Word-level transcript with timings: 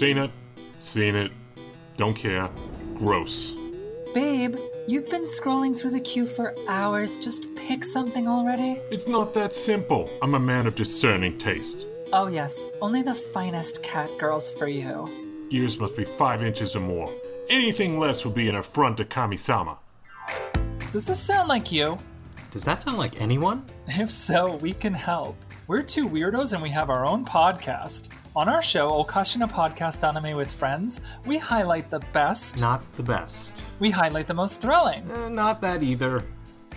Seen 0.00 0.16
it, 0.16 0.30
seen 0.80 1.14
it, 1.14 1.30
don't 1.98 2.14
care. 2.14 2.48
Gross. 2.94 3.52
Babe, 4.14 4.56
you've 4.88 5.10
been 5.10 5.24
scrolling 5.24 5.78
through 5.78 5.90
the 5.90 6.00
queue 6.00 6.24
for 6.24 6.54
hours. 6.68 7.18
Just 7.18 7.54
pick 7.54 7.84
something 7.84 8.26
already. 8.26 8.80
It's 8.90 9.06
not 9.06 9.34
that 9.34 9.54
simple. 9.54 10.08
I'm 10.22 10.34
a 10.34 10.40
man 10.40 10.66
of 10.66 10.74
discerning 10.74 11.36
taste. 11.36 11.86
Oh, 12.14 12.28
yes, 12.28 12.68
only 12.80 13.02
the 13.02 13.14
finest 13.14 13.82
cat 13.82 14.08
girls 14.18 14.50
for 14.50 14.68
you. 14.68 15.06
Ears 15.50 15.78
must 15.78 15.94
be 15.98 16.04
five 16.04 16.42
inches 16.42 16.74
or 16.74 16.80
more. 16.80 17.12
Anything 17.50 17.98
less 17.98 18.24
would 18.24 18.34
be 18.34 18.48
an 18.48 18.56
affront 18.56 18.96
to 18.96 19.04
Kami-sama. 19.04 19.76
Does 20.92 21.04
this 21.04 21.20
sound 21.20 21.46
like 21.46 21.70
you? 21.70 21.98
Does 22.52 22.64
that 22.64 22.80
sound 22.80 22.96
like 22.96 23.20
anyone? 23.20 23.66
If 23.86 24.10
so, 24.10 24.56
we 24.56 24.72
can 24.72 24.94
help. 24.94 25.36
We're 25.70 25.82
two 25.82 26.08
weirdos 26.08 26.52
and 26.52 26.60
we 26.60 26.70
have 26.70 26.90
our 26.90 27.06
own 27.06 27.24
podcast. 27.24 28.08
On 28.34 28.48
our 28.48 28.60
show, 28.60 28.90
Okashina 29.04 29.48
Podcast 29.48 30.02
Anime 30.02 30.36
with 30.36 30.50
Friends, 30.50 31.00
we 31.26 31.38
highlight 31.38 31.90
the 31.90 32.00
best, 32.12 32.60
Not 32.60 32.82
the 32.96 33.04
best. 33.04 33.54
we 33.78 33.88
highlight 33.88 34.26
the 34.26 34.34
most 34.34 34.60
thrilling, 34.60 35.08
Uh, 35.12 35.28
not 35.28 35.60
that 35.60 35.84
either. 35.84 36.24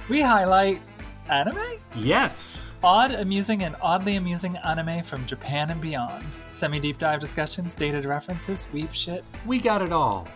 we 0.10 0.22
highlight 0.22 0.80
anime? 1.28 1.58
Yes! 1.96 2.70
Odd, 2.84 3.14
amusing, 3.14 3.64
and 3.64 3.76
oddly 3.82 4.16
amusing 4.18 4.58
anime 4.58 5.02
from 5.02 5.26
Japan 5.26 5.72
and 5.72 5.82
beyond. 5.82 6.24
Semi 6.50 6.80
deep 6.80 7.00
dive 7.00 7.20
discussions, 7.20 7.74
dated 7.74 8.06
references, 8.06 8.68
weep 8.72 8.94
shit. 8.94 9.26
We 9.48 9.58
got 9.58 9.82
it 9.82 9.92
all. 9.92 10.28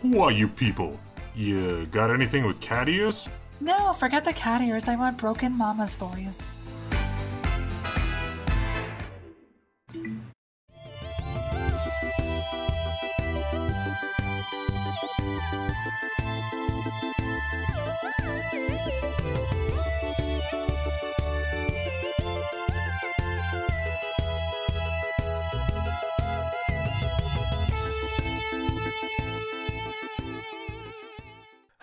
Who 0.00 0.22
are 0.22 0.32
you 0.32 0.48
people? 0.48 0.98
You 1.34 1.84
got 1.92 2.08
anything 2.10 2.46
with 2.46 2.58
cat 2.62 2.88
ears? 2.88 3.28
No, 3.60 3.92
forget 3.92 4.24
the 4.24 4.32
cat 4.32 4.62
ears. 4.62 4.88
I 4.88 4.96
want 4.96 5.18
broken 5.18 5.52
mama's 5.52 5.96
voice. 5.96 6.46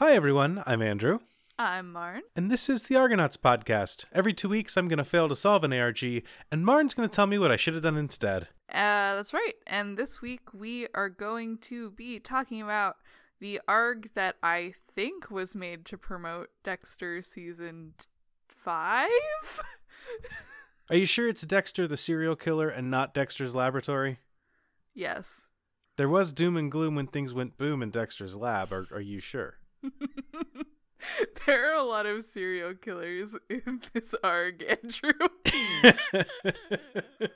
Hi, 0.05 0.15
everyone. 0.15 0.61
I'm 0.65 0.81
Andrew, 0.81 1.19
I'm 1.57 1.93
Marn. 1.93 2.23
and 2.35 2.51
this 2.51 2.67
is 2.67 2.83
the 2.83 2.97
Argonauts 2.97 3.37
podcast. 3.37 4.03
Every 4.11 4.33
two 4.33 4.49
weeks, 4.49 4.75
I'm 4.75 4.89
going 4.89 4.97
to 4.97 5.05
fail 5.05 5.29
to 5.29 5.35
solve 5.35 5.63
an 5.63 5.71
ARG, 5.71 6.03
and 6.51 6.65
Marn's 6.65 6.93
going 6.93 7.07
to 7.07 7.15
tell 7.15 7.25
me 7.25 7.39
what 7.39 7.53
I 7.53 7.55
should 7.55 7.73
have 7.73 7.83
done 7.83 7.95
instead. 7.95 8.49
Uh, 8.67 9.15
that's 9.15 9.33
right. 9.33 9.53
And 9.65 9.95
this 9.95 10.21
week 10.21 10.53
we 10.53 10.87
are 10.93 11.07
going 11.07 11.57
to 11.59 11.91
be 11.91 12.19
talking 12.19 12.61
about 12.61 12.97
the 13.39 13.61
ARG 13.65 14.09
that 14.13 14.35
I 14.43 14.73
think 14.93 15.31
was 15.31 15.55
made 15.55 15.85
to 15.85 15.97
promote 15.97 16.49
Dexter 16.65 17.21
season 17.21 17.93
five. 18.49 19.07
Are 20.89 20.97
you 20.97 21.05
sure 21.05 21.29
it's 21.29 21.43
Dexter 21.43 21.87
the 21.87 21.95
serial 21.95 22.35
killer 22.35 22.67
and 22.67 22.91
not 22.91 23.13
Dexter's 23.13 23.55
laboratory? 23.55 24.19
yes. 24.93 25.47
There 25.95 26.09
was 26.09 26.33
doom 26.33 26.57
and 26.57 26.69
gloom 26.69 26.95
when 26.95 27.07
things 27.07 27.33
went 27.33 27.57
boom 27.57 27.81
in 27.81 27.89
Dexter's 27.89 28.35
lab. 28.35 28.73
Are, 28.73 28.85
are 28.91 28.99
you 28.99 29.21
sure? 29.21 29.59
there 31.45 31.71
are 31.71 31.75
a 31.77 31.83
lot 31.83 32.05
of 32.05 32.23
serial 32.23 32.73
killers 32.73 33.37
in 33.49 33.81
this 33.93 34.15
ARG, 34.23 34.63
Andrew. 34.63 35.13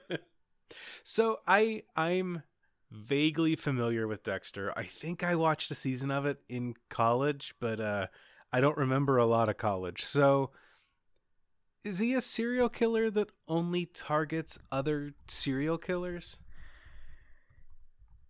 so 1.04 1.38
I 1.48 1.84
I'm 1.95 2.44
vaguely 2.92 3.56
familiar 3.56 4.08
with 4.08 4.23
Dexter. 4.23 4.73
I 4.78 4.84
think 4.84 5.23
I 5.23 5.36
watched 5.36 5.72
a 5.72 5.76
season 5.76 6.12
of 6.12 6.26
it 6.26 6.39
in 6.50 6.76
college, 6.89 7.56
but 7.59 7.80
uh 7.80 8.08
I 8.52 8.61
don't 8.61 8.78
remember 8.78 9.17
a 9.17 9.26
lot 9.26 9.50
of 9.50 9.58
college. 9.58 10.04
So 10.04 10.52
is 11.83 12.00
he 12.00 12.14
a 12.14 12.21
serial 12.21 12.70
killer 12.70 13.10
that 13.11 13.30
only 13.48 13.86
targets 13.86 14.58
other 14.71 15.14
serial 15.27 15.77
killers? 15.77 16.39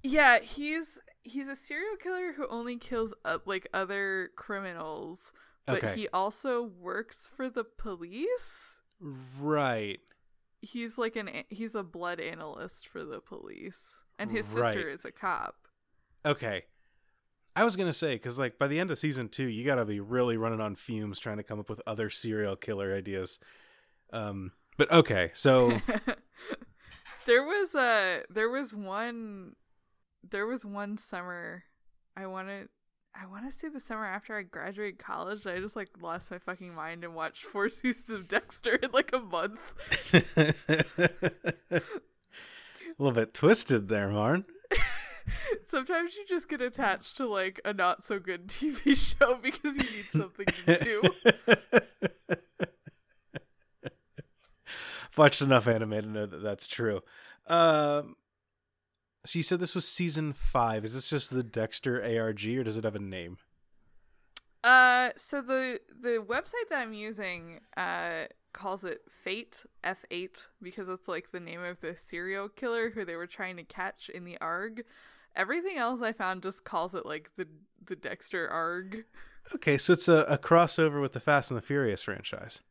yeah, 0.03 0.39
he's 0.39 0.99
he's 1.27 1.49
a 1.49 1.55
serial 1.55 1.95
killer 1.97 2.33
who 2.33 2.47
only 2.47 2.77
kills 2.77 3.13
uh, 3.25 3.37
like 3.45 3.67
other 3.73 4.31
criminals, 4.35 5.33
but 5.65 5.83
Okay. 5.83 5.93
he 5.95 6.07
also 6.13 6.63
works 6.63 7.29
for 7.35 7.49
the 7.49 7.63
police. 7.63 8.81
Right. 8.99 9.99
he's 10.61 10.97
like 10.97 11.15
an 11.15 11.29
he's 11.49 11.75
a 11.75 11.83
blood 11.83 12.19
analyst 12.19 12.87
for 12.87 13.03
the 13.03 13.19
police 13.21 14.01
and 14.17 14.31
his 14.31 14.47
sister 14.47 14.89
is 14.89 15.05
a 15.05 15.11
cop 15.11 15.67
Okay. 16.25 16.63
I 17.55 17.63
was 17.63 17.75
going 17.75 17.87
to 17.87 17.93
say 17.93 18.17
cuz 18.17 18.39
like 18.39 18.57
by 18.57 18.67
the 18.67 18.79
end 18.79 18.89
of 18.89 18.97
season 18.97 19.29
2, 19.29 19.45
you 19.45 19.63
got 19.63 19.75
to 19.75 19.85
be 19.85 19.99
really 19.99 20.35
running 20.35 20.59
on 20.59 20.75
fumes 20.75 21.19
trying 21.19 21.37
to 21.37 21.43
come 21.43 21.59
up 21.59 21.69
with 21.69 21.79
other 21.85 22.09
serial 22.09 22.55
killer 22.55 22.91
ideas. 22.95 23.39
Um 24.11 24.53
but 24.77 24.91
okay. 24.91 25.29
So 25.35 25.79
there 27.25 27.43
was 27.43 27.75
a 27.75 28.23
there 28.29 28.49
was 28.49 28.73
one 28.73 29.55
there 30.27 30.45
was 30.45 30.65
one 30.65 30.97
summer 30.97 31.63
i 32.15 32.25
wanted 32.25 32.69
I 33.19 33.25
want 33.25 33.49
to 33.49 33.51
say 33.51 33.67
the 33.67 33.79
summer 33.79 34.05
after 34.05 34.37
i 34.37 34.43
graduated 34.43 34.99
college 34.99 35.47
i 35.47 35.59
just 35.59 35.75
like 35.75 35.89
lost 35.99 36.29
my 36.29 36.37
fucking 36.37 36.73
mind 36.73 37.03
and 37.03 37.15
watched 37.15 37.43
four 37.51 37.69
seasons 37.69 38.09
of 38.09 38.27
dexter 38.27 38.75
in 38.75 38.91
like 38.91 39.11
a 39.13 39.19
month 39.19 39.59
a 42.99 43.03
little 43.03 43.15
bit 43.15 43.33
twisted 43.33 43.87
there, 43.87 44.09
Marn. 44.09 44.45
sometimes 45.67 46.15
you 46.15 46.25
just 46.27 46.49
get 46.49 46.61
attached 46.61 47.17
to 47.17 47.27
like 47.27 47.59
a 47.65 47.73
not 47.73 48.03
so 48.03 48.19
good 48.19 48.47
tv 48.47 48.95
show 48.95 49.35
because 49.35 49.75
you 49.77 49.97
need 49.97 50.05
something 50.05 50.45
to 50.45 50.83
do 50.83 51.01
I've 55.17 55.17
watched 55.17 55.41
enough 55.41 55.67
anime 55.67 55.91
to 55.91 56.01
know 56.03 56.25
that 56.27 56.43
that's 56.43 56.67
true. 56.67 57.01
Um, 57.47 58.15
so 59.27 59.39
you 59.39 59.43
said 59.43 59.59
this 59.59 59.75
was 59.75 59.87
season 59.87 60.33
five. 60.33 60.85
Is 60.85 60.95
this 60.95 61.09
just 61.09 61.31
the 61.31 61.43
Dexter 61.43 62.01
ARG, 62.01 62.45
or 62.47 62.63
does 62.63 62.77
it 62.77 62.83
have 62.83 62.95
a 62.95 62.99
name? 62.99 63.37
Uh, 64.63 65.09
so 65.15 65.41
the 65.41 65.79
the 66.01 66.23
website 66.27 66.69
that 66.69 66.81
I'm 66.81 66.93
using 66.93 67.59
uh 67.75 68.25
calls 68.53 68.83
it 68.83 69.01
Fate 69.07 69.65
F8 69.83 70.47
because 70.61 70.89
it's 70.89 71.07
like 71.07 71.31
the 71.31 71.39
name 71.39 71.61
of 71.61 71.79
the 71.81 71.95
serial 71.95 72.49
killer 72.49 72.89
who 72.89 73.05
they 73.05 73.15
were 73.15 73.27
trying 73.27 73.57
to 73.57 73.63
catch 73.63 74.09
in 74.09 74.25
the 74.25 74.37
ARG. 74.41 74.83
Everything 75.35 75.77
else 75.77 76.01
I 76.01 76.11
found 76.11 76.41
just 76.41 76.63
calls 76.63 76.95
it 76.95 77.05
like 77.05 77.29
the 77.37 77.47
the 77.85 77.95
Dexter 77.95 78.49
ARG. 78.49 79.05
Okay, 79.55 79.77
so 79.77 79.93
it's 79.93 80.09
a, 80.09 80.25
a 80.27 80.37
crossover 80.37 81.01
with 81.01 81.13
the 81.13 81.21
Fast 81.21 81.51
and 81.51 81.57
the 81.57 81.61
Furious 81.61 82.01
franchise. 82.01 82.61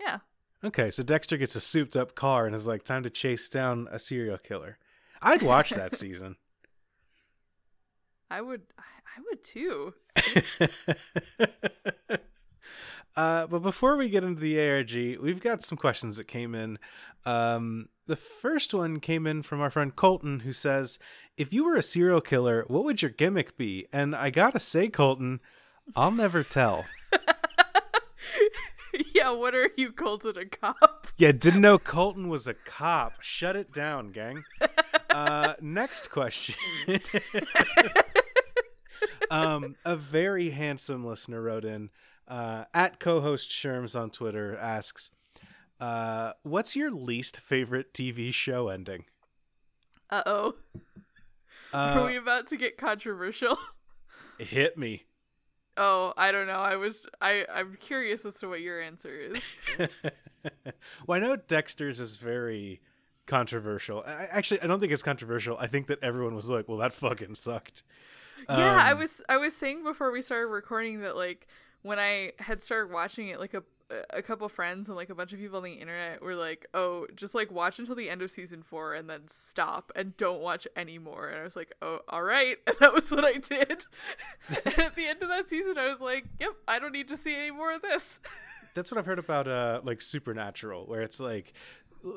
Yeah. 0.00 0.18
Okay, 0.62 0.90
so 0.90 1.02
Dexter 1.02 1.36
gets 1.36 1.56
a 1.56 1.60
souped 1.60 1.96
up 1.96 2.14
car 2.14 2.46
and 2.46 2.54
is 2.54 2.68
like, 2.68 2.84
time 2.84 3.02
to 3.02 3.10
chase 3.10 3.48
down 3.48 3.88
a 3.90 3.98
serial 3.98 4.38
killer. 4.38 4.78
I'd 5.24 5.42
watch 5.42 5.70
that 5.70 5.96
season. 5.96 6.36
I 8.30 8.40
would 8.40 8.62
I 8.78 9.20
would 9.28 9.44
too. 9.44 9.94
uh, 13.16 13.46
but 13.46 13.60
before 13.60 13.96
we 13.96 14.08
get 14.08 14.24
into 14.24 14.40
the 14.40 14.60
ARG, 14.60 15.18
we've 15.20 15.40
got 15.40 15.62
some 15.62 15.78
questions 15.78 16.16
that 16.16 16.26
came 16.26 16.54
in. 16.54 16.78
Um, 17.24 17.88
the 18.06 18.16
first 18.16 18.74
one 18.74 19.00
came 19.00 19.26
in 19.26 19.42
from 19.42 19.60
our 19.60 19.70
friend 19.70 19.94
Colton, 19.94 20.40
who 20.40 20.52
says, 20.52 20.98
If 21.36 21.52
you 21.52 21.64
were 21.64 21.76
a 21.76 21.82
serial 21.82 22.20
killer, 22.20 22.64
what 22.68 22.84
would 22.84 23.02
your 23.02 23.10
gimmick 23.10 23.56
be? 23.56 23.86
And 23.92 24.14
I 24.14 24.30
gotta 24.30 24.60
say, 24.60 24.88
Colton, 24.88 25.40
I'll 25.94 26.10
never 26.10 26.42
tell. 26.42 26.84
yeah, 29.14 29.30
what 29.30 29.54
are 29.54 29.70
you 29.76 29.92
Colton 29.92 30.38
a 30.38 30.44
cop? 30.44 31.06
Yeah, 31.16 31.32
didn't 31.32 31.60
know 31.60 31.78
Colton 31.78 32.28
was 32.28 32.46
a 32.46 32.54
cop. 32.54 33.20
Shut 33.20 33.56
it 33.56 33.72
down, 33.72 34.10
gang. 34.10 34.44
Uh, 35.14 35.54
next 35.60 36.10
question. 36.10 36.56
um, 39.30 39.76
a 39.84 39.94
very 39.94 40.50
handsome 40.50 41.06
listener 41.06 41.40
wrote 41.40 41.64
in 41.64 41.90
uh, 42.26 42.64
at 42.74 42.98
co-host 42.98 43.48
Sherms 43.48 43.98
on 43.98 44.10
Twitter 44.10 44.56
asks, 44.56 45.12
uh, 45.78 46.32
"What's 46.42 46.74
your 46.74 46.90
least 46.90 47.38
favorite 47.38 47.94
TV 47.94 48.34
show 48.34 48.68
ending?" 48.68 49.04
Uh-oh. 50.10 50.56
are 51.72 52.00
Uh, 52.00 52.06
we 52.06 52.16
about 52.16 52.48
to 52.48 52.56
get 52.56 52.76
controversial? 52.76 53.56
hit 54.38 54.76
me. 54.76 55.04
Oh, 55.76 56.12
I 56.16 56.32
don't 56.32 56.48
know. 56.48 56.54
I 56.54 56.74
was 56.74 57.06
I 57.20 57.46
I'm 57.52 57.76
curious 57.80 58.24
as 58.24 58.34
to 58.36 58.48
what 58.48 58.62
your 58.62 58.80
answer 58.80 59.14
is. 59.14 59.40
well, 61.06 61.16
I 61.16 61.18
know 61.20 61.36
Dexter's 61.36 62.00
is 62.00 62.16
very 62.16 62.80
controversial. 63.26 64.02
I, 64.06 64.26
actually, 64.30 64.60
I 64.62 64.66
don't 64.66 64.80
think 64.80 64.92
it's 64.92 65.02
controversial. 65.02 65.56
I 65.58 65.66
think 65.66 65.86
that 65.88 66.02
everyone 66.02 66.34
was 66.34 66.50
like, 66.50 66.68
"Well, 66.68 66.78
that 66.78 66.92
fucking 66.92 67.34
sucked." 67.34 67.82
Yeah, 68.48 68.78
I 68.82 68.92
Um, 68.92 68.98
was 68.98 69.22
I 69.28 69.36
was 69.36 69.56
saying 69.56 69.84
before 69.84 70.10
we 70.10 70.20
started 70.22 70.48
recording 70.48 71.00
that 71.00 71.16
like 71.16 71.46
when 71.82 71.98
I 71.98 72.32
had 72.38 72.62
started 72.62 72.92
watching 72.92 73.28
it 73.28 73.40
like 73.40 73.54
a 73.54 73.62
a 74.10 74.22
couple 74.22 74.48
friends 74.48 74.88
and 74.88 74.96
like 74.96 75.10
a 75.10 75.14
bunch 75.14 75.32
of 75.34 75.38
people 75.38 75.58
on 75.58 75.62
the 75.62 75.74
internet 75.74 76.20
were 76.22 76.34
like, 76.34 76.66
"Oh, 76.74 77.06
just 77.14 77.34
like 77.34 77.50
watch 77.52 77.78
until 77.78 77.94
the 77.94 78.08
end 78.10 78.22
of 78.22 78.30
season 78.30 78.62
4 78.62 78.94
and 78.94 79.08
then 79.08 79.28
stop 79.28 79.92
and 79.94 80.16
don't 80.16 80.40
watch 80.40 80.66
anymore." 80.74 81.28
And 81.28 81.38
I 81.40 81.44
was 81.44 81.54
like, 81.54 81.74
"Oh, 81.82 82.00
all 82.08 82.22
right." 82.22 82.56
And 82.66 82.76
that 82.80 82.92
was 82.94 83.10
what 83.10 83.24
I 83.24 83.34
did. 83.34 83.84
and 84.64 84.78
at 84.78 84.96
the 84.96 85.06
end 85.06 85.22
of 85.22 85.28
that 85.28 85.48
season, 85.48 85.76
I 85.78 85.86
was 85.88 86.00
like, 86.00 86.24
"Yep, 86.40 86.52
I 86.66 86.78
don't 86.78 86.92
need 86.92 87.08
to 87.08 87.16
see 87.16 87.34
any 87.36 87.50
more 87.50 87.72
of 87.72 87.82
this." 87.82 88.20
That's 88.74 88.90
what 88.90 88.98
I've 88.98 89.06
heard 89.06 89.20
about 89.20 89.46
uh 89.46 89.80
like 89.84 90.00
Supernatural, 90.00 90.86
where 90.86 91.02
it's 91.02 91.20
like 91.20 91.52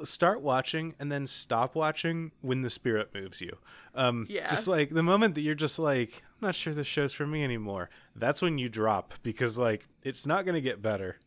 start 0.04 0.42
watching 0.42 0.96
and 1.00 1.12
then 1.12 1.26
stop 1.28 1.76
watching 1.76 2.32
when 2.42 2.62
the 2.62 2.70
spirit 2.70 3.10
moves 3.14 3.42
you. 3.42 3.58
Um 3.96 4.26
Yeah. 4.30 4.48
just 4.48 4.68
like 4.68 4.90
the 4.92 5.04
moment 5.04 5.36
that 5.36 5.42
you're 5.42 5.56
just 5.56 5.80
like, 5.80 6.24
I'm 6.42 6.48
not 6.48 6.56
sure 6.56 6.74
this 6.74 6.88
show's 6.88 7.14
for 7.14 7.26
me 7.28 7.44
anymore. 7.44 7.90
That's 8.16 8.42
when 8.42 8.58
you 8.58 8.70
drop 8.70 9.14
because 9.24 9.58
like 9.58 9.88
it's 10.04 10.26
not 10.28 10.46
going 10.46 10.56
to 10.56 10.62
get 10.62 10.82
better. 10.82 11.18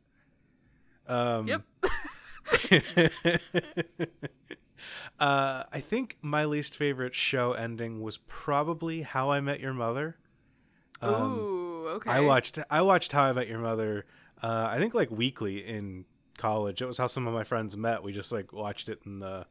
Um 1.06 1.48
yep. 1.48 1.62
uh 5.18 5.64
I 5.72 5.80
think 5.80 6.16
my 6.22 6.44
least 6.44 6.76
favorite 6.76 7.14
show 7.14 7.52
ending 7.52 8.00
was 8.00 8.18
probably 8.18 9.02
How 9.02 9.30
I 9.30 9.40
Met 9.40 9.60
Your 9.60 9.74
Mother. 9.74 10.16
Ooh, 11.02 11.86
okay. 11.96 12.10
Um, 12.10 12.16
I 12.16 12.20
watched 12.20 12.58
I 12.70 12.82
watched 12.82 13.12
How 13.12 13.24
I 13.24 13.32
Met 13.32 13.48
Your 13.48 13.58
Mother. 13.58 14.06
Uh, 14.42 14.68
I 14.70 14.78
think 14.78 14.94
like 14.94 15.10
weekly 15.10 15.58
in 15.66 16.04
college. 16.40 16.82
It 16.82 16.86
was 16.86 16.98
how 16.98 17.06
some 17.06 17.26
of 17.26 17.34
my 17.34 17.44
friends 17.44 17.76
met. 17.76 18.02
We 18.02 18.12
just 18.12 18.32
like 18.32 18.52
watched 18.52 18.88
it 18.88 19.00
in 19.04 19.20
the 19.20 19.46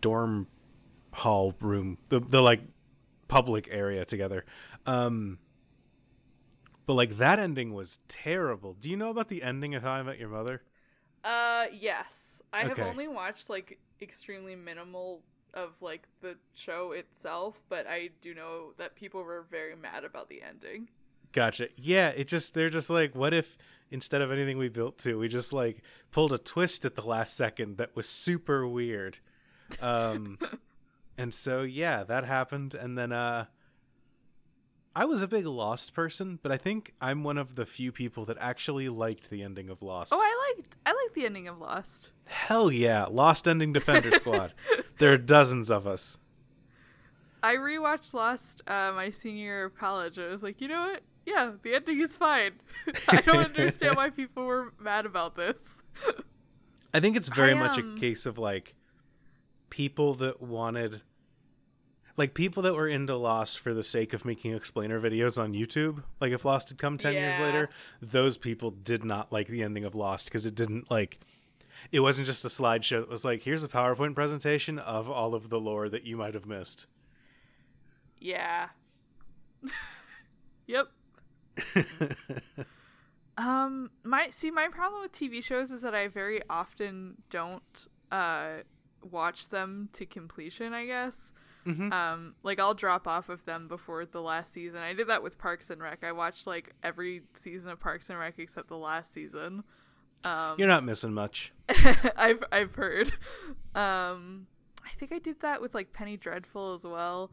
dorm 0.00 0.48
hall 1.12 1.54
room, 1.60 1.98
the 2.08 2.20
the 2.20 2.42
like 2.42 2.60
public 3.28 3.68
area 3.70 4.04
together. 4.04 4.44
Um, 4.86 5.38
but 6.86 6.94
like 6.94 7.18
that 7.18 7.38
ending 7.38 7.72
was 7.72 7.98
terrible. 8.08 8.74
Do 8.74 8.90
you 8.90 8.96
know 8.96 9.10
about 9.10 9.28
the 9.28 9.42
ending 9.42 9.74
of 9.74 9.82
How 9.82 9.92
I 9.92 10.02
Met 10.02 10.18
Your 10.18 10.28
Mother? 10.28 10.62
Uh, 11.22 11.66
yes. 11.72 12.42
I 12.52 12.62
have 12.62 12.78
only 12.80 13.06
watched 13.06 13.48
like 13.48 13.78
extremely 14.02 14.56
minimal 14.56 15.22
of 15.54 15.80
like 15.80 16.06
the 16.20 16.36
show 16.54 16.92
itself, 16.92 17.62
but 17.68 17.86
I 17.86 18.10
do 18.20 18.34
know 18.34 18.72
that 18.78 18.96
people 18.96 19.22
were 19.22 19.46
very 19.50 19.76
mad 19.76 20.04
about 20.04 20.28
the 20.28 20.42
ending. 20.42 20.88
Gotcha. 21.32 21.68
Yeah, 21.76 22.08
it 22.08 22.26
just 22.26 22.54
they're 22.54 22.70
just 22.70 22.90
like, 22.90 23.14
what 23.14 23.32
if 23.32 23.56
instead 23.90 24.22
of 24.22 24.30
anything 24.30 24.58
we 24.58 24.68
built 24.68 24.98
to, 24.98 25.18
we 25.18 25.28
just 25.28 25.52
like 25.52 25.82
pulled 26.10 26.32
a 26.32 26.38
twist 26.38 26.84
at 26.84 26.94
the 26.94 27.02
last 27.02 27.36
second 27.36 27.78
that 27.78 27.94
was 27.96 28.08
super 28.08 28.66
weird. 28.66 29.18
Um 29.80 30.38
and 31.18 31.32
so 31.34 31.62
yeah, 31.62 32.04
that 32.04 32.24
happened 32.24 32.74
and 32.74 32.96
then 32.96 33.12
uh 33.12 33.46
I 34.94 35.04
was 35.04 35.22
a 35.22 35.28
big 35.28 35.46
Lost 35.46 35.94
person, 35.94 36.40
but 36.42 36.50
I 36.50 36.56
think 36.56 36.94
I'm 37.00 37.22
one 37.22 37.38
of 37.38 37.54
the 37.54 37.64
few 37.64 37.92
people 37.92 38.24
that 38.24 38.36
actually 38.40 38.88
liked 38.88 39.30
the 39.30 39.42
ending 39.42 39.70
of 39.70 39.82
Lost. 39.82 40.12
Oh, 40.12 40.18
I 40.20 40.54
liked 40.56 40.76
I 40.84 40.90
liked 40.90 41.14
the 41.14 41.26
ending 41.26 41.46
of 41.46 41.58
Lost. 41.58 42.10
Hell 42.26 42.72
yeah, 42.72 43.04
Lost 43.04 43.46
ending 43.46 43.72
Defender 43.72 44.10
Squad. 44.10 44.52
There 44.98 45.14
are 45.14 45.18
dozens 45.18 45.70
of 45.70 45.86
us. 45.86 46.18
I 47.42 47.54
rewatched 47.54 48.12
Lost 48.12 48.60
uh, 48.66 48.92
my 48.94 49.08
senior 49.08 49.42
year 49.42 49.64
of 49.64 49.74
college. 49.74 50.18
and 50.18 50.26
I 50.26 50.30
was 50.30 50.42
like, 50.42 50.60
you 50.60 50.68
know 50.68 50.88
what? 50.88 51.00
Yeah, 51.26 51.52
the 51.62 51.74
ending 51.74 52.00
is 52.00 52.16
fine. 52.16 52.52
I 53.08 53.20
don't 53.20 53.44
understand 53.44 53.96
why 53.96 54.10
people 54.10 54.44
were 54.44 54.72
mad 54.78 55.06
about 55.06 55.36
this. 55.36 55.82
I 56.92 57.00
think 57.00 57.16
it's 57.16 57.28
very 57.28 57.52
I, 57.52 57.54
much 57.54 57.78
um, 57.78 57.96
a 57.96 58.00
case 58.00 58.26
of 58.26 58.38
like 58.38 58.74
people 59.68 60.14
that 60.14 60.42
wanted 60.42 61.02
like 62.16 62.34
people 62.34 62.62
that 62.64 62.74
were 62.74 62.88
into 62.88 63.16
Lost 63.16 63.58
for 63.58 63.72
the 63.72 63.82
sake 63.82 64.12
of 64.12 64.24
making 64.24 64.54
explainer 64.54 65.00
videos 65.00 65.40
on 65.40 65.54
YouTube. 65.54 66.02
Like 66.20 66.32
if 66.32 66.44
Lost 66.44 66.68
had 66.68 66.76
come 66.76 66.98
10 66.98 67.14
years 67.14 67.40
later, 67.40 67.70
those 68.02 68.36
people 68.36 68.70
did 68.70 69.04
not 69.04 69.32
like 69.32 69.46
the 69.46 69.62
ending 69.62 69.84
of 69.84 69.94
Lost 69.94 70.26
because 70.26 70.44
it 70.44 70.54
didn't 70.54 70.90
like 70.90 71.18
it 71.92 72.00
wasn't 72.00 72.26
just 72.26 72.44
a 72.44 72.48
slideshow 72.48 73.00
that 73.00 73.08
was 73.08 73.24
like 73.24 73.42
here's 73.42 73.64
a 73.64 73.68
PowerPoint 73.68 74.14
presentation 74.14 74.78
of 74.78 75.10
all 75.10 75.34
of 75.34 75.48
the 75.48 75.58
lore 75.58 75.88
that 75.88 76.04
you 76.04 76.16
might 76.16 76.34
have 76.34 76.44
missed. 76.44 76.86
Yeah. 78.18 78.68
yep. 80.66 80.88
Um, 83.38 83.90
my 84.04 84.28
see, 84.30 84.50
my 84.50 84.68
problem 84.68 85.00
with 85.00 85.12
TV 85.12 85.42
shows 85.42 85.70
is 85.70 85.80
that 85.80 85.94
I 85.94 86.08
very 86.08 86.42
often 86.50 87.22
don't 87.30 87.86
uh 88.12 88.58
watch 89.10 89.48
them 89.48 89.88
to 89.94 90.04
completion. 90.04 90.74
I 90.74 90.84
guess. 90.84 91.32
Mhm. 91.66 91.92
Um, 91.92 92.34
like 92.42 92.60
I'll 92.60 92.74
drop 92.74 93.06
off 93.08 93.28
of 93.30 93.44
them 93.46 93.66
before 93.68 94.04
the 94.04 94.20
last 94.20 94.52
season. 94.52 94.80
I 94.82 94.92
did 94.92 95.06
that 95.08 95.22
with 95.22 95.38
Parks 95.38 95.70
and 95.70 95.80
Rec. 95.80 96.04
I 96.04 96.12
watched 96.12 96.46
like 96.46 96.74
every 96.82 97.22
season 97.34 97.70
of 97.70 97.80
Parks 97.80 98.10
and 98.10 98.18
Rec 98.18 98.38
except 98.38 98.68
the 98.68 98.76
last 98.76 99.12
season. 99.14 99.64
Um, 100.24 100.56
You're 100.58 100.68
not 100.68 100.84
missing 100.84 101.14
much. 101.14 101.52
I've 102.16 102.44
I've 102.52 102.74
heard. 102.74 103.10
Um, 103.74 104.48
I 104.84 104.90
think 104.98 105.12
I 105.12 105.18
did 105.18 105.40
that 105.40 105.62
with 105.62 105.74
like 105.74 105.92
Penny 105.94 106.16
Dreadful 106.18 106.74
as 106.74 106.84
well. 106.84 107.30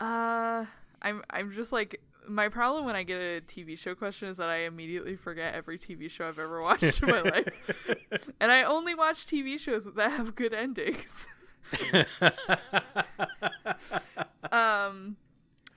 Uh, 0.00 0.64
I'm 1.02 1.22
I'm 1.30 1.52
just 1.52 1.70
like 1.70 2.00
my 2.28 2.48
problem 2.48 2.84
when 2.84 2.96
I 2.96 3.02
get 3.02 3.16
a 3.16 3.40
TV 3.40 3.78
show 3.78 3.94
question 3.94 4.28
is 4.28 4.36
that 4.38 4.48
I 4.48 4.58
immediately 4.58 5.16
forget 5.16 5.54
every 5.54 5.78
TV 5.78 6.10
show 6.10 6.28
I've 6.28 6.38
ever 6.38 6.60
watched 6.62 7.02
in 7.02 7.08
my 7.08 7.20
life, 7.20 8.30
and 8.40 8.50
I 8.50 8.62
only 8.62 8.94
watch 8.94 9.26
TV 9.26 9.58
shows 9.58 9.84
that 9.84 10.10
have 10.10 10.34
good 10.34 10.54
endings. 10.54 11.28
um, 14.52 15.16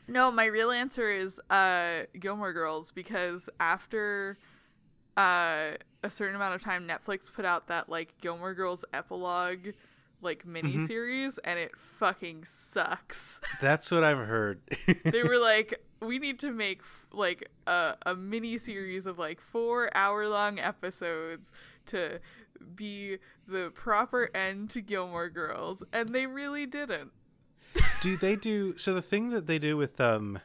no, 0.08 0.32
my 0.32 0.46
real 0.46 0.72
answer 0.72 1.10
is 1.10 1.40
uh 1.50 2.04
Gilmore 2.20 2.54
Girls 2.54 2.92
because 2.92 3.50
after 3.60 4.38
uh 5.16 5.72
a 6.04 6.10
certain 6.10 6.36
amount 6.36 6.56
of 6.56 6.62
time 6.62 6.88
Netflix 6.88 7.32
put 7.32 7.46
out 7.46 7.68
that 7.68 7.90
like 7.90 8.14
Gilmore 8.22 8.54
Girls 8.54 8.86
epilogue 8.94 9.70
like 10.22 10.46
mini 10.46 10.86
series 10.86 11.38
and 11.40 11.60
it 11.60 11.72
fucking 11.78 12.44
sucks. 12.44 13.40
That's 13.62 13.92
what 13.92 14.04
I've 14.04 14.18
heard. 14.18 14.62
they 15.04 15.24
were 15.24 15.38
like 15.38 15.80
we 16.00 16.20
need 16.20 16.40
to 16.40 16.52
make 16.52 16.82
like 17.12 17.50
a 17.66 17.96
a 18.06 18.16
mini 18.16 18.58
series 18.58 19.06
of 19.06 19.18
like 19.18 19.42
4 19.42 19.90
hour 19.96 20.28
long 20.28 20.60
episodes 20.60 21.52
to 21.88 22.20
be 22.76 23.18
the 23.48 23.72
proper 23.74 24.30
end 24.36 24.70
to 24.72 24.82
Gilmore 24.82 25.30
Girls 25.30 25.84
and 25.94 26.10
they 26.10 26.26
really 26.26 26.66
didn't. 26.66 27.12
do 28.02 28.18
they 28.18 28.36
do 28.36 28.78
so 28.78 28.94
the 28.94 29.02
thing 29.02 29.30
that 29.30 29.46
they 29.46 29.60
do 29.60 29.78
with 29.78 30.00
um 30.02 30.40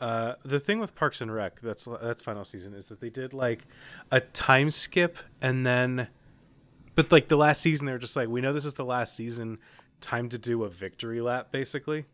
uh 0.00 0.34
the 0.44 0.60
thing 0.60 0.78
with 0.78 0.94
Parks 0.94 1.20
and 1.20 1.32
Rec 1.32 1.60
that's 1.60 1.86
that's 2.00 2.22
final 2.22 2.44
season 2.44 2.74
is 2.74 2.86
that 2.86 3.00
they 3.00 3.10
did 3.10 3.34
like 3.34 3.66
a 4.10 4.20
time 4.20 4.70
skip 4.70 5.18
and 5.42 5.66
then 5.66 6.08
but 6.94 7.12
like 7.12 7.28
the 7.28 7.36
last 7.36 7.60
season 7.60 7.86
they 7.86 7.92
were 7.92 7.98
just 7.98 8.16
like 8.16 8.28
we 8.28 8.40
know 8.40 8.52
this 8.52 8.64
is 8.64 8.74
the 8.74 8.84
last 8.84 9.14
season 9.14 9.58
time 10.00 10.28
to 10.30 10.38
do 10.38 10.64
a 10.64 10.68
victory 10.68 11.20
lap 11.20 11.50
basically 11.50 12.06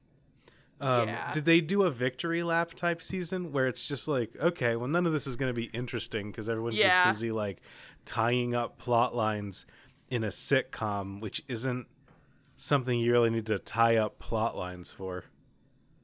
um 0.80 1.08
Yeah. 1.08 1.32
did 1.32 1.44
they 1.44 1.60
do 1.60 1.82
a 1.84 1.90
victory 1.90 2.42
lap 2.42 2.74
type 2.74 3.00
season 3.02 3.52
where 3.52 3.66
it's 3.66 3.86
just 3.88 4.08
like 4.08 4.30
okay 4.40 4.76
well 4.76 4.88
none 4.88 5.06
of 5.06 5.12
this 5.12 5.26
is 5.26 5.36
going 5.36 5.48
to 5.50 5.54
be 5.54 5.66
interesting 5.72 6.30
because 6.30 6.48
everyone's 6.48 6.76
Yeah. 6.76 7.04
just 7.06 7.18
busy 7.20 7.32
like 7.32 7.60
tying 8.04 8.54
up 8.54 8.78
plot 8.78 9.14
lines 9.14 9.66
in 10.10 10.22
a 10.22 10.28
sitcom 10.28 11.20
which 11.20 11.42
isn't 11.48 11.86
something 12.56 12.98
you 12.98 13.12
really 13.12 13.30
need 13.30 13.46
to 13.46 13.58
tie 13.58 13.96
up 13.96 14.18
plot 14.18 14.56
lines 14.56 14.90
for. 14.92 15.24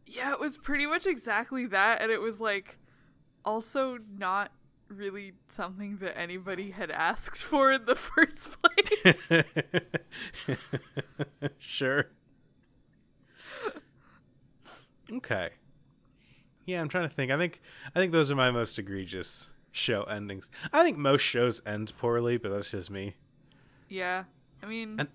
Yeah, 0.07 0.33
it 0.33 0.41
was 0.41 0.59
pretty 0.59 0.85
much 0.85 1.07
exactly 1.07 1.65
that, 1.67 2.03
and 2.03 2.13
it 2.13 2.21
was 2.21 2.41
like 2.41 2.79
also 3.45 3.99
not 4.19 4.53
really 4.89 5.33
something 5.49 5.97
that 5.99 6.19
anybody 6.19 6.73
had 6.73 6.91
asked 6.91 7.43
for 7.43 7.73
in 7.73 7.87
the 7.87 7.95
first 7.95 8.59
place. 8.61 9.45
sure. 11.59 12.07
Okay. 15.17 15.51
Yeah, 16.65 16.81
I'm 16.81 16.89
trying 16.89 17.09
to 17.09 17.15
think. 17.15 17.31
I 17.33 17.39
think 17.39 17.61
I 17.95 17.99
think 17.99 18.13
those 18.13 18.31
are 18.31 18.37
my 18.37 18.51
most 18.51 18.79
egregious 18.79 19.51
show 19.73 20.03
endings. 20.05 20.51
I 20.73 20.83
think 20.83 20.97
most 20.97 21.23
shows 21.23 21.61
end 21.67 21.93
poorly, 21.99 22.37
but 22.37 22.51
that's 22.51 22.71
just 22.71 22.91
me. 22.91 23.17
yeah, 23.89 24.25
I 24.63 24.67
mean, 24.67 24.97
And- 25.01 25.09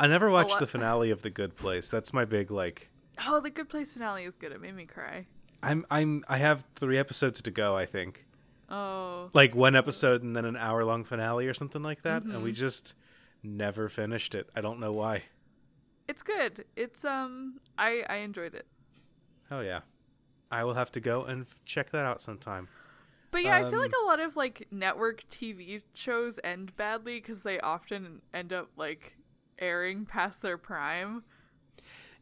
I 0.00 0.08
never 0.08 0.28
watched 0.30 0.58
the 0.58 0.66
finale 0.66 1.10
of 1.12 1.22
The 1.22 1.30
Good 1.30 1.54
Place. 1.56 1.88
That's 1.88 2.12
my 2.12 2.24
big 2.24 2.50
like 2.50 2.88
oh, 3.26 3.40
the 3.40 3.50
Good 3.50 3.68
Place 3.68 3.92
finale 3.92 4.24
is 4.24 4.34
good. 4.36 4.52
It 4.52 4.60
made 4.60 4.74
me 4.74 4.86
cry. 4.86 5.26
I'm 5.62 5.84
I'm 5.90 6.24
I 6.28 6.38
have 6.38 6.64
3 6.76 6.98
episodes 6.98 7.40
to 7.42 7.50
go, 7.50 7.76
I 7.76 7.86
think. 7.86 8.26
Oh, 8.70 9.30
Like 9.34 9.54
one 9.54 9.76
episode 9.76 10.22
and 10.22 10.34
then 10.34 10.44
an 10.46 10.56
hour 10.56 10.84
long 10.84 11.04
finale 11.04 11.46
or 11.46 11.54
something 11.54 11.82
like 11.82 12.02
that, 12.02 12.22
and 12.24 12.42
we 12.42 12.50
just 12.52 12.94
never 13.42 13.88
finished 13.88 14.34
it. 14.34 14.48
I 14.56 14.60
don't 14.62 14.80
know 14.80 14.92
why. 14.92 15.24
it's 16.08 16.22
good. 16.22 16.64
It's 16.74 17.04
um, 17.04 17.60
I 17.78 18.02
I 18.08 18.16
enjoyed 18.16 18.54
it. 18.54 18.66
Oh 19.50 19.60
yeah. 19.60 19.80
I 20.50 20.64
will 20.64 20.74
have 20.74 20.92
to 20.92 21.00
go 21.00 21.24
and 21.24 21.42
f- 21.42 21.60
check 21.64 21.90
that 21.90 22.04
out 22.04 22.22
sometime. 22.22 22.68
But 23.30 23.42
yeah, 23.42 23.56
I 23.56 23.68
feel 23.68 23.80
like 23.80 23.92
Um, 23.94 24.04
a 24.04 24.06
lot 24.06 24.20
of 24.20 24.36
like 24.36 24.68
network 24.70 25.24
TV 25.28 25.82
shows 25.92 26.38
end 26.44 26.76
badly 26.76 27.16
because 27.20 27.42
they 27.42 27.58
often 27.60 28.22
end 28.32 28.52
up 28.52 28.70
like 28.76 29.16
airing 29.58 30.06
past 30.06 30.42
their 30.42 30.56
prime. 30.58 31.24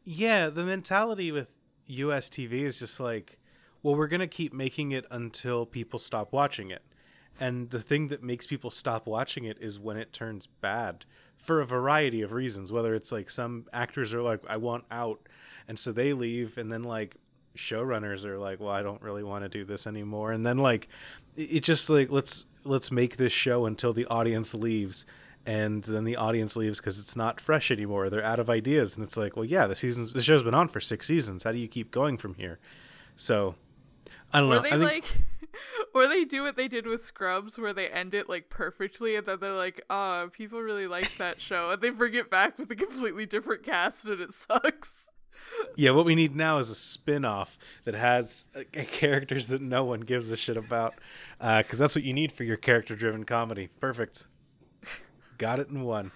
Yeah, 0.03 0.49
the 0.49 0.65
mentality 0.65 1.31
with 1.31 1.47
US 1.87 2.29
TV 2.29 2.63
is 2.63 2.79
just 2.79 2.99
like, 2.99 3.39
well, 3.81 3.95
we're 3.95 4.07
going 4.07 4.19
to 4.21 4.27
keep 4.27 4.53
making 4.53 4.91
it 4.91 5.05
until 5.11 5.65
people 5.65 5.99
stop 5.99 6.31
watching 6.33 6.71
it. 6.71 6.81
and 7.39 7.71
the 7.71 7.81
thing 7.81 8.09
that 8.09 8.21
makes 8.21 8.45
people 8.45 8.69
stop 8.69 9.07
watching 9.07 9.45
it 9.45 9.57
is 9.59 9.79
when 9.79 9.97
it 9.97 10.13
turns 10.13 10.45
bad 10.61 11.03
for 11.35 11.61
a 11.61 11.65
variety 11.65 12.21
of 12.21 12.31
reasons 12.31 12.71
whether 12.71 12.93
it's 12.93 13.11
like 13.11 13.27
some 13.27 13.65
actors 13.73 14.13
are 14.13 14.21
like 14.21 14.39
I 14.47 14.57
want 14.57 14.85
out 14.91 15.27
and 15.67 15.77
so 15.79 15.91
they 15.91 16.13
leave 16.13 16.57
and 16.57 16.71
then 16.71 16.83
like 16.83 17.15
showrunners 17.55 18.25
are 18.25 18.39
like 18.39 18.59
well 18.59 18.71
I 18.71 18.81
don't 18.81 19.01
really 19.01 19.23
want 19.23 19.43
to 19.43 19.49
do 19.49 19.63
this 19.63 19.85
anymore. 19.87 20.31
And 20.31 20.45
then 20.45 20.57
like 20.57 20.87
it 21.37 21.61
just 21.63 21.89
like 21.89 22.09
let's 22.11 22.45
let's 22.63 22.91
make 22.91 23.17
this 23.17 23.31
show 23.31 23.65
until 23.65 23.93
the 23.93 24.05
audience 24.07 24.53
leaves. 24.53 25.05
And 25.45 25.83
then 25.83 26.05
the 26.05 26.15
audience 26.15 26.55
leaves 26.55 26.79
because 26.79 26.99
it's 26.99 27.15
not 27.17 27.41
fresh 27.41 27.69
anymore. 27.69 28.09
They're 28.09 28.23
out 28.23 28.39
of 28.39 28.49
ideas. 28.49 28.95
And 28.95 29.03
it's 29.05 29.17
like 29.17 29.35
well 29.35 29.45
yeah 29.45 29.67
the 29.67 29.75
seasons 29.75 30.13
the 30.13 30.21
show's 30.21 30.43
been 30.43 30.53
on 30.53 30.67
for 30.67 30.79
six 30.81 31.07
seasons. 31.07 31.43
How 31.43 31.51
do 31.51 31.57
you 31.57 31.67
keep 31.67 31.91
going 31.91 32.17
from 32.17 32.33
here? 32.35 32.59
So 33.15 33.55
i 34.33 34.39
don't 34.39 34.51
Or 34.51 34.55
know. 34.55 34.61
they 34.61 34.69
I 34.71 34.79
think, 34.79 34.81
like, 34.81 35.51
or 35.93 36.07
they 36.07 36.25
do 36.25 36.41
what 36.41 36.55
they 36.55 36.67
did 36.67 36.87
with 36.87 37.03
Scrubs, 37.05 37.59
where 37.59 37.73
they 37.73 37.87
end 37.89 38.15
it 38.15 38.27
like 38.27 38.49
perfectly, 38.49 39.15
and 39.15 39.27
then 39.27 39.39
they're 39.39 39.53
like, 39.53 39.83
"Ah, 39.91 40.25
people 40.31 40.59
really 40.61 40.87
like 40.87 41.15
that 41.19 41.39
show," 41.39 41.69
and 41.69 41.79
they 41.81 41.91
bring 41.91 42.15
it 42.15 42.31
back 42.31 42.57
with 42.57 42.71
a 42.71 42.75
completely 42.75 43.27
different 43.27 43.61
cast, 43.61 44.07
and 44.07 44.19
it 44.19 44.33
sucks. 44.33 45.05
Yeah 45.75 45.91
what 45.91 46.05
we 46.05 46.15
need 46.15 46.35
now 46.35 46.57
is 46.57 46.69
a 46.69 46.75
spin-off 46.75 47.57
that 47.85 47.95
has 47.95 48.45
uh, 48.55 48.61
characters 48.87 49.47
that 49.47 49.61
no 49.61 49.83
one 49.83 50.01
gives 50.01 50.31
a 50.31 50.37
shit 50.37 50.57
about 50.57 50.93
because 51.39 51.79
that's 51.79 51.95
what 51.95 52.03
you 52.03 52.13
need 52.13 52.31
for 52.31 52.43
your 52.43 52.57
character-driven 52.57 53.23
comedy 53.23 53.69
perfect 53.79 54.25
got 55.37 55.59
it 55.59 55.67
in 55.69 55.81
one 55.83 56.11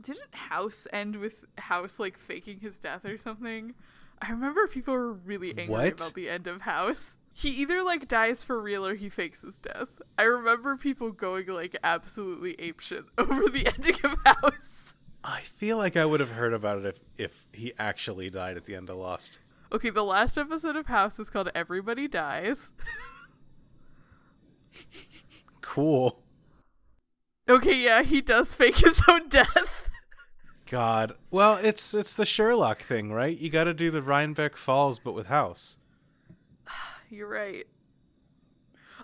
Didn't 0.00 0.34
House 0.34 0.86
end 0.92 1.16
with 1.16 1.44
House 1.58 1.98
like 2.00 2.18
faking 2.18 2.60
his 2.60 2.78
death 2.78 3.04
or 3.04 3.16
something? 3.16 3.74
I 4.20 4.30
remember 4.30 4.66
people 4.68 4.94
were 4.94 5.12
really 5.12 5.50
angry 5.50 5.66
What? 5.66 5.92
about 6.00 6.14
the 6.14 6.28
end 6.30 6.46
of 6.46 6.62
House. 6.62 7.18
He 7.32 7.48
either 7.50 7.82
like 7.82 8.06
dies 8.08 8.42
for 8.42 8.60
real 8.60 8.86
or 8.86 8.94
he 8.94 9.08
fakes 9.08 9.42
his 9.42 9.56
death. 9.58 9.88
I 10.18 10.22
remember 10.24 10.76
people 10.76 11.10
going 11.12 11.46
like 11.46 11.76
absolutely 11.82 12.54
apeshit 12.56 13.04
over 13.18 13.48
the 13.48 13.66
ending 13.66 13.96
of 14.04 14.16
House. 14.24 14.94
I 15.24 15.40
feel 15.40 15.76
like 15.76 15.96
i 15.96 16.04
would 16.04 16.20
have 16.20 16.30
heard 16.30 16.52
about 16.52 16.78
it 16.78 16.86
if, 17.16 17.30
if 17.30 17.46
he 17.52 17.72
actually 17.78 18.28
died 18.30 18.56
at 18.56 18.64
the 18.64 18.74
end 18.74 18.90
of 18.90 18.96
lost 18.96 19.38
Okay, 19.72 19.88
the 19.88 20.04
last 20.04 20.36
episode 20.36 20.76
of 20.76 20.86
House 20.86 21.18
is 21.18 21.30
called 21.30 21.48
Everybody 21.54 22.06
Dies. 22.06 22.72
cool 25.62 26.22
Okay, 27.48 27.76
yeah, 27.82 28.02
he 28.02 28.20
does 28.20 28.54
fake 28.54 28.78
his 28.78 29.02
own 29.08 29.28
death. 29.28 29.90
God. 30.66 31.12
Well, 31.30 31.56
it's 31.56 31.92
it's 31.92 32.14
the 32.14 32.24
Sherlock 32.24 32.82
thing, 32.82 33.12
right? 33.12 33.36
You 33.36 33.50
got 33.50 33.64
to 33.64 33.74
do 33.74 33.90
the 33.90 34.00
Reichenbach 34.00 34.56
Falls, 34.56 34.98
but 34.98 35.12
with 35.12 35.26
House. 35.26 35.76
You're 37.10 37.28
right. 37.28 37.66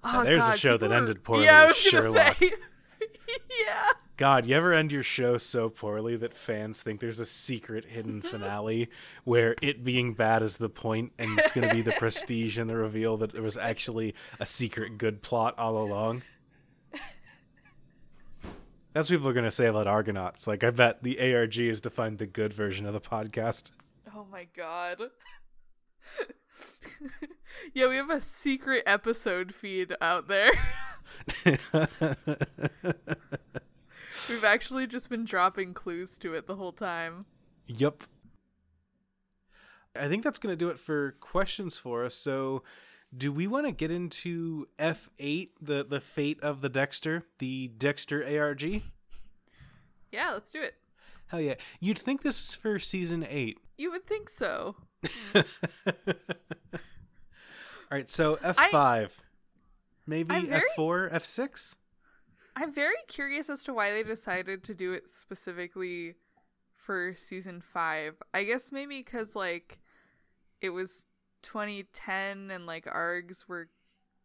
Oh, 0.04 0.22
there's 0.22 0.46
a 0.46 0.56
show 0.56 0.76
that 0.76 0.92
ended 0.92 1.24
poorly 1.24 1.44
Yeah, 1.46 1.62
I 1.62 1.66
with 1.66 1.76
was 1.76 1.92
gonna 1.92 2.02
Sherlock. 2.04 2.36
say. 2.38 2.52
yeah. 3.66 3.90
God, 4.18 4.46
you 4.46 4.56
ever 4.56 4.72
end 4.72 4.90
your 4.90 5.04
show 5.04 5.36
so 5.36 5.68
poorly 5.68 6.16
that 6.16 6.34
fans 6.34 6.82
think 6.82 6.98
there's 6.98 7.20
a 7.20 7.24
secret 7.24 7.84
hidden 7.84 8.20
finale 8.22 8.90
where 9.22 9.54
it 9.62 9.84
being 9.84 10.12
bad 10.12 10.42
is 10.42 10.56
the 10.56 10.68
point, 10.68 11.12
and 11.18 11.38
it's 11.38 11.52
going 11.52 11.68
to 11.68 11.74
be 11.74 11.82
the 11.82 11.92
prestige 11.92 12.58
and 12.58 12.68
the 12.68 12.74
reveal 12.74 13.16
that 13.18 13.32
there 13.32 13.42
was 13.42 13.56
actually 13.56 14.16
a 14.40 14.44
secret 14.44 14.98
good 14.98 15.22
plot 15.22 15.56
all 15.56 15.78
along? 15.78 16.22
That's 18.92 19.08
what 19.08 19.18
people 19.18 19.28
are 19.28 19.34
going 19.34 19.44
to 19.44 19.52
say 19.52 19.66
about 19.66 19.86
Argonauts. 19.86 20.48
Like, 20.48 20.64
I 20.64 20.70
bet 20.70 21.04
the 21.04 21.32
ARG 21.32 21.56
is 21.56 21.80
to 21.82 21.90
find 21.90 22.18
the 22.18 22.26
good 22.26 22.52
version 22.52 22.86
of 22.86 22.94
the 22.94 23.00
podcast. 23.00 23.70
Oh 24.16 24.26
my 24.32 24.48
god. 24.56 25.00
yeah, 27.72 27.86
we 27.86 27.94
have 27.94 28.10
a 28.10 28.20
secret 28.20 28.82
episode 28.84 29.54
feed 29.54 29.94
out 30.00 30.26
there. 30.26 30.50
We've 34.28 34.44
actually 34.44 34.86
just 34.86 35.08
been 35.08 35.24
dropping 35.24 35.74
clues 35.74 36.18
to 36.18 36.34
it 36.34 36.46
the 36.46 36.56
whole 36.56 36.72
time. 36.72 37.24
Yep. 37.66 38.02
I 39.98 40.06
think 40.08 40.22
that's 40.22 40.38
going 40.38 40.52
to 40.52 40.56
do 40.56 40.68
it 40.68 40.78
for 40.78 41.12
questions 41.20 41.76
for 41.78 42.04
us. 42.04 42.14
So, 42.14 42.62
do 43.16 43.32
we 43.32 43.46
want 43.46 43.66
to 43.66 43.72
get 43.72 43.90
into 43.90 44.68
F8, 44.78 45.50
the 45.60 45.82
the 45.84 46.00
fate 46.00 46.38
of 46.42 46.60
the 46.60 46.68
Dexter, 46.68 47.24
the 47.38 47.68
Dexter 47.68 48.22
ARG? 48.22 48.82
Yeah, 50.12 50.32
let's 50.32 50.50
do 50.52 50.60
it. 50.62 50.74
Hell 51.28 51.40
yeah. 51.40 51.54
You'd 51.80 51.98
think 51.98 52.22
this 52.22 52.38
is 52.48 52.54
for 52.54 52.78
season 52.78 53.26
8. 53.28 53.58
You 53.76 53.90
would 53.90 54.06
think 54.06 54.28
so. 54.30 54.76
All 55.34 55.44
right, 57.90 58.08
so 58.10 58.36
F5. 58.36 59.10
Maybe 60.06 60.34
I'm 60.34 60.46
very- 60.46 60.62
F4, 60.76 61.12
F6? 61.12 61.74
I'm 62.60 62.72
very 62.72 62.96
curious 63.06 63.48
as 63.48 63.62
to 63.64 63.72
why 63.72 63.92
they 63.92 64.02
decided 64.02 64.64
to 64.64 64.74
do 64.74 64.92
it 64.92 65.08
specifically 65.08 66.14
for 66.74 67.14
season 67.14 67.60
5. 67.60 68.16
I 68.34 68.42
guess 68.42 68.72
maybe 68.72 69.00
cuz 69.04 69.36
like 69.36 69.78
it 70.60 70.70
was 70.70 71.06
2010 71.42 72.50
and 72.50 72.66
like 72.66 72.86
args 72.86 73.46
were 73.46 73.68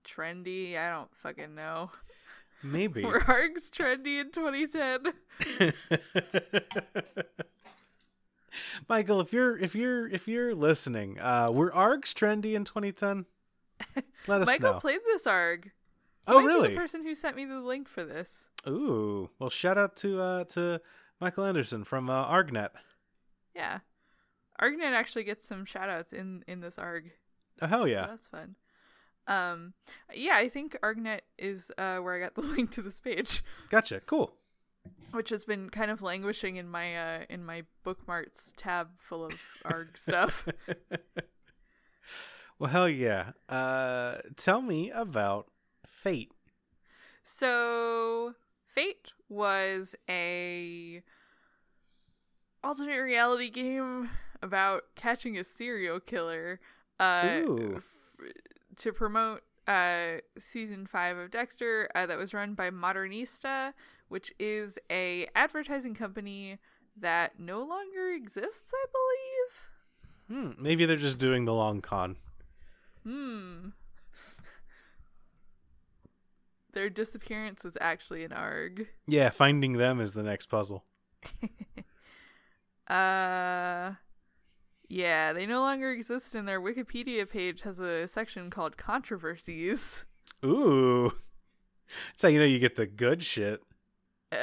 trendy. 0.03 0.75
I 0.75 0.89
don't 0.89 1.15
fucking 1.15 1.53
know. 1.53 1.91
Maybe. 2.63 3.03
Were 3.03 3.19
args 3.19 3.69
trendy 3.69 4.19
in 4.19 4.31
2010? 4.31 5.13
Michael, 8.89 9.19
if 9.19 9.31
you're 9.31 9.57
if 9.59 9.75
you're 9.75 10.07
if 10.07 10.27
you're 10.27 10.55
listening, 10.55 11.19
uh 11.19 11.51
were 11.51 11.69
ARGs 11.69 12.13
trendy 12.13 12.55
in 12.55 12.63
2010? 12.63 13.27
Let 14.27 14.41
us 14.41 14.47
Michael 14.47 14.73
know. 14.73 14.79
played 14.79 15.01
this 15.05 15.27
arg. 15.27 15.71
Oh, 16.27 16.41
really? 16.43 16.69
the 16.69 16.75
person 16.75 17.03
who 17.03 17.15
sent 17.15 17.35
me 17.35 17.45
the 17.45 17.59
link 17.59 17.87
for 17.89 18.03
this. 18.03 18.49
Ooh, 18.67 19.29
well, 19.39 19.49
shout 19.49 19.77
out 19.77 19.95
to 19.97 20.19
uh 20.21 20.43
to 20.45 20.81
Michael 21.19 21.45
Anderson 21.45 21.83
from 21.83 22.09
uh, 22.09 22.25
ArgNet. 22.27 22.69
Yeah. 23.55 23.79
Argnet 24.61 24.93
actually 24.93 25.23
gets 25.25 25.45
some 25.45 25.65
shout 25.65 25.89
outs 25.89 26.13
in 26.13 26.43
in 26.47 26.61
this 26.61 26.77
arg. 26.77 27.11
Oh 27.61 27.67
hell 27.67 27.81
So 27.81 27.85
yeah! 27.85 28.07
that's 28.07 28.27
fun. 28.27 28.55
Um 29.27 29.73
yeah, 30.13 30.35
I 30.35 30.49
think 30.49 30.77
Argnet 30.83 31.21
is 31.37 31.71
uh 31.77 31.97
where 31.97 32.15
I 32.15 32.19
got 32.19 32.35
the 32.41 32.41
link 32.41 32.71
to 32.71 32.81
this 32.81 32.99
page, 32.99 33.43
Gotcha. 33.69 33.99
Cool. 34.01 34.33
which 35.11 35.29
has 35.29 35.43
been 35.45 35.69
kind 35.69 35.91
of 35.91 36.01
languishing 36.01 36.55
in 36.57 36.69
my 36.69 36.95
uh 36.95 37.19
in 37.29 37.43
my 37.45 37.63
bookmarks 37.83 38.53
tab 38.55 38.89
full 38.99 39.25
of 39.25 39.33
arg 39.65 39.97
stuff. 39.97 40.47
Well, 42.59 42.69
hell 42.71 42.87
yeah. 42.87 43.31
Uh, 43.49 44.17
tell 44.37 44.61
me 44.61 44.89
about 44.91 45.47
Fate. 46.03 46.31
So, 47.23 48.33
Fate 48.67 49.13
was 49.29 49.95
a 50.09 51.01
alternate 52.61 52.99
reality 52.99 53.49
game 53.49 54.09
about 54.41 54.83
catching 54.95 55.37
a 55.37 55.43
serial 55.45 56.01
killer 56.01 56.59
uh 56.99 57.41
f- 57.75 57.83
to 58.75 58.91
promote 58.91 59.41
uh 59.67 60.17
season 60.37 60.85
5 60.85 61.17
of 61.17 61.31
Dexter 61.31 61.89
uh, 61.95 62.05
that 62.05 62.17
was 62.17 62.33
run 62.33 62.53
by 62.53 62.69
Modernista, 62.69 63.71
which 64.09 64.33
is 64.37 64.77
a 64.91 65.27
advertising 65.35 65.95
company 65.95 66.59
that 66.97 67.39
no 67.39 67.59
longer 67.59 68.09
exists, 68.09 68.73
I 68.73 68.85
believe. 70.29 70.53
Hmm. 70.55 70.61
Maybe 70.61 70.85
they're 70.85 70.97
just 70.97 71.17
doing 71.17 71.45
the 71.45 71.53
long 71.53 71.79
con. 71.81 72.17
Hmm. 73.03 73.69
Their 76.73 76.89
disappearance 76.89 77.63
was 77.63 77.77
actually 77.79 78.23
an 78.23 78.33
arg. 78.33 78.87
Yeah, 79.07 79.29
finding 79.29 79.73
them 79.73 79.99
is 79.99 80.13
the 80.13 80.23
next 80.23 80.47
puzzle. 80.47 80.83
Uh 82.85 83.93
yeah, 84.89 85.31
they 85.31 85.45
no 85.45 85.61
longer 85.61 85.91
exist 85.91 86.35
and 86.35 86.45
their 86.45 86.59
Wikipedia 86.61 87.27
page 87.27 87.61
has 87.61 87.79
a 87.79 88.07
section 88.07 88.49
called 88.49 88.75
controversies. 88.75 90.03
Ooh. 90.45 91.13
That's 92.09 92.23
how 92.23 92.27
you 92.27 92.39
know 92.39 92.45
you 92.45 92.59
get 92.59 92.75
the 92.75 92.85
good 92.85 93.23
shit. 93.23 93.61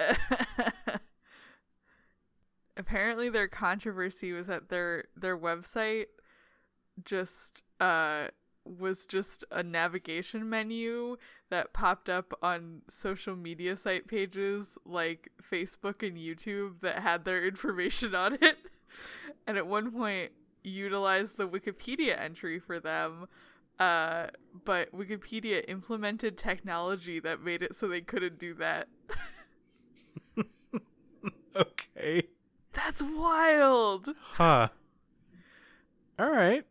Apparently 2.77 3.29
their 3.29 3.49
controversy 3.49 4.33
was 4.33 4.47
that 4.47 4.71
their 4.71 5.05
their 5.15 5.37
website 5.37 6.07
just 7.05 7.63
uh 7.79 8.29
was 8.79 9.07
just 9.07 9.45
a 9.51 9.63
navigation 9.63 10.49
menu 10.49 11.17
that 11.51 11.73
popped 11.73 12.09
up 12.09 12.33
on 12.43 12.83
social 12.89 13.37
media 13.37 13.77
site 13.77 14.07
pages 14.07 14.79
like 14.85 15.31
Facebook 15.43 16.07
and 16.07 16.17
YouTube 16.17 16.81
that 16.81 17.01
had 17.01 17.25
their 17.25 17.45
information 17.49 18.15
on 18.15 18.39
it. 18.41 18.59
And 19.47 19.57
at 19.57 19.67
one 19.67 19.91
point 19.91 20.33
utilized 20.63 21.37
the 21.37 21.49
Wikipedia 21.49 22.21
entry 22.21 22.59
for 22.59 22.79
them. 22.79 23.27
Uh, 23.79 24.27
but 24.65 24.95
Wikipedia 24.95 25.65
implemented 25.67 26.37
technology 26.37 27.19
that 27.19 27.43
made 27.43 27.63
it 27.63 27.75
so 27.75 27.89
they 27.89 28.03
couldn't 28.03 28.39
do 28.39 28.55
that. 28.55 28.89
Okay. 31.57 32.29
That's 32.73 33.03
wild. 33.03 34.11
Huh. 34.21 34.69
All 36.19 36.31
right. 36.31 36.65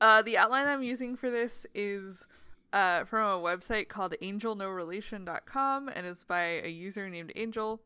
Uh, 0.00 0.22
the 0.22 0.36
outline 0.36 0.66
I'm 0.66 0.82
using 0.82 1.16
for 1.16 1.30
this 1.30 1.66
is 1.74 2.26
uh, 2.72 3.04
from 3.04 3.26
a 3.26 3.42
website 3.42 3.88
called 3.88 4.14
angelnorelation.com 4.20 5.88
and 5.88 6.06
is 6.06 6.24
by 6.24 6.60
a 6.62 6.68
user 6.68 7.08
named 7.08 7.32
Angel. 7.36 7.80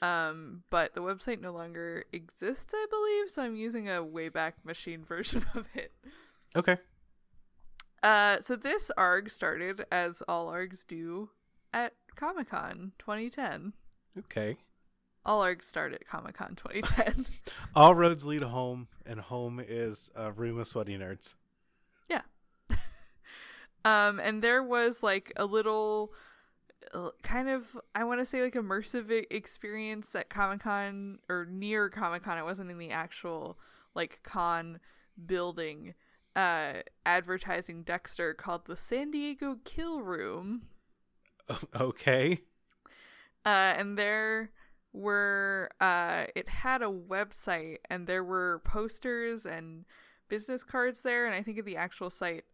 Um, 0.00 0.62
but 0.70 0.94
the 0.94 1.00
website 1.00 1.40
no 1.40 1.50
longer 1.50 2.04
exists, 2.12 2.72
I 2.74 2.86
believe, 2.88 3.30
so 3.30 3.42
I'm 3.42 3.56
using 3.56 3.88
a 3.88 4.02
Wayback 4.02 4.52
Machine 4.64 5.04
version 5.08 5.46
of 5.54 5.66
it. 5.74 5.92
Okay. 6.54 6.76
Uh, 8.02 8.38
so 8.40 8.54
this 8.54 8.90
ARG 8.96 9.28
started 9.30 9.84
as 9.90 10.22
all 10.28 10.46
ARGs 10.48 10.86
do 10.86 11.30
at 11.72 11.94
Comic 12.14 12.50
Con 12.50 12.92
2010. 12.98 13.72
Okay. 14.18 14.56
All 15.28 15.42
ARGs 15.42 15.64
start 15.64 15.92
at 15.92 16.06
Comic 16.06 16.36
Con 16.36 16.54
2010. 16.56 17.26
All 17.76 17.94
roads 17.94 18.24
lead 18.24 18.42
home, 18.42 18.88
and 19.04 19.20
home 19.20 19.60
is 19.62 20.10
a 20.16 20.32
room 20.32 20.58
of 20.58 20.66
sweaty 20.66 20.96
nerds. 20.96 21.34
yeah. 22.08 22.22
um, 23.84 24.18
and 24.18 24.42
there 24.42 24.62
was 24.62 25.02
like 25.02 25.30
a 25.36 25.44
little 25.44 26.14
uh, 26.94 27.10
kind 27.22 27.50
of 27.50 27.76
I 27.94 28.04
want 28.04 28.20
to 28.20 28.24
say 28.24 28.40
like 28.40 28.54
immersive 28.54 29.26
experience 29.30 30.14
at 30.14 30.30
Comic 30.30 30.60
Con 30.60 31.18
or 31.28 31.44
near 31.44 31.90
Comic 31.90 32.22
Con. 32.22 32.38
It 32.38 32.44
wasn't 32.44 32.70
in 32.70 32.78
the 32.78 32.90
actual 32.90 33.58
like 33.94 34.20
con 34.22 34.80
building. 35.26 35.92
Uh, 36.34 36.80
advertising 37.04 37.82
Dexter 37.82 38.32
called 38.32 38.64
the 38.64 38.76
San 38.76 39.10
Diego 39.10 39.58
Kill 39.64 40.00
Room. 40.00 40.62
Okay. 41.78 42.40
Uh, 43.44 43.74
and 43.76 43.98
there 43.98 44.50
were 44.98 45.70
uh, 45.80 46.24
it 46.34 46.48
had 46.48 46.82
a 46.82 46.86
website, 46.86 47.78
and 47.88 48.06
there 48.06 48.24
were 48.24 48.60
posters 48.64 49.46
and 49.46 49.84
business 50.28 50.62
cards 50.64 51.02
there, 51.02 51.26
and 51.26 51.34
I 51.34 51.42
think 51.42 51.58
of 51.58 51.64
the 51.64 51.76
actual 51.76 52.10
site 52.10 52.44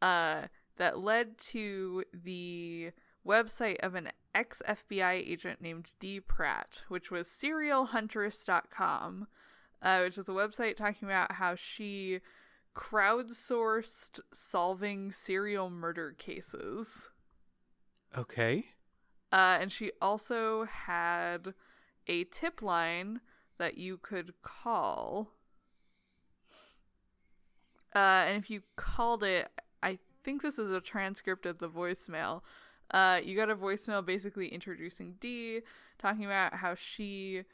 uh, 0.00 0.42
that 0.76 0.98
led 0.98 1.38
to 1.38 2.04
the 2.12 2.90
website 3.26 3.78
of 3.80 3.94
an 3.94 4.10
ex 4.34 4.62
FBI 4.66 5.12
agent 5.12 5.60
named 5.60 5.92
Dee 6.00 6.20
Pratt, 6.20 6.82
which 6.88 7.10
was 7.10 7.28
serialhuntress.com, 7.28 9.26
uh, 9.82 10.00
which 10.00 10.18
is 10.18 10.28
a 10.28 10.32
website 10.32 10.76
talking 10.76 11.08
about 11.08 11.32
how 11.32 11.54
she 11.54 12.20
crowdsourced 12.74 14.20
solving 14.32 15.12
serial 15.12 15.68
murder 15.68 16.14
cases. 16.18 17.10
Okay. 18.16 18.64
Uh, 19.30 19.58
and 19.60 19.70
she 19.72 19.92
also 20.00 20.64
had 20.64 21.54
a 22.06 22.24
tip 22.24 22.62
line 22.62 23.20
that 23.58 23.78
you 23.78 23.96
could 23.96 24.34
call. 24.42 25.32
Uh, 27.94 28.24
and 28.26 28.42
if 28.42 28.50
you 28.50 28.62
called 28.76 29.22
it, 29.22 29.48
I 29.82 29.98
think 30.24 30.42
this 30.42 30.58
is 30.58 30.70
a 30.70 30.80
transcript 30.80 31.46
of 31.46 31.58
the 31.58 31.68
voicemail. 31.68 32.42
Uh, 32.90 33.20
you 33.22 33.36
got 33.36 33.50
a 33.50 33.56
voicemail 33.56 34.04
basically 34.04 34.48
introducing 34.48 35.14
Dee, 35.20 35.60
talking 35.98 36.24
about 36.24 36.54
how 36.54 36.74
she 36.74 37.44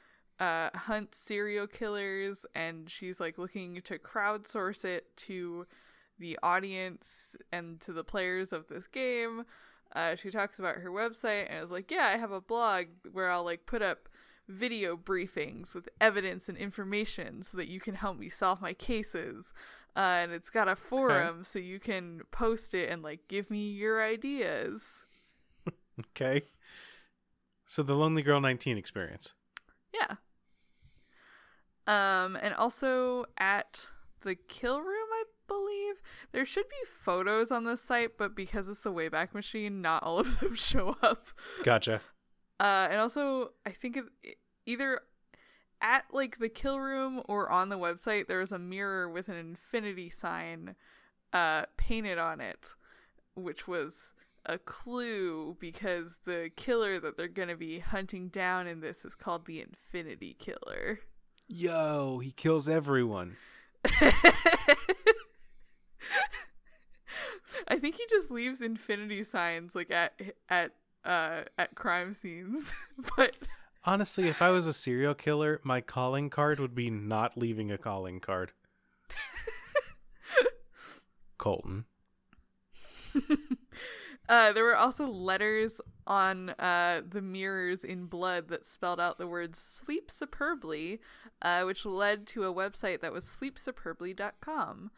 uh, 0.41 0.71
hunts 0.75 1.19
serial 1.19 1.67
killers 1.67 2.47
and 2.55 2.89
she's 2.89 3.19
like 3.21 3.39
looking 3.39 3.81
to 3.83 3.99
crowdsource 3.99 4.85
it 4.85 5.17
to 5.17 5.67
the 6.19 6.39
audience 6.43 7.37
and 7.53 7.81
to 7.81 7.93
the 7.93 8.05
players 8.05 8.53
of 8.53 8.69
this 8.69 8.87
game. 8.87 9.45
Uh, 9.95 10.15
she 10.15 10.31
talks 10.31 10.59
about 10.59 10.77
her 10.77 10.91
website 10.91 11.47
and 11.49 11.63
is 11.65 11.71
like, 11.71 11.91
Yeah, 11.91 12.07
I 12.07 12.19
have 12.19 12.33
a 12.33 12.41
blog 12.41 12.87
where 13.13 13.31
I'll 13.31 13.45
like 13.45 13.67
put 13.67 13.83
up 13.83 14.09
video 14.49 14.97
briefings 14.97 15.75
with 15.75 15.89
evidence 16.01 16.49
and 16.49 16.57
information 16.57 17.43
so 17.43 17.57
that 17.57 17.69
you 17.69 17.81
can 17.81 17.95
help 17.95 18.19
me 18.19 18.29
solve 18.29 18.61
my 18.61 18.73
cases. 18.73 19.53
Uh, 19.97 20.21
and 20.23 20.33
it's 20.33 20.51
got 20.51 20.69
a 20.69 20.77
forum 20.77 21.45
so 21.45 21.59
you 21.59 21.79
can 21.79 22.23
post 22.31 22.75
it 22.75 22.89
and 22.91 23.03
like 23.03 23.21
give 23.29 23.51
me 23.51 23.71
your 23.71 24.03
ideas. 24.03 25.05
Okay. 26.15 26.43
So 27.67 27.83
the 27.83 27.97
Lonely 27.97 28.23
Girl 28.23 28.41
19 28.41 28.79
experience. 28.79 29.35
Yeah. 29.93 30.15
Um, 31.89 32.37
and 32.41 32.55
also 32.55 33.27
at 33.37 33.81
the 34.21 34.35
kill 34.37 34.81
room, 34.81 35.09
I 35.13 35.25
believe 35.49 35.97
there 36.33 36.45
should 36.45 36.69
be 36.69 36.77
photos 36.89 37.51
on 37.51 37.65
this 37.65 37.83
site, 37.83 38.17
but 38.17 38.37
because 38.37 38.69
it's 38.69 38.81
the 38.81 38.93
Wayback 38.93 39.35
Machine, 39.35 39.83
not 39.83 40.03
all 40.03 40.19
of 40.19 40.39
them 40.41 40.55
show 40.55 40.97
up. 41.03 41.27
Gotcha. 41.65 42.01
Uh, 42.61 42.89
and 42.91 43.01
also, 43.01 43.53
I 43.65 43.71
think 43.71 43.97
it, 43.97 44.39
either 44.67 45.01
at 45.81 46.05
like 46.13 46.39
the 46.39 46.49
kill 46.49 46.81
room 46.81 47.23
or 47.27 47.51
on 47.51 47.69
the 47.69 47.79
website, 47.79 48.27
there 48.27 48.41
is 48.41 48.53
a 48.53 48.59
mirror 48.59 49.09
with 49.09 49.29
an 49.29 49.37
infinity 49.37 50.11
sign 50.11 50.75
uh, 51.33 51.65
painted 51.77 52.19
on 52.19 52.41
it, 52.41 52.75
which 53.35 53.69
was 53.69 54.13
a 54.47 54.59
clue 54.59 55.57
because 55.61 56.17
the 56.25 56.51
killer 56.57 56.99
that 56.99 57.17
they're 57.17 57.29
going 57.29 57.49
to 57.49 57.57
be 57.57 57.79
hunting 57.81 58.29
down 58.29 58.67
in 58.67 58.81
this 58.81 59.05
is 59.05 59.15
called 59.15 59.47
the 59.47 59.61
Infinity 59.61 60.35
Killer. 60.39 61.01
Yo, 61.47 62.19
he 62.19 62.31
kills 62.31 62.69
everyone. 62.69 63.37
I 67.67 67.79
think 67.79 67.97
he 67.97 68.05
just 68.09 68.31
leaves 68.31 68.61
infinity 68.61 69.25
signs 69.25 69.75
like 69.75 69.91
at 69.91 70.21
at 70.49 70.73
uh 71.09 71.43
at 71.57 71.75
crime 71.75 72.15
scenes. 72.15 72.73
but 73.17 73.37
Honestly, 73.85 74.29
if 74.29 74.43
I 74.43 74.51
was 74.51 74.67
a 74.67 74.73
serial 74.73 75.15
killer, 75.15 75.61
my 75.65 75.81
calling 75.81 76.29
card 76.29 76.61
would 76.61 76.75
be 76.75 76.91
not 76.91 77.39
leaving 77.39 77.73
a 77.73 77.79
calling 77.79 78.21
card. 78.21 78.53
Colton. 81.39 81.87
uh 84.29 84.53
there 84.53 84.65
were 84.65 84.77
also 84.77 85.07
letters 85.07 85.81
on 86.07 86.51
uh 86.51 87.01
the 87.09 87.23
mirrors 87.23 87.83
in 87.83 88.05
blood 88.05 88.49
that 88.49 88.67
spelled 88.67 89.01
out 89.01 89.17
the 89.19 89.27
words 89.27 89.59
sleep 89.59 90.11
superbly, 90.11 91.01
uh 91.41 91.63
which 91.63 91.87
led 91.87 92.27
to 92.27 92.45
a 92.45 92.53
website 92.53 93.01
that 93.01 93.13
was 93.13 93.25
sleepsuperbly.com. 93.25 94.91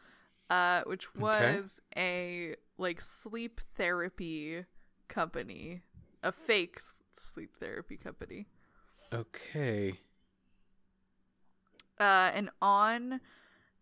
Uh, 0.49 0.81
which 0.85 1.15
was 1.15 1.79
a 1.95 2.55
like 2.77 2.99
sleep 2.99 3.61
therapy 3.75 4.65
company, 5.07 5.81
a 6.23 6.31
fake 6.31 6.79
sleep 7.13 7.51
therapy 7.59 7.97
company. 7.97 8.47
Okay. 9.13 9.93
Uh, 11.99 12.31
and 12.33 12.49
on 12.61 13.21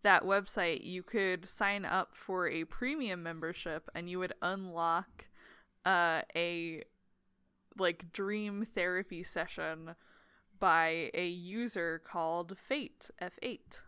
that 0.04 0.23
website, 0.23 0.84
you 0.84 1.04
could 1.04 1.45
sign 1.45 1.86
up 1.86 2.15
for 2.15 2.47
a 2.47 2.65
premium 2.65 3.23
membership, 3.23 3.89
and 3.93 4.10
you 4.10 4.19
would 4.19 4.34
unlock 4.41 5.28
uh, 5.86 6.21
a 6.36 6.84
like 7.78 8.12
dream 8.12 8.65
therapy 8.65 9.23
session 9.23 9.95
by 10.60 11.10
a 11.13 11.28
user 11.28 12.02
called 12.06 12.58
Fate 12.58 13.10
F8. 13.21 13.82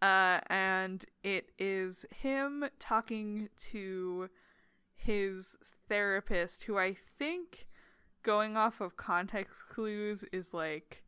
Uh, 0.00 0.40
and 0.48 1.04
it 1.22 1.50
is 1.58 2.04
him 2.10 2.64
talking 2.78 3.48
to 3.70 4.28
his 4.94 5.56
therapist, 5.88 6.64
who 6.64 6.76
I 6.78 6.94
think, 7.18 7.66
going 8.22 8.56
off 8.56 8.80
of 8.80 8.96
context 8.96 9.62
clues, 9.68 10.24
is 10.32 10.52
like 10.52 11.04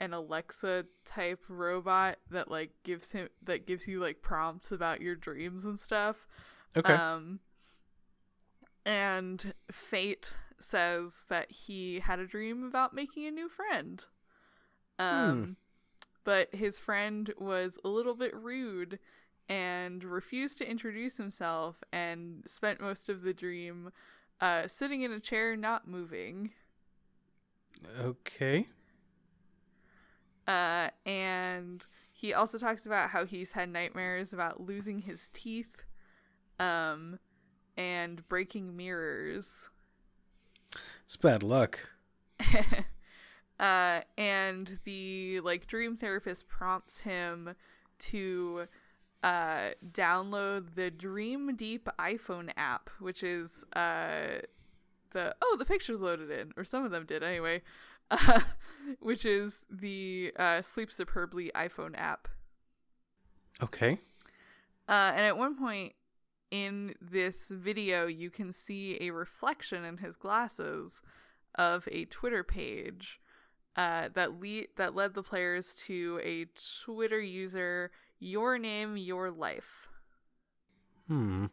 an 0.00 0.12
Alexa 0.12 0.86
type 1.04 1.40
robot 1.48 2.18
that 2.30 2.50
like 2.50 2.70
gives 2.82 3.12
him 3.12 3.28
that 3.42 3.66
gives 3.66 3.86
you 3.86 4.00
like 4.00 4.22
prompts 4.22 4.72
about 4.72 5.00
your 5.00 5.14
dreams 5.14 5.64
and 5.64 5.78
stuff. 5.78 6.26
Okay. 6.76 6.92
Um 6.92 7.40
and 8.84 9.54
Fate 9.70 10.32
says 10.58 11.24
that 11.28 11.50
he 11.50 12.00
had 12.00 12.18
a 12.18 12.26
dream 12.26 12.64
about 12.64 12.94
making 12.94 13.26
a 13.26 13.30
new 13.30 13.48
friend. 13.48 14.04
Um 14.98 15.56
but 16.24 16.54
his 16.54 16.78
friend 16.78 17.32
was 17.38 17.78
a 17.84 17.88
little 17.88 18.14
bit 18.14 18.34
rude 18.34 18.98
and 19.48 20.02
refused 20.02 20.58
to 20.58 20.68
introduce 20.68 21.18
himself 21.18 21.84
and 21.92 22.42
spent 22.46 22.80
most 22.80 23.08
of 23.08 23.22
the 23.22 23.34
dream 23.34 23.90
uh 24.40 24.66
sitting 24.68 25.02
in 25.02 25.12
a 25.12 25.20
chair 25.20 25.56
not 25.56 25.88
moving. 25.88 26.52
okay. 28.00 28.68
Uh, 30.46 30.90
and 31.06 31.86
he 32.12 32.34
also 32.34 32.58
talks 32.58 32.84
about 32.86 33.10
how 33.10 33.24
he's 33.24 33.52
had 33.52 33.68
nightmares 33.70 34.32
about 34.32 34.60
losing 34.60 35.00
his 35.00 35.30
teeth, 35.32 35.84
um, 36.60 37.18
and 37.76 38.28
breaking 38.28 38.76
mirrors. 38.76 39.70
It's 41.04 41.16
bad 41.16 41.42
luck. 41.42 41.88
uh, 43.58 44.00
and 44.18 44.80
the 44.84 45.40
like 45.40 45.66
dream 45.66 45.96
therapist 45.96 46.48
prompts 46.48 47.00
him 47.00 47.54
to 47.98 48.66
uh 49.24 49.70
download 49.92 50.74
the 50.76 50.90
Dream 50.90 51.56
Deep 51.56 51.88
iPhone 51.98 52.52
app, 52.56 52.90
which 53.00 53.24
is 53.24 53.64
uh 53.74 54.42
the 55.10 55.34
oh 55.42 55.56
the 55.58 55.64
pictures 55.64 56.00
loaded 56.00 56.30
in, 56.30 56.52
or 56.56 56.64
some 56.64 56.84
of 56.84 56.92
them 56.92 57.06
did 57.06 57.22
anyway. 57.22 57.62
Uh, 58.10 58.40
which 59.00 59.24
is 59.24 59.64
the 59.70 60.30
uh, 60.38 60.60
Sleep 60.60 60.90
Superbly 60.92 61.50
iPhone 61.54 61.98
app. 61.98 62.28
Okay. 63.62 63.98
Uh, 64.86 65.12
and 65.14 65.24
at 65.24 65.38
one 65.38 65.56
point 65.56 65.94
in 66.50 66.94
this 67.00 67.48
video, 67.48 68.06
you 68.06 68.30
can 68.30 68.52
see 68.52 68.98
a 69.00 69.10
reflection 69.10 69.84
in 69.84 69.98
his 69.98 70.16
glasses 70.16 71.00
of 71.54 71.88
a 71.90 72.04
Twitter 72.06 72.44
page 72.44 73.20
uh, 73.76 74.08
that 74.14 74.40
lead 74.40 74.68
that 74.76 74.94
led 74.94 75.14
the 75.14 75.22
players 75.22 75.74
to 75.86 76.20
a 76.22 76.46
Twitter 76.84 77.20
user, 77.20 77.90
your 78.18 78.58
name, 78.58 78.96
your 78.96 79.30
life. 79.30 79.88
Hmm. 81.08 81.46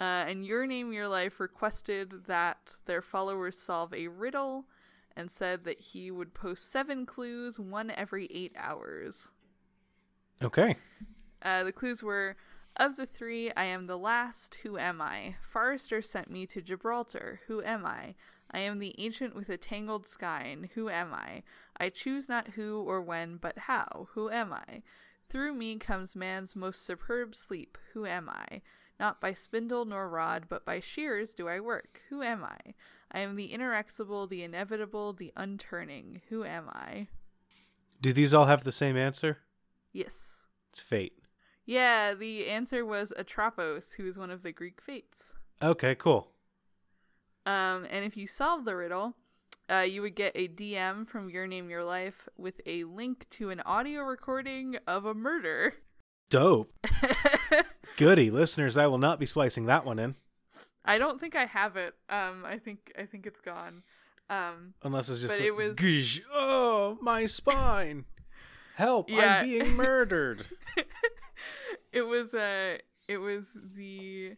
Uh, 0.00 0.24
and 0.28 0.46
Your 0.46 0.64
Name 0.66 0.92
Your 0.92 1.08
Life 1.08 1.40
requested 1.40 2.26
that 2.26 2.74
their 2.86 3.02
followers 3.02 3.58
solve 3.58 3.92
a 3.92 4.06
riddle 4.08 4.64
and 5.16 5.28
said 5.28 5.64
that 5.64 5.80
he 5.80 6.10
would 6.10 6.34
post 6.34 6.70
seven 6.70 7.04
clues, 7.04 7.58
one 7.58 7.90
every 7.90 8.28
eight 8.32 8.54
hours. 8.56 9.32
Okay. 10.40 10.76
Uh, 11.42 11.64
the 11.64 11.72
clues 11.72 12.00
were 12.02 12.36
Of 12.76 12.94
the 12.94 13.06
three, 13.06 13.50
I 13.52 13.64
am 13.64 13.86
the 13.86 13.98
last. 13.98 14.58
Who 14.62 14.78
am 14.78 15.00
I? 15.00 15.34
Forrester 15.42 16.00
sent 16.00 16.30
me 16.30 16.46
to 16.46 16.62
Gibraltar. 16.62 17.40
Who 17.48 17.60
am 17.62 17.84
I? 17.84 18.14
I 18.52 18.60
am 18.60 18.78
the 18.78 18.94
ancient 18.98 19.34
with 19.34 19.48
a 19.48 19.56
tangled 19.56 20.06
skein. 20.06 20.70
Who 20.74 20.88
am 20.88 21.12
I? 21.12 21.42
I 21.76 21.88
choose 21.88 22.28
not 22.28 22.50
who 22.50 22.80
or 22.82 23.02
when, 23.02 23.36
but 23.36 23.58
how. 23.58 24.08
Who 24.12 24.30
am 24.30 24.52
I? 24.52 24.82
Through 25.30 25.54
me 25.54 25.76
comes 25.76 26.16
man's 26.16 26.56
most 26.56 26.84
superb 26.84 27.34
sleep. 27.34 27.76
Who 27.92 28.06
am 28.06 28.30
I? 28.30 28.62
Not 28.98 29.20
by 29.20 29.34
spindle 29.34 29.84
nor 29.84 30.08
rod, 30.08 30.46
but 30.48 30.64
by 30.64 30.80
shears 30.80 31.34
do 31.34 31.48
I 31.48 31.60
work. 31.60 32.00
Who 32.08 32.22
am 32.22 32.42
I? 32.42 32.74
I 33.12 33.20
am 33.20 33.36
the 33.36 33.52
inexorable, 33.52 34.26
the 34.26 34.42
inevitable, 34.42 35.12
the 35.12 35.32
unturning. 35.36 36.22
Who 36.30 36.44
am 36.44 36.68
I? 36.70 37.08
Do 38.00 38.12
these 38.12 38.32
all 38.32 38.46
have 38.46 38.64
the 38.64 38.72
same 38.72 38.96
answer? 38.96 39.38
Yes. 39.92 40.46
It's 40.70 40.82
fate. 40.82 41.18
Yeah, 41.66 42.14
the 42.14 42.48
answer 42.48 42.84
was 42.84 43.12
Atropos, 43.12 43.92
who 43.92 44.06
is 44.06 44.18
one 44.18 44.30
of 44.30 44.42
the 44.42 44.52
Greek 44.52 44.80
fates. 44.80 45.34
Okay, 45.60 45.94
cool. 45.94 46.32
Um, 47.44 47.86
and 47.90 48.04
if 48.04 48.16
you 48.16 48.26
solve 48.26 48.64
the 48.64 48.76
riddle, 48.76 49.14
uh, 49.70 49.80
you 49.80 50.02
would 50.02 50.14
get 50.14 50.32
a 50.34 50.48
DM 50.48 51.06
from 51.06 51.28
Your 51.30 51.46
Name 51.46 51.68
Your 51.70 51.84
Life 51.84 52.28
with 52.36 52.60
a 52.66 52.84
link 52.84 53.26
to 53.30 53.50
an 53.50 53.60
audio 53.60 54.02
recording 54.02 54.76
of 54.86 55.04
a 55.04 55.14
murder. 55.14 55.74
Dope. 56.30 56.72
Goody, 57.96 58.30
listeners, 58.30 58.76
I 58.76 58.86
will 58.86 58.98
not 58.98 59.18
be 59.18 59.26
splicing 59.26 59.66
that 59.66 59.84
one 59.84 59.98
in. 59.98 60.14
I 60.84 60.98
don't 60.98 61.20
think 61.20 61.34
I 61.36 61.46
have 61.46 61.76
it. 61.76 61.94
Um, 62.08 62.44
I 62.46 62.58
think 62.58 62.92
I 62.98 63.04
think 63.04 63.26
it's 63.26 63.40
gone. 63.40 63.82
Um, 64.30 64.74
Unless 64.82 65.08
it's 65.08 65.20
just 65.20 65.32
But 65.34 65.40
like, 65.40 65.46
it 65.48 65.54
was- 65.56 65.76
"Gsh, 65.76 66.20
oh, 66.32 66.98
my 67.00 67.26
spine. 67.26 68.04
Help, 68.76 69.10
Yeah. 69.10 69.40
I'm 69.40 69.46
being 69.46 69.72
murdered. 69.74 70.46
it 71.92 72.02
was 72.02 72.32
uh 72.34 72.78
it 73.08 73.18
was 73.18 73.48
the 73.74 74.34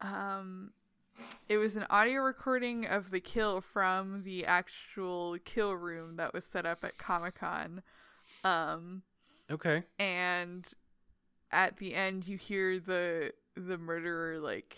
um 0.00 0.72
it 1.48 1.56
was 1.58 1.76
an 1.76 1.86
audio 1.90 2.20
recording 2.22 2.86
of 2.86 3.10
the 3.10 3.20
kill 3.20 3.60
from 3.60 4.22
the 4.24 4.44
actual 4.46 5.36
kill 5.44 5.72
room 5.72 6.16
that 6.16 6.32
was 6.34 6.44
set 6.44 6.66
up 6.66 6.84
at 6.84 6.98
Comic-Con. 6.98 7.82
Um 8.44 9.02
okay. 9.50 9.82
and 9.98 10.72
at 11.52 11.76
the 11.78 11.94
end 11.94 12.26
you 12.28 12.36
hear 12.36 12.78
the 12.78 13.32
the 13.56 13.76
murderer 13.76 14.38
like 14.38 14.76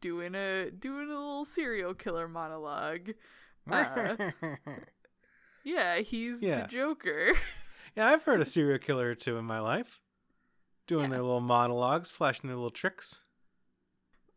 doing 0.00 0.34
a 0.34 0.70
doing 0.70 1.06
a 1.06 1.14
little 1.14 1.44
serial 1.44 1.94
killer 1.94 2.28
monologue. 2.28 3.10
Uh, 3.70 4.30
yeah, 5.62 5.98
he's 5.98 6.42
Yeah. 6.42 6.62
the 6.62 6.68
Joker. 6.68 7.32
yeah, 7.96 8.06
I've 8.08 8.22
heard 8.22 8.40
a 8.40 8.44
serial 8.46 8.78
killer 8.78 9.10
or 9.10 9.14
two 9.14 9.36
in 9.36 9.44
my 9.44 9.60
life. 9.60 10.00
Doing 10.86 11.10
their 11.10 11.20
little 11.20 11.42
monologues, 11.42 12.10
flashing 12.10 12.48
their 12.48 12.56
little 12.56 12.70
tricks. 12.70 13.20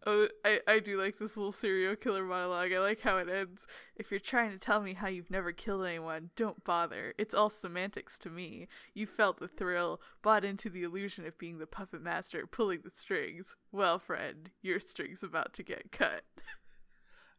Oh, 0.03 0.27
I, 0.43 0.59
I 0.67 0.79
do 0.79 0.99
like 0.99 1.19
this 1.19 1.37
little 1.37 1.51
serial 1.51 1.95
killer 1.95 2.23
monologue. 2.23 2.73
I 2.73 2.79
like 2.79 3.01
how 3.01 3.17
it 3.17 3.29
ends. 3.29 3.67
If 3.95 4.09
you're 4.09 4.19
trying 4.19 4.49
to 4.51 4.57
tell 4.57 4.81
me 4.81 4.95
how 4.95 5.07
you've 5.07 5.29
never 5.29 5.51
killed 5.51 5.85
anyone, 5.85 6.31
don't 6.35 6.63
bother. 6.63 7.13
It's 7.19 7.35
all 7.35 7.51
semantics 7.51 8.17
to 8.19 8.31
me. 8.31 8.67
You 8.95 9.05
felt 9.05 9.39
the 9.39 9.47
thrill, 9.47 10.01
bought 10.23 10.43
into 10.43 10.71
the 10.71 10.81
illusion 10.81 11.27
of 11.27 11.37
being 11.37 11.59
the 11.59 11.67
puppet 11.67 12.01
master 12.01 12.47
pulling 12.47 12.79
the 12.83 12.89
strings. 12.89 13.55
Well, 13.71 13.99
friend, 13.99 14.49
your 14.63 14.79
string's 14.79 15.21
about 15.21 15.53
to 15.53 15.63
get 15.63 15.91
cut. 15.91 16.23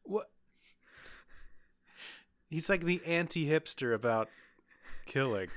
What? 0.05 0.31
He's 2.49 2.69
like 2.69 2.85
the 2.85 3.01
anti-hipster 3.05 3.93
about 3.93 4.29
killing. 5.07 5.49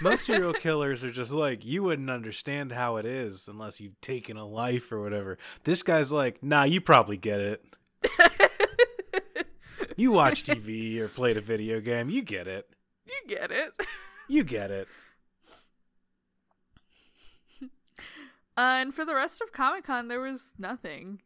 Most 0.00 0.24
serial 0.24 0.52
killers 0.52 1.02
are 1.04 1.10
just 1.10 1.32
like 1.32 1.64
you 1.64 1.82
wouldn't 1.82 2.10
understand 2.10 2.72
how 2.72 2.96
it 2.96 3.06
is 3.06 3.48
unless 3.48 3.80
you've 3.80 4.00
taken 4.00 4.36
a 4.36 4.46
life 4.46 4.92
or 4.92 5.00
whatever. 5.00 5.38
This 5.64 5.82
guy's 5.82 6.12
like, 6.12 6.42
nah, 6.42 6.64
you 6.64 6.80
probably 6.80 7.16
get 7.16 7.40
it. 7.40 7.64
You 9.96 10.12
watch 10.12 10.44
TV 10.44 10.98
or 11.00 11.08
played 11.08 11.38
a 11.38 11.40
video 11.40 11.80
game, 11.80 12.10
you 12.10 12.20
get 12.20 12.46
it. 12.46 12.68
You 13.06 13.14
get 13.26 13.50
it. 13.50 13.72
You 14.28 14.44
get 14.44 14.70
it. 14.70 14.88
Uh, 18.58 18.80
and 18.80 18.94
for 18.94 19.04
the 19.04 19.14
rest 19.14 19.42
of 19.42 19.52
Comic 19.52 19.84
Con, 19.84 20.08
there 20.08 20.22
was 20.22 20.54
nothing. 20.58 21.20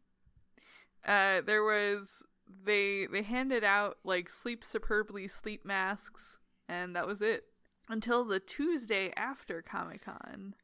Uh, 1.07 1.41
there 1.41 1.63
was 1.63 2.25
they 2.65 3.07
they 3.07 3.23
handed 3.23 3.63
out 3.63 3.99
like 4.03 4.29
sleep 4.29 4.65
superbly 4.65 5.29
sleep 5.29 5.65
masks, 5.65 6.39
and 6.69 6.97
that 6.97 7.07
was 7.07 7.23
it 7.23 7.45
until 7.91 8.25
the 8.25 8.41
Tuesday 8.41 9.13
after 9.17 9.61
Comic 9.61 10.05
Con. 10.05 10.55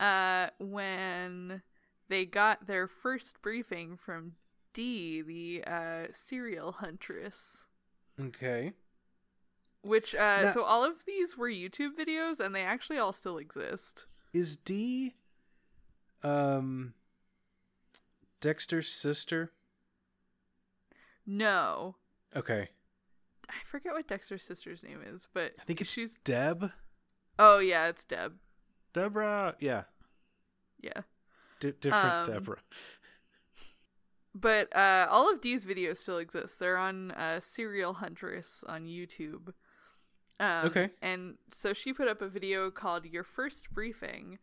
Uh, 0.00 0.48
when 0.58 1.60
they 2.08 2.24
got 2.24 2.66
their 2.66 2.86
first 2.86 3.42
briefing 3.42 3.96
from 3.96 4.32
Dee, 4.72 5.20
the 5.22 5.64
uh, 5.70 6.06
serial 6.12 6.72
huntress. 6.72 7.66
Okay. 8.20 8.72
Which 9.82 10.14
uh, 10.14 10.42
Now- 10.42 10.52
so 10.52 10.62
all 10.62 10.84
of 10.84 11.04
these 11.04 11.36
were 11.36 11.50
YouTube 11.50 11.96
videos, 11.98 12.38
and 12.40 12.54
they 12.54 12.62
actually 12.62 12.98
all 12.98 13.12
still 13.12 13.38
exist. 13.38 14.06
Is 14.32 14.56
Dee 14.56 15.14
um 16.22 16.94
Dexter's 18.40 18.88
sister? 18.88 19.50
No, 21.26 21.96
Okay. 22.36 22.68
I 23.48 23.54
forget 23.64 23.92
what 23.92 24.06
Dexter's 24.08 24.42
sister's 24.44 24.82
name 24.82 25.00
is, 25.06 25.26
but 25.32 25.52
I 25.60 25.64
think 25.64 25.80
it's 25.80 25.92
she's. 25.92 26.18
Deb. 26.24 26.70
Oh 27.38 27.58
yeah, 27.58 27.86
it's 27.88 28.04
Deb. 28.04 28.34
Deborah. 28.92 29.54
Yeah. 29.60 29.84
Yeah, 30.80 31.02
D- 31.60 31.72
different 31.80 32.28
Um, 32.28 32.34
Deborah. 32.34 32.58
but 34.34 34.74
uh, 34.76 35.06
all 35.10 35.32
of 35.32 35.40
Dee's 35.40 35.64
videos 35.66 35.96
still 35.96 36.18
exist. 36.18 36.58
They're 36.58 36.76
on 36.76 37.10
uh, 37.12 37.40
Serial 37.40 37.94
Huntress 37.94 38.64
on 38.68 38.86
YouTube. 38.86 39.48
Um, 40.40 40.66
Okay. 40.66 40.90
And 41.02 41.34
so 41.50 41.72
she 41.72 41.92
put 41.92 42.06
up 42.08 42.22
a 42.22 42.28
video 42.28 42.70
called 42.70 43.04
"Your 43.06 43.24
First 43.24 43.70
Briefing," 43.72 44.38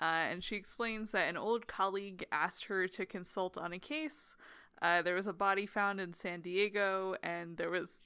uh, 0.00 0.04
and 0.30 0.44
she 0.44 0.56
explains 0.56 1.10
that 1.12 1.28
an 1.28 1.36
old 1.38 1.66
colleague 1.66 2.26
asked 2.30 2.64
her 2.66 2.86
to 2.88 3.06
consult 3.06 3.56
on 3.56 3.72
a 3.72 3.78
case. 3.78 4.36
Uh, 4.82 5.00
there 5.02 5.14
was 5.14 5.26
a 5.26 5.32
body 5.32 5.64
found 5.66 6.00
in 6.00 6.12
San 6.12 6.40
Diego, 6.42 7.16
and 7.22 7.56
there 7.56 7.70
was 7.70 8.02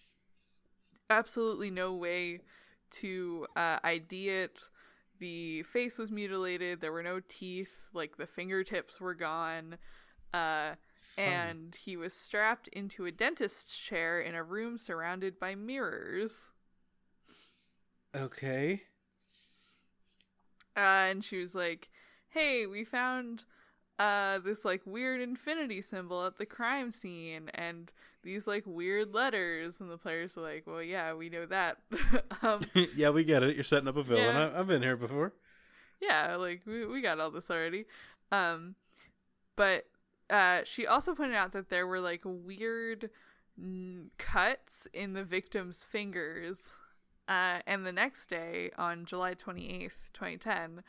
absolutely 1.10 1.70
no 1.70 1.92
way 1.92 2.40
to 2.92 3.46
uh, 3.56 3.78
ID 3.82 4.28
it. 4.28 4.68
The 5.18 5.62
face 5.64 5.98
was 5.98 6.10
mutilated. 6.10 6.80
There 6.80 6.92
were 6.92 7.02
no 7.02 7.20
teeth. 7.26 7.76
Like 7.92 8.16
the 8.16 8.26
fingertips 8.26 9.00
were 9.00 9.14
gone. 9.14 9.78
Uh, 10.34 10.72
and 11.16 11.74
he 11.74 11.96
was 11.96 12.14
strapped 12.14 12.68
into 12.68 13.04
a 13.04 13.12
dentist's 13.12 13.76
chair 13.76 14.20
in 14.20 14.34
a 14.34 14.42
room 14.42 14.78
surrounded 14.78 15.38
by 15.38 15.54
mirrors. 15.54 16.50
Okay. 18.14 18.82
Uh, 20.76 20.80
and 21.10 21.24
she 21.24 21.38
was 21.38 21.54
like, 21.54 21.90
"Hey, 22.30 22.66
we 22.66 22.84
found 22.84 23.44
uh 23.98 24.38
this 24.38 24.64
like 24.64 24.80
weird 24.86 25.20
infinity 25.20 25.82
symbol 25.82 26.24
at 26.24 26.38
the 26.38 26.46
crime 26.46 26.92
scene 26.92 27.50
and 27.50 27.92
these 28.22 28.46
like 28.46 28.64
weird 28.66 29.12
letters." 29.14 29.80
And 29.80 29.90
the 29.90 29.98
players 29.98 30.36
are 30.36 30.42
like, 30.42 30.64
"Well, 30.66 30.82
yeah, 30.82 31.14
we 31.14 31.28
know 31.28 31.46
that." 31.46 31.78
um, 32.42 32.60
yeah, 32.96 33.10
we 33.10 33.24
get 33.24 33.42
it. 33.42 33.54
You're 33.54 33.64
setting 33.64 33.88
up 33.88 33.96
a 33.96 34.02
villain. 34.02 34.24
Yeah. 34.24 34.48
I- 34.54 34.58
I've 34.60 34.66
been 34.66 34.82
here 34.82 34.96
before. 34.96 35.32
yeah, 36.00 36.36
like 36.36 36.62
we 36.66 36.86
we 36.86 37.00
got 37.00 37.20
all 37.20 37.30
this 37.30 37.50
already. 37.50 37.84
Um, 38.30 38.74
but 39.56 39.86
uh, 40.30 40.62
she 40.64 40.86
also 40.86 41.14
pointed 41.14 41.36
out 41.36 41.52
that 41.52 41.68
there 41.68 41.86
were 41.86 42.00
like 42.00 42.22
weird 42.24 43.10
n- 43.58 44.10
cuts 44.18 44.88
in 44.92 45.12
the 45.12 45.24
victim's 45.24 45.84
fingers. 45.84 46.76
Uh, 47.28 47.60
and 47.66 47.86
the 47.86 47.92
next 47.92 48.26
day, 48.28 48.70
on 48.76 49.04
July 49.04 49.34
28th, 49.34 50.10
2010, 50.12 50.82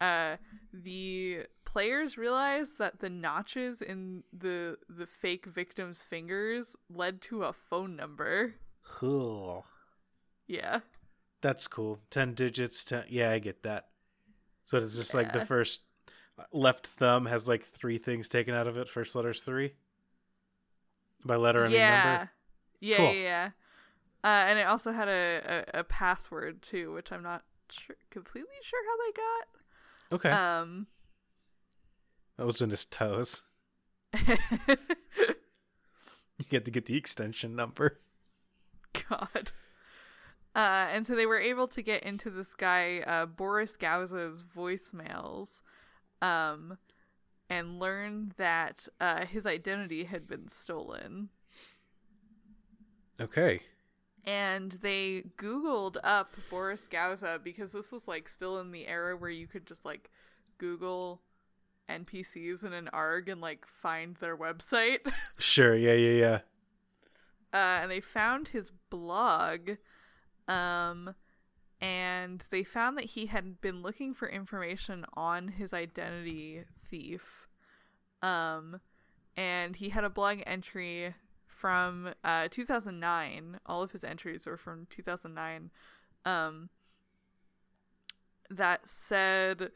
uh, 0.00 0.36
the 0.72 1.40
players 1.74 2.16
realized 2.16 2.78
that 2.78 3.00
the 3.00 3.10
notches 3.10 3.82
in 3.82 4.22
the 4.32 4.78
the 4.88 5.06
fake 5.06 5.44
victim's 5.44 6.04
fingers 6.04 6.76
led 6.88 7.20
to 7.20 7.42
a 7.42 7.52
phone 7.52 7.96
number. 7.96 8.54
Cool. 8.88 9.66
Yeah. 10.46 10.80
That's 11.40 11.66
cool. 11.66 11.98
Ten 12.10 12.34
digits. 12.34 12.84
Ten. 12.84 13.02
Yeah, 13.08 13.32
I 13.32 13.40
get 13.40 13.64
that. 13.64 13.88
So 14.62 14.78
it's 14.78 14.96
just 14.96 15.14
like 15.14 15.32
the 15.32 15.44
first 15.44 15.82
left 16.52 16.86
thumb 16.86 17.26
has 17.26 17.48
like 17.48 17.64
three 17.64 17.98
things 17.98 18.28
taken 18.28 18.54
out 18.54 18.68
of 18.68 18.78
it. 18.78 18.86
First 18.88 19.16
letter's 19.16 19.42
three. 19.42 19.72
By 21.24 21.34
letter 21.34 21.64
and 21.64 21.72
yeah. 21.72 22.04
number. 22.04 22.30
Yeah, 22.80 22.96
Cool. 22.98 23.06
yeah, 23.06 23.12
yeah. 23.12 23.50
Uh, 24.22 24.44
and 24.48 24.58
it 24.60 24.66
also 24.68 24.92
had 24.92 25.08
a, 25.08 25.64
a, 25.74 25.80
a 25.80 25.84
password 25.84 26.62
too, 26.62 26.92
which 26.92 27.10
I'm 27.10 27.22
not 27.22 27.42
sure, 27.68 27.96
completely 28.10 28.54
sure 28.62 28.80
how 28.86 28.96
they 29.04 29.12
got. 29.12 29.48
Okay. 30.12 30.30
Um, 30.30 30.86
that 32.36 32.46
was 32.46 32.60
in 32.60 32.70
his 32.70 32.84
toes. 32.84 33.42
You 36.38 36.44
get 36.46 36.64
to 36.64 36.70
get 36.70 36.86
the 36.86 36.96
extension 36.96 37.54
number. 37.54 38.00
God. 39.08 39.52
Uh, 40.54 40.88
and 40.92 41.06
so 41.06 41.14
they 41.14 41.26
were 41.26 41.38
able 41.38 41.68
to 41.68 41.82
get 41.82 42.02
into 42.02 42.30
this 42.30 42.54
guy 42.54 43.00
uh, 43.06 43.26
Boris 43.26 43.76
Gauza's 43.76 44.42
voicemails, 44.42 45.62
um, 46.22 46.78
and 47.50 47.78
learn 47.78 48.32
that 48.36 48.88
uh, 49.00 49.26
his 49.26 49.46
identity 49.46 50.04
had 50.04 50.26
been 50.26 50.48
stolen. 50.48 51.28
Okay. 53.20 53.60
And 54.24 54.72
they 54.72 55.24
Googled 55.36 55.96
up 56.02 56.34
Boris 56.50 56.88
Gauza 56.88 57.40
because 57.42 57.72
this 57.72 57.92
was 57.92 58.08
like 58.08 58.28
still 58.28 58.58
in 58.58 58.70
the 58.72 58.86
era 58.86 59.16
where 59.16 59.30
you 59.30 59.46
could 59.46 59.66
just 59.66 59.84
like 59.84 60.10
Google 60.58 61.20
NPCs 61.88 62.64
in 62.64 62.72
an 62.72 62.88
ARG 62.92 63.28
and 63.28 63.40
like 63.40 63.66
find 63.66 64.16
their 64.16 64.36
website. 64.36 65.00
Sure. 65.38 65.74
Yeah. 65.74 65.94
Yeah. 65.94 66.18
Yeah. 66.20 66.38
uh, 67.52 67.82
and 67.82 67.90
they 67.90 68.00
found 68.00 68.48
his 68.48 68.70
blog 68.90 69.70
um 70.48 71.14
and 71.80 72.46
they 72.50 72.62
found 72.62 72.96
that 72.96 73.04
he 73.06 73.26
had 73.26 73.60
been 73.60 73.82
looking 73.82 74.14
for 74.14 74.28
information 74.28 75.04
on 75.14 75.48
his 75.48 75.72
identity 75.72 76.62
thief 76.88 77.46
um 78.22 78.80
and 79.36 79.76
he 79.76 79.88
had 79.90 80.04
a 80.04 80.10
blog 80.10 80.38
entry 80.46 81.14
from 81.46 82.12
uh 82.24 82.48
2009 82.50 83.58
all 83.66 83.82
of 83.82 83.92
his 83.92 84.04
entries 84.04 84.46
were 84.46 84.56
from 84.58 84.86
2009 84.90 85.70
um 86.24 86.68
that 88.50 88.86
said 88.86 89.70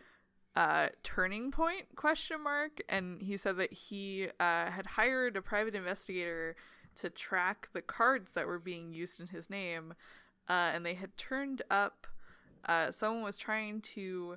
uh 0.58 0.88
turning 1.04 1.52
point 1.52 1.86
question 1.94 2.42
mark 2.42 2.80
and 2.88 3.22
he 3.22 3.36
said 3.36 3.56
that 3.56 3.72
he 3.72 4.26
uh 4.40 4.70
had 4.70 4.86
hired 4.98 5.36
a 5.36 5.42
private 5.42 5.74
investigator 5.74 6.56
to 6.96 7.08
track 7.08 7.68
the 7.72 7.80
cards 7.82 8.32
that 8.32 8.46
were 8.46 8.58
being 8.58 8.92
used 8.92 9.20
in 9.20 9.28
his 9.28 9.48
name 9.48 9.94
uh 10.48 10.70
and 10.74 10.84
they 10.84 10.94
had 10.94 11.16
turned 11.16 11.62
up 11.70 12.06
uh 12.66 12.90
someone 12.90 13.22
was 13.22 13.38
trying 13.38 13.80
to 13.80 14.36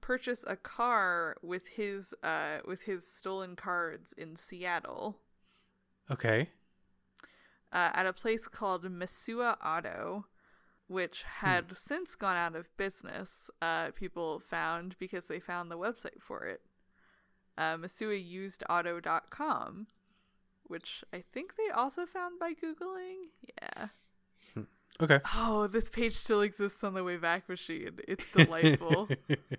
purchase 0.00 0.44
a 0.48 0.56
car 0.56 1.36
with 1.42 1.66
his 1.68 2.14
uh 2.24 2.58
with 2.66 2.82
his 2.82 3.06
stolen 3.06 3.54
cards 3.54 4.12
in 4.18 4.34
Seattle 4.34 5.18
Okay. 6.10 6.48
uh, 7.72 7.90
at 7.94 8.06
a 8.06 8.12
place 8.12 8.48
called 8.48 8.82
Masua 8.84 9.56
Auto, 9.64 10.26
which 10.90 11.22
had 11.22 11.74
since 11.76 12.14
gone 12.16 12.36
out 12.36 12.56
of 12.56 12.76
business. 12.76 13.48
Uh, 13.62 13.92
people 13.92 14.40
found 14.40 14.96
because 14.98 15.28
they 15.28 15.38
found 15.38 15.70
the 15.70 15.78
website 15.78 16.20
for 16.20 16.44
it. 16.44 16.62
Uh, 17.56 17.76
MasuaUsedAuto.com, 17.76 19.86
which 20.64 21.04
I 21.12 21.22
think 21.32 21.54
they 21.56 21.70
also 21.72 22.06
found 22.06 22.40
by 22.40 22.54
Googling. 22.54 23.28
Yeah. 23.62 23.86
Okay. 25.00 25.20
Oh, 25.36 25.68
this 25.68 25.88
page 25.88 26.16
still 26.16 26.42
exists 26.42 26.82
on 26.82 26.94
the 26.94 27.04
Wayback 27.04 27.48
Machine. 27.48 28.00
It's 28.08 28.28
delightful. 28.28 29.08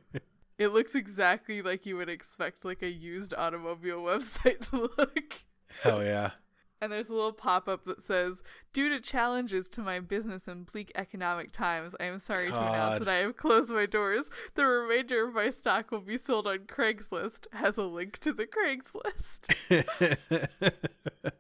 it 0.58 0.67
looks 0.67 0.96
exactly 0.96 1.62
like 1.62 1.86
you 1.86 1.96
would 1.96 2.10
expect 2.10 2.65
like 2.65 2.82
a 2.82 2.91
used 2.91 3.34
automobile 3.34 4.02
website 4.02 4.70
to 4.70 4.89
look. 4.98 5.46
Hell 5.82 6.04
yeah. 6.04 6.32
And 6.82 6.91
there's 6.91 7.10
a 7.10 7.13
little 7.13 7.32
pop 7.32 7.70
up 7.70 7.86
that 7.86 8.02
says, 8.02 8.41
Due 8.74 8.89
to 8.89 9.00
challenges 9.00 9.67
to 9.70 9.82
my 9.82 10.00
business 10.00 10.48
in 10.48 10.63
bleak 10.63 10.91
economic 10.96 11.52
times, 11.52 11.96
I 12.00 12.06
am 12.06 12.17
sorry 12.17 12.50
to 12.50 12.60
announce 12.60 13.06
that 13.06 13.08
I 13.08 13.17
have 13.17 13.38
closed 13.38 13.72
my 13.72 13.86
doors. 13.86 14.32
The 14.56 14.65
remainder 14.65 15.28
of 15.28 15.36
my 15.36 15.52
stock 15.52 15.91
will 15.91 16.02
be 16.02 16.17
sold 16.17 16.48
on 16.48 16.60
Craigslist. 16.60 17.46
Has 17.54 17.78
a 17.78 17.84
link 17.84 18.17
to 18.20 18.34
the 18.34 18.48
Craigslist. 18.48 19.54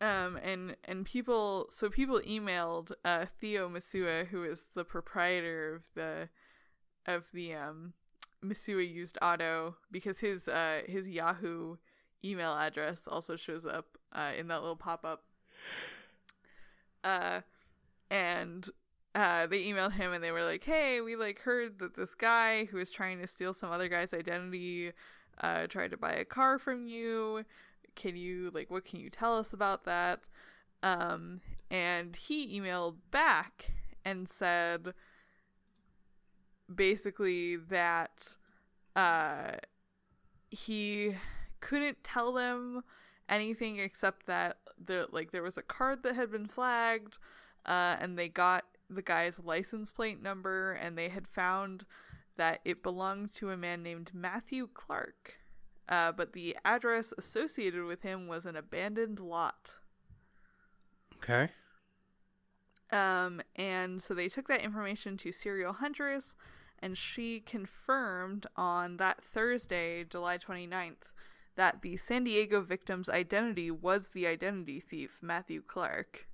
um 0.00 0.38
and 0.42 0.76
and 0.84 1.04
people 1.04 1.66
so 1.70 1.90
people 1.90 2.20
emailed 2.26 2.90
uh 3.04 3.26
Theo 3.40 3.68
Masua, 3.68 4.26
who 4.26 4.42
is 4.42 4.66
the 4.74 4.84
proprietor 4.84 5.74
of 5.74 5.84
the 5.94 6.28
of 7.06 7.30
the 7.32 7.54
um 7.54 7.92
Masua 8.44 8.90
used 8.90 9.16
auto 9.22 9.76
because 9.92 10.20
his 10.20 10.48
uh 10.48 10.80
his 10.86 11.08
Yahoo 11.08 11.76
email 12.24 12.52
address 12.56 13.06
also 13.06 13.36
shows 13.36 13.64
up 13.64 13.98
uh, 14.12 14.32
in 14.38 14.48
that 14.48 14.60
little 14.60 14.76
pop 14.76 15.04
up. 15.04 15.24
Uh, 17.02 17.40
and 18.10 18.68
uh, 19.14 19.46
they 19.46 19.64
emailed 19.64 19.92
him 19.92 20.12
and 20.12 20.22
they 20.22 20.32
were 20.32 20.44
like, 20.44 20.64
"Hey, 20.64 21.00
we 21.00 21.16
like 21.16 21.40
heard 21.40 21.78
that 21.78 21.94
this 21.96 22.14
guy 22.14 22.66
who 22.66 22.76
was 22.76 22.90
trying 22.90 23.20
to 23.20 23.26
steal 23.26 23.52
some 23.52 23.70
other 23.70 23.88
guy's 23.88 24.14
identity 24.14 24.92
uh, 25.40 25.66
tried 25.66 25.90
to 25.90 25.96
buy 25.96 26.12
a 26.12 26.24
car 26.24 26.58
from 26.58 26.86
you. 26.86 27.44
Can 27.96 28.16
you 28.16 28.50
like 28.54 28.70
what 28.70 28.84
can 28.84 29.00
you 29.00 29.10
tell 29.10 29.36
us 29.36 29.52
about 29.52 29.84
that?" 29.84 30.20
Um, 30.82 31.40
and 31.70 32.16
he 32.16 32.58
emailed 32.60 32.96
back 33.10 33.72
and 34.04 34.28
said 34.28 34.94
basically 36.72 37.56
that 37.56 38.36
uh 38.96 39.52
he 40.50 41.14
couldn't 41.60 42.02
tell 42.02 42.32
them 42.32 42.82
anything 43.30 43.78
except 43.78 44.26
that 44.26 44.58
there 44.78 45.06
like 45.10 45.30
there 45.30 45.42
was 45.42 45.56
a 45.56 45.62
card 45.62 46.02
that 46.02 46.14
had 46.14 46.30
been 46.30 46.46
flagged 46.46 47.16
uh 47.64 47.96
and 48.00 48.18
they 48.18 48.28
got 48.28 48.64
the 48.90 49.02
guy's 49.02 49.38
license 49.38 49.90
plate 49.90 50.20
number 50.20 50.72
and 50.72 50.98
they 50.98 51.08
had 51.08 51.26
found 51.28 51.84
that 52.36 52.60
it 52.64 52.82
belonged 52.82 53.32
to 53.32 53.50
a 53.50 53.56
man 53.56 53.82
named 53.82 54.10
Matthew 54.12 54.68
Clark. 54.74 55.36
Uh 55.88 56.12
but 56.12 56.32
the 56.32 56.56
address 56.64 57.12
associated 57.16 57.84
with 57.84 58.02
him 58.02 58.26
was 58.26 58.44
an 58.44 58.56
abandoned 58.56 59.20
lot. 59.20 59.76
okay. 61.16 61.50
Um, 62.92 63.40
and 63.56 64.02
so 64.02 64.14
they 64.14 64.28
took 64.28 64.48
that 64.48 64.62
information 64.62 65.16
to 65.18 65.32
Serial 65.32 65.74
Huntress, 65.74 66.34
and 66.80 66.98
she 66.98 67.40
confirmed 67.40 68.46
on 68.56 68.96
that 68.96 69.22
Thursday, 69.22 70.04
July 70.04 70.38
29th, 70.38 71.12
that 71.56 71.82
the 71.82 71.96
San 71.96 72.24
Diego 72.24 72.60
victim's 72.60 73.08
identity 73.08 73.70
was 73.70 74.08
the 74.08 74.26
identity 74.26 74.80
thief, 74.80 75.18
Matthew 75.20 75.62
Clark. 75.66 76.26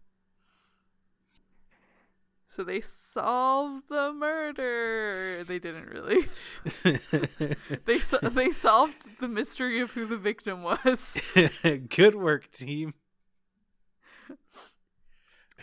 So 2.48 2.62
they 2.64 2.80
solved 2.80 3.88
the 3.88 4.12
murder. 4.12 5.44
They 5.44 5.58
didn't 5.58 5.86
really. 5.86 6.26
They 7.84 7.98
so- 7.98 8.18
they 8.22 8.50
solved 8.50 9.18
the 9.18 9.28
mystery 9.28 9.80
of 9.80 9.92
who 9.92 10.06
the 10.06 10.16
victim 10.16 10.62
was. 10.62 11.20
Good 11.88 12.14
work, 12.14 12.50
team. 12.50 12.94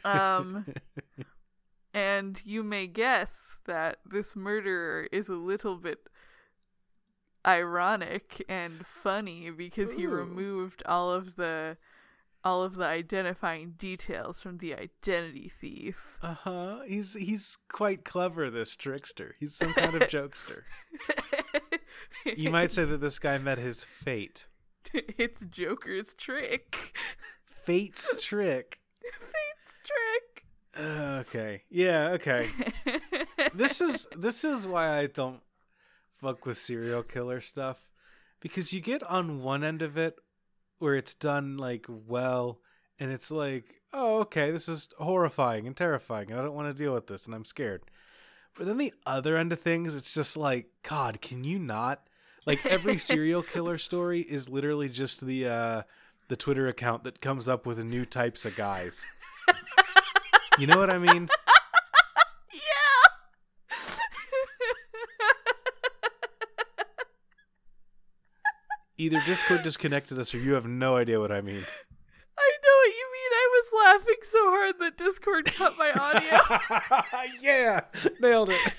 Um, 0.04 0.66
and 1.94 2.42
you 2.46 2.64
may 2.64 2.88
guess 2.88 3.60
that 3.66 3.98
this 4.06 4.36
murderer 4.36 5.08
is 5.12 5.30
a 5.30 5.36
little 5.36 5.78
bit 5.78 6.08
ironic 7.46 8.44
and 8.48 8.86
funny 8.86 9.50
because 9.50 9.92
he 9.94 10.06
removed 10.06 10.84
all 10.86 11.12
of 11.12 11.36
the 11.36 11.78
all 12.46 12.62
of 12.62 12.76
the 12.76 12.86
identifying 12.86 13.72
details 13.78 14.42
from 14.42 14.58
the 14.58 14.74
identity 14.74 15.50
thief. 15.50 16.18
Uh 16.22 16.34
huh. 16.34 16.80
He's 16.88 17.14
he's 17.14 17.58
quite 17.70 18.04
clever. 18.04 18.50
This 18.50 18.76
trickster. 18.76 19.36
He's 19.40 19.56
some 19.56 19.74
kind 19.74 19.96
of 19.96 20.04
jokester. 20.10 20.64
You 22.38 22.50
might 22.50 22.72
say 22.72 22.86
that 22.86 23.02
this 23.02 23.20
guy 23.20 23.38
met 23.38 23.58
his 23.60 23.84
fate. 23.84 24.48
it's 24.94 25.46
Joker's 25.46 26.14
trick. 26.16 26.98
Fate's 27.46 28.24
trick. 28.24 28.80
Fate's 29.02 29.76
trick. 29.84 30.46
Uh, 30.76 31.22
okay. 31.22 31.64
Yeah. 31.70 32.10
Okay. 32.12 32.50
This 33.54 33.82
is 33.82 34.08
this 34.18 34.44
is 34.44 34.66
why 34.66 34.98
I 34.98 35.06
don't 35.08 35.42
fuck 36.24 36.46
with 36.46 36.58
serial 36.58 37.04
killer 37.04 37.42
stuff 37.42 37.90
because 38.40 38.72
you 38.72 38.80
get 38.80 39.04
on 39.04 39.44
one 39.44 39.62
end 39.62 39.82
of 39.82 39.98
it 39.98 40.16
where 40.80 40.96
it's 40.96 41.14
done 41.14 41.58
like 41.58 41.86
well 41.90 42.62
and 42.98 43.12
it's 43.12 43.30
like 43.30 43.82
oh 43.92 44.22
okay 44.22 44.50
this 44.50 44.70
is 44.70 44.88
horrifying 45.00 45.68
and 45.68 45.76
terrifying 45.76 46.32
and 46.32 46.40
I 46.40 46.44
don't 46.44 46.54
want 46.56 46.70
to 46.70 46.84
deal 46.84 46.94
with 46.94 47.08
this 47.08 47.26
and 47.26 47.36
I'm 47.36 47.44
scared. 47.44 47.84
But 48.58 48.68
then 48.68 48.78
the 48.78 48.94
other 49.06 49.36
end 49.36 49.52
of 49.52 49.60
things 49.60 49.96
it's 49.96 50.14
just 50.14 50.38
like 50.38 50.68
god 50.82 51.20
can 51.20 51.44
you 51.44 51.60
not 51.60 52.08
like 52.46 52.66
every 52.66 52.98
serial 53.10 53.44
killer 53.44 53.78
story 53.78 54.22
is 54.22 54.48
literally 54.48 54.88
just 54.88 55.26
the 55.26 55.46
uh 55.46 55.82
the 56.30 56.38
Twitter 56.38 56.70
account 56.70 57.04
that 57.04 57.20
comes 57.20 57.50
up 57.50 57.66
with 57.66 57.84
new 57.84 58.06
types 58.06 58.46
of 58.46 58.56
guys. 58.56 59.06
You 60.58 60.68
know 60.68 60.78
what 60.78 60.90
I 60.90 61.00
mean? 61.00 61.30
Either 69.04 69.22
Discord 69.26 69.64
disconnected 69.64 70.18
us 70.18 70.34
or 70.34 70.38
you 70.38 70.54
have 70.54 70.66
no 70.66 70.96
idea 70.96 71.20
what 71.20 71.30
I 71.30 71.42
mean. 71.42 71.66
I 72.38 72.52
know 72.64 72.76
what 72.80 72.94
you 72.96 73.06
mean. 73.12 73.32
I 73.34 73.48
was 73.52 73.68
laughing 73.86 74.16
so 74.24 74.40
hard 74.50 74.76
that 74.80 74.98
Discord 74.98 75.44
cut 75.46 75.78
my 75.78 75.92
audio. 75.92 76.40
yeah, 77.42 77.82
nailed 78.22 78.50
it. 78.50 78.74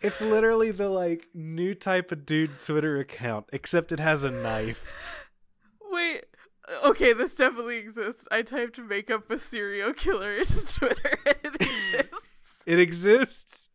it's 0.00 0.22
literally 0.22 0.70
the 0.70 0.88
like 0.88 1.28
new 1.34 1.74
type 1.74 2.10
of 2.12 2.24
dude 2.24 2.60
Twitter 2.60 2.98
account, 2.98 3.44
except 3.52 3.92
it 3.92 4.00
has 4.00 4.24
a 4.24 4.30
knife. 4.30 4.90
Wait. 5.90 6.24
Okay, 6.84 7.12
this 7.12 7.34
definitely 7.36 7.76
exists. 7.76 8.26
I 8.30 8.40
typed 8.40 8.78
makeup 8.78 9.30
a 9.30 9.38
serial 9.38 9.92
killer 9.92 10.36
into 10.38 10.64
Twitter. 10.66 11.18
and 11.26 11.36
It 11.44 11.54
exists. 11.60 12.35
It 12.66 12.78
exists. 12.80 13.70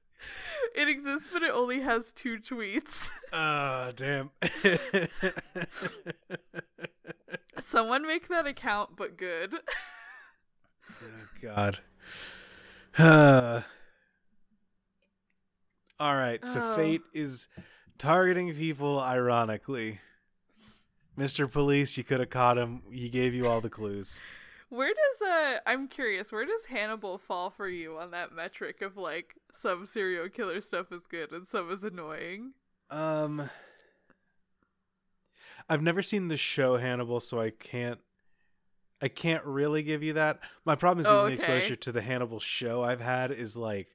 It 0.75 0.87
exists, 0.87 1.29
but 1.33 1.41
it 1.43 1.51
only 1.53 1.81
has 1.81 2.13
two 2.13 2.37
tweets. 2.37 3.09
Ah, 3.33 3.91
damn. 3.95 4.29
Someone 7.59 8.05
make 8.05 8.27
that 8.27 8.45
account, 8.45 8.91
but 8.97 9.17
good. 9.17 9.55
Oh, 11.01 11.05
God. 11.41 11.77
Uh, 12.97 13.61
all 15.99 16.15
right, 16.15 16.45
so 16.45 16.59
Oh. 16.61 16.75
fate 16.75 17.01
is 17.13 17.47
targeting 17.97 18.53
people 18.53 18.99
ironically. 18.99 19.99
Mr. 21.17 21.49
Police, 21.49 21.97
you 21.97 22.03
could 22.03 22.19
have 22.19 22.29
caught 22.29 22.57
him. 22.57 22.81
He 22.91 23.07
gave 23.07 23.33
you 23.33 23.47
all 23.47 23.61
the 23.61 23.69
clues. 23.69 24.19
Where 24.71 24.93
does 24.93 25.21
uh 25.27 25.57
I'm 25.65 25.89
curious, 25.89 26.31
where 26.31 26.45
does 26.45 26.63
Hannibal 26.63 27.17
fall 27.17 27.49
for 27.49 27.67
you 27.67 27.97
on 27.97 28.11
that 28.11 28.31
metric 28.33 28.81
of 28.81 28.95
like 28.95 29.35
some 29.53 29.85
serial 29.85 30.29
killer 30.29 30.61
stuff 30.61 30.93
is 30.93 31.07
good 31.07 31.33
and 31.33 31.45
some 31.45 31.69
is 31.71 31.83
annoying? 31.83 32.53
Um 32.89 33.49
I've 35.69 35.81
never 35.81 36.01
seen 36.01 36.29
the 36.29 36.37
show 36.37 36.77
Hannibal, 36.77 37.19
so 37.19 37.41
I 37.41 37.49
can't 37.49 37.99
I 39.01 39.09
can't 39.09 39.43
really 39.43 39.83
give 39.83 40.03
you 40.03 40.13
that. 40.13 40.39
My 40.63 40.75
problem 40.75 41.01
is 41.01 41.07
Oh, 41.07 41.27
even 41.27 41.37
the 41.37 41.43
okay. 41.43 41.57
exposure 41.57 41.75
to 41.75 41.91
the 41.91 42.01
Hannibal 42.01 42.39
show 42.39 42.81
I've 42.81 43.01
had 43.01 43.31
is 43.31 43.57
like 43.57 43.93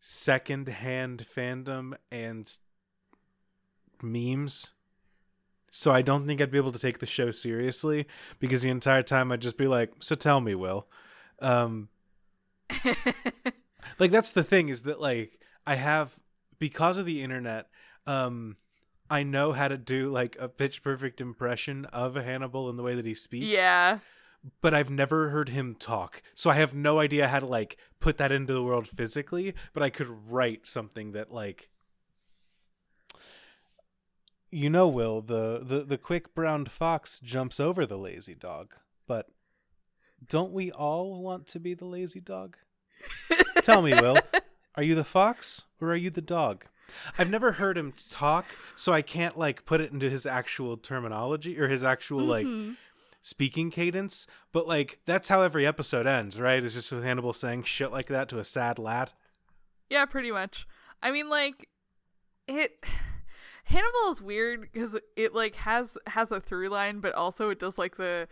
second 0.00 0.66
hand 0.66 1.24
fandom 1.36 1.94
and 2.10 2.50
memes. 4.02 4.72
So 5.70 5.92
I 5.92 6.02
don't 6.02 6.26
think 6.26 6.40
I'd 6.40 6.50
be 6.50 6.58
able 6.58 6.72
to 6.72 6.78
take 6.78 6.98
the 6.98 7.06
show 7.06 7.30
seriously 7.30 8.06
because 8.38 8.62
the 8.62 8.70
entire 8.70 9.02
time 9.02 9.30
I'd 9.32 9.42
just 9.42 9.58
be 9.58 9.66
like, 9.66 9.92
"So 10.00 10.14
tell 10.14 10.40
me, 10.40 10.54
Will." 10.54 10.86
Um 11.40 11.88
like 13.98 14.10
that's 14.10 14.30
the 14.30 14.42
thing 14.42 14.68
is 14.68 14.82
that 14.82 15.00
like 15.00 15.40
I 15.66 15.74
have 15.76 16.18
because 16.58 16.98
of 16.98 17.06
the 17.06 17.22
internet, 17.22 17.68
um 18.06 18.56
I 19.10 19.22
know 19.22 19.52
how 19.52 19.68
to 19.68 19.78
do 19.78 20.10
like 20.10 20.36
a 20.38 20.48
pitch 20.48 20.82
perfect 20.82 21.20
impression 21.20 21.86
of 21.86 22.14
Hannibal 22.14 22.68
in 22.68 22.76
the 22.76 22.82
way 22.82 22.94
that 22.94 23.06
he 23.06 23.14
speaks 23.14 23.46
yeah. 23.46 24.00
but 24.60 24.74
I've 24.74 24.90
never 24.90 25.30
heard 25.30 25.48
him 25.48 25.74
talk. 25.74 26.22
So 26.34 26.50
I 26.50 26.54
have 26.54 26.74
no 26.74 26.98
idea 26.98 27.28
how 27.28 27.38
to 27.38 27.46
like 27.46 27.78
put 28.00 28.18
that 28.18 28.32
into 28.32 28.52
the 28.52 28.62
world 28.62 28.86
physically, 28.86 29.54
but 29.72 29.82
I 29.82 29.90
could 29.90 30.08
write 30.30 30.68
something 30.68 31.12
that 31.12 31.32
like 31.32 31.70
you 34.50 34.70
know, 34.70 34.88
Will, 34.88 35.20
the, 35.20 35.60
the, 35.62 35.80
the 35.80 35.98
quick 35.98 36.34
brown 36.34 36.64
fox 36.66 37.20
jumps 37.20 37.60
over 37.60 37.84
the 37.86 37.98
lazy 37.98 38.34
dog, 38.34 38.74
but 39.06 39.26
don't 40.26 40.52
we 40.52 40.70
all 40.72 41.22
want 41.22 41.46
to 41.48 41.60
be 41.60 41.74
the 41.74 41.84
lazy 41.84 42.20
dog? 42.20 42.56
Tell 43.62 43.82
me, 43.82 43.92
Will, 43.94 44.18
are 44.74 44.82
you 44.82 44.94
the 44.94 45.04
fox 45.04 45.64
or 45.80 45.90
are 45.92 45.96
you 45.96 46.10
the 46.10 46.20
dog? 46.20 46.64
I've 47.18 47.30
never 47.30 47.52
heard 47.52 47.76
him 47.76 47.92
talk, 48.10 48.46
so 48.74 48.92
I 48.92 49.02
can't 49.02 49.36
like 49.38 49.66
put 49.66 49.80
it 49.80 49.92
into 49.92 50.08
his 50.08 50.24
actual 50.24 50.76
terminology 50.78 51.60
or 51.60 51.68
his 51.68 51.84
actual 51.84 52.20
like 52.24 52.46
Mhm. 52.46 52.76
speaking 53.20 53.70
cadence, 53.70 54.26
but 54.52 54.66
like 54.66 54.98
that's 55.04 55.28
how 55.28 55.42
every 55.42 55.66
episode 55.66 56.06
ends, 56.06 56.40
right? 56.40 56.64
It's 56.64 56.72
just 56.74 56.90
with 56.90 57.04
Hannibal 57.04 57.34
saying 57.34 57.64
shit 57.64 57.92
like 57.92 58.06
that 58.06 58.28
to 58.30 58.38
a 58.38 58.44
sad 58.44 58.78
lad. 58.78 59.12
Yeah, 59.90 60.06
pretty 60.06 60.30
much. 60.32 60.66
I 61.02 61.10
mean, 61.10 61.28
like 61.28 61.68
it. 62.48 62.82
Hannibal 63.68 64.10
is 64.10 64.22
weird 64.22 64.62
because 64.62 64.96
it 65.14 65.34
like 65.34 65.56
has 65.56 65.98
has 66.06 66.32
a 66.32 66.40
through 66.40 66.70
line, 66.70 67.00
but 67.00 67.14
also 67.14 67.50
it 67.50 67.58
does 67.58 67.76
like 67.76 67.96
the 67.96 68.26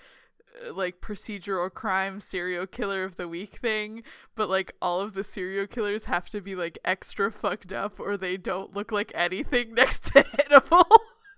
uh, 0.66 0.72
like 0.72 1.02
procedural 1.02 1.70
crime 1.70 2.20
serial 2.20 2.66
killer 2.66 3.04
of 3.04 3.16
the 3.16 3.28
week 3.28 3.56
thing. 3.56 4.02
But 4.34 4.48
like 4.48 4.72
all 4.80 5.02
of 5.02 5.12
the 5.12 5.22
serial 5.22 5.66
killers 5.66 6.04
have 6.04 6.30
to 6.30 6.40
be 6.40 6.54
like 6.54 6.78
extra 6.86 7.30
fucked 7.30 7.70
up, 7.70 8.00
or 8.00 8.16
they 8.16 8.38
don't 8.38 8.74
look 8.74 8.90
like 8.90 9.12
anything 9.14 9.74
next 9.74 10.04
to 10.14 10.24
Hannibal. 10.24 10.86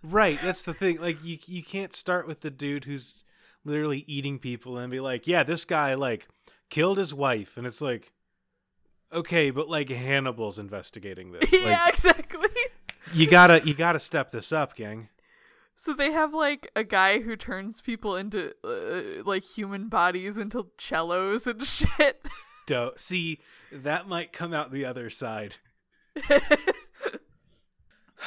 Right, 0.04 0.38
that's 0.40 0.62
the 0.62 0.74
thing. 0.74 1.00
Like 1.00 1.24
you 1.24 1.38
you 1.46 1.64
can't 1.64 1.92
start 1.92 2.28
with 2.28 2.42
the 2.42 2.52
dude 2.52 2.84
who's 2.84 3.24
literally 3.64 4.04
eating 4.06 4.38
people 4.38 4.78
and 4.78 4.92
be 4.92 5.00
like, 5.00 5.26
"Yeah, 5.26 5.42
this 5.42 5.64
guy 5.64 5.94
like 5.94 6.28
killed 6.70 6.98
his 6.98 7.12
wife." 7.12 7.56
And 7.56 7.66
it's 7.66 7.80
like, 7.80 8.12
"Okay, 9.12 9.50
but 9.50 9.68
like 9.68 9.88
Hannibal's 9.88 10.60
investigating 10.60 11.32
this." 11.32 11.50
Like 11.52 11.62
yeah, 11.62 11.88
exactly. 11.88 12.48
You 13.12 13.28
got 13.28 13.48
to 13.48 13.60
you 13.66 13.74
got 13.74 13.92
to 13.92 14.00
step 14.00 14.30
this 14.30 14.52
up, 14.52 14.74
gang. 14.76 15.08
So 15.76 15.92
they 15.92 16.10
have 16.10 16.34
like 16.34 16.70
a 16.74 16.82
guy 16.82 17.20
who 17.20 17.36
turns 17.36 17.80
people 17.80 18.16
into 18.16 18.52
uh, 18.64 19.22
like 19.24 19.44
human 19.44 19.88
bodies 19.88 20.36
into 20.36 20.66
cellos 20.78 21.46
and 21.46 21.62
shit. 21.66 22.26
Do- 22.66 22.92
See, 22.96 23.40
that 23.70 24.08
might 24.08 24.32
come 24.32 24.52
out 24.52 24.72
the 24.72 24.84
other 24.84 25.08
side. 25.10 25.56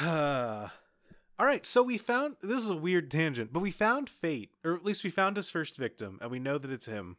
All 0.00 1.46
right, 1.46 1.66
so 1.66 1.82
we 1.82 1.98
found 1.98 2.36
this 2.40 2.60
is 2.60 2.68
a 2.68 2.76
weird 2.76 3.10
tangent, 3.10 3.52
but 3.52 3.60
we 3.60 3.70
found 3.70 4.08
Fate, 4.08 4.50
or 4.64 4.74
at 4.74 4.84
least 4.84 5.04
we 5.04 5.10
found 5.10 5.36
his 5.36 5.50
first 5.50 5.76
victim, 5.76 6.18
and 6.22 6.30
we 6.30 6.38
know 6.38 6.56
that 6.58 6.70
it's 6.70 6.86
him. 6.86 7.16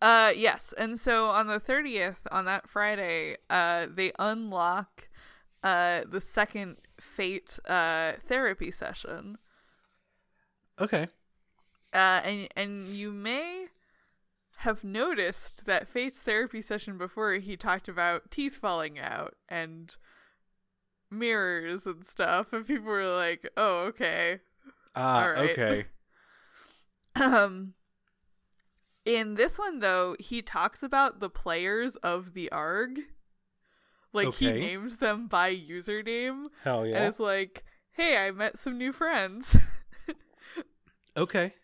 Uh 0.00 0.32
yes, 0.34 0.72
and 0.78 0.98
so 0.98 1.26
on 1.30 1.46
the 1.48 1.58
30th 1.60 2.16
on 2.30 2.44
that 2.44 2.68
Friday, 2.68 3.36
uh 3.50 3.86
they 3.92 4.12
unlock 4.18 5.07
uh 5.62 6.02
the 6.08 6.20
second 6.20 6.76
Fate 7.00 7.58
uh 7.68 8.12
therapy 8.20 8.70
session. 8.70 9.38
Okay. 10.80 11.08
Uh 11.92 12.20
and 12.24 12.48
and 12.56 12.88
you 12.88 13.12
may 13.12 13.66
have 14.58 14.82
noticed 14.82 15.66
that 15.66 15.88
Fate's 15.88 16.20
therapy 16.20 16.60
session 16.60 16.98
before 16.98 17.34
he 17.34 17.56
talked 17.56 17.88
about 17.88 18.30
teeth 18.30 18.56
falling 18.56 18.98
out 18.98 19.36
and 19.48 19.94
mirrors 21.10 21.86
and 21.86 22.04
stuff 22.04 22.52
and 22.52 22.66
people 22.66 22.86
were 22.86 23.06
like, 23.06 23.48
"Oh, 23.56 23.84
okay." 23.86 24.40
Ah, 24.94 25.22
All 25.22 25.30
right. 25.32 25.50
okay. 25.50 25.86
Um 27.16 27.74
in 29.04 29.34
this 29.34 29.58
one 29.58 29.80
though, 29.80 30.14
he 30.20 30.42
talks 30.42 30.82
about 30.82 31.18
the 31.20 31.30
players 31.30 31.96
of 31.96 32.34
the 32.34 32.50
ARG. 32.52 33.00
Like 34.12 34.34
he 34.34 34.46
names 34.46 34.96
them 34.96 35.26
by 35.26 35.54
username 35.54 36.46
Hell 36.64 36.82
and 36.82 37.04
it's 37.04 37.20
like, 37.20 37.64
"Hey, 37.92 38.16
I 38.16 38.30
met 38.30 38.58
some 38.58 38.78
new 38.78 38.92
friends." 38.92 39.56
Okay. 41.16 41.54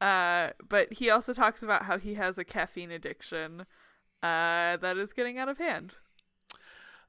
uh 0.00 0.50
but 0.68 0.92
he 0.92 1.10
also 1.10 1.32
talks 1.32 1.62
about 1.62 1.86
how 1.86 1.98
he 1.98 2.14
has 2.14 2.38
a 2.38 2.44
caffeine 2.44 2.92
addiction 2.92 3.62
uh 4.22 4.76
that 4.76 4.96
is 4.96 5.12
getting 5.12 5.38
out 5.38 5.48
of 5.48 5.58
hand. 5.58 5.96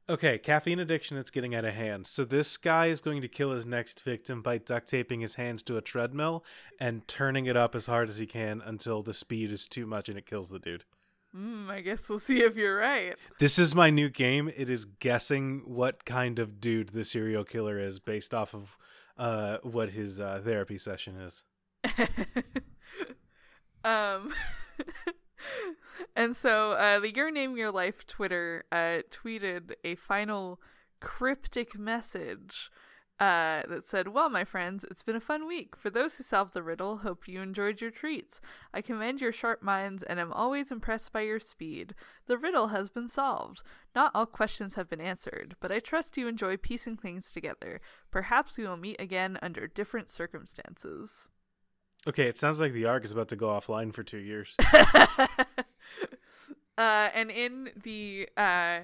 Okay, 0.10 0.39
caffeine 0.39 0.79
addiction 0.79 1.15
that's 1.15 1.29
getting 1.29 1.53
out 1.53 1.63
of 1.63 1.75
hand. 1.75 2.07
So 2.07 2.25
this 2.25 2.57
guy 2.57 2.88
is 2.88 2.99
going 2.99 3.21
to 3.21 3.27
kill 3.27 3.51
his 3.51 3.65
next 3.65 4.01
victim 4.03 4.41
by 4.41 4.57
duct 4.57 4.89
taping 4.89 5.21
his 5.21 5.36
hands 5.36 5.62
to 5.63 5.77
a 5.77 5.81
treadmill 5.81 6.43
and 6.79 7.07
turning 7.07 7.45
it 7.45 7.55
up 7.55 7.75
as 7.75 7.86
hard 7.86 8.10
as 8.10 8.17
he 8.17 8.25
can 8.25 8.60
until 8.65 9.03
the 9.03 9.13
speed 9.13 9.51
is 9.51 9.67
too 9.67 9.86
much 9.86 10.10
and 10.10 10.17
it 10.17 10.25
kills 10.25 10.49
the 10.49 10.60
dude. 10.60 10.84
Mm, 11.36 11.70
I 11.70 11.82
guess 11.82 12.10
we'll 12.10 12.20
see 12.20 12.41
if 12.41 12.56
you're 12.56 12.78
right. 12.78 13.15
This 13.39 13.58
is 13.58 13.74
my 13.74 13.89
new 13.89 14.10
game. 14.10 14.52
It 14.56 14.70
is 14.70 14.86
guessing 14.86 15.62
what 15.66 16.03
kind 16.03 16.39
of 16.39 16.60
dude 16.60 16.89
the 16.89 17.05
serial 17.05 17.45
killer 17.45 17.78
is 17.80 17.99
based 17.99 18.34
off 18.34 18.53
of 18.53 18.78
uh, 19.18 19.58
what 19.64 19.91
his 19.91 20.20
uh, 20.20 20.41
therapy 20.43 20.78
session 20.78 21.16
is. 21.16 21.43
um 23.84 24.34
and 26.16 26.36
so 26.36 26.74
uh 26.74 26.99
the 26.99 27.14
your 27.14 27.32
name 27.32 27.58
your 27.58 27.72
life 27.72 28.05
twitter 28.05 28.64
uh 28.72 28.99
tweeted 29.10 29.74
a 29.84 29.95
final 29.95 30.60
cryptic 30.99 31.78
message 31.78 32.70
uh 33.22 33.61
that 33.69 33.86
said 33.86 34.07
well 34.09 34.30
my 34.30 34.43
friends 34.43 34.84
it's 34.89 35.03
been 35.03 35.15
a 35.15 35.22
fun 35.22 35.47
week. 35.47 35.76
For 35.76 35.89
those 35.89 36.17
who 36.17 36.24
solved 36.24 36.53
the 36.53 36.63
riddle 36.63 36.97
hope 36.97 37.28
you 37.28 37.41
enjoyed 37.41 37.80
your 37.80 37.91
treats. 37.91 38.41
I 38.74 38.82
commend 38.82 39.22
your 39.22 39.32
sharp 39.32 39.61
minds 39.61 40.03
and 40.03 40.19
am 40.19 40.34
always 40.34 40.72
impressed 40.72 41.13
by 41.13 41.22
your 41.22 41.39
speed. 41.39 41.93
The 42.26 42.38
riddle 42.38 42.67
has 42.67 42.89
been 42.89 43.07
solved. 43.07 43.63
Not 43.95 44.11
all 44.13 44.26
questions 44.26 44.76
have 44.76 44.89
been 44.89 45.01
answered 45.01 45.55
but 45.59 45.72
i 45.72 45.80
trust 45.80 46.17
you 46.17 46.28
enjoy 46.28 46.57
piecing 46.57 46.97
things 46.97 47.32
together. 47.32 47.80
Perhaps 48.09 48.57
we 48.57 48.67
will 48.67 48.78
meet 48.78 48.99
again 48.99 49.38
under 49.41 49.67
different 49.67 50.09
circumstances. 50.09 51.30
Okay, 52.07 52.28
it 52.28 52.38
sounds 52.38 52.59
like 52.59 52.74
the 52.74 52.86
ARG 52.86 53.05
is 53.05 53.11
about 53.11 53.28
to 53.28 53.36
go 53.36 53.49
offline 53.49 53.93
for 53.93 54.03
two 54.03 54.17
years. 54.17 54.57
Uh, 56.78 57.09
and 57.13 57.30
in 57.30 57.69
the 57.84 58.28
uh, 58.38 58.80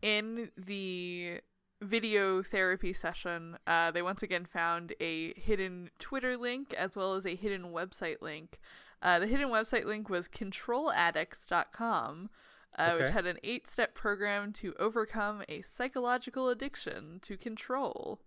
in 0.00 0.50
the 0.56 1.40
video 1.82 2.42
therapy 2.42 2.92
session, 2.92 3.58
uh, 3.66 3.90
they 3.90 4.02
once 4.02 4.22
again 4.22 4.46
found 4.46 4.94
a 5.00 5.34
hidden 5.38 5.90
Twitter 5.98 6.36
link 6.36 6.72
as 6.74 6.96
well 6.96 7.14
as 7.14 7.26
a 7.26 7.34
hidden 7.34 7.72
website 7.72 8.22
link. 8.22 8.60
Uh, 9.02 9.18
the 9.18 9.26
hidden 9.26 9.48
website 9.48 9.84
link 9.84 10.08
was 10.08 10.28
controladdicts.com, 10.28 12.30
uh, 12.78 12.90
Okay. 12.94 13.02
which 13.04 13.12
had 13.12 13.26
an 13.26 13.38
eight 13.42 13.68
step 13.68 13.94
program 13.94 14.52
to 14.54 14.74
overcome 14.78 15.42
a 15.48 15.60
psychological 15.62 16.48
addiction 16.48 17.18
to 17.22 17.36
control. 17.36 18.20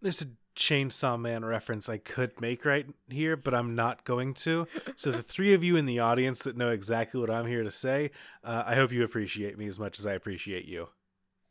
There's 0.00 0.22
a 0.22 0.26
Chainsaw 0.56 1.20
Man 1.20 1.44
reference 1.44 1.88
I 1.88 1.98
could 1.98 2.40
make 2.40 2.64
right 2.64 2.86
here, 3.08 3.36
but 3.36 3.54
I'm 3.54 3.74
not 3.74 4.04
going 4.04 4.34
to. 4.34 4.66
So 4.96 5.10
the 5.10 5.22
three 5.34 5.52
of 5.52 5.62
you 5.64 5.76
in 5.76 5.86
the 5.86 5.98
audience 5.98 6.42
that 6.44 6.56
know 6.56 6.70
exactly 6.70 7.20
what 7.20 7.30
I'm 7.30 7.46
here 7.46 7.62
to 7.62 7.70
say, 7.70 8.10
uh, 8.44 8.64
I 8.66 8.74
hope 8.74 8.92
you 8.92 9.04
appreciate 9.04 9.58
me 9.58 9.66
as 9.66 9.78
much 9.78 9.98
as 9.98 10.06
I 10.06 10.12
appreciate 10.14 10.64
you. 10.66 10.88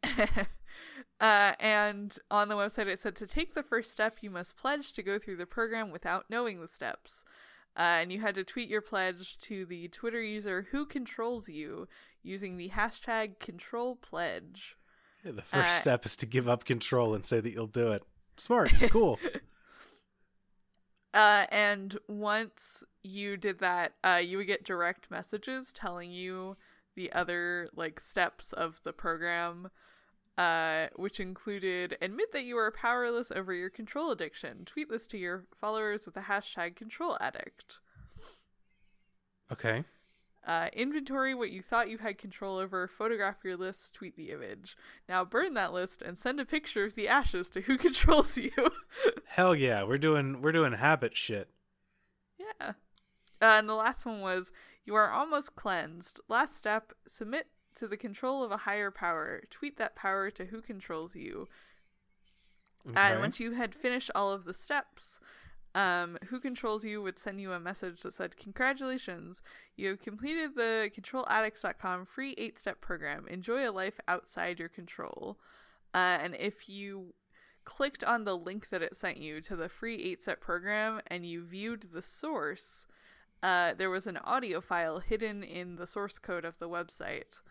uh, 1.20 1.54
and 1.60 2.18
on 2.32 2.50
the 2.50 2.56
website, 2.56 2.88
it 2.88 3.00
said 3.00 3.16
to 3.18 3.28
take 3.28 3.54
the 3.54 3.64
first 3.64 3.92
step, 3.92 4.18
you 4.22 4.30
must 4.30 4.56
pledge 4.58 4.94
to 4.94 5.04
go 5.04 5.20
through 5.20 5.38
the 5.38 5.46
program 5.46 5.92
without 5.92 6.26
knowing 6.30 6.60
the 6.62 6.68
steps. 6.68 7.24
Uh, 7.78 8.02
and 8.02 8.12
you 8.12 8.20
had 8.20 8.36
to 8.36 8.44
tweet 8.44 8.68
your 8.70 8.82
pledge 8.82 9.38
to 9.40 9.66
the 9.66 9.88
Twitter 9.90 10.22
user 10.22 10.68
who 10.72 10.86
controls 10.86 11.48
you 11.48 11.88
using 12.24 12.58
the 12.58 12.70
hashtag 12.70 13.40
control 13.40 13.96
pledge. 13.96 14.76
Yeah, 15.24 15.32
the 15.32 15.42
first 15.42 15.78
Uh, 15.78 15.82
step 15.82 16.06
is 16.06 16.16
to 16.18 16.26
give 16.26 16.48
up 16.50 16.66
control 16.66 17.14
and 17.14 17.26
say 17.26 17.40
that 17.40 17.52
you'll 17.52 17.68
do 17.68 17.92
it. 17.92 18.04
Smart, 18.38 18.72
cool. 18.90 19.20
Uh, 21.14 21.46
and 21.52 21.98
once 22.08 22.84
you 23.04 23.36
did 23.36 23.60
that, 23.60 23.94
uh, 24.04 24.22
you 24.24 24.38
would 24.38 24.48
get 24.48 24.64
direct 24.64 25.10
messages 25.10 25.72
telling 25.74 26.12
you 26.12 26.56
the 26.96 27.12
other 27.12 27.70
like 27.76 28.00
steps 28.00 28.54
of 28.54 28.80
the 28.84 28.94
program, 28.94 29.70
uh, 30.40 30.88
which 30.96 31.20
included 31.20 31.98
admit 32.02 32.32
that 32.32 32.46
you 32.46 32.58
are 32.58 32.72
powerless 32.72 33.30
over 33.30 33.54
your 33.54 33.70
control 33.70 34.10
addiction. 34.10 34.64
Tweet 34.64 34.90
this 34.90 35.06
to 35.06 35.18
your 35.18 35.44
followers 35.60 36.06
with 36.06 36.16
the 36.16 36.22
hashtag 36.22 36.78
control 36.78 37.18
addict. 37.20 37.80
Okay. 39.52 39.84
Uh, 40.48 40.70
inventory 40.72 41.36
what 41.36 41.52
you 41.52 41.62
thought 41.62 41.90
you 41.90 41.98
had 41.98 42.18
control 42.18 42.58
over, 42.58 42.88
photograph 42.88 43.44
your 43.44 43.58
list, 43.58 43.94
tweet 43.94 44.16
the 44.16 44.32
image. 44.32 44.78
Now 45.10 45.26
burn 45.26 45.56
that 45.56 45.74
list 45.74 46.02
and 46.02 46.18
send 46.18 46.40
a 46.40 46.46
picture 46.46 46.86
of 46.86 46.96
the 46.96 47.10
ashes 47.10 47.50
to 47.50 47.62
who 47.62 47.78
controls 47.78 48.38
you. 48.38 48.52
Hell 49.26 49.54
yeah, 49.54 49.84
we're 49.84 49.98
doing 49.98 50.42
we're 50.42 50.54
doing 50.54 50.72
habit 50.72 51.18
shit. 51.18 51.50
Yeah. 52.38 52.70
Uh, 52.70 52.74
and 53.42 53.68
the 53.68 53.74
last 53.74 54.06
one 54.06 54.22
was 54.22 54.54
you 54.86 54.96
are 54.96 55.12
almost 55.12 55.58
cleansed. 55.58 56.22
Last 56.30 56.56
step 56.56 56.94
submit 57.06 57.48
to 57.80 57.88
the 57.88 57.98
control 57.98 58.44
of 58.44 58.52
a 58.52 58.58
higher 58.58 58.92
power. 58.92 59.42
Tweet 59.50 59.78
that 59.78 59.96
power 59.96 60.30
to 60.32 60.46
who 60.46 60.62
controls 60.62 61.16
you. 61.16 61.48
Okay. 62.88 63.00
And 63.00 63.20
once 63.20 63.40
you 63.40 63.52
had 63.52 63.76
finished 63.76 64.12
all 64.16 64.32
of 64.32 64.46
the 64.46 64.54
steps, 64.54 65.20
um, 65.76 66.18
who 66.28 66.40
controls 66.40 66.84
you 66.84 67.02
would 67.02 67.20
send 67.20 67.40
you 67.40 67.52
a 67.52 67.60
message 67.60 68.02
that 68.02 68.14
said, 68.14 68.38
Congratulations, 68.38 69.42
you 69.76 69.90
have 69.90 70.02
completed 70.02 70.56
the 70.56 70.90
controladdicts.com 70.96 72.06
free 72.06 72.36
eight 72.38 72.58
step 72.58 72.82
program. 72.82 73.28
Enjoy 73.28 73.70
a 73.70 73.72
life 73.72 74.00
outside 74.08 74.60
your 74.60 74.70
control. 74.70 75.38
Uh, 75.94 76.18
and 76.22 76.36
if 76.36 76.70
you 76.70 77.14
clicked 77.66 78.04
on 78.04 78.24
the 78.24 78.36
link 78.38 78.70
that 78.70 78.82
it 78.82 78.96
sent 78.96 79.18
you 79.18 79.42
to 79.42 79.56
the 79.56 79.70
free 79.70 80.02
eight 80.02 80.22
step 80.22 80.42
program 80.42 81.02
and 81.08 81.26
you 81.26 81.44
viewed 81.44 81.88
the 81.94 82.02
source, 82.02 82.88
uh, 83.44 83.74
there 83.74 83.90
was 83.90 84.08
an 84.08 84.18
audio 84.18 84.60
file 84.60 85.00
hidden 85.00 85.44
in 85.44 85.76
the 85.76 85.88
source 85.88 86.18
code 86.18 86.46
of 86.46 86.58
the 86.58 86.68
website, 86.68 87.42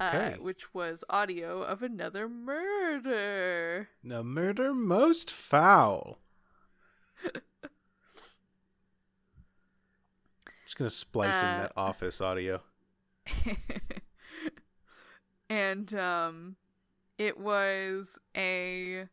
Okay. 0.00 0.36
uh, 0.36 0.42
which 0.42 0.74
was 0.74 1.04
audio 1.10 1.62
of 1.62 1.82
another 1.82 2.28
murder. 2.28 3.88
The 4.02 4.24
murder 4.24 4.72
most 4.74 5.30
foul. 5.30 6.18
Just 10.64 10.76
gonna 10.76 10.90
splice 10.90 11.42
in 11.42 11.54
Uh, 11.54 11.56
that 11.56 11.72
office 11.76 12.20
audio. 12.20 12.62
and 15.48 15.94
um 15.94 16.56
it 17.18 17.38
was 17.38 18.18
a 18.36 19.06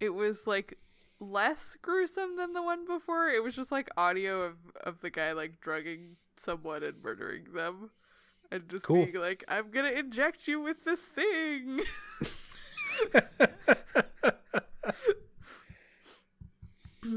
it 0.00 0.10
was 0.10 0.46
like 0.46 0.78
less 1.20 1.76
gruesome 1.82 2.36
than 2.36 2.52
the 2.52 2.62
one 2.62 2.84
before 2.86 3.28
it 3.28 3.42
was 3.42 3.54
just 3.56 3.72
like 3.72 3.88
audio 3.96 4.42
of 4.42 4.56
of 4.82 5.00
the 5.00 5.10
guy 5.10 5.32
like 5.32 5.60
drugging 5.60 6.16
someone 6.36 6.82
and 6.82 7.02
murdering 7.02 7.44
them 7.52 7.90
and 8.50 8.68
just 8.68 8.84
Cool. 8.84 9.04
being 9.04 9.16
like 9.20 9.44
i'm 9.48 9.70
gonna 9.70 9.90
inject 9.90 10.48
you 10.48 10.60
with 10.60 10.84
this 10.84 11.04
thing 11.04 11.80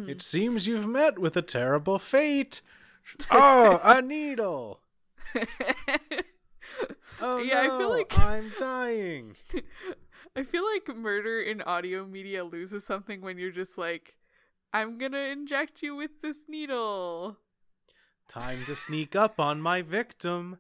it 0.07 0.21
seems 0.21 0.67
you've 0.67 0.88
met 0.88 1.19
with 1.19 1.36
a 1.36 1.41
terrible 1.41 1.99
fate. 1.99 2.61
Oh, 3.29 3.79
a 3.84 4.01
needle. 4.01 4.79
Oh 7.23 7.38
Yeah, 7.39 7.59
I 7.61 7.67
feel 7.67 7.89
like- 7.89 8.17
I'm 8.17 8.51
dying. 8.57 9.36
i 10.36 10.43
feel 10.43 10.63
like 10.65 10.95
murder 10.95 11.41
in 11.41 11.61
audio 11.63 12.05
media 12.05 12.43
loses 12.45 12.86
something 12.86 13.19
when 13.21 13.38
you're 13.38 13.51
just 13.51 13.77
like 13.77 14.15
i'm 14.71 14.97
gonna 14.97 15.17
inject 15.17 15.84
you 15.84 15.93
with 15.95 16.11
this 16.21 16.45
needle 16.47 17.38
Time 18.32 18.63
to 18.65 18.75
sneak 18.75 19.13
up 19.13 19.41
on 19.41 19.59
my 19.59 19.82
victim. 19.82 20.55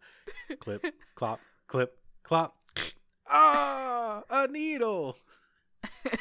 Clip, 0.59 0.85
clop, 1.15 1.39
clip, 1.67 1.97
clop. 2.21 2.57
Ah, 3.29 4.23
a 4.29 4.49
needle. 4.49 5.15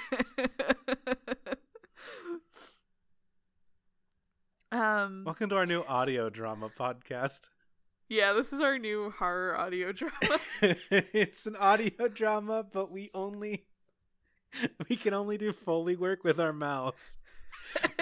um 4.71 5.25
Welcome 5.27 5.49
to 5.51 5.57
our 5.57 5.67
new 5.67 5.83
audio 5.89 6.31
drama 6.31 6.71
podcast. 6.71 7.49
yeah 8.09 8.33
this 8.33 8.53
is 8.53 8.61
our 8.61 8.79
new 8.79 9.11
horror 9.11 9.59
audio 9.59 9.91
drama 9.91 10.15
it's 10.63 11.47
an 11.47 11.57
audio 11.57 12.07
drama, 12.07 12.65
but 12.71 12.93
we 12.93 13.11
only 13.13 13.67
we 14.89 14.95
can 14.95 15.15
only 15.15 15.37
do 15.37 15.53
foley 15.53 15.97
work 15.97 16.23
with 16.23 16.39
our 16.39 16.53
mouths. 16.53 17.17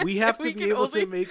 We 0.05 0.17
have 0.25 0.37
to 0.37 0.49
We 0.49 0.53
be 0.53 0.69
able 0.69 0.89
to 0.89 1.07
make 1.07 1.31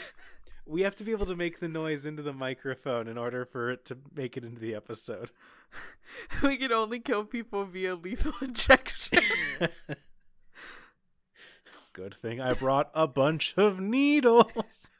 we 0.68 0.82
have 0.82 0.96
to 0.98 1.04
be 1.04 1.12
able 1.12 1.26
to 1.26 1.36
make 1.36 1.60
the 1.60 1.68
noise 1.68 2.06
into 2.06 2.22
the 2.22 2.34
microphone 2.34 3.08
in 3.08 3.18
order 3.18 3.46
for 3.46 3.72
it 3.72 3.86
to 3.86 3.98
make 4.14 4.36
it 4.38 4.44
into 4.44 4.60
the 4.60 4.76
episode. 4.76 5.32
we 6.44 6.58
can 6.58 6.72
only 6.72 7.00
kill 7.00 7.24
people 7.24 7.66
via 7.66 7.96
lethal 7.96 8.34
injection 8.42 9.24
Good 11.94 12.14
thing 12.14 12.40
I 12.40 12.54
brought 12.54 12.92
a 12.94 13.08
bunch 13.08 13.56
of 13.58 13.80
needles. 13.80 14.92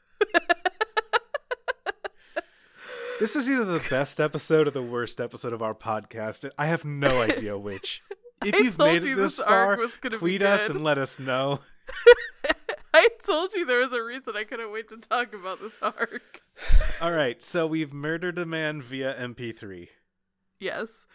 this 3.20 3.36
is 3.36 3.48
either 3.48 3.64
the 3.64 3.84
best 3.88 4.18
episode 4.18 4.66
or 4.66 4.72
the 4.72 4.82
worst 4.82 5.20
episode 5.20 5.52
of 5.52 5.62
our 5.62 5.74
podcast. 5.74 6.50
I 6.58 6.66
have 6.66 6.84
no 6.84 7.22
idea 7.22 7.56
which. 7.56 8.02
If 8.44 8.56
I 8.56 8.58
you've 8.58 8.78
made 8.78 9.04
it 9.04 9.14
this 9.14 9.36
this 9.36 9.46
far, 9.46 9.76
tweet 10.10 10.42
us 10.42 10.68
and 10.70 10.82
let 10.82 10.98
us 10.98 11.20
know. 11.20 11.60
i 12.94 13.08
told 13.24 13.52
you 13.52 13.64
there 13.64 13.78
was 13.80 13.92
a 13.92 14.02
reason 14.02 14.36
i 14.36 14.44
couldn't 14.44 14.72
wait 14.72 14.88
to 14.88 14.96
talk 14.96 15.32
about 15.34 15.60
this 15.60 15.76
arc 15.82 16.42
All 17.00 17.12
right, 17.12 17.40
so 17.40 17.68
we've 17.68 17.92
murdered 17.92 18.36
a 18.36 18.44
man 18.44 18.82
via 18.82 19.14
MP3. 19.14 19.88
yes 20.58 21.06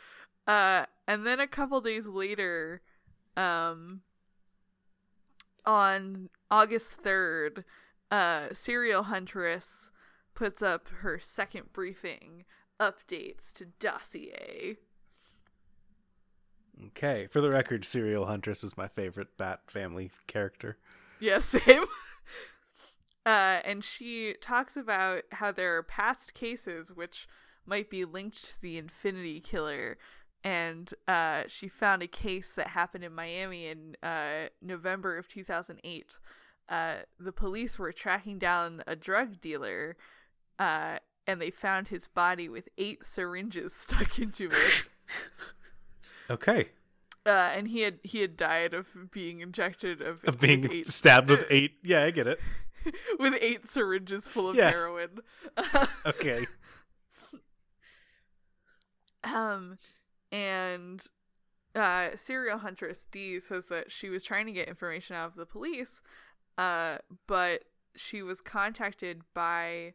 uh 0.48 0.86
and 1.08 1.26
then 1.28 1.40
a 1.42 1.48
couple 1.48 1.82
days 1.82 2.08
later 2.08 2.82
um 3.36 4.02
on 5.66 6.30
august 6.52 7.02
3rd 7.04 7.64
uh 8.12 8.48
serial 8.54 9.04
huntress 9.04 9.90
puts 10.34 10.62
up 10.62 10.88
her 11.02 11.20
second 11.20 11.72
briefing 11.74 12.46
updates 12.80 13.52
to 13.54 13.66
dossier 13.80 14.78
Okay, 16.88 17.28
for 17.30 17.40
the 17.40 17.52
record, 17.52 17.86
Serial 17.86 18.26
Huntress 18.26 18.64
is 18.64 18.76
my 18.76 18.88
favorite 18.88 19.38
Bat 19.38 19.62
family 19.68 20.10
character. 20.26 20.78
Yeah, 21.24 21.40
same. 21.40 21.86
Uh, 23.26 23.62
and 23.64 23.82
she 23.82 24.36
talks 24.42 24.76
about 24.76 25.24
how 25.32 25.54
there 25.54 25.78
are 25.78 25.84
past 25.84 26.34
cases 26.34 26.92
which 26.92 27.28
might 27.66 27.90
be 27.90 28.04
linked 28.04 28.44
to 28.44 28.62
the 28.62 28.78
Infinity 28.78 29.40
Killer. 29.40 29.98
And 30.44 30.94
uh, 31.08 31.44
she 31.48 31.70
found 31.70 32.04
a 32.04 32.08
case 32.08 32.52
that 32.54 32.68
happened 32.68 33.06
in 33.06 33.16
Miami 33.16 33.68
in 33.68 33.96
uh, 34.04 34.50
November 34.62 35.18
of 35.18 35.30
2008. 35.30 36.20
Uh, 36.68 36.96
the 37.18 37.32
police 37.32 37.80
were 37.80 37.94
tracking 37.94 38.38
down 38.38 38.84
a 38.86 38.98
drug 38.98 39.40
dealer, 39.40 39.96
uh, 40.60 40.98
and 41.26 41.40
they 41.40 41.52
found 41.52 41.88
his 41.88 42.10
body 42.10 42.50
with 42.50 42.68
eight 42.78 43.06
syringes 43.06 43.74
stuck 43.74 44.20
into 44.20 44.50
it. 44.52 44.84
Okay, 46.30 46.70
Uh, 47.26 47.52
and 47.56 47.70
he 47.70 47.82
had 47.82 48.00
he 48.04 48.20
had 48.20 48.36
died 48.36 48.74
of 48.74 48.90
being 49.12 49.40
injected 49.40 50.02
of, 50.02 50.24
of 50.26 50.40
being 50.42 50.70
eight 50.72 50.88
stabbed 50.88 51.30
with 51.30 51.46
eight. 51.50 51.76
Yeah, 51.82 52.04
I 52.04 52.12
get 52.12 52.28
it. 52.28 52.40
with 53.20 53.38
eight 53.40 53.66
syringes 53.66 54.28
full 54.28 54.50
of 54.50 54.56
Yeah. 54.58 54.70
heroin. 54.72 55.20
Okay. 56.06 56.46
Um, 59.24 59.78
and 60.32 61.06
uh, 61.76 62.10
serial 62.16 62.58
huntress 62.58 63.08
Dee 63.12 63.40
says 63.40 63.68
that 63.68 63.92
she 63.92 64.10
was 64.10 64.24
trying 64.24 64.46
to 64.48 64.52
get 64.52 64.68
information 64.68 65.16
out 65.16 65.28
of 65.28 65.36
the 65.36 65.46
police, 65.46 66.02
uh, 66.58 66.98
but 67.28 67.64
she 67.96 68.22
was 68.22 68.42
contacted 68.42 69.22
by 69.34 69.94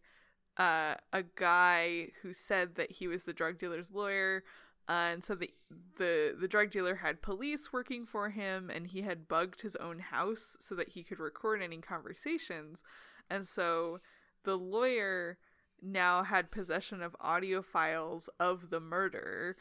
uh, 0.56 0.94
a 1.12 1.24
guy 1.34 2.08
who 2.22 2.32
said 2.32 2.76
that 2.76 2.92
he 2.92 3.06
was 3.06 3.24
the 3.24 3.32
drug 3.34 3.58
dealer's 3.58 3.90
lawyer. 3.92 4.44
Uh, 4.88 5.10
and 5.12 5.24
so 5.24 5.34
that 5.34 5.50
the 5.96 6.34
the 6.40 6.48
drug 6.48 6.70
dealer 6.70 6.96
had 6.96 7.20
police 7.20 7.72
working 7.72 8.06
for 8.06 8.30
him, 8.30 8.70
and 8.70 8.86
he 8.86 9.02
had 9.02 9.28
bugged 9.28 9.60
his 9.60 9.76
own 9.76 9.98
house 9.98 10.56
so 10.58 10.74
that 10.74 10.90
he 10.90 11.02
could 11.02 11.20
record 11.20 11.60
any 11.62 11.78
conversations. 11.78 12.82
And 13.28 13.46
so 13.46 14.00
the 14.44 14.56
lawyer 14.56 15.36
now 15.82 16.22
had 16.22 16.50
possession 16.50 17.02
of 17.02 17.14
audio 17.20 17.62
files 17.62 18.28
of 18.40 18.70
the 18.70 18.80
murder 18.80 19.56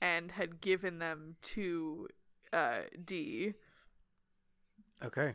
and 0.00 0.32
had 0.32 0.60
given 0.60 0.98
them 0.98 1.36
to 1.42 2.08
uh, 2.52 2.82
Dee. 3.04 3.54
Okay. 5.04 5.34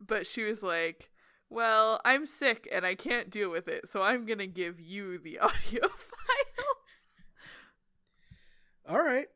But 0.00 0.26
she 0.26 0.42
was 0.42 0.62
like, 0.62 1.10
Well, 1.48 2.00
I'm 2.04 2.26
sick 2.26 2.68
and 2.72 2.84
I 2.84 2.94
can't 2.94 3.30
deal 3.30 3.50
with 3.50 3.68
it, 3.68 3.88
so 3.88 4.02
I'm 4.02 4.26
going 4.26 4.38
to 4.38 4.46
give 4.46 4.80
you 4.80 5.18
the 5.18 5.38
audio 5.40 5.88
files. 5.88 6.19
All 8.88 9.02
right. 9.02 9.26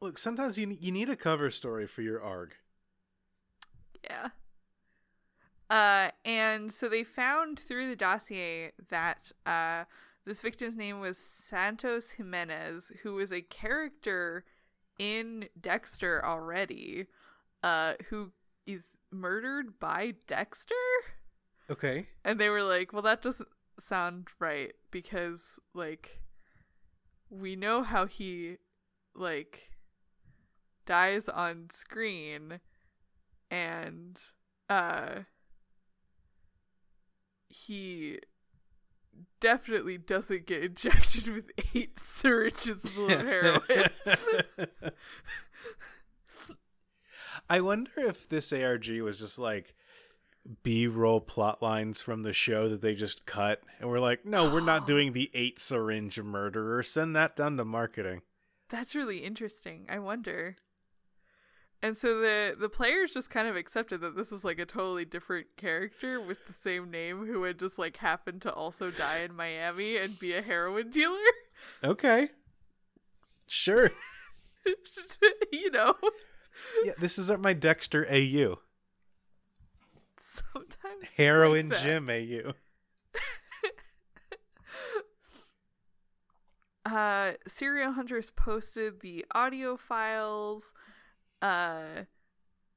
Look, 0.00 0.16
sometimes 0.18 0.58
you 0.58 0.76
you 0.80 0.92
need 0.92 1.10
a 1.10 1.16
cover 1.16 1.50
story 1.50 1.86
for 1.86 2.02
your 2.02 2.22
arg. 2.22 2.54
Yeah. 4.04 4.28
Uh, 5.68 6.10
and 6.24 6.72
so 6.72 6.88
they 6.88 7.04
found 7.04 7.58
through 7.60 7.88
the 7.88 7.96
dossier 7.96 8.72
that 8.88 9.30
uh, 9.46 9.84
this 10.24 10.40
victim's 10.40 10.76
name 10.76 10.98
was 11.00 11.16
Santos 11.16 12.12
Jimenez, 12.12 12.92
who 13.02 13.14
was 13.14 13.32
a 13.32 13.40
character 13.40 14.44
in 14.98 15.48
Dexter 15.60 16.24
already, 16.24 17.06
uh, 17.62 17.94
who 18.08 18.32
is 18.66 18.96
murdered 19.12 19.78
by 19.78 20.14
Dexter. 20.26 20.74
Okay. 21.70 22.08
And 22.24 22.40
they 22.40 22.48
were 22.48 22.64
like, 22.64 22.92
well, 22.92 23.02
that 23.02 23.22
doesn't 23.22 23.48
sound 23.78 24.28
right 24.40 24.72
because, 24.90 25.60
like, 25.72 26.20
we 27.30 27.56
know 27.56 27.82
how 27.82 28.06
he, 28.06 28.56
like, 29.14 29.70
dies 30.86 31.28
on 31.28 31.70
screen 31.70 32.60
and, 33.50 34.20
uh, 34.68 35.20
he 37.48 38.18
definitely 39.40 39.98
doesn't 39.98 40.46
get 40.46 40.62
injected 40.62 41.28
with 41.28 41.50
eight 41.74 41.98
syringes 41.98 42.88
full 42.88 43.12
of 43.12 43.22
heroin. 43.22 43.88
I 47.48 47.60
wonder 47.60 47.90
if 47.96 48.28
this 48.28 48.52
ARG 48.52 48.88
was 49.00 49.18
just 49.18 49.38
like 49.38 49.74
B-roll 50.62 51.20
plot 51.20 51.62
lines 51.62 52.02
from 52.02 52.22
the 52.22 52.32
show 52.32 52.68
that 52.68 52.82
they 52.82 52.94
just 52.94 53.26
cut 53.26 53.62
and 53.78 53.88
we're 53.88 54.00
like, 54.00 54.24
no, 54.24 54.52
we're 54.52 54.60
not 54.60 54.86
doing 54.86 55.12
the 55.12 55.30
eight 55.34 55.60
syringe 55.60 56.20
murderer. 56.20 56.82
Send 56.82 57.14
that 57.16 57.36
down 57.36 57.56
to 57.56 57.64
marketing. 57.64 58.22
That's 58.68 58.94
really 58.94 59.18
interesting. 59.18 59.86
I 59.88 59.98
wonder. 59.98 60.56
And 61.82 61.96
so 61.96 62.20
the 62.20 62.54
the 62.58 62.68
players 62.68 63.12
just 63.12 63.30
kind 63.30 63.48
of 63.48 63.56
accepted 63.56 64.02
that 64.02 64.14
this 64.14 64.30
was 64.30 64.44
like 64.44 64.58
a 64.58 64.66
totally 64.66 65.06
different 65.06 65.46
character 65.56 66.20
with 66.20 66.46
the 66.46 66.52
same 66.52 66.90
name 66.90 67.26
who 67.26 67.42
had 67.44 67.58
just 67.58 67.78
like 67.78 67.96
happened 67.96 68.42
to 68.42 68.52
also 68.52 68.90
die 68.90 69.20
in 69.20 69.34
Miami 69.34 69.96
and 69.96 70.18
be 70.18 70.34
a 70.34 70.42
heroin 70.42 70.90
dealer. 70.90 71.16
Okay. 71.82 72.28
Sure. 73.46 73.90
you 75.52 75.70
know. 75.70 75.94
Yeah, 76.84 76.92
this 76.98 77.18
is 77.18 77.30
my 77.38 77.54
Dexter 77.54 78.06
AU. 78.10 78.58
Sometimes 80.20 81.04
Heroin 81.16 81.70
like. 81.70 81.78
Jim 81.80 82.10
AU. 82.10 82.52
uh 86.84 87.32
Serial 87.46 87.92
Huntress 87.92 88.30
posted 88.34 89.00
the 89.00 89.24
audio 89.34 89.76
files 89.76 90.72
uh 91.42 92.04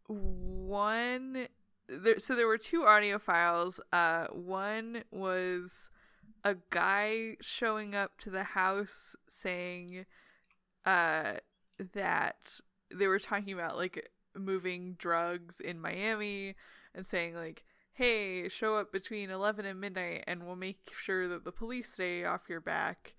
one 0.07 1.47
there, 1.87 2.19
so 2.19 2.35
there 2.35 2.47
were 2.47 2.57
two 2.57 2.85
audio 2.85 3.19
files 3.19 3.79
uh 3.91 4.27
one 4.27 5.03
was 5.11 5.89
a 6.43 6.55
guy 6.69 7.35
showing 7.41 7.93
up 7.93 8.17
to 8.19 8.29
the 8.29 8.43
house 8.43 9.15
saying 9.27 10.05
uh 10.85 11.33
that 11.93 12.59
they 12.93 13.07
were 13.07 13.19
talking 13.19 13.53
about 13.53 13.75
like 13.77 14.09
moving 14.35 14.93
drugs 14.97 15.59
in 15.59 15.79
Miami 15.79 16.55
and 16.95 17.05
saying 17.05 17.35
like 17.35 17.63
hey 17.93 18.47
show 18.49 18.75
up 18.75 18.91
between 18.91 19.29
11 19.29 19.65
and 19.65 19.79
midnight 19.79 20.23
and 20.27 20.45
we'll 20.45 20.55
make 20.55 20.91
sure 20.95 21.27
that 21.27 21.43
the 21.43 21.51
police 21.51 21.91
stay 21.93 22.23
off 22.25 22.49
your 22.49 22.61
back 22.61 23.13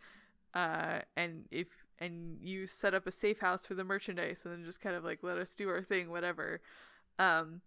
uh 0.54 0.98
and 1.16 1.44
if 1.50 1.68
and 2.00 2.38
you 2.40 2.66
set 2.66 2.92
up 2.94 3.06
a 3.06 3.10
safe 3.12 3.38
house 3.40 3.66
for 3.66 3.74
the 3.74 3.84
merchandise 3.84 4.42
and 4.44 4.52
then 4.52 4.64
just 4.64 4.80
kind 4.80 4.96
of 4.96 5.04
like 5.04 5.20
let 5.22 5.38
us 5.38 5.54
do 5.54 5.68
our 5.68 5.82
thing 5.82 6.10
whatever 6.10 6.60
um 7.18 7.60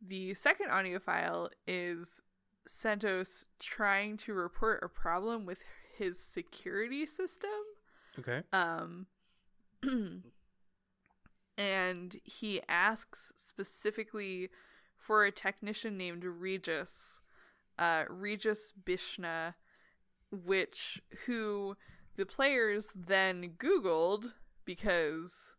the 0.00 0.34
second 0.34 0.70
audio 0.70 0.98
file 0.98 1.48
is 1.66 2.22
santos 2.66 3.48
trying 3.58 4.16
to 4.16 4.32
report 4.32 4.80
a 4.84 4.88
problem 4.88 5.44
with 5.44 5.58
his 5.98 6.18
security 6.18 7.06
system 7.06 7.50
Okay. 8.18 8.42
um 8.52 9.06
and 11.58 12.16
he 12.24 12.60
asks 12.68 13.32
specifically 13.36 14.48
for 15.06 15.24
a 15.24 15.30
technician 15.32 15.96
named 15.96 16.24
Regis 16.24 17.20
uh 17.78 18.04
Regis 18.08 18.72
Bishna 18.84 19.54
which 20.30 21.02
who 21.26 21.76
the 22.16 22.26
players 22.26 22.92
then 22.94 23.52
googled 23.58 24.34
because 24.64 25.56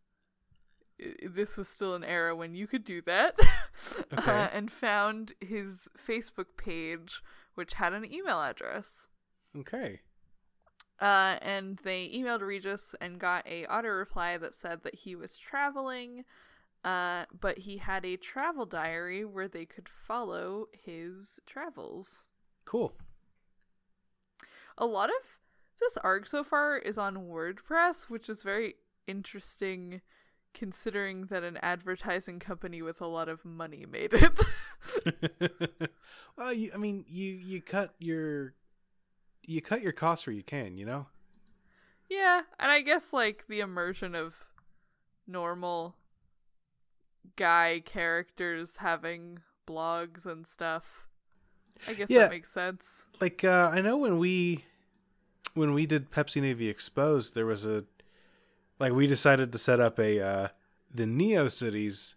this 1.26 1.58
was 1.58 1.68
still 1.68 1.96
an 1.96 2.04
era 2.04 2.36
when 2.36 2.56
you 2.56 2.68
could 2.68 2.84
do 2.86 3.02
that 3.02 3.38
Okay. 4.14 4.32
uh, 4.32 4.48
and 4.54 4.72
found 4.72 5.34
his 5.42 5.88
Facebook 5.98 6.56
page 6.58 7.22
which 7.56 7.74
had 7.74 7.94
an 7.94 8.06
email 8.12 8.42
address 8.42 9.10
Okay. 9.58 10.00
uh, 11.00 11.38
and 11.42 11.80
they 11.84 12.10
emailed 12.16 12.42
Regis 12.42 12.96
and 13.02 13.20
got 13.20 13.46
a 13.48 13.66
auto 13.66 13.90
reply 13.90 14.38
that 14.38 14.56
said 14.56 14.84
that 14.84 14.96
he 14.96 15.16
was 15.16 15.38
traveling, 15.38 16.24
uh, 16.84 17.26
but 17.40 17.60
he 17.60 17.78
had 17.78 18.06
a 18.06 18.18
travel 18.18 18.66
diary 18.66 19.24
where 19.24 19.48
they 19.48 19.66
could 19.66 19.88
follow 19.88 20.68
his 20.72 21.40
travels. 21.46 22.28
Cool. 22.66 22.94
A 24.78 24.86
lot 24.86 25.10
of 25.10 25.40
this 25.80 25.98
arc 25.98 26.28
so 26.28 26.44
far 26.44 26.78
is 26.78 26.98
on 26.98 27.28
WordPress, 27.28 28.10
which 28.10 28.30
is 28.30 28.44
very 28.44 28.76
interesting 29.08 30.02
considering 30.54 31.26
that 31.26 31.44
an 31.44 31.58
advertising 31.62 32.40
company 32.40 32.82
with 32.82 33.02
a 33.02 33.08
lot 33.08 33.28
of 33.28 33.44
money 33.44 33.86
made 33.90 34.14
it. 34.14 35.90
well, 36.38 36.54
you, 36.54 36.72
I 36.74 36.78
mean, 36.78 37.06
you 37.08 37.32
you 37.32 37.62
cut 37.62 37.96
your 38.00 38.54
you 39.46 39.62
cut 39.62 39.82
your 39.82 39.92
costs 39.92 40.28
where 40.28 40.36
you 40.36 40.44
can, 40.44 40.78
you 40.78 40.86
know. 40.86 41.08
yeah, 42.10 42.42
and 42.60 42.72
I 42.72 42.82
guess 42.82 43.14
like 43.14 43.46
the 43.48 43.62
immersion 43.62 44.16
of 44.16 44.46
normal 45.28 45.96
guy 47.36 47.82
characters 47.86 48.76
having 48.78 49.40
blogs 49.68 50.26
and 50.26 50.46
stuff. 50.48 51.08
I 51.88 51.94
guess 51.94 52.10
Yeah. 52.10 52.20
that 52.24 52.32
makes 52.32 52.52
sense. 52.52 53.06
Like 53.20 53.44
uh, 53.44 53.72
I 53.74 53.82
know 53.82 53.98
when 53.98 54.18
we 54.18 54.66
when 55.54 55.74
we 55.74 55.86
did 55.86 56.12
Pepsi 56.12 56.42
Navy 56.42 56.70
Exposed, 56.70 57.36
there 57.36 57.46
was 57.46 57.66
a 57.66 57.86
like 58.80 58.94
we 58.94 59.08
decided 59.08 59.52
to 59.52 59.58
set 59.58 59.80
up 59.80 60.00
a 60.00 60.20
uh, 60.20 60.48
the 60.94 61.06
Neocities, 61.06 62.16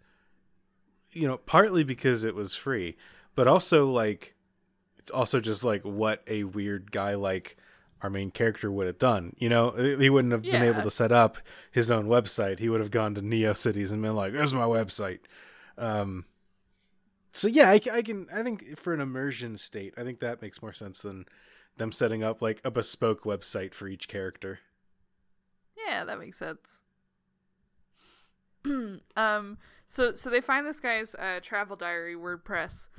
you 1.11 1.27
know, 1.27 1.37
partly 1.37 1.83
because 1.83 2.23
it 2.23 2.35
was 2.35 2.55
free, 2.55 2.95
but 3.35 3.47
also 3.47 3.89
like 3.89 4.35
it's 4.97 5.11
also 5.11 5.39
just 5.39 5.63
like 5.63 5.83
what 5.83 6.23
a 6.27 6.43
weird 6.43 6.91
guy 6.91 7.15
like 7.15 7.57
our 8.01 8.09
main 8.09 8.31
character 8.31 8.71
would 8.71 8.87
have 8.87 8.99
done. 8.99 9.33
You 9.37 9.49
know, 9.49 9.71
he 9.71 10.09
wouldn't 10.09 10.31
have 10.31 10.43
been 10.43 10.63
able 10.63 10.83
to 10.83 10.91
set 10.91 11.11
up 11.11 11.37
his 11.71 11.89
own 11.89 12.07
website. 12.07 12.59
He 12.59 12.69
would 12.69 12.79
have 12.79 12.91
gone 12.91 13.15
to 13.15 13.21
Neocities 13.21 13.91
and 13.91 14.01
been 14.01 14.15
like, 14.15 14.33
"There's 14.33 14.53
my 14.53 14.65
website." 14.65 15.19
Um, 15.77 16.25
so 17.31 17.47
yeah, 17.47 17.69
I, 17.69 17.79
I 17.91 18.01
can. 18.01 18.27
I 18.33 18.43
think 18.43 18.79
for 18.79 18.93
an 18.93 19.01
immersion 19.01 19.57
state, 19.57 19.93
I 19.97 20.03
think 20.03 20.19
that 20.19 20.41
makes 20.41 20.61
more 20.61 20.73
sense 20.73 21.01
than 21.01 21.25
them 21.77 21.91
setting 21.91 22.23
up 22.23 22.41
like 22.41 22.61
a 22.63 22.71
bespoke 22.71 23.23
website 23.23 23.73
for 23.73 23.87
each 23.87 24.07
character. 24.07 24.59
Yeah, 25.87 26.03
that 26.03 26.19
makes 26.19 26.37
sense. 26.37 26.83
um 29.15 29.57
so 29.85 30.13
so 30.15 30.29
they 30.29 30.41
find 30.41 30.65
this 30.65 30.79
guy's 30.79 31.15
uh 31.15 31.39
travel 31.41 31.75
diary 31.75 32.15
WordPress 32.15 32.89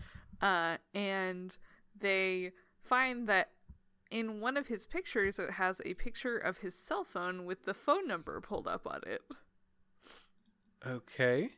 uh 0.41 0.77
and 0.95 1.59
they 1.99 2.53
find 2.83 3.29
that 3.29 3.51
in 4.11 4.41
one 4.41 4.57
of 4.57 4.69
his 4.69 4.87
pictures, 4.87 5.39
it 5.39 5.53
has 5.53 5.81
a 5.85 5.95
picture 5.95 6.39
of 6.39 6.59
his 6.59 6.75
cell 6.75 7.05
phone 7.05 7.45
with 7.45 7.65
the 7.65 7.75
phone 7.75 8.07
number 8.07 8.41
pulled 8.41 8.67
up 8.67 8.87
on 8.87 9.01
it. 9.07 9.23
Okay. 10.87 11.51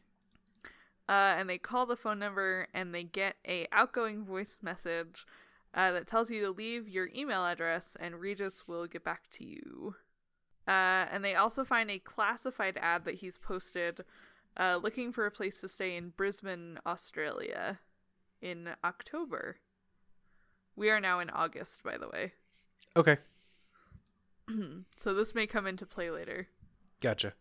Uh, 1.08 1.34
and 1.36 1.50
they 1.50 1.58
call 1.58 1.86
the 1.86 1.96
phone 1.96 2.18
number 2.18 2.68
and 2.72 2.94
they 2.94 3.04
get 3.04 3.36
a 3.46 3.66
outgoing 3.72 4.24
voice 4.24 4.60
message 4.62 5.26
uh, 5.74 5.92
that 5.92 6.06
tells 6.06 6.30
you 6.30 6.40
to 6.40 6.50
leave 6.50 6.88
your 6.88 7.08
email 7.14 7.44
address 7.44 7.96
and 7.98 8.20
Regis 8.20 8.66
will 8.66 8.86
get 8.86 9.04
back 9.04 9.28
to 9.30 9.44
you. 9.44 9.96
Uh, 10.66 11.06
and 11.10 11.24
they 11.24 11.34
also 11.34 11.64
find 11.64 11.90
a 11.90 11.98
classified 11.98 12.78
ad 12.80 13.04
that 13.04 13.16
he's 13.16 13.38
posted 13.38 14.04
uh, 14.56 14.78
looking 14.82 15.12
for 15.12 15.26
a 15.26 15.30
place 15.30 15.60
to 15.60 15.68
stay 15.68 15.96
in 15.96 16.10
Brisbane, 16.10 16.78
Australia 16.86 17.80
in 18.40 18.70
October. 18.84 19.58
We 20.76 20.90
are 20.90 21.00
now 21.00 21.20
in 21.20 21.30
August, 21.30 21.82
by 21.82 21.98
the 21.98 22.08
way. 22.08 22.32
Okay. 22.96 23.18
so 24.96 25.14
this 25.14 25.34
may 25.34 25.46
come 25.46 25.66
into 25.66 25.86
play 25.86 26.10
later. 26.10 26.48
Gotcha. 27.00 27.34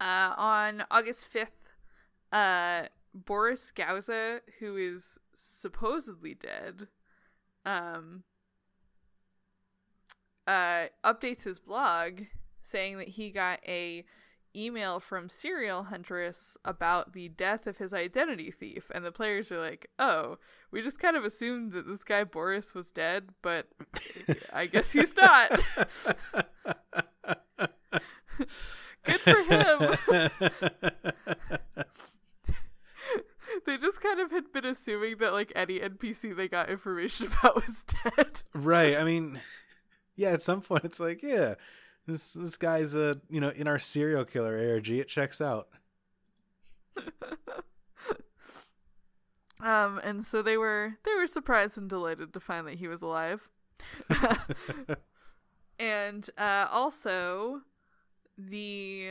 Uh, 0.00 0.34
on 0.36 0.84
August 0.90 1.28
5th, 1.32 1.68
uh, 2.32 2.88
Boris 3.14 3.70
Gauza, 3.70 4.40
who 4.60 4.76
is 4.76 5.18
supposedly 5.32 6.34
dead, 6.34 6.88
um, 7.64 8.22
uh, 10.46 10.86
updates 11.04 11.42
his 11.44 11.58
blog 11.58 12.22
saying 12.62 12.98
that 12.98 13.08
he 13.08 13.30
got 13.30 13.60
a 13.66 14.04
email 14.58 15.00
from 15.00 15.28
Serial 15.28 15.84
Huntress 15.84 16.56
about 16.64 17.12
the 17.12 17.28
death 17.28 17.66
of 17.66 17.78
his 17.78 17.92
identity 17.94 18.50
thief, 18.50 18.90
and 18.94 19.04
the 19.04 19.12
players 19.12 19.52
are 19.52 19.60
like, 19.60 19.90
"Oh, 19.98 20.38
we 20.70 20.82
just 20.82 20.98
kind 20.98 21.16
of 21.16 21.24
assumed 21.24 21.72
that 21.72 21.86
this 21.86 22.04
guy 22.04 22.24
Boris 22.24 22.74
was 22.74 22.90
dead, 22.90 23.30
but 23.42 23.68
I 24.52 24.66
guess 24.66 24.92
he's 24.92 25.14
not." 25.16 25.60
Good 29.04 29.20
for 29.20 29.42
him. 29.42 29.96
they 33.66 33.76
just 33.78 34.00
kind 34.00 34.20
of 34.20 34.30
had 34.30 34.52
been 34.52 34.64
assuming 34.64 35.16
that 35.18 35.32
like 35.32 35.52
any 35.54 35.80
NPC 35.80 36.34
they 36.36 36.48
got 36.48 36.70
information 36.70 37.26
about 37.40 37.56
was 37.56 37.84
dead. 37.84 38.42
right. 38.54 38.96
I 38.96 39.04
mean, 39.04 39.40
yeah. 40.16 40.30
At 40.30 40.42
some 40.42 40.60
point, 40.60 40.84
it's 40.84 41.00
like, 41.00 41.22
yeah, 41.22 41.54
this 42.08 42.32
this 42.32 42.56
guy's 42.56 42.94
a 42.94 43.20
you 43.28 43.40
know 43.40 43.50
in 43.50 43.68
our 43.68 43.78
serial 43.78 44.24
killer 44.24 44.56
ARG. 44.56 44.88
It 44.88 45.08
checks 45.08 45.40
out. 45.40 45.68
um, 49.60 50.00
and 50.02 50.24
so 50.24 50.42
they 50.42 50.56
were 50.56 50.96
they 51.04 51.14
were 51.14 51.26
surprised 51.26 51.78
and 51.78 51.88
delighted 51.88 52.32
to 52.32 52.40
find 52.40 52.66
that 52.66 52.74
he 52.76 52.88
was 52.88 53.02
alive. 53.02 53.48
and 55.78 56.28
uh, 56.36 56.66
also, 56.70 57.60
the 58.36 59.10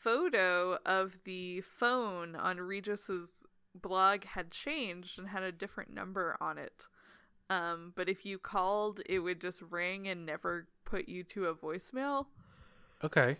photo 0.00 0.78
of 0.84 1.18
the 1.24 1.60
phone 1.60 2.34
on 2.34 2.60
Regis's 2.60 3.44
blog 3.74 4.24
had 4.24 4.50
changed 4.50 5.18
and 5.18 5.28
had 5.28 5.42
a 5.42 5.52
different 5.52 5.92
number 5.92 6.36
on 6.40 6.58
it. 6.58 6.86
Um, 7.50 7.92
but 7.94 8.08
if 8.08 8.24
you 8.24 8.38
called, 8.38 9.00
it 9.06 9.20
would 9.20 9.40
just 9.40 9.62
ring 9.62 10.08
and 10.08 10.24
never 10.24 10.66
put 10.92 11.08
you 11.08 11.24
to 11.24 11.46
a 11.46 11.54
voicemail. 11.54 12.26
Okay. 13.02 13.38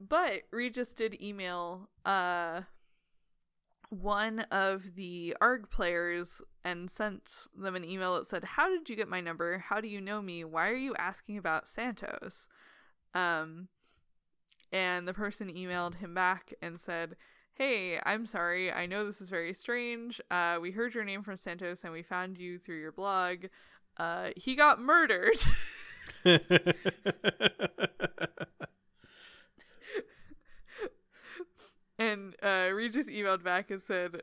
But 0.00 0.44
Regis 0.50 0.94
did 0.94 1.20
email 1.22 1.90
uh 2.06 2.62
one 3.90 4.40
of 4.52 4.94
the 4.94 5.36
ARG 5.40 5.68
players 5.68 6.40
and 6.64 6.88
sent 6.90 7.48
them 7.54 7.74
an 7.74 7.84
email 7.84 8.14
that 8.14 8.26
said, 8.26 8.44
"How 8.44 8.70
did 8.70 8.88
you 8.88 8.96
get 8.96 9.08
my 9.08 9.20
number? 9.20 9.58
How 9.58 9.80
do 9.80 9.88
you 9.88 10.00
know 10.00 10.22
me? 10.22 10.42
Why 10.42 10.70
are 10.70 10.74
you 10.74 10.94
asking 10.96 11.36
about 11.36 11.68
Santos?" 11.68 12.48
Um 13.14 13.68
and 14.72 15.06
the 15.06 15.14
person 15.14 15.52
emailed 15.52 15.96
him 15.96 16.14
back 16.14 16.54
and 16.62 16.80
said, 16.80 17.16
Hey, 17.54 17.98
I'm 18.06 18.24
sorry. 18.24 18.72
I 18.72 18.86
know 18.86 19.04
this 19.04 19.20
is 19.20 19.28
very 19.28 19.52
strange. 19.52 20.20
Uh, 20.30 20.58
we 20.62 20.70
heard 20.70 20.94
your 20.94 21.04
name 21.04 21.24
from 21.24 21.36
Santos 21.36 21.82
and 21.82 21.92
we 21.92 22.02
found 22.02 22.38
you 22.38 22.58
through 22.58 22.78
your 22.78 22.92
blog. 22.92 23.46
Uh, 23.96 24.30
he 24.36 24.54
got 24.54 24.80
murdered. 24.80 25.44
and 31.98 32.34
uh, 32.42 32.68
Regis 32.72 33.06
emailed 33.06 33.42
back 33.42 33.70
and 33.70 33.80
said, 33.80 34.22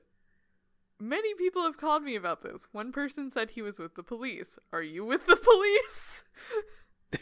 Many 1.00 1.36
people 1.36 1.62
have 1.64 1.78
called 1.78 2.04
me 2.04 2.16
about 2.16 2.42
this. 2.42 2.68
One 2.72 2.92
person 2.92 3.30
said 3.30 3.52
he 3.52 3.62
was 3.62 3.78
with 3.78 3.94
the 3.96 4.02
police. 4.04 4.58
Are 4.74 4.82
you 4.82 5.06
with 5.06 5.28
the 5.28 5.36
police? 5.36 6.24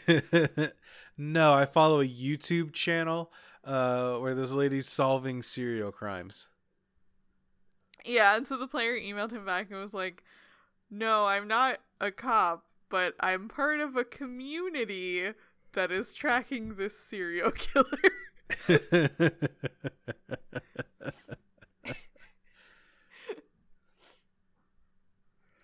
no, 1.18 1.52
I 1.52 1.66
follow 1.66 2.00
a 2.00 2.08
YouTube 2.08 2.72
channel 2.72 3.30
uh, 3.64 4.16
where 4.16 4.34
this 4.34 4.52
lady's 4.52 4.88
solving 4.88 5.42
serial 5.42 5.92
crimes. 5.92 6.48
Yeah, 8.04 8.36
and 8.36 8.46
so 8.46 8.56
the 8.56 8.68
player 8.68 8.96
emailed 8.98 9.32
him 9.32 9.44
back 9.44 9.70
and 9.70 9.80
was 9.80 9.92
like, 9.92 10.22
No, 10.90 11.26
I'm 11.26 11.48
not 11.48 11.80
a 12.00 12.10
cop, 12.10 12.64
but 12.88 13.14
I'm 13.20 13.48
part 13.48 13.80
of 13.80 13.96
a 13.96 14.04
community 14.04 15.32
that 15.72 15.90
is 15.90 16.14
tracking 16.14 16.76
this 16.76 16.98
serial 16.98 17.50
killer. 17.52 17.86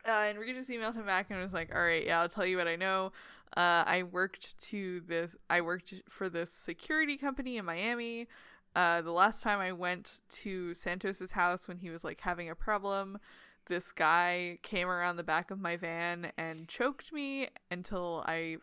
Uh, 0.04 0.26
and 0.28 0.38
Regis 0.38 0.68
emailed 0.68 0.94
him 0.94 1.06
back 1.06 1.30
and 1.30 1.40
was 1.40 1.54
like, 1.54 1.72
"All 1.74 1.82
right, 1.82 2.04
yeah, 2.04 2.20
I'll 2.20 2.28
tell 2.28 2.44
you 2.44 2.56
what 2.56 2.66
I 2.66 2.76
know. 2.76 3.12
Uh, 3.56 3.84
I 3.86 4.02
worked 4.02 4.58
to 4.70 5.00
this. 5.06 5.36
I 5.48 5.60
worked 5.60 5.94
for 6.08 6.28
this 6.28 6.50
security 6.50 7.16
company 7.16 7.56
in 7.56 7.64
Miami. 7.64 8.26
Uh, 8.74 9.02
the 9.02 9.12
last 9.12 9.42
time 9.42 9.60
I 9.60 9.72
went 9.72 10.20
to 10.30 10.72
Santos's 10.74 11.32
house 11.32 11.68
when 11.68 11.78
he 11.78 11.90
was 11.90 12.02
like 12.02 12.20
having 12.22 12.48
a 12.48 12.54
problem, 12.54 13.18
this 13.66 13.92
guy 13.92 14.58
came 14.62 14.88
around 14.88 15.16
the 15.16 15.22
back 15.22 15.50
of 15.50 15.60
my 15.60 15.76
van 15.76 16.32
and 16.36 16.68
choked 16.68 17.12
me 17.12 17.48
until 17.70 18.24
I 18.26 18.56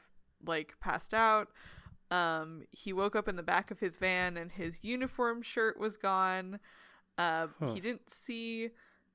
like 0.46 0.76
passed 0.80 1.14
out. 1.14 1.50
Um, 2.12 2.64
he 2.72 2.92
woke 2.92 3.16
up 3.16 3.28
in 3.28 3.36
the 3.36 3.44
back 3.44 3.72
of 3.72 3.80
his 3.80 3.98
van 3.98 4.36
and 4.36 4.52
his 4.52 4.84
uniform 4.84 5.42
shirt 5.42 5.80
was 5.80 5.96
gone. 5.98 6.60
Uh, 7.18 7.48
Huh. 7.60 7.74
He 7.74 7.80
didn't 7.80 8.10
see 8.10 8.70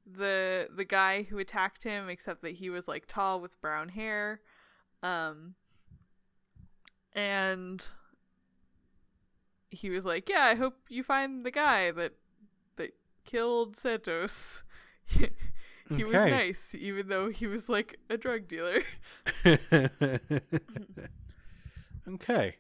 the 0.07 0.69
the 0.75 0.85
guy 0.85 1.23
who 1.23 1.39
attacked 1.39 1.83
him 1.83 2.09
except 2.11 2.43
that 2.43 2.53
he 2.57 2.69
was 2.69 2.87
like 2.87 3.07
tall 3.07 3.41
with 3.41 3.61
brown 3.61 3.89
hair. 3.89 4.41
Um, 5.03 5.55
and 7.15 7.87
he 9.71 9.91
was 9.91 10.05
like, 10.05 10.29
"Yeah, 10.29 10.45
I 10.45 10.55
hope 10.55 10.75
you 10.89 11.03
find 11.03 11.45
the 11.45 11.51
guy 11.51 11.91
that 11.91 12.13
that 12.77 12.95
killed 13.25 13.77
Santos." 13.77 14.63
he 15.97 16.05
was 16.05 16.13
nice, 16.13 16.75
even 16.75 17.09
though 17.09 17.31
he 17.31 17.47
was 17.47 17.69
like 17.69 17.99
a 18.11 18.17
drug 18.17 18.49
dealer. 18.49 18.83
okay. 22.09 22.57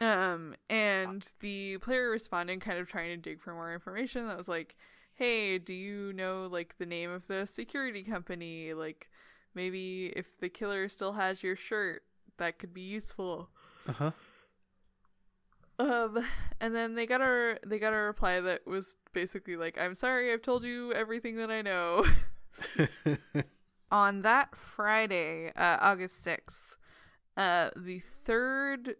Um, 0.00 0.54
and 0.68 1.26
the 1.40 1.78
player 1.78 2.10
responded, 2.10 2.60
kind 2.60 2.78
of 2.78 2.88
trying 2.88 3.08
to 3.10 3.16
dig 3.16 3.40
for 3.40 3.54
more 3.54 3.72
information. 3.72 4.26
That 4.26 4.36
was 4.36 4.48
like, 4.48 4.76
"Hey, 5.14 5.58
do 5.58 5.72
you 5.72 6.12
know 6.12 6.48
like 6.50 6.76
the 6.78 6.86
name 6.86 7.10
of 7.10 7.26
the 7.28 7.46
security 7.46 8.02
company? 8.02 8.74
Like, 8.74 9.08
maybe 9.54 10.12
if 10.14 10.38
the 10.38 10.48
killer 10.48 10.88
still 10.88 11.14
has 11.14 11.42
your 11.42 11.56
shirt, 11.56 12.02
that 12.38 12.58
could 12.58 12.74
be 12.74 12.82
useful." 12.82 13.48
Uh 13.88 13.92
huh. 13.92 14.10
Um, 15.78 16.24
and 16.60 16.74
then 16.74 16.94
they 16.94 17.06
got 17.06 17.20
a 17.20 17.58
they 17.66 17.78
got 17.78 17.92
a 17.92 17.96
reply 17.96 18.40
that 18.40 18.66
was 18.66 18.96
basically 19.12 19.56
like, 19.56 19.78
"I'm 19.78 19.94
sorry, 19.94 20.32
I've 20.32 20.42
told 20.42 20.64
you 20.64 20.92
everything 20.92 21.36
that 21.36 21.50
I 21.50 21.62
know." 21.62 22.06
On 23.90 24.22
that 24.22 24.56
Friday, 24.56 25.52
uh, 25.54 25.76
August 25.80 26.22
sixth, 26.22 26.76
uh, 27.36 27.70
the 27.76 27.98
third 27.98 28.96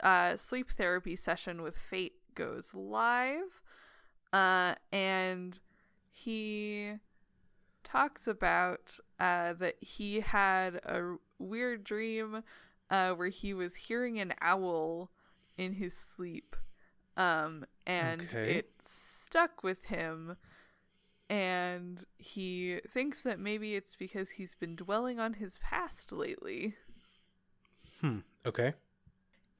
uh, 0.00 0.36
sleep 0.36 0.70
therapy 0.72 1.16
session 1.16 1.62
with 1.62 1.78
Fate 1.78 2.16
goes 2.34 2.74
live, 2.74 3.62
uh, 4.32 4.74
and 4.92 5.60
he 6.10 6.94
talks 7.84 8.26
about 8.26 8.98
uh, 9.20 9.52
that 9.52 9.76
he 9.80 10.20
had 10.20 10.76
a 10.84 11.16
weird 11.38 11.84
dream 11.84 12.42
uh, 12.90 13.12
where 13.12 13.28
he 13.28 13.54
was 13.54 13.76
hearing 13.76 14.18
an 14.18 14.34
owl 14.40 15.10
in 15.56 15.74
his 15.74 15.94
sleep 15.94 16.56
um 17.16 17.64
and 17.86 18.22
Okay. 18.22 18.56
it 18.56 18.70
stuck 18.84 19.62
with 19.62 19.84
him 19.84 20.36
and 21.30 22.04
he 22.18 22.80
thinks 22.88 23.22
that 23.22 23.38
maybe 23.40 23.74
it's 23.74 23.96
because 23.96 24.30
he's 24.30 24.54
been 24.54 24.76
dwelling 24.76 25.18
on 25.18 25.34
his 25.34 25.58
past 25.58 26.12
lately 26.12 26.74
Hmm. 28.00 28.18
Okay. 28.44 28.74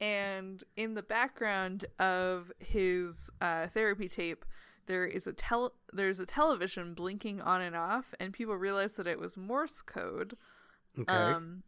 and 0.01 0.63
in 0.75 0.93
the 0.93 1.01
background 1.01 1.85
of 1.99 2.51
his 2.59 3.29
uh, 3.41 3.67
therapy 3.67 4.07
tape 4.09 4.45
there 4.87 5.05
is 5.05 5.25
a 5.25 5.33
tel- 5.33 5.73
there's 5.93 6.19
a 6.19 6.25
television 6.27 6.93
blinking 6.93 7.41
on 7.41 7.61
and 7.61 7.75
off 7.75 8.13
and 8.19 8.33
people 8.33 8.55
realize 8.55 8.93
that 8.93 9.07
it 9.07 9.19
was 9.19 9.35
morse 9.37 9.81
code 9.81 10.35
Okay. 10.99 11.11
Um, 11.13 11.63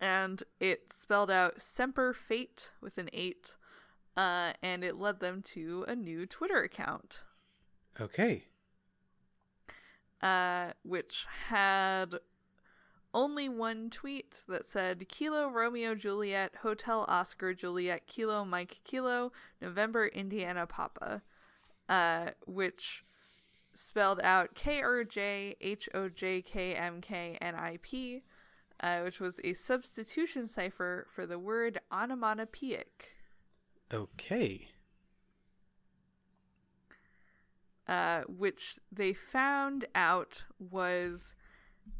and 0.00 0.42
it 0.58 0.92
spelled 0.92 1.30
out 1.30 1.60
Semper 1.60 2.12
Fate 2.12 2.70
with 2.80 2.98
an 2.98 3.10
eight, 3.12 3.56
uh, 4.16 4.52
and 4.62 4.82
it 4.82 4.96
led 4.96 5.20
them 5.20 5.42
to 5.42 5.84
a 5.86 5.94
new 5.94 6.26
Twitter 6.26 6.62
account, 6.62 7.22
okay. 8.00 8.44
uh, 10.22 10.70
which 10.82 11.26
had 11.48 12.14
only 13.12 13.48
one 13.48 13.90
tweet 13.90 14.44
that 14.48 14.68
said 14.68 15.08
Kilo 15.08 15.48
Romeo 15.48 15.94
Juliet 15.94 16.52
Hotel 16.62 17.04
Oscar 17.08 17.52
Juliet 17.52 18.06
Kilo 18.06 18.44
Mike 18.44 18.80
Kilo 18.84 19.32
November 19.60 20.06
Indiana 20.06 20.66
Papa, 20.66 21.22
uh, 21.88 22.30
which 22.46 23.04
spelled 23.72 24.20
out 24.22 24.54
K 24.54 24.80
R 24.80 25.04
J 25.04 25.56
H 25.60 25.88
O 25.94 26.08
J 26.08 26.40
K 26.42 26.74
M 26.74 27.00
K 27.00 27.36
N 27.40 27.54
I 27.54 27.78
P, 27.82 28.22
uh, 28.82 29.00
which 29.00 29.20
was 29.20 29.40
a 29.44 29.52
substitution 29.52 30.48
cipher 30.48 31.06
for 31.10 31.26
the 31.26 31.38
word 31.38 31.80
onomatopoeic. 31.92 33.10
Okay. 33.92 34.68
uh, 37.90 38.22
which 38.28 38.78
they 38.92 39.12
found 39.12 39.84
out 39.96 40.44
was 40.60 41.34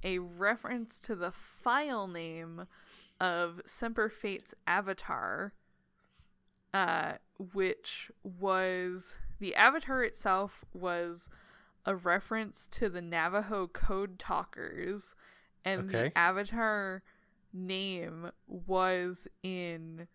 a 0.05 0.21
reference 0.21 1.01
to 1.01 1.17
the 1.17 1.33
file 1.33 2.07
name 2.07 2.67
of 3.21 3.61
Semper 3.67 4.09
Fate's 4.09 4.55
avatar, 4.69 5.53
uh, 6.73 7.15
which 7.53 8.13
was 8.23 9.19
the 9.41 9.55
avatar 9.57 10.05
itself 10.05 10.65
was 10.73 11.29
a 11.85 11.97
reference 11.97 12.69
to 12.69 12.89
the 12.89 13.03
Navajo 13.03 13.67
code 13.67 14.17
talkers, 14.17 15.17
and 15.65 15.83
Okay. 15.89 16.09
the 16.09 16.19
avatar 16.19 17.03
name 17.53 18.31
was 18.47 19.27
in 19.43 20.07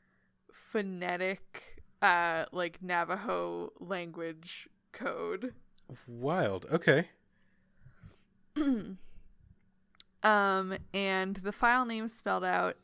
phonetic, 0.52 1.84
uh, 2.02 2.46
like 2.52 2.82
Navajo 2.82 3.72
language 3.80 4.68
code. 4.92 5.54
Wild. 6.08 6.66
Okay. 6.72 7.10
Um, 10.24 10.76
and 10.92 11.36
the 11.36 11.52
file 11.52 11.86
name 11.86 12.08
spelled 12.08 12.44
out 12.44 12.78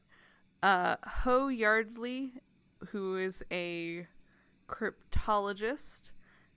uh, 0.62 0.98
Ho 1.24 1.48
Yardley, 1.48 2.34
who 2.90 3.18
is 3.18 3.44
a 3.52 4.06
cryptologist, 4.70 6.12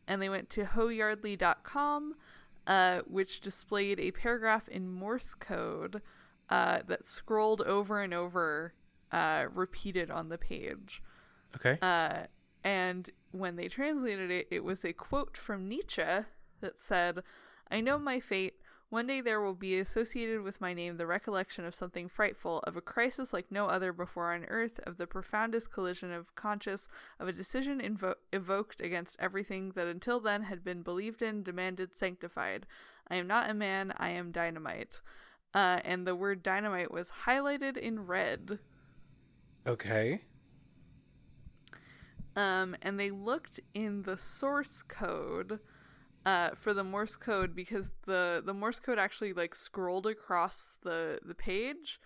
and 0.06 0.20
they 0.20 0.28
went 0.28 0.50
to 0.50 0.64
hoyardley.com, 0.64 2.16
uh, 2.66 3.00
which 3.06 3.40
displayed 3.40 4.00
a 4.00 4.10
paragraph 4.10 4.68
in 4.68 4.90
Morse 4.90 5.34
code 5.34 6.02
uh, 6.48 6.80
that 6.86 7.06
scrolled 7.06 7.60
over 7.62 8.00
and 8.00 8.14
over, 8.14 8.74
uh, 9.12 9.46
repeated 9.52 10.10
on 10.10 10.28
the 10.28 10.38
page. 10.38 11.02
Okay. 11.56 11.78
Uh, 11.80 12.26
and 12.62 13.10
when 13.32 13.56
they 13.56 13.68
translated 13.68 14.30
it, 14.30 14.48
it 14.50 14.64
was 14.64 14.84
a 14.84 14.92
quote 14.92 15.36
from 15.36 15.68
Nietzsche 15.68 16.02
that 16.60 16.78
said, 16.78 17.22
I 17.70 17.80
know 17.80 17.98
my 17.98 18.20
fate. 18.20 18.54
One 18.94 19.08
day 19.08 19.20
there 19.20 19.40
will 19.40 19.56
be 19.56 19.80
associated 19.80 20.42
with 20.42 20.60
my 20.60 20.72
name 20.72 20.98
the 20.98 21.06
recollection 21.08 21.64
of 21.64 21.74
something 21.74 22.06
frightful, 22.06 22.60
of 22.60 22.76
a 22.76 22.80
crisis 22.80 23.32
like 23.32 23.50
no 23.50 23.66
other 23.66 23.92
before 23.92 24.32
on 24.32 24.44
earth, 24.44 24.78
of 24.84 24.98
the 24.98 25.06
profoundest 25.08 25.72
collision 25.72 26.12
of 26.12 26.32
conscience, 26.36 26.86
of 27.18 27.26
a 27.26 27.32
decision 27.32 27.80
invo- 27.80 28.14
evoked 28.32 28.80
against 28.80 29.16
everything 29.18 29.72
that 29.72 29.88
until 29.88 30.20
then 30.20 30.44
had 30.44 30.62
been 30.62 30.82
believed 30.82 31.22
in, 31.22 31.42
demanded, 31.42 31.96
sanctified. 31.96 32.66
I 33.08 33.16
am 33.16 33.26
not 33.26 33.50
a 33.50 33.54
man, 33.54 33.92
I 33.96 34.10
am 34.10 34.30
dynamite. 34.30 35.00
Uh, 35.52 35.80
and 35.84 36.06
the 36.06 36.14
word 36.14 36.44
dynamite 36.44 36.92
was 36.92 37.10
highlighted 37.26 37.76
in 37.76 38.06
red. 38.06 38.60
okay. 39.66 40.22
um, 42.36 42.76
and 42.80 43.00
they 43.00 43.10
looked 43.10 43.58
in 43.74 44.02
the 44.02 44.16
source 44.16 44.82
code 44.82 45.58
uh, 46.26 46.50
for 46.54 46.72
the 46.72 46.84
Morse 46.84 47.16
code 47.16 47.54
because 47.54 47.92
the 48.06 48.42
the 48.44 48.54
Morse 48.54 48.80
code 48.80 48.98
actually 48.98 49.32
like 49.32 49.54
scrolled 49.54 50.06
across 50.06 50.70
the 50.82 51.20
the 51.24 51.34
page, 51.34 52.00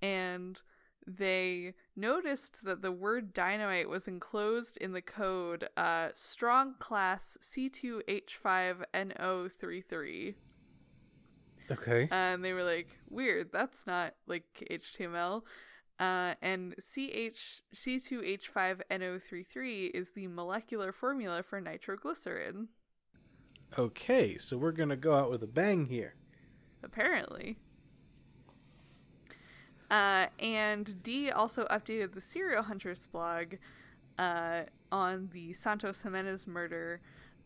and 0.00 0.62
they 1.06 1.74
noticed 1.96 2.64
that 2.64 2.82
the 2.82 2.92
word 2.92 3.32
dynamite 3.32 3.88
was 3.88 4.06
enclosed 4.06 4.76
in 4.76 4.92
the 4.92 5.00
code 5.00 5.68
uh, 5.76 6.10
strong 6.14 6.74
class 6.78 7.38
C2H5NO33. 7.40 10.34
Okay. 11.70 12.08
And 12.10 12.42
they 12.44 12.52
were 12.52 12.64
like, 12.64 12.98
weird, 13.08 13.48
that's 13.52 13.86
not 13.86 14.14
like 14.26 14.66
HTML. 14.70 15.44
Uh, 15.98 16.34
and 16.40 16.74
CH 16.76 17.62
C2H5NO33 17.74 19.90
is 19.92 20.12
the 20.12 20.28
molecular 20.28 20.92
formula 20.92 21.42
for 21.42 21.60
nitroglycerin, 21.60 22.68
Okay. 23.76 24.38
So 24.38 24.56
we're 24.56 24.72
gonna 24.72 24.96
go 24.96 25.14
out 25.14 25.30
with 25.30 25.42
a 25.42 25.46
bang 25.46 25.86
here. 25.86 26.14
apparently. 26.82 27.58
Uh, 29.90 30.26
and 30.38 31.02
Dee 31.02 31.30
also 31.30 31.64
updated 31.66 32.12
the 32.12 32.20
Serial 32.20 32.62
Huntress 32.64 33.06
blog 33.06 33.54
uh, 34.18 34.62
on 34.92 35.30
the 35.32 35.52
Santos 35.54 36.02
Jimenez 36.02 36.46
murder 36.46 37.00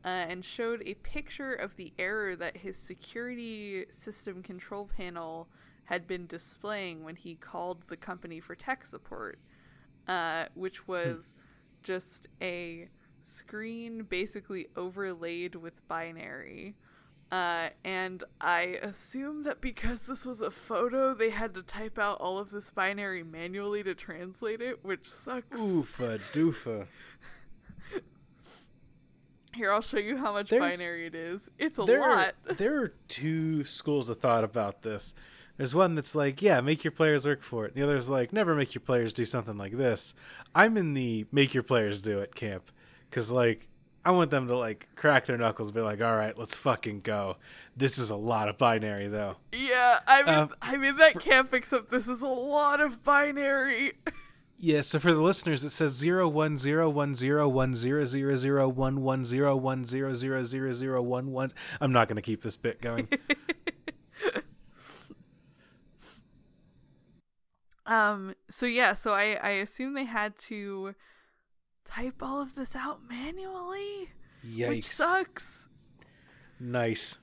uh, 0.04 0.08
and 0.08 0.44
showed 0.44 0.82
a 0.84 0.94
picture 0.94 1.54
of 1.54 1.76
the 1.76 1.92
error 1.98 2.34
that 2.34 2.58
his 2.58 2.76
security 2.76 3.84
system 3.90 4.42
control 4.42 4.86
panel 4.96 5.48
had 5.84 6.06
been 6.06 6.26
displaying 6.26 7.04
when 7.04 7.16
he 7.16 7.34
called 7.36 7.82
the 7.84 7.96
company 7.96 8.40
for 8.40 8.54
tech 8.54 8.84
support, 8.84 9.38
uh, 10.08 10.46
which 10.54 10.88
was 10.88 11.34
just 11.82 12.26
a 12.40 12.88
screen 13.24 14.02
basically 14.08 14.68
overlaid 14.76 15.54
with 15.56 15.86
binary. 15.88 16.74
Uh, 17.30 17.70
and 17.82 18.22
I 18.42 18.78
assume 18.82 19.44
that 19.44 19.62
because 19.62 20.02
this 20.02 20.26
was 20.26 20.42
a 20.42 20.50
photo, 20.50 21.14
they 21.14 21.30
had 21.30 21.54
to 21.54 21.62
type 21.62 21.98
out 21.98 22.18
all 22.20 22.36
of 22.36 22.50
this 22.50 22.70
binary 22.70 23.22
manually 23.22 23.82
to 23.84 23.94
translate 23.94 24.60
it, 24.60 24.84
which 24.84 25.08
sucks. 25.08 25.58
Oofa 25.58 26.20
doofa. 26.32 26.86
Here, 29.54 29.70
I'll 29.72 29.82
show 29.82 29.98
you 29.98 30.16
how 30.16 30.32
much 30.32 30.48
There's- 30.48 30.76
binary 30.76 31.06
it 31.06 31.14
is. 31.14 31.50
It's 31.58 31.78
a 31.78 31.84
there 31.84 32.00
lot. 32.00 32.34
Are, 32.48 32.54
there 32.54 32.82
are 32.82 32.94
two 33.08 33.64
schools 33.64 34.08
of 34.08 34.18
thought 34.18 34.44
about 34.44 34.82
this. 34.82 35.14
There's 35.58 35.74
one 35.74 35.94
that's 35.94 36.14
like, 36.14 36.40
yeah, 36.40 36.60
make 36.62 36.82
your 36.84 36.92
players 36.92 37.26
work 37.26 37.42
for 37.42 37.66
it. 37.66 37.74
The 37.74 37.82
other 37.82 37.96
is 37.96 38.08
like, 38.08 38.32
never 38.32 38.54
make 38.54 38.74
your 38.74 38.80
players 38.80 39.12
do 39.12 39.26
something 39.26 39.58
like 39.58 39.76
this. 39.76 40.14
I'm 40.54 40.78
in 40.78 40.94
the 40.94 41.26
make 41.30 41.52
your 41.52 41.62
players 41.62 42.00
do 42.00 42.18
it 42.20 42.34
camp 42.34 42.72
because 43.12 43.30
like 43.30 43.68
I 44.04 44.10
want 44.10 44.30
them 44.30 44.48
to 44.48 44.56
like 44.56 44.88
crack 44.96 45.26
their 45.26 45.36
knuckles, 45.36 45.68
and 45.68 45.74
be 45.74 45.80
like, 45.82 46.00
all 46.02 46.16
right, 46.16 46.36
let's 46.36 46.56
fucking 46.56 47.02
go. 47.02 47.36
This 47.76 47.98
is 47.98 48.10
a 48.10 48.16
lot 48.16 48.48
of 48.48 48.56
binary 48.58 49.06
though. 49.06 49.36
Yeah, 49.52 50.00
I'm 50.08 50.28
in, 50.28 50.34
Uh, 50.34 50.48
I'm 50.62 50.82
in 50.82 50.96
that 50.96 51.20
camp, 51.20 51.52
except 51.52 51.90
this 51.90 52.08
is 52.08 52.22
a 52.22 52.26
lot 52.26 52.80
of 52.80 53.04
binary. 53.04 53.92
Yeah, 54.56 54.80
so 54.80 54.98
for 54.98 55.12
the 55.12 55.20
listeners, 55.20 55.62
it 55.62 55.70
says 55.70 55.92
zero 55.92 56.26
one 56.26 56.56
zero 56.56 56.88
one 56.88 57.14
zero 57.14 57.48
one 57.48 57.74
zero 57.76 58.06
zero 58.06 58.36
zero 58.36 58.68
one 58.68 59.02
one 59.02 59.24
zero 59.24 59.56
one 59.56 59.84
zero 59.84 60.14
zero 60.14 60.42
zero 60.42 60.72
zero 60.72 61.02
one 61.02 61.30
one. 61.30 61.52
I'm 61.80 61.92
not 61.92 62.08
going 62.08 62.16
to 62.16 62.22
keep 62.22 62.42
this 62.42 62.56
bit 62.56 62.80
going. 62.80 63.08
Um. 67.84 68.36
So 68.48 68.64
yeah. 68.64 68.94
So 68.94 69.12
I 69.12 69.36
I 69.42 69.50
assume 69.50 69.94
they 69.94 70.04
had 70.04 70.38
to 70.38 70.94
type 71.84 72.22
all 72.22 72.40
of 72.40 72.54
this 72.54 72.74
out 72.76 73.00
manually, 73.08 74.10
which 74.42 74.84
Yikes! 74.84 74.84
sucks. 74.84 75.68
Nice. 76.58 77.18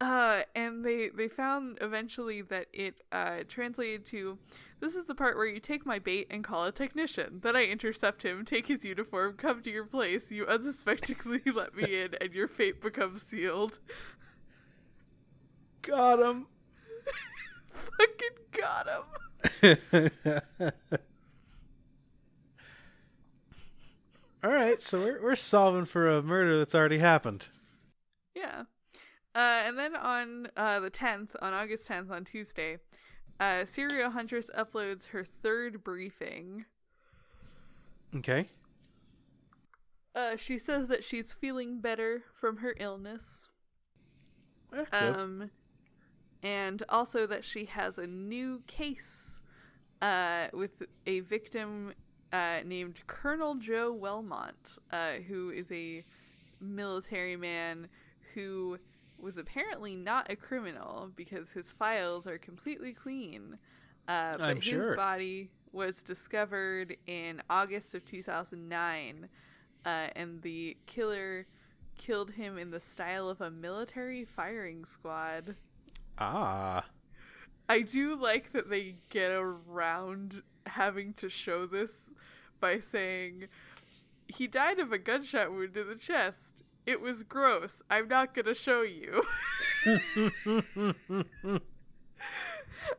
Uh, 0.00 0.42
and 0.54 0.84
they 0.84 1.08
they 1.08 1.26
found 1.26 1.76
eventually 1.80 2.40
that 2.40 2.66
it 2.72 3.02
uh 3.10 3.38
translated 3.48 4.06
to, 4.06 4.38
this 4.78 4.94
is 4.94 5.06
the 5.06 5.14
part 5.14 5.36
where 5.36 5.46
you 5.46 5.58
take 5.58 5.84
my 5.84 5.98
bait 5.98 6.28
and 6.30 6.44
call 6.44 6.64
a 6.64 6.72
technician. 6.72 7.40
Then 7.42 7.56
I 7.56 7.64
intercept 7.64 8.22
him, 8.22 8.44
take 8.44 8.68
his 8.68 8.84
uniform, 8.84 9.34
come 9.36 9.60
to 9.62 9.70
your 9.70 9.86
place. 9.86 10.30
You 10.30 10.46
unsuspectingly 10.46 11.42
let 11.54 11.74
me 11.74 12.00
in, 12.00 12.14
and 12.20 12.32
your 12.32 12.46
fate 12.46 12.80
becomes 12.80 13.22
sealed. 13.22 13.80
Got 15.82 16.20
him. 16.20 16.46
Fucking 17.72 18.38
got 18.52 18.88
him. 18.88 20.72
All 24.44 24.52
right, 24.52 24.80
so 24.80 25.00
we're 25.00 25.22
we're 25.22 25.34
solving 25.34 25.84
for 25.84 26.08
a 26.08 26.22
murder 26.22 26.58
that's 26.58 26.74
already 26.74 26.98
happened. 26.98 27.48
Yeah. 28.34 28.62
Uh, 29.34 29.62
and 29.66 29.78
then 29.78 29.94
on 29.96 30.48
uh, 30.56 30.80
the 30.80 30.90
10th, 30.90 31.30
on 31.42 31.52
August 31.52 31.88
10th, 31.88 32.10
on 32.10 32.24
Tuesday, 32.24 32.78
uh, 33.40 33.64
Serial 33.64 34.10
Huntress 34.10 34.50
uploads 34.56 35.08
her 35.08 35.24
third 35.24 35.84
briefing. 35.84 36.64
Okay. 38.16 38.48
Uh, 40.14 40.36
she 40.36 40.58
says 40.58 40.88
that 40.88 41.04
she's 41.04 41.32
feeling 41.32 41.80
better 41.80 42.24
from 42.32 42.58
her 42.58 42.74
illness. 42.78 43.48
Eh. 44.74 44.84
Um, 44.92 45.50
and 46.42 46.82
also 46.88 47.26
that 47.26 47.44
she 47.44 47.66
has 47.66 47.98
a 47.98 48.06
new 48.06 48.62
case 48.66 49.40
uh, 50.00 50.46
with 50.52 50.82
a 51.06 51.20
victim 51.20 51.92
uh, 52.32 52.58
named 52.64 53.00
Colonel 53.06 53.54
Joe 53.54 53.96
Wellmont, 53.98 54.78
uh, 54.90 55.14
who 55.26 55.50
is 55.50 55.70
a 55.72 56.04
military 56.60 57.36
man 57.36 57.88
who 58.34 58.78
was 59.18 59.38
apparently 59.38 59.96
not 59.96 60.30
a 60.30 60.36
criminal 60.36 61.10
because 61.16 61.52
his 61.52 61.70
files 61.70 62.26
are 62.26 62.38
completely 62.38 62.92
clean. 62.92 63.58
Uh, 64.06 64.36
but 64.36 64.42
I'm 64.42 64.56
his 64.56 64.64
sure. 64.64 64.96
body 64.96 65.50
was 65.72 66.02
discovered 66.02 66.96
in 67.06 67.42
August 67.50 67.94
of 67.94 68.04
2009, 68.04 69.28
uh, 69.84 69.88
and 69.88 70.40
the 70.42 70.76
killer 70.86 71.46
killed 71.98 72.32
him 72.32 72.56
in 72.56 72.70
the 72.70 72.80
style 72.80 73.28
of 73.28 73.40
a 73.40 73.50
military 73.50 74.24
firing 74.24 74.84
squad. 74.84 75.56
Ah. 76.18 76.84
I 77.68 77.82
do 77.82 78.16
like 78.16 78.52
that 78.52 78.70
they 78.70 78.96
get 79.10 79.30
around 79.32 80.42
having 80.68 81.12
to 81.14 81.28
show 81.28 81.66
this 81.66 82.10
by 82.60 82.80
saying 82.80 83.48
he 84.26 84.46
died 84.46 84.78
of 84.78 84.92
a 84.92 84.98
gunshot 84.98 85.50
wound 85.50 85.74
to 85.74 85.84
the 85.84 85.96
chest. 85.96 86.62
It 86.86 87.00
was 87.00 87.22
gross. 87.22 87.82
I'm 87.90 88.08
not 88.08 88.34
gonna 88.34 88.54
show 88.54 88.82
you. 88.82 89.22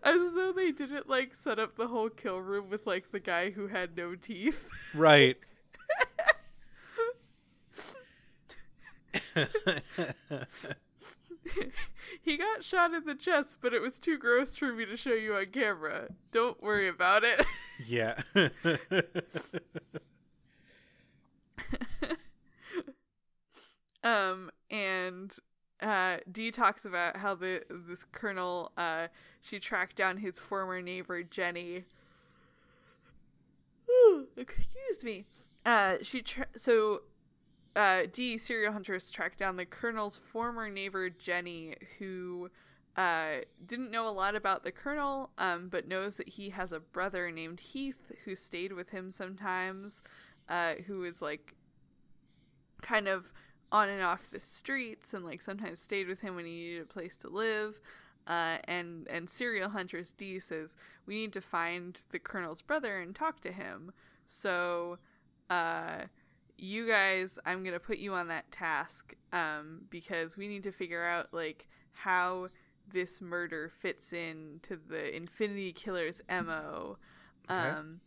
As 0.03 0.33
though 0.33 0.51
they 0.55 0.71
didn't 0.71 1.09
like 1.09 1.33
set 1.33 1.57
up 1.59 1.75
the 1.75 1.87
whole 1.87 2.09
kill 2.09 2.39
room 2.39 2.69
with 2.69 2.85
like 2.85 3.11
the 3.11 3.19
guy 3.19 3.51
who 3.51 3.67
had 3.67 3.95
no 3.97 4.15
teeth. 4.15 4.69
Right. 4.93 5.37
he 12.21 12.37
got 12.37 12.63
shot 12.63 12.93
in 12.93 13.05
the 13.05 13.15
chest, 13.15 13.57
but 13.61 13.73
it 13.73 13.81
was 13.81 13.99
too 13.99 14.17
gross 14.17 14.55
for 14.55 14.73
me 14.73 14.85
to 14.85 14.97
show 14.97 15.13
you 15.13 15.35
on 15.35 15.47
camera. 15.47 16.09
Don't 16.31 16.61
worry 16.61 16.87
about 16.87 17.23
it. 17.23 17.45
yeah. 17.85 18.21
um 24.03 24.49
and 24.69 25.35
uh 25.81 26.17
Dee 26.31 26.51
talks 26.51 26.85
about 26.85 27.17
how 27.17 27.35
the 27.35 27.63
this 27.69 28.05
colonel 28.11 28.71
uh 28.77 29.07
she 29.41 29.59
tracked 29.59 29.95
down 29.95 30.17
his 30.17 30.39
former 30.39 30.81
neighbor 30.81 31.23
Jenny. 31.23 31.85
Ooh, 33.89 34.27
excuse 34.37 35.03
me. 35.03 35.25
Uh 35.65 35.97
she 36.01 36.21
tra- 36.21 36.47
so 36.55 37.01
uh 37.75 38.03
Dee 38.11 38.37
Serial 38.37 38.73
Huntress 38.73 39.11
tracked 39.11 39.39
down 39.39 39.57
the 39.57 39.65
colonel's 39.65 40.17
former 40.17 40.69
neighbor 40.69 41.09
Jenny 41.09 41.75
who 41.97 42.49
uh 42.99 43.41
didn't 43.65 43.91
know 43.91 44.07
a 44.07 44.11
lot 44.11 44.35
about 44.35 44.63
the 44.63 44.71
colonel 44.71 45.29
um 45.37 45.69
but 45.69 45.87
knows 45.87 46.17
that 46.17 46.27
he 46.27 46.49
has 46.49 46.71
a 46.71 46.79
brother 46.79 47.31
named 47.31 47.59
Heath 47.59 48.11
who 48.25 48.35
stayed 48.35 48.73
with 48.73 48.89
him 48.89 49.09
sometimes 49.09 50.01
uh 50.49 50.73
who 50.87 51.03
is 51.03 51.21
like 51.21 51.55
kind 52.81 53.07
of 53.07 53.31
on 53.71 53.89
and 53.89 54.01
off 54.01 54.29
the 54.29 54.39
streets 54.39 55.13
and 55.13 55.25
like 55.25 55.41
sometimes 55.41 55.81
stayed 55.81 56.07
with 56.07 56.21
him 56.21 56.35
when 56.35 56.45
he 56.45 56.51
needed 56.51 56.81
a 56.81 56.85
place 56.85 57.15
to 57.17 57.29
live. 57.29 57.79
Uh, 58.27 58.57
and 58.65 59.07
and 59.09 59.29
Serial 59.29 59.69
Huntress 59.69 60.11
Dee 60.11 60.39
says 60.39 60.75
we 61.05 61.15
need 61.15 61.33
to 61.33 61.41
find 61.41 62.01
the 62.11 62.19
colonel's 62.19 62.61
brother 62.61 62.99
and 62.99 63.15
talk 63.15 63.41
to 63.41 63.51
him. 63.51 63.91
So 64.27 64.99
uh, 65.49 66.03
you 66.57 66.87
guys 66.87 67.39
I'm 67.45 67.63
gonna 67.63 67.79
put 67.79 67.97
you 67.97 68.13
on 68.13 68.27
that 68.27 68.51
task 68.51 69.15
um, 69.33 69.83
because 69.89 70.37
we 70.37 70.47
need 70.47 70.63
to 70.63 70.71
figure 70.71 71.03
out 71.03 71.33
like 71.33 71.67
how 71.91 72.49
this 72.91 73.21
murder 73.21 73.69
fits 73.81 74.11
in 74.13 74.59
to 74.63 74.75
the 74.77 75.15
Infinity 75.15 75.73
Killer's 75.73 76.21
mo 76.29 76.97
Okay. 77.49 77.69
um, 77.69 77.99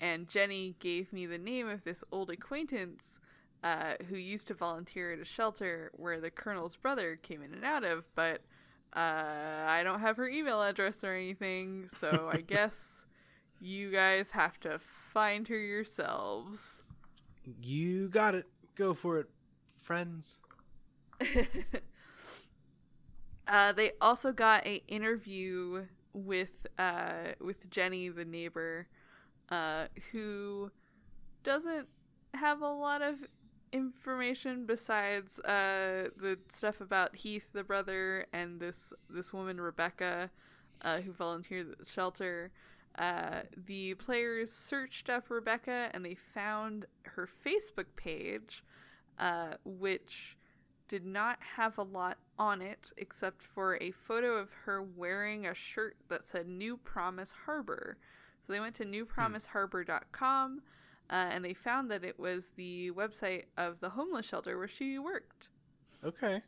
and 0.00 0.28
Jenny 0.28 0.74
gave 0.80 1.12
me 1.12 1.26
the 1.26 1.38
name 1.38 1.68
of 1.68 1.84
this 1.84 2.02
old 2.12 2.30
acquaintance 2.30 3.20
uh, 3.64 3.94
who 4.08 4.16
used 4.16 4.46
to 4.48 4.54
volunteer 4.54 5.12
at 5.12 5.18
a 5.18 5.24
shelter 5.24 5.90
where 5.94 6.20
the 6.20 6.30
colonel's 6.30 6.76
brother 6.76 7.16
came 7.16 7.42
in 7.42 7.52
and 7.54 7.64
out 7.64 7.84
of, 7.84 8.04
but 8.14 8.40
uh, 8.94 9.64
I 9.68 9.82
don't 9.84 10.00
have 10.00 10.16
her 10.16 10.28
email 10.28 10.62
address 10.62 11.02
or 11.04 11.14
anything, 11.14 11.86
so 11.88 12.28
I 12.32 12.40
guess 12.40 13.04
you 13.60 13.90
guys 13.90 14.30
have 14.32 14.58
to 14.60 14.78
find 14.78 15.46
her 15.48 15.58
yourselves. 15.58 16.82
you 17.62 18.08
got 18.08 18.34
it. 18.36 18.46
Go 18.76 18.94
for 18.94 19.18
it, 19.18 19.26
friends. 19.76 20.38
Uh, 23.48 23.72
they 23.72 23.92
also 24.00 24.32
got 24.32 24.66
a 24.66 24.82
interview 24.88 25.86
with 26.12 26.66
uh, 26.78 27.32
with 27.40 27.68
Jenny, 27.70 28.08
the 28.08 28.24
neighbor, 28.24 28.86
uh, 29.50 29.86
who 30.12 30.70
doesn't 31.42 31.88
have 32.34 32.60
a 32.60 32.68
lot 32.68 33.00
of 33.00 33.16
information 33.72 34.66
besides 34.66 35.38
uh, 35.40 36.08
the 36.16 36.38
stuff 36.48 36.80
about 36.80 37.16
Heath, 37.16 37.50
the 37.52 37.64
brother, 37.64 38.26
and 38.32 38.60
this 38.60 38.92
this 39.08 39.32
woman 39.32 39.60
Rebecca, 39.60 40.30
uh, 40.82 40.98
who 41.00 41.12
volunteered 41.12 41.70
at 41.72 41.78
the 41.78 41.84
shelter. 41.84 42.50
Uh, 42.98 43.42
the 43.66 43.94
players 43.94 44.52
searched 44.52 45.08
up 45.08 45.30
Rebecca 45.30 45.88
and 45.94 46.04
they 46.04 46.16
found 46.16 46.86
her 47.04 47.28
Facebook 47.46 47.86
page, 47.94 48.64
uh, 49.18 49.54
which 49.64 50.36
did 50.88 51.04
not 51.04 51.38
have 51.56 51.78
a 51.78 51.82
lot 51.82 52.18
on 52.38 52.62
it 52.62 52.92
except 52.96 53.42
for 53.42 53.76
a 53.80 53.90
photo 53.90 54.36
of 54.36 54.50
her 54.64 54.82
wearing 54.82 55.46
a 55.46 55.54
shirt 55.54 55.96
that 56.08 56.26
said 56.26 56.46
New 56.46 56.76
Promise 56.76 57.34
Harbor. 57.46 57.98
So 58.38 58.52
they 58.52 58.60
went 58.60 58.76
to 58.76 58.84
newpromiseharbor.com 58.84 60.62
uh, 61.10 61.12
and 61.12 61.44
they 61.44 61.54
found 61.54 61.90
that 61.90 62.04
it 62.04 62.18
was 62.18 62.48
the 62.56 62.90
website 62.92 63.44
of 63.56 63.80
the 63.80 63.90
homeless 63.90 64.26
shelter 64.26 64.56
where 64.58 64.68
she 64.68 64.98
worked. 64.98 65.50
Okay. 66.04 66.42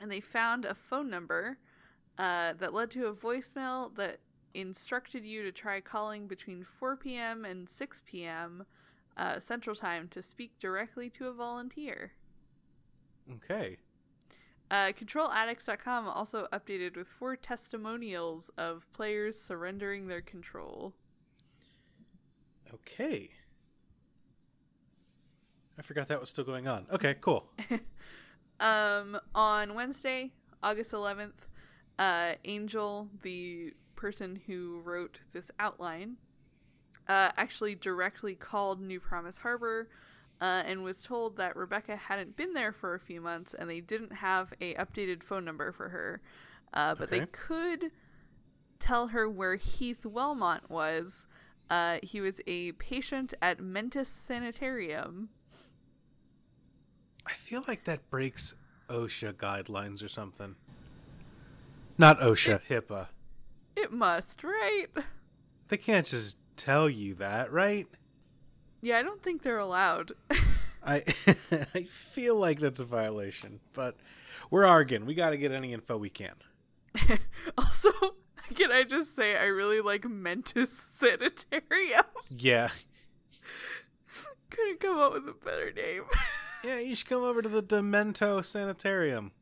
And 0.00 0.10
they 0.10 0.20
found 0.20 0.64
a 0.64 0.74
phone 0.74 1.08
number 1.08 1.58
uh, 2.18 2.54
that 2.54 2.74
led 2.74 2.90
to 2.92 3.06
a 3.06 3.14
voicemail 3.14 3.94
that 3.96 4.18
instructed 4.52 5.24
you 5.24 5.42
to 5.42 5.52
try 5.52 5.80
calling 5.80 6.26
between 6.26 6.64
4 6.64 6.96
p.m. 6.96 7.44
and 7.44 7.68
6 7.68 8.02
p.m. 8.06 8.64
Uh, 9.16 9.38
Central 9.38 9.76
Time 9.76 10.08
to 10.08 10.22
speak 10.22 10.58
directly 10.58 11.08
to 11.10 11.28
a 11.28 11.32
volunteer. 11.32 12.12
Okay. 13.32 13.78
Uh, 14.70 14.92
ControlAddicts.com 14.92 16.08
also 16.08 16.46
updated 16.52 16.96
with 16.96 17.06
four 17.06 17.36
testimonials 17.36 18.50
of 18.56 18.90
players 18.92 19.40
surrendering 19.40 20.08
their 20.08 20.22
control. 20.22 20.94
Okay. 22.72 23.30
I 25.78 25.82
forgot 25.82 26.08
that 26.08 26.20
was 26.20 26.30
still 26.30 26.44
going 26.44 26.66
on. 26.66 26.86
Okay, 26.90 27.16
cool. 27.20 27.50
Um, 28.60 29.18
on 29.34 29.74
Wednesday, 29.74 30.32
August 30.62 30.92
11th, 30.92 31.46
uh, 31.98 32.34
Angel, 32.44 33.08
the 33.22 33.74
person 33.96 34.40
who 34.46 34.80
wrote 34.84 35.20
this 35.32 35.50
outline, 35.58 36.16
uh, 37.08 37.32
actually 37.36 37.74
directly 37.74 38.34
called 38.34 38.80
New 38.80 39.00
Promise 39.00 39.38
Harbor 39.38 39.88
uh, 40.44 40.62
and 40.66 40.84
was 40.84 41.00
told 41.00 41.38
that 41.38 41.56
Rebecca 41.56 41.96
hadn't 41.96 42.36
been 42.36 42.52
there 42.52 42.70
for 42.70 42.94
a 42.94 43.00
few 43.00 43.18
months 43.18 43.54
and 43.54 43.70
they 43.70 43.80
didn't 43.80 44.12
have 44.12 44.52
a 44.60 44.74
updated 44.74 45.22
phone 45.22 45.42
number 45.42 45.72
for 45.72 45.88
her. 45.88 46.20
Uh, 46.74 46.94
but 46.94 47.08
they 47.08 47.24
could 47.24 47.90
tell 48.78 49.08
her 49.08 49.26
where 49.26 49.56
Heath 49.56 50.02
Wellmont 50.04 50.68
was. 50.68 51.26
Uh, 51.70 51.96
he 52.02 52.20
was 52.20 52.42
a 52.46 52.72
patient 52.72 53.32
at 53.40 53.58
Mentis 53.58 54.10
Sanitarium. 54.10 55.30
I 57.26 57.32
feel 57.32 57.64
like 57.66 57.84
that 57.84 58.10
breaks 58.10 58.52
OSHA 58.90 59.34
guidelines 59.34 60.04
or 60.04 60.08
something. 60.08 60.56
Not 61.96 62.20
OSHA, 62.20 62.60
HIPAA. 62.68 63.06
It 63.76 63.92
must, 63.92 64.44
right? 64.44 64.88
They 65.68 65.78
can't 65.78 66.06
just 66.06 66.36
tell 66.56 66.90
you 66.90 67.14
that, 67.14 67.50
right? 67.50 67.86
Yeah, 68.84 68.98
I 68.98 69.02
don't 69.02 69.22
think 69.22 69.40
they're 69.40 69.56
allowed. 69.56 70.12
I 70.84 71.02
I 71.74 71.84
feel 71.84 72.36
like 72.36 72.60
that's 72.60 72.80
a 72.80 72.84
violation, 72.84 73.60
but 73.72 73.96
we're 74.50 74.66
arguing. 74.66 75.06
We 75.06 75.14
got 75.14 75.30
to 75.30 75.38
get 75.38 75.52
any 75.52 75.72
info 75.72 75.96
we 75.96 76.10
can. 76.10 76.34
also, 77.58 77.90
can 78.54 78.70
I 78.70 78.84
just 78.84 79.16
say 79.16 79.38
I 79.38 79.44
really 79.44 79.80
like 79.80 80.04
Mentis 80.04 80.70
Sanitarium? 80.78 82.04
Yeah. 82.28 82.68
Couldn't 84.50 84.80
come 84.80 84.98
up 84.98 85.14
with 85.14 85.28
a 85.30 85.32
better 85.32 85.72
name. 85.72 86.02
Yeah, 86.62 86.78
you 86.78 86.94
should 86.94 87.08
come 87.08 87.22
over 87.22 87.40
to 87.40 87.48
the 87.48 87.62
Demento 87.62 88.44
Sanitarium. 88.44 89.32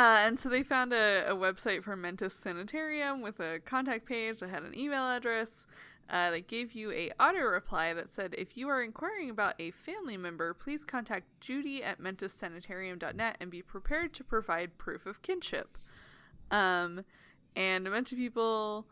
Uh, 0.00 0.22
and 0.24 0.38
so 0.38 0.48
they 0.48 0.62
found 0.62 0.94
a, 0.94 1.30
a 1.30 1.34
website 1.34 1.84
for 1.84 1.94
Mentis 1.94 2.32
Sanitarium 2.32 3.20
with 3.20 3.38
a 3.38 3.60
contact 3.66 4.06
page 4.06 4.38
that 4.40 4.48
had 4.48 4.62
an 4.62 4.74
email 4.74 5.06
address. 5.06 5.66
uh, 6.08 6.30
they 6.30 6.40
gave 6.40 6.72
you 6.72 6.90
a 6.90 7.10
auto 7.20 7.40
reply 7.40 7.92
that 7.92 8.08
said, 8.08 8.34
if 8.38 8.56
you 8.56 8.66
are 8.68 8.82
inquiring 8.82 9.28
about 9.28 9.54
a 9.58 9.70
family 9.72 10.16
member, 10.16 10.54
please 10.54 10.86
contact 10.86 11.26
Judy 11.40 11.84
at 11.84 12.00
mentissanitarium.net 12.00 13.36
and 13.40 13.50
be 13.50 13.60
prepared 13.60 14.14
to 14.14 14.24
provide 14.24 14.78
proof 14.78 15.04
of 15.04 15.20
kinship. 15.20 15.76
Um, 16.50 17.04
and 17.54 17.86
a 17.86 17.90
bunch 17.90 18.10
of 18.10 18.16
people 18.16 18.86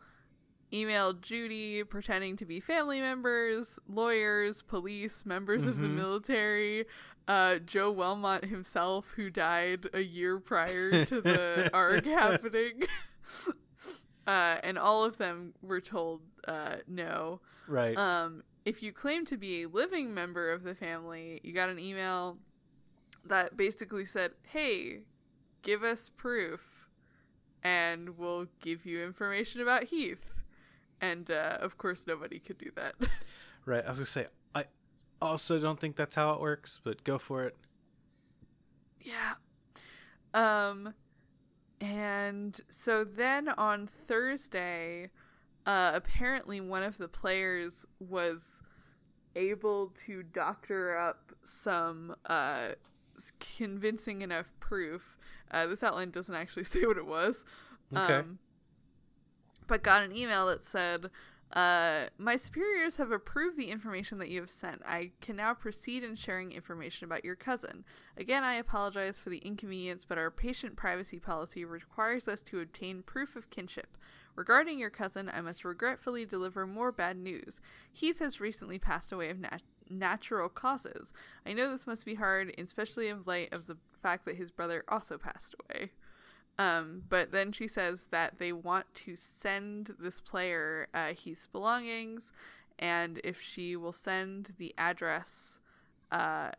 emailed 0.71 1.21
Judy 1.21 1.83
pretending 1.83 2.37
to 2.37 2.45
be 2.45 2.59
family 2.59 3.01
members, 3.01 3.79
lawyers, 3.91 4.61
police, 4.61 5.25
members 5.25 5.65
of 5.65 5.79
the 5.79 5.87
Mhm. 5.87 5.95
military, 5.95 6.85
uh, 7.29 7.59
Joe 7.59 7.93
Wellmont 7.93 8.49
himself, 8.49 9.13
who 9.15 9.29
died 9.29 9.87
a 9.93 10.01
year 10.01 10.39
prior 10.39 11.05
to 11.05 11.21
the 11.21 11.69
ARG 11.71 12.05
happening. 12.05 12.83
uh, 14.27 14.57
and 14.63 14.79
all 14.79 15.05
of 15.05 15.17
them 15.17 15.53
were 15.61 15.79
told 15.79 16.21
uh, 16.47 16.77
no. 16.87 17.39
Right. 17.67 17.95
Um, 17.95 18.43
if 18.65 18.81
you 18.81 18.91
claim 18.91 19.25
to 19.27 19.37
be 19.37 19.61
a 19.61 19.69
living 19.69 20.13
member 20.13 20.51
of 20.51 20.63
the 20.63 20.73
family, 20.73 21.39
you 21.43 21.53
got 21.53 21.69
an 21.69 21.77
email 21.77 22.39
that 23.25 23.55
basically 23.55 24.05
said, 24.05 24.31
"Hey, 24.41 25.01
give 25.61 25.83
us 25.83 26.09
proof, 26.09 26.89
and 27.63 28.17
we'll 28.17 28.47
give 28.59 28.87
you 28.87 29.03
information 29.03 29.61
about 29.61 29.85
Heath." 29.85 30.31
And 30.99 31.29
uh, 31.29 31.57
of 31.61 31.77
course, 31.77 32.07
nobody 32.07 32.39
could 32.39 32.57
do 32.57 32.71
that. 32.75 32.95
right. 33.65 33.85
I 33.85 33.89
was 33.89 33.99
gonna 33.99 34.07
say 34.07 34.25
I 34.25 34.27
also 35.21 35.59
don't 35.59 35.79
think 35.79 35.95
that's 35.95 36.15
how 36.15 36.31
it 36.33 36.41
works, 36.41 36.79
but 36.83 37.03
go 37.03 37.17
for 37.17 37.43
it. 37.43 37.55
yeah. 39.01 39.33
Um, 40.33 40.93
and 41.81 42.59
so 42.69 43.03
then 43.03 43.49
on 43.49 43.87
Thursday, 43.87 45.09
uh, 45.65 45.91
apparently 45.93 46.61
one 46.61 46.83
of 46.83 46.97
the 46.97 47.07
players 47.07 47.85
was 47.99 48.61
able 49.35 49.93
to 50.05 50.23
doctor 50.23 50.97
up 50.97 51.31
some 51.43 52.15
uh, 52.25 52.69
convincing 53.39 54.21
enough 54.21 54.53
proof. 54.59 55.17
Uh, 55.51 55.67
this 55.67 55.83
outline 55.83 56.11
doesn't 56.11 56.35
actually 56.35 56.63
say 56.65 56.85
what 56.85 56.97
it 56.97 57.05
was. 57.05 57.45
Okay. 57.95 58.13
Um, 58.15 58.39
but 59.67 59.83
got 59.83 60.01
an 60.01 60.15
email 60.15 60.47
that 60.47 60.63
said, 60.63 61.09
uh, 61.53 62.05
My 62.17 62.35
superiors 62.35 62.97
have 62.97 63.11
approved 63.11 63.57
the 63.57 63.71
information 63.71 64.19
that 64.19 64.29
you 64.29 64.39
have 64.41 64.49
sent. 64.49 64.81
I 64.85 65.11
can 65.21 65.35
now 65.35 65.53
proceed 65.53 66.03
in 66.03 66.15
sharing 66.15 66.51
information 66.51 67.05
about 67.05 67.25
your 67.25 67.35
cousin. 67.35 67.85
Again, 68.17 68.43
I 68.43 68.55
apologize 68.55 69.17
for 69.17 69.29
the 69.29 69.39
inconvenience, 69.39 70.05
but 70.05 70.17
our 70.17 70.29
patient 70.29 70.75
privacy 70.75 71.19
policy 71.19 71.65
requires 71.65 72.27
us 72.27 72.43
to 72.43 72.59
obtain 72.59 73.01
proof 73.01 73.35
of 73.35 73.49
kinship. 73.49 73.97
Regarding 74.35 74.79
your 74.79 74.89
cousin, 74.91 75.29
I 75.33 75.41
must 75.41 75.65
regretfully 75.65 76.25
deliver 76.25 76.65
more 76.67 76.91
bad 76.91 77.17
news. 77.17 77.59
Heath 77.91 78.19
has 78.19 78.39
recently 78.39 78.79
passed 78.79 79.11
away 79.11 79.29
of 79.29 79.39
nat- 79.39 79.63
natural 79.89 80.49
causes. 80.49 81.13
I 81.45 81.53
know 81.53 81.71
this 81.71 81.87
must 81.87 82.05
be 82.05 82.15
hard, 82.15 82.53
especially 82.57 83.07
in 83.07 83.23
light 83.25 83.51
of 83.51 83.65
the 83.65 83.77
fact 83.91 84.25
that 84.25 84.37
his 84.37 84.51
brother 84.51 84.83
also 84.87 85.17
passed 85.17 85.55
away. 85.59 85.91
Um, 86.59 87.03
but 87.07 87.31
then 87.31 87.53
she 87.53 87.69
says 87.69 88.07
that 88.11 88.37
they 88.37 88.51
want 88.51 88.93
to 89.05 89.15
send 89.15 89.95
this 89.97 90.19
player 90.19 90.89
uh, 90.93 91.13
Heath's 91.13 91.47
belongings, 91.47 92.33
and 92.77 93.21
if 93.23 93.41
she 93.41 93.77
will 93.77 93.93
send 93.93 94.53
the 94.57 94.75
address 94.77 95.61
uh, 96.11 96.51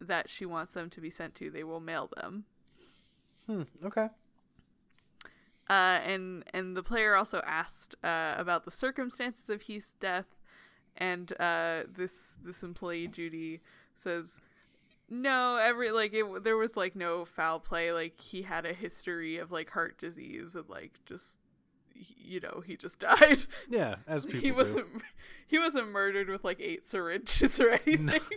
that 0.00 0.30
she 0.30 0.46
wants 0.46 0.74
them 0.74 0.88
to 0.90 1.00
be 1.00 1.10
sent 1.10 1.34
to, 1.34 1.50
they 1.50 1.64
will 1.64 1.80
mail 1.80 2.08
them. 2.16 2.44
Hmm. 3.48 3.62
Okay. 3.84 4.08
Uh, 5.68 5.98
and 6.04 6.44
and 6.54 6.76
the 6.76 6.82
player 6.82 7.16
also 7.16 7.42
asked 7.44 7.96
uh, 8.04 8.34
about 8.38 8.64
the 8.64 8.70
circumstances 8.70 9.50
of 9.50 9.62
Heath's 9.62 9.94
death, 9.98 10.36
and 10.96 11.32
uh, 11.40 11.82
this 11.92 12.34
this 12.44 12.62
employee 12.62 13.08
Judy 13.08 13.60
says, 13.96 14.40
no, 15.14 15.56
every 15.56 15.90
like 15.90 16.14
it 16.14 16.42
there 16.42 16.56
was 16.56 16.74
like 16.74 16.96
no 16.96 17.26
foul 17.26 17.60
play. 17.60 17.92
Like 17.92 18.18
he 18.18 18.42
had 18.42 18.64
a 18.64 18.72
history 18.72 19.36
of 19.36 19.52
like 19.52 19.68
heart 19.70 19.98
disease 19.98 20.54
and 20.54 20.66
like 20.70 21.00
just 21.04 21.38
you 21.94 22.40
know 22.40 22.62
he 22.66 22.76
just 22.76 22.98
died. 23.00 23.44
Yeah, 23.68 23.96
as 24.06 24.24
people 24.24 24.40
he 24.40 24.48
do. 24.48 24.54
wasn't 24.54 24.86
he 25.46 25.58
wasn't 25.58 25.88
murdered 25.90 26.30
with 26.30 26.44
like 26.44 26.60
eight 26.60 26.86
syringes 26.88 27.60
or 27.60 27.70
anything. 27.86 28.20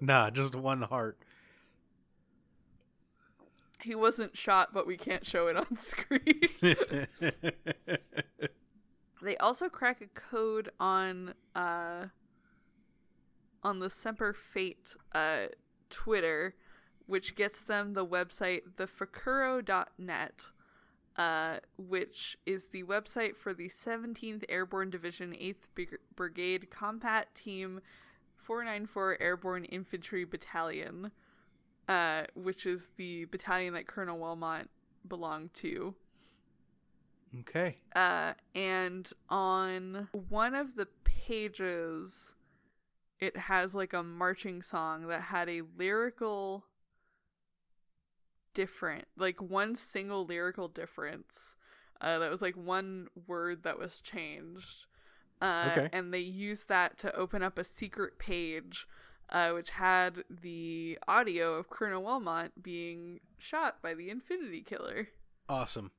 Nah, 0.00 0.30
just 0.30 0.54
one 0.56 0.80
heart. 0.80 1.18
he 3.82 3.94
wasn't 3.94 4.34
shot, 4.34 4.72
but 4.72 4.86
we 4.86 4.96
can't 4.96 5.26
show 5.26 5.46
it 5.48 5.56
on 5.58 5.76
screen. 5.76 6.40
They 9.22 9.36
also 9.38 9.68
crack 9.68 10.00
a 10.00 10.06
code 10.06 10.70
on 10.80 11.34
uh 11.54 12.06
on 13.62 13.78
the 13.80 13.90
Semper 13.90 14.32
Fate 14.32 14.96
uh 15.12 15.46
Twitter, 15.94 16.56
which 17.06 17.36
gets 17.36 17.60
them 17.60 17.92
the 17.92 18.04
website 18.04 18.62
thefakuro.net, 18.76 20.46
uh, 21.16 21.58
which 21.78 22.36
is 22.44 22.66
the 22.66 22.82
website 22.82 23.36
for 23.36 23.54
the 23.54 23.68
17th 23.68 24.44
Airborne 24.48 24.90
Division 24.90 25.30
8th 25.30 25.86
Brigade 26.16 26.68
Combat 26.70 27.32
Team 27.34 27.80
494 28.36 29.18
Airborne 29.20 29.64
Infantry 29.66 30.24
Battalion, 30.24 31.12
uh, 31.88 32.24
which 32.34 32.66
is 32.66 32.90
the 32.96 33.26
battalion 33.26 33.74
that 33.74 33.86
Colonel 33.86 34.18
Wilmot 34.18 34.68
belonged 35.06 35.54
to. 35.54 35.94
okay. 37.40 37.78
Uh, 37.94 38.32
and 38.56 39.12
on 39.28 40.08
one 40.28 40.54
of 40.56 40.74
the 40.74 40.88
pages, 41.04 42.33
it 43.24 43.36
has 43.36 43.74
like 43.74 43.92
a 43.92 44.02
marching 44.02 44.62
song 44.62 45.08
that 45.08 45.22
had 45.22 45.48
a 45.48 45.62
lyrical 45.78 46.64
different, 48.52 49.06
like 49.16 49.40
one 49.40 49.74
single 49.74 50.24
lyrical 50.24 50.68
difference. 50.68 51.56
Uh, 52.00 52.18
that 52.18 52.30
was 52.30 52.42
like 52.42 52.56
one 52.56 53.08
word 53.26 53.62
that 53.62 53.78
was 53.78 54.00
changed. 54.00 54.86
Uh, 55.40 55.70
Okay. 55.72 55.88
And 55.92 56.12
they 56.12 56.20
used 56.20 56.68
that 56.68 56.98
to 56.98 57.14
open 57.16 57.42
up 57.42 57.58
a 57.58 57.64
secret 57.64 58.18
page, 58.18 58.86
uh, 59.30 59.50
which 59.50 59.70
had 59.70 60.24
the 60.28 60.98
audio 61.08 61.54
of 61.54 61.70
Colonel 61.70 62.02
Wilmot 62.02 62.62
being 62.62 63.20
shot 63.38 63.80
by 63.82 63.94
the 63.94 64.10
Infinity 64.10 64.62
Killer. 64.62 65.08
Awesome. 65.48 65.92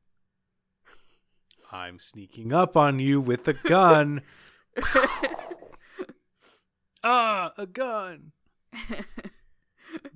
I'm 1.71 1.97
sneaking 1.99 2.53
up 2.53 2.77
on 2.77 2.99
you 2.99 3.19
with 3.19 3.47
a 3.47 3.53
gun. 3.53 4.21
ah, 7.05 7.53
a 7.57 7.65
gun. 7.65 8.33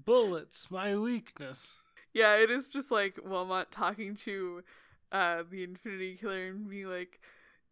Bullets, 0.06 0.70
my 0.70 0.98
weakness. 0.98 1.82
Yeah, 2.14 2.36
it 2.38 2.50
is 2.50 2.70
just 2.70 2.92
like 2.92 3.20
Wilmot 3.24 3.72
talking 3.72 4.16
to 4.18 4.64
uh 5.12 5.44
the 5.50 5.64
Infinity 5.64 6.18
Killer 6.18 6.48
and 6.48 6.68
being 6.68 6.88
like, 6.88 7.22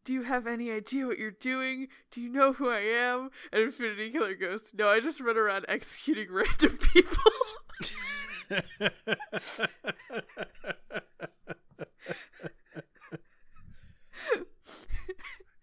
Do 0.05 0.13
you 0.13 0.21
have 0.21 0.47
any 0.47 0.71
idea 0.71 1.07
what 1.07 1.17
you're 1.17 1.31
doing? 1.31 1.87
Do 2.11 2.21
you 2.21 2.29
know 2.29 2.53
who 2.53 2.69
I 2.69 2.79
am? 2.79 3.31
And 3.51 3.63
Infinity 3.63 4.11
Killer 4.11 4.35
goes, 4.35 4.71
No, 4.73 4.87
I 4.87 4.99
just 4.99 5.19
run 5.19 5.35
around 5.35 5.65
executing 5.69 6.31
random 6.31 6.77
people. 6.77 7.23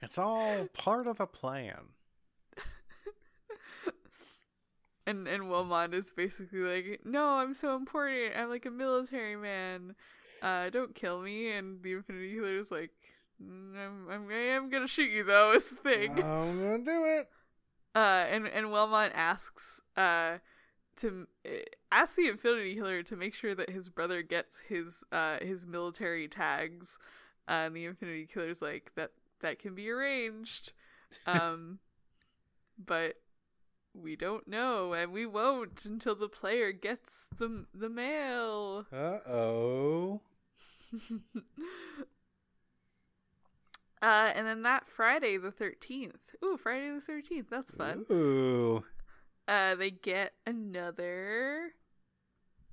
it's 0.02 0.18
all 0.18 0.66
part 0.74 1.06
of 1.06 1.16
the 1.18 1.26
plan. 1.26 1.93
And 5.06 5.28
and 5.28 5.48
Wilmot 5.48 5.94
is 5.94 6.10
basically 6.10 6.60
like, 6.60 7.00
No, 7.04 7.24
I'm 7.36 7.54
so 7.54 7.76
important. 7.76 8.36
I'm 8.36 8.48
like 8.48 8.66
a 8.66 8.70
military 8.70 9.36
man. 9.36 9.94
Uh, 10.42 10.70
don't 10.70 10.94
kill 10.94 11.20
me. 11.20 11.50
And 11.52 11.82
the 11.82 11.94
Infinity 11.94 12.34
Killer 12.34 12.58
is 12.58 12.70
like, 12.70 12.90
"Mm, 13.42 13.76
I'm, 13.76 14.10
I'm 14.10 14.28
I 14.30 14.34
am 14.34 14.68
gonna 14.68 14.88
shoot 14.88 15.10
you 15.10 15.24
though. 15.24 15.52
Is 15.52 15.64
the 15.68 15.76
thing. 15.76 16.12
I'm 16.22 16.62
gonna 16.62 16.84
do 16.84 17.04
it. 17.04 17.28
Uh, 17.94 18.24
and 18.28 18.46
and 18.46 18.70
Wilmot 18.72 19.12
asks 19.14 19.80
uh 19.96 20.38
to 20.96 21.26
uh, 21.46 21.50
ask 21.90 22.16
the 22.16 22.28
Infinity 22.28 22.74
Killer 22.74 23.02
to 23.02 23.16
make 23.16 23.34
sure 23.34 23.54
that 23.54 23.70
his 23.70 23.88
brother 23.88 24.22
gets 24.22 24.60
his 24.68 25.04
uh 25.12 25.38
his 25.40 25.66
military 25.66 26.28
tags. 26.28 26.98
Uh, 27.46 27.64
and 27.66 27.76
the 27.76 27.84
Infinity 27.84 28.26
Killer's 28.26 28.62
like 28.62 28.92
that 28.96 29.10
that 29.40 29.58
can 29.58 29.74
be 29.74 29.90
arranged, 29.90 30.72
um, 31.26 31.78
but 32.78 33.16
we 33.94 34.16
don't 34.16 34.46
know, 34.48 34.92
and 34.92 35.12
we 35.12 35.24
won't 35.26 35.84
until 35.84 36.14
the 36.14 36.28
player 36.28 36.72
gets 36.72 37.26
the 37.38 37.66
the 37.74 37.88
mail. 37.88 38.86
Uh 38.92 39.18
oh. 39.26 40.20
Uh, 44.02 44.32
and 44.34 44.46
then 44.46 44.60
that 44.62 44.86
Friday 44.86 45.38
the 45.38 45.50
thirteenth. 45.50 46.34
Ooh, 46.44 46.58
Friday 46.62 46.90
the 46.90 47.00
thirteenth. 47.00 47.48
That's 47.50 47.70
fun. 47.70 48.04
Ooh. 48.10 48.84
uh 49.48 49.74
they 49.76 49.90
get 49.90 50.32
another 50.46 51.72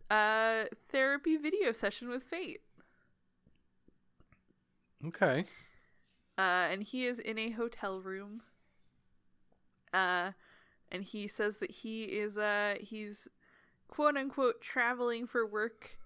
uh 0.09 0.65
therapy 0.89 1.37
video 1.37 1.71
session 1.71 2.09
with 2.09 2.23
fate 2.23 2.61
Okay. 5.05 5.45
uh 6.37 6.67
and 6.71 6.83
he 6.83 7.05
is 7.05 7.17
in 7.19 7.37
a 7.37 7.51
hotel 7.51 7.99
room 8.01 8.41
Uh, 9.93 10.31
and 10.91 11.03
he 11.03 11.27
says 11.27 11.57
that 11.57 11.71
he 11.71 12.03
is 12.03 12.37
uh 12.37 12.75
he's 12.79 13.27
quote 13.87 14.17
unquote 14.17 14.61
traveling 14.61 15.27
for 15.27 15.45
work. 15.45 15.97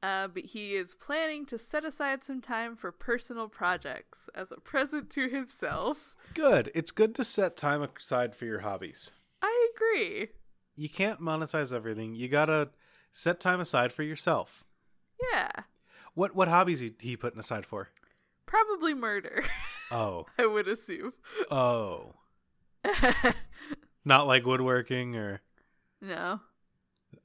Uh, 0.00 0.28
but 0.28 0.44
he 0.44 0.76
is 0.76 0.94
planning 0.94 1.44
to 1.44 1.58
set 1.58 1.84
aside 1.84 2.22
some 2.22 2.40
time 2.40 2.76
for 2.76 2.92
personal 2.92 3.48
projects 3.48 4.30
as 4.32 4.52
a 4.52 4.60
present 4.60 5.10
to 5.10 5.28
himself. 5.28 6.14
Good. 6.34 6.70
It's 6.72 6.92
good 6.92 7.16
to 7.16 7.24
set 7.24 7.56
time 7.56 7.82
aside 7.82 8.36
for 8.36 8.44
your 8.44 8.60
hobbies. 8.60 9.10
I 9.42 9.70
agree. 9.74 10.28
You 10.76 10.88
can't 10.88 11.20
monetize 11.20 11.74
everything. 11.74 12.14
You 12.14 12.28
gotta 12.28 12.70
set 13.10 13.40
time 13.40 13.58
aside 13.58 13.92
for 13.92 14.04
yourself. 14.04 14.64
Yeah. 15.32 15.50
What 16.14 16.36
what 16.36 16.46
hobbies 16.46 16.78
he 16.78 16.94
he 17.00 17.16
putting 17.16 17.40
aside 17.40 17.66
for? 17.66 17.88
Probably 18.46 18.94
murder, 18.94 19.44
Oh. 19.90 20.26
I 20.38 20.46
would 20.46 20.68
assume. 20.68 21.12
Oh. 21.50 22.14
Not 24.04 24.26
like 24.26 24.46
woodworking 24.46 25.16
or 25.16 25.40
no. 26.00 26.40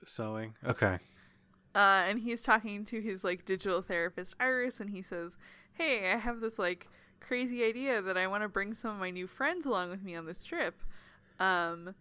sewing. 0.05 0.55
Okay. 0.65 0.99
Uh, 1.75 2.03
and 2.07 2.19
he's 2.19 2.41
talking 2.41 2.85
to 2.85 3.01
his 3.01 3.23
like 3.23 3.45
digital 3.45 3.81
therapist 3.81 4.35
Iris, 4.39 4.79
and 4.79 4.89
he 4.89 5.01
says, 5.01 5.37
"Hey, 5.73 6.11
I 6.11 6.17
have 6.17 6.39
this 6.39 6.59
like 6.59 6.87
crazy 7.19 7.63
idea 7.63 8.01
that 8.01 8.17
I 8.17 8.27
want 8.27 8.43
to 8.43 8.49
bring 8.49 8.73
some 8.73 8.91
of 8.91 8.99
my 8.99 9.09
new 9.09 9.27
friends 9.27 9.65
along 9.65 9.89
with 9.89 10.03
me 10.03 10.15
on 10.15 10.25
this 10.25 10.43
trip. 10.43 10.81
Um, 11.39 11.95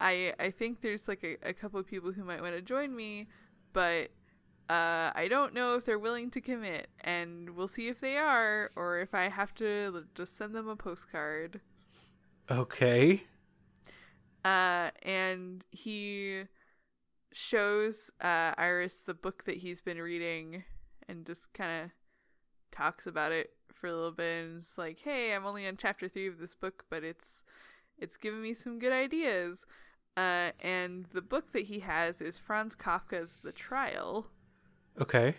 I 0.00 0.34
I 0.38 0.50
think 0.50 0.80
there's 0.80 1.08
like 1.08 1.24
a, 1.24 1.48
a 1.48 1.52
couple 1.52 1.80
of 1.80 1.86
people 1.86 2.12
who 2.12 2.22
might 2.24 2.40
want 2.42 2.54
to 2.54 2.62
join 2.62 2.94
me, 2.94 3.26
but 3.72 4.10
uh, 4.68 5.10
I 5.14 5.26
don't 5.28 5.54
know 5.54 5.74
if 5.74 5.84
they're 5.84 5.98
willing 5.98 6.30
to 6.32 6.40
commit, 6.40 6.88
and 7.00 7.50
we'll 7.50 7.68
see 7.68 7.88
if 7.88 8.00
they 8.00 8.16
are, 8.16 8.70
or 8.76 9.00
if 9.00 9.14
I 9.14 9.28
have 9.28 9.54
to 9.56 9.92
l- 9.94 10.02
just 10.14 10.36
send 10.36 10.54
them 10.54 10.68
a 10.68 10.76
postcard." 10.76 11.60
Okay. 12.50 13.24
Uh, 14.48 14.90
and 15.02 15.62
he 15.70 16.44
shows 17.32 18.10
uh, 18.22 18.54
Iris 18.56 19.00
the 19.00 19.12
book 19.12 19.44
that 19.44 19.58
he's 19.58 19.82
been 19.82 20.00
reading 20.00 20.64
and 21.06 21.26
just 21.26 21.52
kind 21.52 21.84
of 21.84 21.90
talks 22.70 23.06
about 23.06 23.30
it 23.30 23.50
for 23.74 23.88
a 23.88 23.92
little 23.92 24.10
bit 24.10 24.46
and 24.46 24.56
it's 24.56 24.78
like, 24.78 25.00
"Hey, 25.00 25.34
I'm 25.34 25.44
only 25.44 25.68
on 25.68 25.76
chapter 25.76 26.08
3 26.08 26.28
of 26.28 26.38
this 26.38 26.54
book, 26.54 26.86
but 26.88 27.04
it's 27.04 27.44
it's 27.98 28.16
given 28.16 28.40
me 28.40 28.54
some 28.54 28.78
good 28.78 28.92
ideas." 28.92 29.66
Uh, 30.16 30.52
and 30.60 31.04
the 31.12 31.20
book 31.20 31.52
that 31.52 31.64
he 31.64 31.80
has 31.80 32.22
is 32.22 32.38
Franz 32.38 32.74
Kafka's 32.74 33.38
The 33.42 33.52
Trial. 33.52 34.28
Okay. 34.98 35.34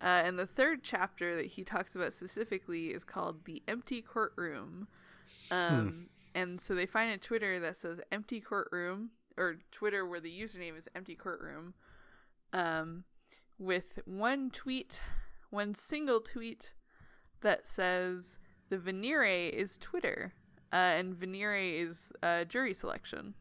Uh, 0.00 0.22
and 0.24 0.38
the 0.38 0.46
third 0.46 0.84
chapter 0.84 1.34
that 1.34 1.46
he 1.46 1.64
talks 1.64 1.96
about 1.96 2.12
specifically 2.12 2.88
is 2.88 3.02
called 3.02 3.44
The 3.44 3.64
Empty 3.66 4.02
Courtroom. 4.02 4.86
Um, 5.50 6.06
And 6.34 6.60
so 6.60 6.74
they 6.74 6.86
find 6.86 7.10
a 7.10 7.18
Twitter 7.18 7.58
that 7.60 7.76
says 7.76 8.00
Empty 8.12 8.40
Courtroom, 8.40 9.10
or 9.36 9.56
Twitter 9.70 10.06
where 10.06 10.20
the 10.20 10.30
username 10.30 10.76
is 10.78 10.88
Empty 10.94 11.14
Courtroom, 11.14 11.74
um, 12.52 13.04
with 13.58 13.98
one 14.04 14.50
tweet, 14.50 15.00
one 15.50 15.74
single 15.74 16.20
tweet 16.20 16.72
that 17.40 17.66
says 17.66 18.38
the 18.68 18.76
Venire 18.76 19.50
is 19.50 19.76
Twitter, 19.76 20.34
uh, 20.72 20.76
and 20.76 21.14
Venire 21.14 21.82
is 21.82 22.12
uh, 22.22 22.44
jury 22.44 22.74
selection. 22.74 23.34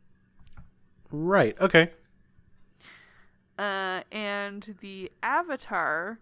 Right. 1.12 1.56
Okay. 1.60 1.92
Uh, 3.58 4.02
and 4.12 4.76
the 4.82 5.12
avatar 5.24 6.20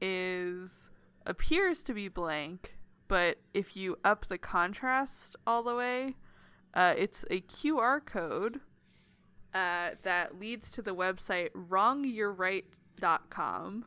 is 0.00 0.90
appears 1.26 1.82
to 1.82 1.92
be 1.92 2.08
blank, 2.08 2.77
but 3.08 3.38
if 3.54 3.76
you 3.76 3.98
up 4.04 4.26
the 4.26 4.38
contrast 4.38 5.36
all 5.46 5.62
the 5.62 5.74
way, 5.74 6.16
uh, 6.74 6.94
it's 6.96 7.24
a 7.30 7.40
QR 7.40 8.04
code 8.04 8.60
uh, 9.54 9.90
that 10.02 10.38
leads 10.38 10.70
to 10.72 10.82
the 10.82 10.94
website 10.94 11.50
wrongyourright.com, 11.52 13.84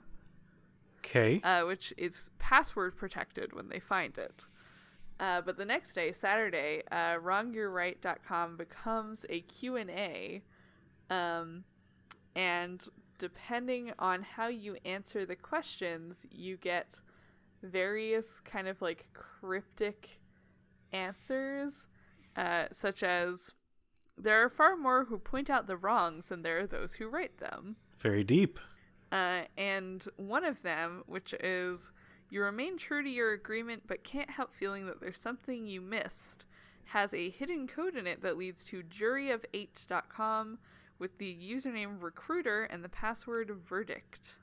Okay. 0.99 1.41
uh, 1.43 1.61
which 1.63 1.93
is 1.97 2.30
password 2.39 2.95
protected 2.97 3.53
when 3.53 3.69
they 3.69 3.80
find 3.80 4.17
it. 4.17 4.45
Uh, 5.19 5.41
but 5.41 5.57
the 5.57 5.65
next 5.65 5.93
day, 5.93 6.11
Saturday, 6.11 6.82
uh, 6.91 7.15
wrongyourright.com 7.17 8.57
becomes 8.57 9.26
a 9.30 9.41
Q&A. 9.41 10.41
Um, 11.11 11.63
and 12.36 12.84
depending 13.19 13.91
on 13.99 14.24
how 14.24 14.47
you 14.47 14.78
answer 14.84 15.24
the 15.26 15.36
questions, 15.36 16.26
you 16.32 16.57
get 16.57 16.99
various 17.64 18.39
kind 18.39 18.68
of 18.68 18.82
like 18.82 19.07
cryptic 19.14 20.20
answers, 20.91 21.88
uh, 22.36 22.66
such 22.72 23.03
as 23.03 23.51
there 24.18 24.43
are 24.43 24.49
far 24.49 24.76
more 24.76 25.05
who 25.05 25.18
point 25.18 25.49
out 25.49 25.68
the 25.68 25.78
wrongs 25.78 26.30
than 26.30 26.41
there 26.41 26.59
are 26.59 26.68
those 26.68 26.95
who 26.95 27.07
right 27.07 27.38
them. 27.38 27.78
Very 27.99 28.24
deep. 28.24 28.59
Uh, 29.12 29.43
and 29.57 30.05
one 30.18 30.43
of 30.43 30.62
them, 30.62 31.03
which 31.05 31.34
is 31.39 31.91
you 32.30 32.41
remain 32.41 32.78
true 32.78 33.03
to 33.03 33.09
your 33.09 33.34
agreement 33.34 33.84
but 33.88 34.03
can't 34.03 34.30
help 34.30 34.53
feeling 34.53 34.86
that 34.86 35.01
there's 35.01 35.18
something 35.18 35.68
you 35.68 35.82
missed, 35.82 36.45
has 36.86 37.14
a 37.14 37.30
hidden 37.30 37.68
code 37.68 37.95
in 37.95 38.07
it 38.07 38.22
that 38.22 38.38
leads 38.38 38.64
to 38.66 38.84
juryof8.com 38.84 40.59
with 40.97 41.18
the 41.18 41.36
username 41.36 42.01
recruiter 42.01 42.64
and 42.64 42.84
the 42.84 42.89
password 42.89 43.51
verdict. 43.51 44.36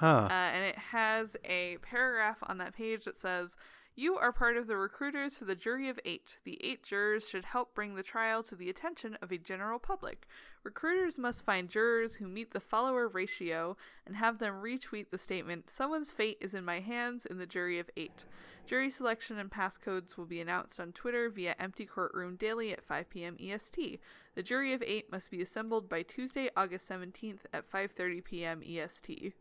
Huh. 0.00 0.28
Uh, 0.30 0.32
and 0.32 0.64
it 0.64 0.78
has 0.78 1.36
a 1.44 1.76
paragraph 1.82 2.38
on 2.44 2.56
that 2.56 2.74
page 2.74 3.04
that 3.04 3.16
says, 3.16 3.58
You 3.94 4.16
are 4.16 4.32
part 4.32 4.56
of 4.56 4.66
the 4.66 4.78
recruiters 4.78 5.36
for 5.36 5.44
the 5.44 5.54
jury 5.54 5.90
of 5.90 6.00
eight. 6.06 6.38
The 6.44 6.58
eight 6.64 6.82
jurors 6.82 7.28
should 7.28 7.44
help 7.44 7.74
bring 7.74 7.94
the 7.94 8.02
trial 8.02 8.42
to 8.44 8.56
the 8.56 8.70
attention 8.70 9.18
of 9.20 9.30
a 9.30 9.36
general 9.36 9.78
public. 9.78 10.26
Recruiters 10.62 11.18
must 11.18 11.44
find 11.44 11.68
jurors 11.68 12.16
who 12.16 12.28
meet 12.28 12.52
the 12.52 12.60
follower 12.60 13.08
ratio 13.08 13.76
and 14.06 14.16
have 14.16 14.38
them 14.38 14.62
retweet 14.62 15.10
the 15.10 15.18
statement, 15.18 15.68
Someone's 15.68 16.10
fate 16.10 16.38
is 16.40 16.54
in 16.54 16.64
my 16.64 16.80
hands 16.80 17.26
in 17.26 17.36
the 17.36 17.44
jury 17.44 17.78
of 17.78 17.90
eight. 17.94 18.24
Jury 18.66 18.88
selection 18.88 19.38
and 19.38 19.50
passcodes 19.50 20.16
will 20.16 20.24
be 20.24 20.40
announced 20.40 20.80
on 20.80 20.92
Twitter 20.92 21.28
via 21.28 21.54
Empty 21.58 21.84
Courtroom 21.84 22.36
daily 22.36 22.72
at 22.72 22.82
5 22.82 23.10
p.m. 23.10 23.36
EST. 23.38 24.00
The 24.34 24.42
jury 24.42 24.72
of 24.72 24.82
eight 24.82 25.12
must 25.12 25.30
be 25.30 25.42
assembled 25.42 25.90
by 25.90 26.00
Tuesday, 26.00 26.48
August 26.56 26.88
17th 26.88 27.40
at 27.52 27.70
5:30 27.70 28.24
p.m. 28.24 28.62
EST. 28.66 29.34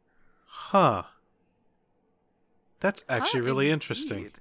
Huh. 0.52 1.04
That's 2.80 3.04
actually 3.08 3.42
Huh, 3.42 3.46
really 3.48 3.70
interesting. 3.70 4.32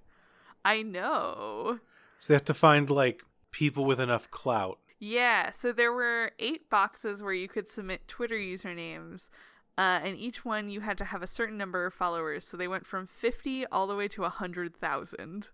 I 0.64 0.82
know. 0.82 1.80
So 2.18 2.32
they 2.32 2.34
have 2.34 2.44
to 2.46 2.54
find 2.54 2.90
like 2.90 3.24
people 3.50 3.84
with 3.84 4.00
enough 4.00 4.30
clout. 4.30 4.78
Yeah, 5.00 5.52
so 5.52 5.72
there 5.72 5.92
were 5.92 6.32
eight 6.38 6.68
boxes 6.68 7.22
where 7.22 7.32
you 7.32 7.46
could 7.48 7.68
submit 7.68 8.08
Twitter 8.08 8.34
usernames, 8.34 9.28
uh, 9.76 10.00
and 10.02 10.16
each 10.16 10.44
one 10.44 10.70
you 10.70 10.80
had 10.80 10.98
to 10.98 11.04
have 11.04 11.22
a 11.22 11.26
certain 11.28 11.56
number 11.56 11.86
of 11.86 11.94
followers. 11.94 12.44
So 12.44 12.56
they 12.56 12.66
went 12.66 12.84
from 12.84 13.06
50 13.06 13.64
all 13.66 13.86
the 13.86 13.94
way 13.94 14.08
to 14.08 14.22
100,000. 14.22 15.48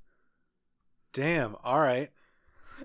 Damn. 1.12 1.56
All 1.62 1.80
right. 1.80 2.10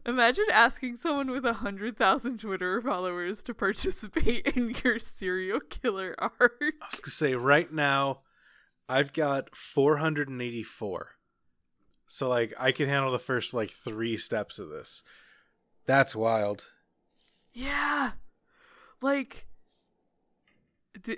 Imagine 0.06 0.46
asking 0.52 0.96
someone 0.96 1.30
with 1.32 1.44
a 1.46 1.54
100,000 1.54 2.40
Twitter 2.40 2.82
followers 2.82 3.44
to 3.44 3.54
participate 3.54 4.48
in 4.48 4.76
your 4.84 5.00
serial 5.00 5.60
killer 5.60 6.16
arc. 6.18 6.54
I 6.62 6.86
was 6.92 7.00
gonna 7.00 7.12
say 7.12 7.36
right 7.36 7.72
now, 7.72 8.22
I've 8.88 9.14
got 9.14 9.56
484. 9.56 11.10
So 12.08 12.28
like 12.28 12.54
I 12.60 12.72
can 12.72 12.88
handle 12.90 13.12
the 13.12 13.20
first 13.20 13.54
like 13.54 13.72
three 13.72 14.18
steps 14.18 14.58
of 14.58 14.70
this. 14.70 15.04
That's 15.86 16.16
wild. 16.16 16.68
Yeah. 17.54 18.12
Like 19.02 19.48
d- 21.02 21.18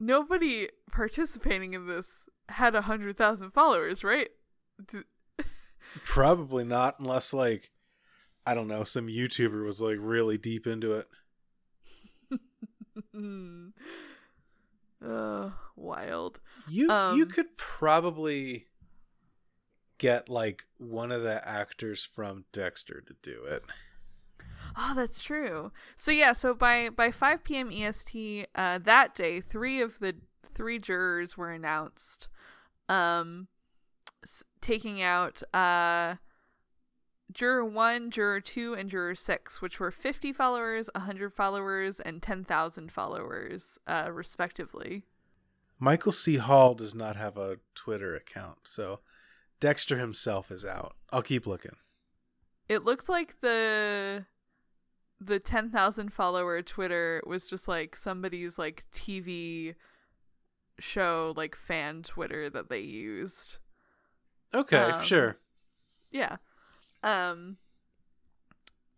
nobody 0.00 0.68
participating 0.90 1.74
in 1.74 1.86
this 1.86 2.28
had 2.48 2.74
a 2.74 2.78
100,000 2.80 3.50
followers, 3.50 4.02
right? 4.02 4.30
D- 4.86 5.00
Probably 6.04 6.64
not 6.64 6.98
unless 7.00 7.32
like 7.34 7.70
I 8.48 8.54
don't 8.54 8.68
know, 8.68 8.84
some 8.84 9.08
YouTuber 9.08 9.62
was 9.62 9.80
like 9.82 9.98
really 10.00 10.38
deep 10.38 10.66
into 10.66 10.92
it. 10.92 11.08
uh, 15.06 15.50
wild. 15.76 16.40
You 16.66 16.86
you 16.86 16.94
Um, 16.94 17.28
could 17.28 17.56
probably 17.58 18.66
get 19.98 20.28
like 20.30 20.64
one 20.78 21.12
of 21.12 21.22
the 21.22 21.46
actors 21.46 22.04
from 22.04 22.44
Dexter 22.52 23.02
to 23.02 23.14
do 23.22 23.44
it. 23.44 23.64
Oh, 24.76 24.92
that's 24.94 25.22
true. 25.22 25.72
So 25.96 26.10
yeah, 26.10 26.32
so 26.32 26.54
by 26.54 26.88
by 26.90 27.10
5 27.10 27.44
p.m. 27.44 27.70
EST 27.70 28.46
uh, 28.54 28.78
that 28.78 29.14
day, 29.14 29.40
three 29.40 29.80
of 29.80 29.98
the 29.98 30.14
three 30.54 30.78
jurors 30.78 31.36
were 31.36 31.50
announced, 31.50 32.28
um, 32.88 33.48
s- 34.24 34.44
taking 34.60 35.02
out 35.02 35.42
uh, 35.54 36.16
juror 37.32 37.64
one, 37.64 38.10
juror 38.10 38.40
two, 38.40 38.74
and 38.74 38.88
juror 38.88 39.14
six, 39.14 39.60
which 39.60 39.78
were 39.80 39.90
50 39.90 40.32
followers, 40.32 40.88
100 40.94 41.32
followers, 41.32 42.00
and 42.00 42.22
10,000 42.22 42.90
followers, 42.92 43.78
uh, 43.86 44.08
respectively. 44.12 45.04
Michael 45.78 46.12
C. 46.12 46.36
Hall 46.36 46.74
does 46.74 46.94
not 46.94 47.16
have 47.16 47.36
a 47.36 47.58
Twitter 47.74 48.14
account, 48.16 48.58
so 48.64 49.00
Dexter 49.60 49.98
himself 49.98 50.50
is 50.50 50.64
out. 50.64 50.96
I'll 51.12 51.22
keep 51.22 51.46
looking. 51.46 51.76
it 52.68 52.84
looks 52.84 53.08
like 53.08 53.40
the 53.40 54.26
the 55.20 55.38
10,000 55.40 56.12
follower 56.12 56.62
Twitter 56.62 57.20
was 57.26 57.48
just 57.48 57.66
like 57.66 57.96
somebody's 57.96 58.56
like 58.58 58.84
TV 58.92 59.74
show 60.78 61.32
like 61.36 61.56
fan 61.56 62.02
Twitter 62.04 62.48
that 62.50 62.68
they 62.68 62.78
used. 62.80 63.58
Okay, 64.54 64.76
Um, 64.76 65.02
sure. 65.02 65.36
Yeah. 66.10 66.36
Um 67.02 67.58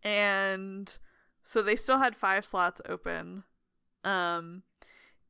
and 0.03 0.97
so 1.43 1.61
they 1.61 1.75
still 1.75 1.99
had 1.99 2.15
5 2.15 2.45
slots 2.45 2.81
open. 2.87 3.43
Um 4.03 4.63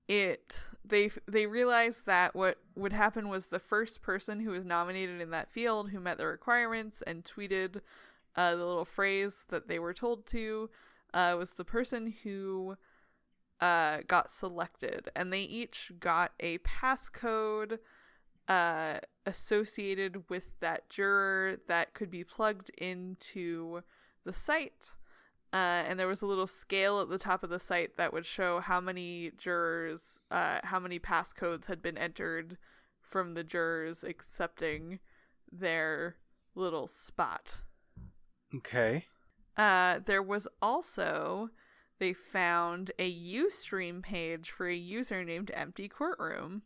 it 0.08 0.64
they 0.84 1.10
they 1.28 1.46
realized 1.46 2.06
that 2.06 2.36
what 2.36 2.58
would 2.76 2.94
happen 2.94 3.30
was 3.30 3.48
the 3.48 3.60
first 3.60 4.02
person 4.02 4.42
who 4.42 4.52
was 4.52 4.66
nominated 4.66 5.22
in 5.22 5.30
that 5.30 5.50
field 5.50 5.92
who 5.92 6.00
met 6.00 6.18
the 6.18 6.26
requirements 6.26 7.02
and 7.04 7.24
tweeted 7.24 7.82
uh, 8.36 8.52
the 8.52 8.66
little 8.66 8.86
phrase 8.86 9.46
that 9.50 9.68
they 9.68 9.80
were 9.80 9.94
told 9.94 10.26
to 10.26 10.70
uh, 11.14 11.36
was 11.38 11.54
the 11.54 11.66
person 11.66 12.14
who 12.24 12.76
uh, 13.60 14.00
got 14.08 14.32
selected, 14.32 15.10
and 15.16 15.32
they 15.32 15.42
each 15.42 15.92
got 16.00 16.32
a 16.40 16.58
passcode 16.60 17.80
uh, 18.48 19.00
associated 19.26 20.30
with 20.30 20.60
that 20.60 20.90
juror 20.90 21.58
that 21.68 21.94
could 21.94 22.10
be 22.10 22.24
plugged 22.24 22.70
into 22.78 23.82
the 24.26 24.34
site. 24.34 24.96
Uh, 25.54 25.84
and 25.88 26.00
there 26.00 26.08
was 26.08 26.22
a 26.22 26.26
little 26.26 26.48
scale 26.48 27.02
at 27.02 27.10
the 27.10 27.20
top 27.20 27.44
of 27.44 27.50
the 27.50 27.60
site 27.60 27.98
that 27.98 28.14
would 28.14 28.26
show 28.26 28.62
how 28.62 28.80
many 28.80 29.32
jurors, 29.38 30.20
uh, 30.32 30.60
how 30.64 30.80
many 30.80 30.98
passcodes 30.98 31.66
had 31.66 31.82
been 31.82 31.98
entered 31.98 32.58
from 33.02 33.34
the 33.34 33.44
jurors 33.44 34.04
accepting 34.04 35.00
their 35.52 36.16
little 36.56 36.88
spot. 36.88 37.58
Okay. 38.56 39.06
Uh, 39.58 40.00
there 40.06 40.24
was 40.24 40.48
also 40.62 41.50
they 42.00 42.14
found 42.14 42.92
a 42.98 43.14
Ustream 43.14 44.02
page 44.02 44.50
for 44.50 44.68
a 44.68 44.76
user 44.76 45.24
named 45.24 45.52
Empty 45.54 45.88
Courtroom, 45.88 46.64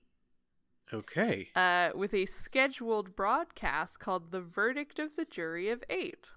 Okay. 0.93 1.49
uh, 1.55 1.89
with 1.95 2.13
a 2.13 2.25
scheduled 2.25 3.15
broadcast 3.15 3.99
called 3.99 4.31
"The 4.31 4.41
Verdict 4.41 4.99
of 4.99 5.15
the 5.15 5.25
Jury 5.25 5.69
of 5.69 5.83
Eight. 5.89 6.29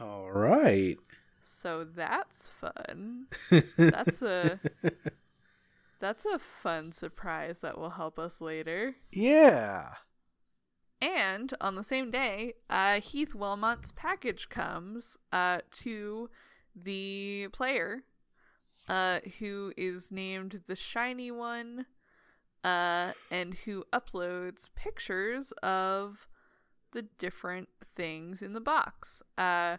All 0.00 0.30
right. 0.30 0.96
So 1.42 1.84
that's 1.84 2.48
fun. 2.48 3.26
That's 3.76 4.20
a 4.20 4.58
that's 6.00 6.24
a 6.24 6.38
fun 6.38 6.92
surprise 6.92 7.60
that 7.60 7.78
will 7.78 7.90
help 7.90 8.18
us 8.18 8.40
later. 8.40 8.96
yeah. 9.12 9.90
And 11.00 11.52
on 11.60 11.74
the 11.74 11.84
same 11.84 12.10
day, 12.10 12.54
uh, 12.70 13.00
Heath 13.00 13.34
Wilmot's 13.34 13.92
package 13.92 14.48
comes 14.48 15.18
uh, 15.30 15.60
to 15.72 16.30
the 16.74 17.48
player, 17.52 18.02
uh, 18.88 19.20
who 19.38 19.72
is 19.76 20.10
named 20.10 20.62
the 20.66 20.74
Shiny 20.74 21.30
One, 21.30 21.84
uh, 22.66 23.12
and 23.30 23.54
who 23.64 23.84
uploads 23.92 24.68
pictures 24.74 25.52
of 25.62 26.26
the 26.92 27.02
different 27.02 27.68
things 27.94 28.42
in 28.42 28.52
the 28.54 28.60
box. 28.60 29.22
Uh, 29.38 29.76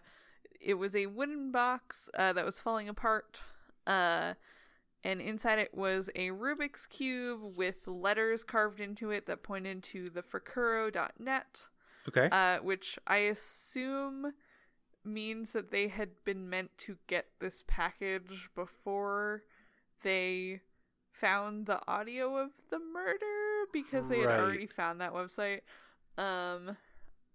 it 0.60 0.74
was 0.74 0.96
a 0.96 1.06
wooden 1.06 1.52
box 1.52 2.08
uh, 2.16 2.32
that 2.32 2.44
was 2.44 2.60
falling 2.60 2.88
apart. 2.88 3.42
Uh, 3.86 4.34
and 5.04 5.20
inside 5.20 5.58
it 5.58 5.74
was 5.74 6.08
a 6.16 6.28
Rubik's 6.30 6.86
Cube 6.86 7.40
with 7.56 7.86
letters 7.86 8.42
carved 8.42 8.80
into 8.80 9.10
it 9.10 9.26
that 9.26 9.42
pointed 9.42 9.82
to 9.84 10.08
the 10.10 10.22
Furkuro.net, 10.22 11.68
Okay. 12.08 12.28
uh, 12.32 12.58
which 12.62 12.98
I 13.06 13.18
assume 13.18 14.32
means 15.04 15.52
that 15.52 15.70
they 15.70 15.88
had 15.88 16.10
been 16.24 16.48
meant 16.48 16.70
to 16.78 16.96
get 17.06 17.26
this 17.38 17.62
package 17.66 18.48
before 18.54 19.42
they 20.02 20.60
found 21.20 21.66
the 21.66 21.80
audio 21.88 22.36
of 22.36 22.50
the 22.70 22.78
murder 22.78 23.66
because 23.72 24.08
they 24.08 24.20
had 24.20 24.28
Right. 24.28 24.38
already 24.40 24.66
found 24.66 25.00
that 25.00 25.12
website. 25.12 25.60
Um, 26.16 26.76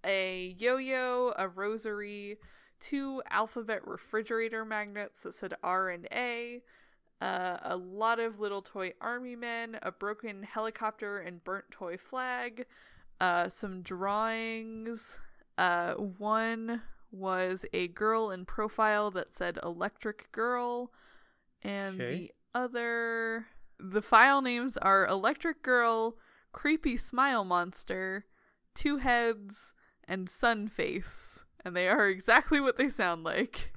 a 0.05 0.55
yo-yo, 0.57 1.33
a 1.37 1.47
rosary, 1.47 2.37
two 2.79 3.21
alphabet 3.29 3.87
refrigerator 3.87 4.65
magnets 4.65 5.21
that 5.23 5.33
said 5.33 5.53
R 5.63 5.89
and 5.89 6.07
A, 6.11 6.61
uh, 7.21 7.57
a 7.63 7.77
lot 7.77 8.19
of 8.19 8.39
little 8.39 8.61
toy 8.61 8.93
army 8.99 9.35
men, 9.35 9.77
a 9.81 9.91
broken 9.91 10.43
helicopter 10.43 11.19
and 11.19 11.43
burnt 11.43 11.71
toy 11.71 11.95
flag, 11.97 12.65
uh, 13.21 13.47
some 13.47 13.81
drawings. 13.81 15.19
Uh, 15.57 15.93
one 15.93 16.81
was 17.11 17.65
a 17.73 17.87
girl 17.89 18.31
in 18.31 18.43
profile 18.43 19.11
that 19.11 19.33
said 19.33 19.57
Electric 19.63 20.31
Girl, 20.31 20.91
and 21.61 21.95
Okay. 22.01 22.17
the 22.17 22.31
other. 22.55 23.47
The 23.79 24.01
file 24.01 24.41
names 24.41 24.77
are 24.77 25.05
Electric 25.07 25.61
Girl, 25.63 26.17
Creepy 26.51 26.97
Smile 26.97 27.43
Monster, 27.43 28.25
Two 28.75 28.97
Heads, 28.97 29.73
and 30.07 30.29
Sun 30.29 30.67
Face, 30.69 31.43
and 31.63 31.75
they 31.75 31.87
are 31.87 32.07
exactly 32.09 32.59
what 32.59 32.77
they 32.77 32.89
sound 32.89 33.23
like. 33.23 33.73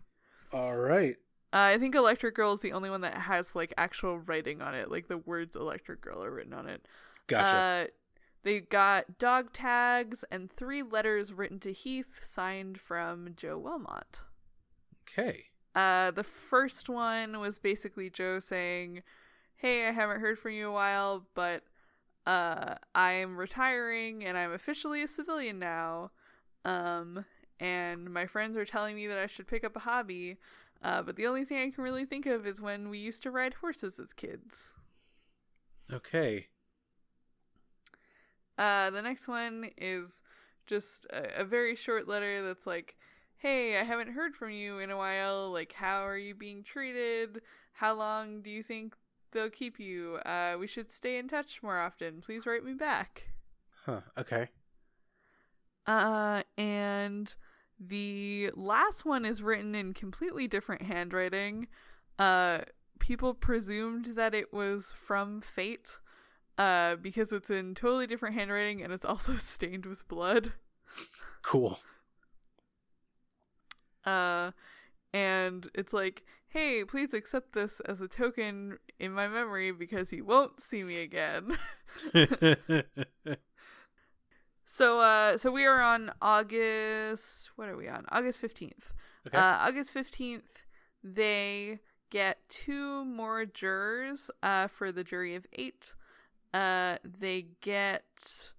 All 0.52 0.76
right. 0.76 1.16
Uh, 1.52 1.72
I 1.74 1.78
think 1.78 1.94
Electric 1.94 2.34
Girl 2.34 2.52
is 2.52 2.60
the 2.60 2.72
only 2.72 2.90
one 2.90 3.00
that 3.02 3.14
has 3.14 3.54
like 3.54 3.72
actual 3.78 4.18
writing 4.18 4.60
on 4.60 4.74
it, 4.74 4.90
like 4.90 5.08
the 5.08 5.18
words 5.18 5.56
Electric 5.56 6.00
Girl 6.00 6.22
are 6.22 6.30
written 6.30 6.52
on 6.52 6.68
it. 6.68 6.86
Gotcha. 7.26 7.56
Uh, 7.56 7.86
they 8.42 8.60
got 8.60 9.18
dog 9.18 9.52
tags 9.52 10.24
and 10.30 10.50
three 10.52 10.82
letters 10.82 11.32
written 11.32 11.58
to 11.60 11.72
Heath, 11.72 12.20
signed 12.22 12.78
from 12.78 13.30
Joe 13.36 13.58
Wilmot. 13.58 14.20
okay. 15.02 15.46
Uh, 15.74 16.10
the 16.10 16.24
first 16.24 16.88
one 16.88 17.38
was 17.38 17.58
basically 17.58 18.08
Joe 18.08 18.38
saying, 18.38 19.02
"Hey, 19.56 19.86
I 19.86 19.92
haven't 19.92 20.20
heard 20.20 20.38
from 20.38 20.52
you 20.52 20.66
in 20.66 20.68
a 20.68 20.72
while, 20.72 21.26
but 21.34 21.64
uh, 22.26 22.74
I'm 22.94 23.36
retiring 23.36 24.24
and 24.24 24.36
I'm 24.36 24.52
officially 24.52 25.02
a 25.02 25.08
civilian 25.08 25.58
now. 25.58 26.10
Um, 26.64 27.24
and 27.60 28.12
my 28.12 28.26
friends 28.26 28.56
are 28.56 28.64
telling 28.64 28.96
me 28.96 29.06
that 29.06 29.18
I 29.18 29.26
should 29.26 29.46
pick 29.46 29.64
up 29.64 29.76
a 29.76 29.80
hobby. 29.80 30.36
Uh, 30.82 31.02
but 31.02 31.16
the 31.16 31.26
only 31.26 31.44
thing 31.44 31.58
I 31.58 31.70
can 31.70 31.84
really 31.84 32.04
think 32.04 32.26
of 32.26 32.46
is 32.46 32.60
when 32.60 32.90
we 32.90 32.98
used 32.98 33.22
to 33.22 33.30
ride 33.30 33.54
horses 33.54 33.98
as 33.98 34.12
kids." 34.12 34.74
Okay. 35.92 36.48
Uh, 38.58 38.90
the 38.90 39.02
next 39.02 39.28
one 39.28 39.70
is 39.76 40.22
just 40.66 41.06
a, 41.06 41.40
a 41.40 41.44
very 41.44 41.76
short 41.76 42.08
letter 42.08 42.42
that's 42.42 42.66
like, 42.66 42.96
"Hey, 43.36 43.78
I 43.78 43.84
haven't 43.84 44.12
heard 44.12 44.34
from 44.34 44.50
you 44.50 44.78
in 44.78 44.90
a 44.90 44.96
while. 44.96 45.52
Like, 45.52 45.72
how 45.72 46.06
are 46.06 46.18
you 46.18 46.34
being 46.34 46.62
treated? 46.62 47.42
How 47.72 47.94
long 47.94 48.42
do 48.42 48.50
you 48.50 48.62
think 48.62 48.94
they'll 49.36 49.50
keep 49.50 49.78
you? 49.78 50.16
Uh, 50.26 50.56
we 50.58 50.66
should 50.66 50.90
stay 50.90 51.18
in 51.18 51.28
touch 51.28 51.62
more 51.62 51.78
often. 51.78 52.20
Please 52.20 52.46
write 52.46 52.64
me 52.64 52.72
back." 52.74 53.28
Huh. 53.84 54.00
Okay. 54.18 54.48
Uh, 55.86 56.42
and 56.58 57.34
the 57.78 58.50
last 58.54 59.04
one 59.04 59.24
is 59.24 59.42
written 59.42 59.74
in 59.74 59.94
completely 59.94 60.48
different 60.48 60.82
handwriting. 60.82 61.68
Uh, 62.18 62.60
people 62.98 63.34
presumed 63.34 64.06
that 64.16 64.34
it 64.34 64.52
was 64.52 64.92
from 64.96 65.40
Fate, 65.40 65.98
uh, 66.58 66.96
because 66.96 67.32
it's 67.32 67.50
in 67.50 67.74
totally 67.74 68.06
different 68.06 68.34
handwriting 68.34 68.82
and 68.82 68.92
it's 68.92 69.04
also 69.04 69.34
stained 69.36 69.86
with 69.86 70.06
blood. 70.08 70.52
Cool. 71.42 71.78
Uh, 74.04 74.52
and 75.12 75.68
it's 75.74 75.92
like, 75.92 76.24
hey, 76.56 76.84
please 76.84 77.12
accept 77.12 77.52
this 77.52 77.80
as 77.80 78.00
a 78.00 78.08
token 78.08 78.78
in 78.98 79.12
my 79.12 79.28
memory 79.28 79.72
because 79.72 80.10
you 80.10 80.24
won't 80.24 80.60
see 80.60 80.82
me 80.82 81.02
again. 81.02 81.58
So 84.68 84.98
uh 84.98 85.36
so 85.38 85.52
we 85.52 85.64
are 85.64 85.80
on 85.80 86.10
August 86.20 87.50
what 87.54 87.68
are 87.68 87.76
we 87.76 87.88
on? 87.88 88.04
August 88.10 88.42
15th. 88.42 88.92
Okay. 89.28 89.38
Uh 89.38 89.58
August 89.68 89.94
15th 89.94 90.64
they 91.04 91.78
get 92.10 92.38
two 92.48 93.04
more 93.04 93.44
jurors 93.44 94.28
uh 94.42 94.66
for 94.66 94.90
the 94.90 95.04
jury 95.04 95.36
of 95.36 95.46
8. 95.52 95.94
Uh 96.52 96.96
they 97.04 97.46
get 97.60 98.50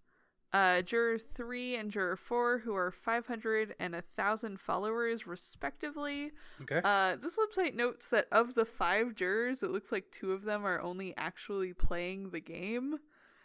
uh 0.53 0.81
juror 0.81 1.17
3 1.17 1.75
and 1.75 1.91
juror 1.91 2.15
4 2.15 2.59
who 2.59 2.73
are 2.73 2.91
500 2.91 3.75
and 3.79 3.93
a 3.93 4.03
1000 4.15 4.59
followers 4.59 5.27
respectively. 5.27 6.31
okay. 6.61 6.81
Uh 6.83 7.15
this 7.15 7.37
website 7.37 7.75
notes 7.75 8.07
that 8.07 8.27
of 8.31 8.55
the 8.55 8.65
5 8.65 9.13
jurors 9.15 9.61
it 9.61 9.71
looks 9.71 9.91
like 9.91 10.11
2 10.11 10.31
of 10.31 10.43
them 10.43 10.65
are 10.65 10.81
only 10.81 11.13
actually 11.17 11.73
playing 11.73 12.29
the 12.29 12.39
game. 12.39 12.99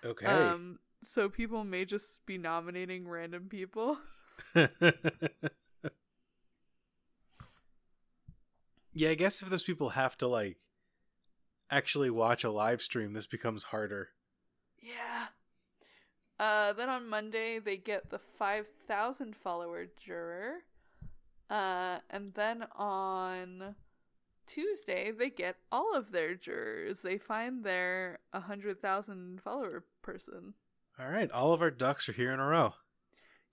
okay. 0.05 0.27
Um, 0.27 0.79
so 1.03 1.29
people 1.29 1.65
may 1.65 1.85
just 1.85 2.24
be 2.27 2.39
nominating 2.39 3.09
random 3.09 3.49
people. 3.49 3.99
yeah, 4.55 4.69
I 9.11 9.15
guess 9.15 9.43
if 9.43 9.51
those 9.51 9.65
people 9.65 9.91
have 9.91 10.16
to 10.19 10.29
like 10.29 10.59
actually 11.70 12.11
watch 12.11 12.45
a 12.45 12.51
live 12.51 12.83
stream, 12.83 13.12
this 13.12 13.27
becomes 13.27 13.65
harder. 13.65 14.11
Yeah. 14.81 15.27
Uh, 16.43 16.73
then 16.73 16.89
on 16.89 17.09
Monday 17.09 17.60
they 17.60 17.77
get 17.77 18.10
the 18.10 18.19
five 18.19 18.66
thousand 18.89 19.36
follower 19.36 19.86
juror. 19.97 20.64
Uh, 21.48 21.98
and 22.10 22.35
then 22.35 22.64
on 22.74 23.77
Tuesday, 24.47 25.12
they 25.12 25.31
get 25.31 25.55
all 25.70 25.94
of 25.94 26.10
their 26.10 26.35
jurors. 26.35 27.02
They 27.02 27.16
find 27.16 27.62
their 27.62 28.19
100,000 28.32 29.40
follower 29.40 29.85
person. 30.02 30.55
All 30.98 31.09
right, 31.09 31.31
all 31.31 31.52
of 31.52 31.62
our 31.62 31.70
ducks 31.70 32.09
are 32.09 32.12
here 32.12 32.32
in 32.32 32.40
a 32.40 32.47
row. 32.47 32.74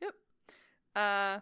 Yep. 0.02 0.14
Uh, 0.95 1.40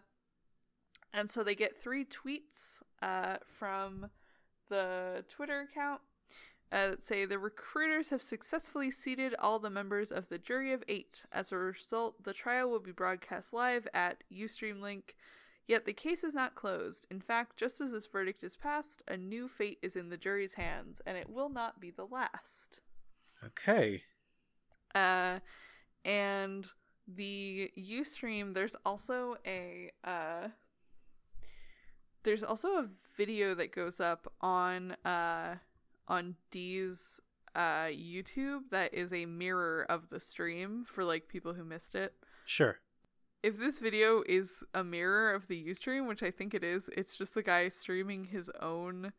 and 1.13 1.31
so 1.31 1.43
they 1.43 1.55
get 1.55 1.81
three 1.81 2.03
tweets 2.03 2.81
uh, 3.01 3.37
from 3.45 4.09
the 4.67 5.23
Twitter 5.29 5.61
account 5.61 6.01
uh, 6.71 6.91
say 6.99 7.25
the 7.25 7.39
recruiters 7.39 8.09
have 8.09 8.21
successfully 8.21 8.91
seated 8.91 9.33
all 9.39 9.59
the 9.59 9.69
members 9.69 10.11
of 10.11 10.29
the 10.29 10.37
jury 10.37 10.73
of 10.73 10.83
eight. 10.87 11.25
As 11.31 11.51
a 11.51 11.57
result, 11.57 12.23
the 12.23 12.33
trial 12.33 12.69
will 12.69 12.79
be 12.79 12.91
broadcast 12.91 13.53
live 13.53 13.87
at 13.93 14.23
Ustream 14.31 14.81
link. 14.81 15.15
Yet 15.67 15.85
the 15.85 15.93
case 15.93 16.23
is 16.23 16.33
not 16.33 16.55
closed. 16.55 17.07
In 17.11 17.19
fact, 17.19 17.57
just 17.57 17.81
as 17.81 17.91
this 17.91 18.05
verdict 18.05 18.43
is 18.43 18.55
passed, 18.55 19.03
a 19.07 19.17
new 19.17 19.47
fate 19.47 19.79
is 19.81 19.95
in 19.95 20.09
the 20.09 20.17
jury's 20.17 20.53
hands, 20.53 21.01
and 21.05 21.17
it 21.17 21.29
will 21.29 21.49
not 21.49 21.79
be 21.79 21.91
the 21.91 22.05
last. 22.05 22.79
Okay. 23.43 24.03
Uh, 24.95 25.39
and 26.05 26.67
the 27.07 27.71
Ustream, 27.77 28.53
there's 28.53 28.75
also 28.85 29.37
a 29.45 29.91
uh, 30.03 30.49
there's 32.23 32.43
also 32.43 32.69
a 32.77 32.87
video 33.15 33.55
that 33.55 33.73
goes 33.73 33.99
up 34.01 34.31
on 34.41 34.93
uh 35.05 35.55
on 36.07 36.35
Dee's 36.51 37.19
uh 37.55 37.85
YouTube 37.85 38.69
that 38.69 38.93
is 38.93 39.11
a 39.11 39.25
mirror 39.25 39.85
of 39.89 40.09
the 40.09 40.19
stream 40.19 40.85
for 40.85 41.03
like 41.03 41.27
people 41.27 41.53
who 41.53 41.63
missed 41.63 41.95
it. 41.95 42.13
Sure. 42.45 42.79
If 43.43 43.57
this 43.57 43.79
video 43.79 44.23
is 44.27 44.63
a 44.73 44.83
mirror 44.83 45.31
of 45.31 45.47
the 45.47 45.65
Ustream, 45.67 46.07
which 46.07 46.23
I 46.23 46.31
think 46.31 46.53
it 46.53 46.63
is, 46.63 46.89
it's 46.97 47.15
just 47.15 47.33
the 47.33 47.43
guy 47.43 47.69
streaming 47.69 48.25
his 48.25 48.49
own 48.61 49.13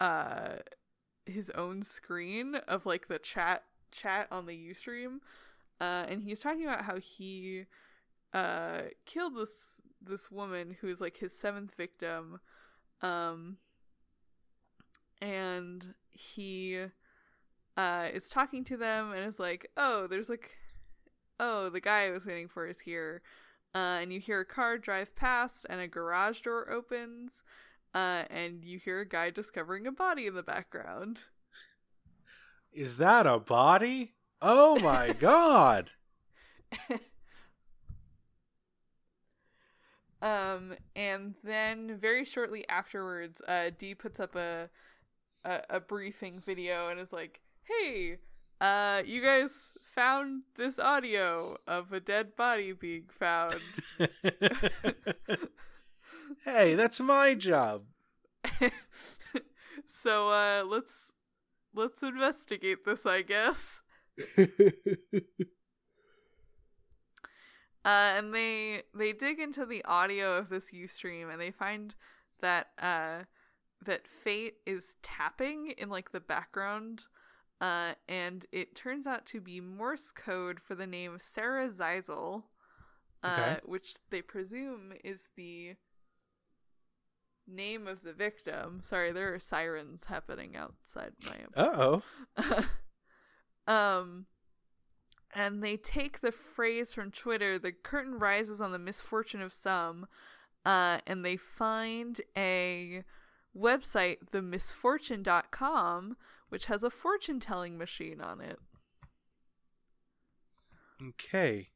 uh 0.00 0.56
his 1.26 1.50
own 1.50 1.82
screen 1.82 2.56
of 2.68 2.84
like 2.86 3.08
the 3.08 3.18
chat 3.18 3.64
chat 3.90 4.28
on 4.30 4.46
the 4.46 4.70
Ustream. 4.70 5.18
Uh 5.80 6.04
and 6.08 6.22
he's 6.22 6.40
talking 6.40 6.64
about 6.64 6.84
how 6.84 6.98
he 6.98 7.64
uh 8.32 8.82
killed 9.06 9.36
this 9.36 9.80
this 10.02 10.30
woman 10.30 10.76
who 10.80 10.88
is 10.88 11.00
like 11.00 11.16
his 11.16 11.36
seventh 11.36 11.74
victim. 11.76 12.40
Um 13.02 13.56
and 15.24 15.94
he 16.10 16.84
uh 17.76 18.08
is 18.12 18.28
talking 18.28 18.64
to 18.64 18.76
them 18.76 19.12
and 19.12 19.26
is 19.26 19.38
like, 19.40 19.70
"Oh, 19.76 20.06
there's 20.06 20.28
like 20.28 20.50
oh, 21.40 21.70
the 21.70 21.80
guy 21.80 22.06
I 22.06 22.10
was 22.10 22.26
waiting 22.26 22.48
for 22.48 22.66
is 22.66 22.80
here." 22.80 23.22
Uh, 23.74 23.98
and 24.00 24.12
you 24.12 24.20
hear 24.20 24.38
a 24.40 24.44
car 24.44 24.78
drive 24.78 25.16
past 25.16 25.66
and 25.68 25.80
a 25.80 25.88
garage 25.88 26.42
door 26.42 26.70
opens 26.70 27.42
uh, 27.94 28.24
and 28.28 28.64
you 28.64 28.78
hear 28.78 29.00
a 29.00 29.08
guy 29.08 29.30
discovering 29.30 29.86
a 29.86 29.92
body 29.92 30.26
in 30.26 30.34
the 30.34 30.42
background. 30.42 31.22
Is 32.72 32.96
that 32.96 33.26
a 33.26 33.38
body? 33.38 34.14
Oh 34.42 34.78
my 34.80 35.12
god. 35.18 35.92
um, 40.20 40.74
and 40.96 41.34
then 41.44 41.96
very 42.00 42.24
shortly 42.24 42.68
afterwards, 42.68 43.40
uh, 43.46 43.70
Dee 43.78 43.94
puts 43.94 44.18
up 44.18 44.34
a, 44.34 44.70
a 45.44 45.60
a 45.70 45.80
briefing 45.80 46.40
video 46.40 46.88
and 46.88 47.00
is 47.00 47.12
like, 47.12 47.40
"Hey, 47.62 48.18
uh, 48.60 49.02
you 49.04 49.22
guys 49.22 49.72
found 49.82 50.42
this 50.56 50.78
audio 50.78 51.56
of 51.66 51.92
a 51.92 52.00
dead 52.00 52.36
body 52.36 52.72
being 52.72 53.04
found." 53.10 53.60
hey, 56.44 56.74
that's 56.74 57.00
my 57.00 57.34
job. 57.34 57.84
so 59.86 60.30
uh, 60.30 60.64
let's 60.66 61.12
let's 61.74 62.02
investigate 62.02 62.84
this, 62.84 63.06
I 63.06 63.22
guess. 63.22 63.82
Uh, 67.84 68.16
and 68.16 68.34
they 68.34 68.82
they 68.94 69.12
dig 69.12 69.38
into 69.38 69.66
the 69.66 69.84
audio 69.84 70.38
of 70.38 70.48
this 70.48 70.72
UStream 70.72 71.30
and 71.30 71.38
they 71.38 71.50
find 71.50 71.94
that 72.40 72.68
uh, 72.78 73.24
that 73.84 74.06
Fate 74.06 74.54
is 74.66 74.96
tapping 75.02 75.72
in 75.78 75.88
like 75.88 76.12
the 76.12 76.20
background, 76.20 77.04
uh, 77.60 77.94
and 78.08 78.46
it 78.52 78.74
turns 78.74 79.06
out 79.06 79.26
to 79.26 79.40
be 79.40 79.60
Morse 79.60 80.10
code 80.10 80.60
for 80.60 80.74
the 80.74 80.86
name 80.86 81.18
Sarah 81.20 81.68
Zeisel, 81.68 82.44
uh, 83.22 83.28
Okay. 83.28 83.60
which 83.64 83.94
they 84.10 84.22
presume 84.22 84.92
is 85.02 85.28
the 85.36 85.74
name 87.46 87.86
of 87.86 88.02
the 88.02 88.12
victim. 88.12 88.80
Sorry, 88.84 89.12
there 89.12 89.34
are 89.34 89.38
sirens 89.38 90.04
happening 90.04 90.56
outside 90.56 91.12
my 91.24 91.36
Uh 91.62 92.00
oh. 92.36 92.64
um 93.72 94.26
and 95.34 95.62
they 95.62 95.76
take 95.76 96.20
the 96.20 96.30
phrase 96.32 96.94
from 96.94 97.10
Twitter, 97.10 97.58
the 97.58 97.72
curtain 97.72 98.18
rises 98.18 98.60
on 98.60 98.70
the 98.70 98.78
misfortune 98.78 99.40
of 99.42 99.52
some, 99.52 100.06
uh, 100.64 100.98
and 101.08 101.24
they 101.24 101.36
find 101.36 102.20
a 102.36 103.02
website, 103.56 104.18
themisfortune.com, 104.32 106.16
which 106.48 106.66
has 106.66 106.82
a 106.82 106.90
fortune 106.90 107.40
telling 107.40 107.78
machine 107.78 108.20
on 108.20 108.40
it. 108.40 108.58
Okay. 111.02 111.70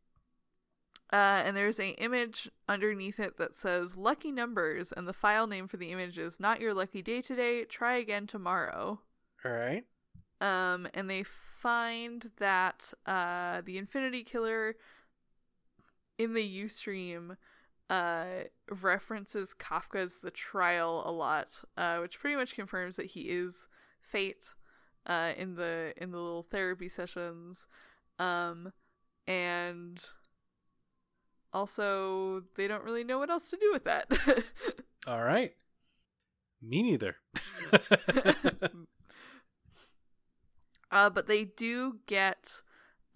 Uh, 1.11 1.43
and 1.45 1.57
there's 1.57 1.81
a 1.81 1.91
image 2.03 2.51
underneath 2.69 3.19
it 3.19 3.39
that 3.39 3.57
says 3.57 3.97
lucky 3.97 4.31
numbers, 4.31 4.93
and 4.93 5.09
the 5.09 5.13
file 5.13 5.47
name 5.47 5.67
for 5.67 5.79
the 5.79 5.91
image 5.91 6.19
is 6.19 6.39
not 6.39 6.61
your 6.61 6.75
lucky 6.75 7.01
day 7.01 7.23
today, 7.23 7.65
try 7.65 7.97
again 7.97 8.27
tomorrow. 8.27 9.01
All 9.45 9.53
right. 9.53 9.85
Um, 10.41 10.87
and 10.95 11.09
they 11.09 11.23
find 11.23 12.31
that 12.39 12.93
uh, 13.07 13.63
the 13.65 13.79
Infinity 13.79 14.23
Killer 14.23 14.77
in 16.19 16.35
the 16.35 16.65
Ustream 16.65 17.37
uh, 17.91 18.45
references 18.71 19.55
Kafka's 19.55 20.19
The 20.23 20.31
Trial 20.31 21.03
a 21.07 21.13
lot, 21.13 21.63
uh, 21.77 21.99
which 21.99 22.21
pretty 22.21 22.37
much 22.37 22.55
confirms 22.55 22.97
that 22.97 23.07
he 23.07 23.23
is 23.23 23.69
Fate 24.01 24.55
uh, 25.07 25.33
in 25.37 25.55
the 25.55 25.95
in 25.97 26.11
the 26.11 26.19
little 26.19 26.43
therapy 26.43 26.89
sessions. 26.89 27.67
Um, 28.19 28.73
and 29.27 30.05
also 31.53 32.43
they 32.57 32.69
don't 32.69 32.85
really 32.85 33.05
know 33.05 33.19
what 33.19 33.31
else 33.31 33.51
to 33.51 33.57
do 33.57 33.71
with 33.73 33.85
that. 33.85 34.07
All 35.07 35.23
right. 35.23 35.53
Me 36.61 36.83
neither. 36.83 37.17
Uh, 40.91 41.11
but 41.11 41.27
they 41.27 41.45
do 41.45 41.99
get 42.07 42.63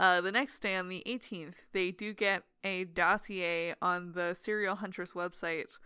uh, 0.02 0.20
the 0.20 0.32
next 0.32 0.58
day 0.58 0.74
on 0.74 0.88
the 0.88 1.04
18th, 1.06 1.54
they 1.72 1.92
do 1.92 2.12
get 2.12 2.42
a 2.64 2.82
dossier 2.82 3.74
on 3.80 4.12
the 4.12 4.34
serial 4.34 4.74
huntress 4.74 5.12
website 5.12 5.78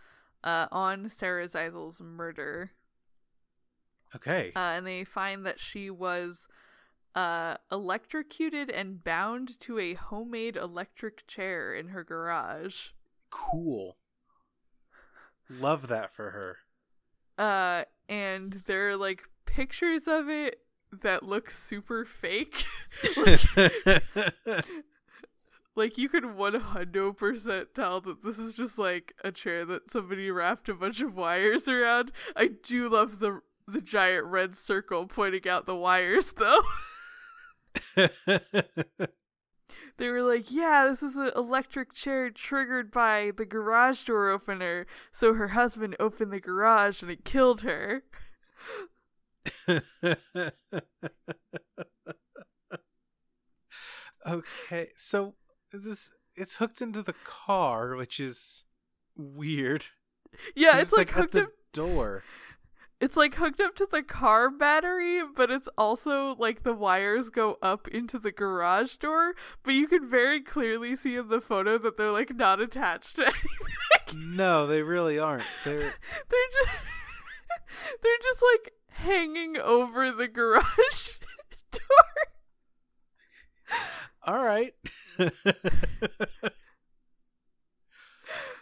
uh, 0.43 0.65
on 0.71 1.07
Sarah 1.07 1.47
Zeisel's 1.47 2.01
murder. 2.01 2.71
okay. 4.15 4.51
Uh, 4.55 4.59
and 4.59 4.87
they 4.87 5.03
find 5.03 5.45
that 5.45 5.59
she 5.59 5.91
was 5.91 6.47
uh, 7.13 7.57
electrocuted 7.71 8.71
and 8.71 9.03
bound 9.03 9.59
to 9.59 9.77
a 9.77 9.93
homemade 9.93 10.57
electric 10.57 11.27
chair 11.27 11.75
in 11.75 11.89
her 11.89 12.03
garage. 12.03 12.89
cool. 13.29 13.97
Love 15.47 15.87
that 15.89 16.11
for 16.11 16.31
her. 16.31 16.57
Uh, 17.37 17.83
and 18.09 18.63
there 18.65 18.89
are 18.89 18.97
like 18.97 19.29
pictures 19.45 20.07
of 20.07 20.27
it 20.27 20.61
that 21.01 21.23
looks 21.23 21.57
super 21.57 22.05
fake. 22.05 22.65
like, 23.17 24.03
like 25.75 25.97
you 25.97 26.09
could 26.09 26.23
100% 26.23 27.65
tell 27.73 28.01
that 28.01 28.23
this 28.23 28.39
is 28.39 28.53
just 28.53 28.77
like 28.77 29.13
a 29.23 29.31
chair 29.31 29.63
that 29.65 29.91
somebody 29.91 30.31
wrapped 30.31 30.69
a 30.69 30.73
bunch 30.73 31.01
of 31.01 31.15
wires 31.15 31.67
around. 31.67 32.11
I 32.35 32.47
do 32.47 32.89
love 32.89 33.19
the 33.19 33.41
the 33.67 33.81
giant 33.81 34.25
red 34.25 34.55
circle 34.55 35.05
pointing 35.07 35.47
out 35.47 35.65
the 35.65 35.75
wires 35.75 36.33
though. 36.33 36.61
they 39.97 40.09
were 40.09 40.23
like, 40.23 40.51
"Yeah, 40.51 40.87
this 40.87 41.03
is 41.03 41.17
an 41.17 41.31
electric 41.35 41.93
chair 41.93 42.29
triggered 42.29 42.91
by 42.91 43.31
the 43.35 43.45
garage 43.45 44.03
door 44.03 44.29
opener." 44.29 44.85
So 45.11 45.33
her 45.33 45.49
husband 45.49 45.95
opened 45.99 46.31
the 46.31 46.39
garage 46.39 47.01
and 47.01 47.11
it 47.11 47.25
killed 47.25 47.61
her. 47.61 48.03
Okay, 54.27 54.89
so 54.95 55.35
this 55.71 56.11
it's 56.35 56.57
hooked 56.57 56.81
into 56.81 57.01
the 57.01 57.15
car, 57.23 57.95
which 57.95 58.19
is 58.19 58.65
weird. 59.15 59.85
Yeah, 60.55 60.79
it's, 60.79 60.93
like, 60.93 61.09
at 61.09 61.15
hooked 61.15 61.33
the 61.33 61.43
up. 61.43 61.49
door. 61.73 62.23
It's 62.99 63.15
like 63.15 63.35
hooked 63.35 63.61
up 63.61 63.75
to 63.75 63.87
the 63.89 64.01
car 64.01 64.49
battery, 64.49 65.21
but 65.35 65.51
it's 65.51 65.69
also 65.77 66.35
like 66.39 66.63
the 66.63 66.73
wires 66.73 67.29
go 67.29 67.57
up 67.61 67.87
into 67.89 68.17
the 68.17 68.31
garage 68.31 68.95
door. 68.95 69.33
But 69.63 69.75
you 69.75 69.87
can 69.87 70.09
very 70.09 70.41
clearly 70.41 70.95
see 70.95 71.15
in 71.15 71.27
the 71.27 71.41
photo 71.41 71.77
that 71.77 71.95
they're 71.95 72.11
like 72.11 72.35
not 72.35 72.59
attached 72.59 73.17
to 73.17 73.25
anything. 74.07 74.35
No, 74.35 74.65
they 74.65 74.81
really 74.81 75.19
aren't. 75.19 75.43
They're 75.63 75.77
they're 76.29 76.49
just 76.63 76.69
they're 78.01 78.23
just 78.23 78.43
like 78.53 78.73
hanging 78.97 79.57
over 79.57 80.11
the 80.11 80.27
garage 80.27 81.11
door. 81.71 81.81
all 84.25 84.43
right. 84.43 84.73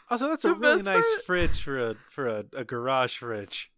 also, 0.10 0.30
that's 0.30 0.45
a 0.45 0.53
really 0.53 0.84
nice 0.84 1.03
part- 1.16 1.26
fridge 1.26 1.62
for 1.64 1.78
a 1.91 1.95
for 2.10 2.28
a, 2.28 2.45
a 2.53 2.64
garage 2.64 3.18
fridge. 3.18 3.72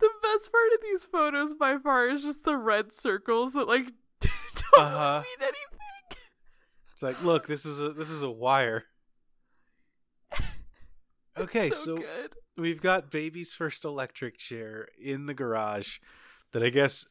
The 0.00 0.10
best 0.22 0.50
part 0.50 0.72
of 0.74 0.80
these 0.82 1.04
photos 1.04 1.54
by 1.54 1.76
far 1.78 2.08
is 2.08 2.22
just 2.22 2.44
the 2.44 2.56
red 2.56 2.92
circles 2.92 3.52
that 3.54 3.68
like 3.68 3.90
don't 4.20 4.32
Uh-huh. 4.78 5.22
mean 5.22 5.42
anything. 5.48 6.18
It's 6.92 7.02
like, 7.02 7.22
look, 7.24 7.46
this 7.46 7.64
is 7.66 7.80
a 7.80 7.90
this 7.92 8.10
is 8.10 8.22
a 8.22 8.30
wire. 8.30 8.84
Okay, 11.38 11.70
so, 11.70 11.96
so. 11.96 12.02
We've 12.60 12.80
got 12.80 13.10
baby's 13.10 13.52
first 13.54 13.84
electric 13.84 14.36
chair 14.36 14.88
in 15.02 15.26
the 15.26 15.34
garage 15.34 15.98
that 16.52 16.62
I 16.62 16.68
guess 16.70 17.06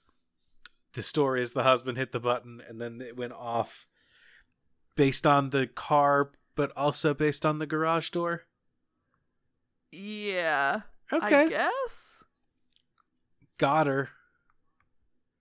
the 0.93 1.03
story 1.03 1.41
is 1.41 1.53
the 1.53 1.63
husband 1.63 1.97
hit 1.97 2.11
the 2.11 2.19
button 2.19 2.61
and 2.67 2.79
then 2.79 3.01
it 3.01 3.17
went 3.17 3.33
off 3.33 3.87
based 4.95 5.25
on 5.25 5.49
the 5.49 5.67
car 5.67 6.31
but 6.55 6.71
also 6.75 7.13
based 7.13 7.45
on 7.45 7.59
the 7.59 7.65
garage 7.65 8.09
door. 8.09 8.43
Yeah. 9.91 10.81
Okay. 11.11 11.45
I 11.45 11.49
guess 11.49 12.23
Got 13.57 13.87
her. 13.87 14.09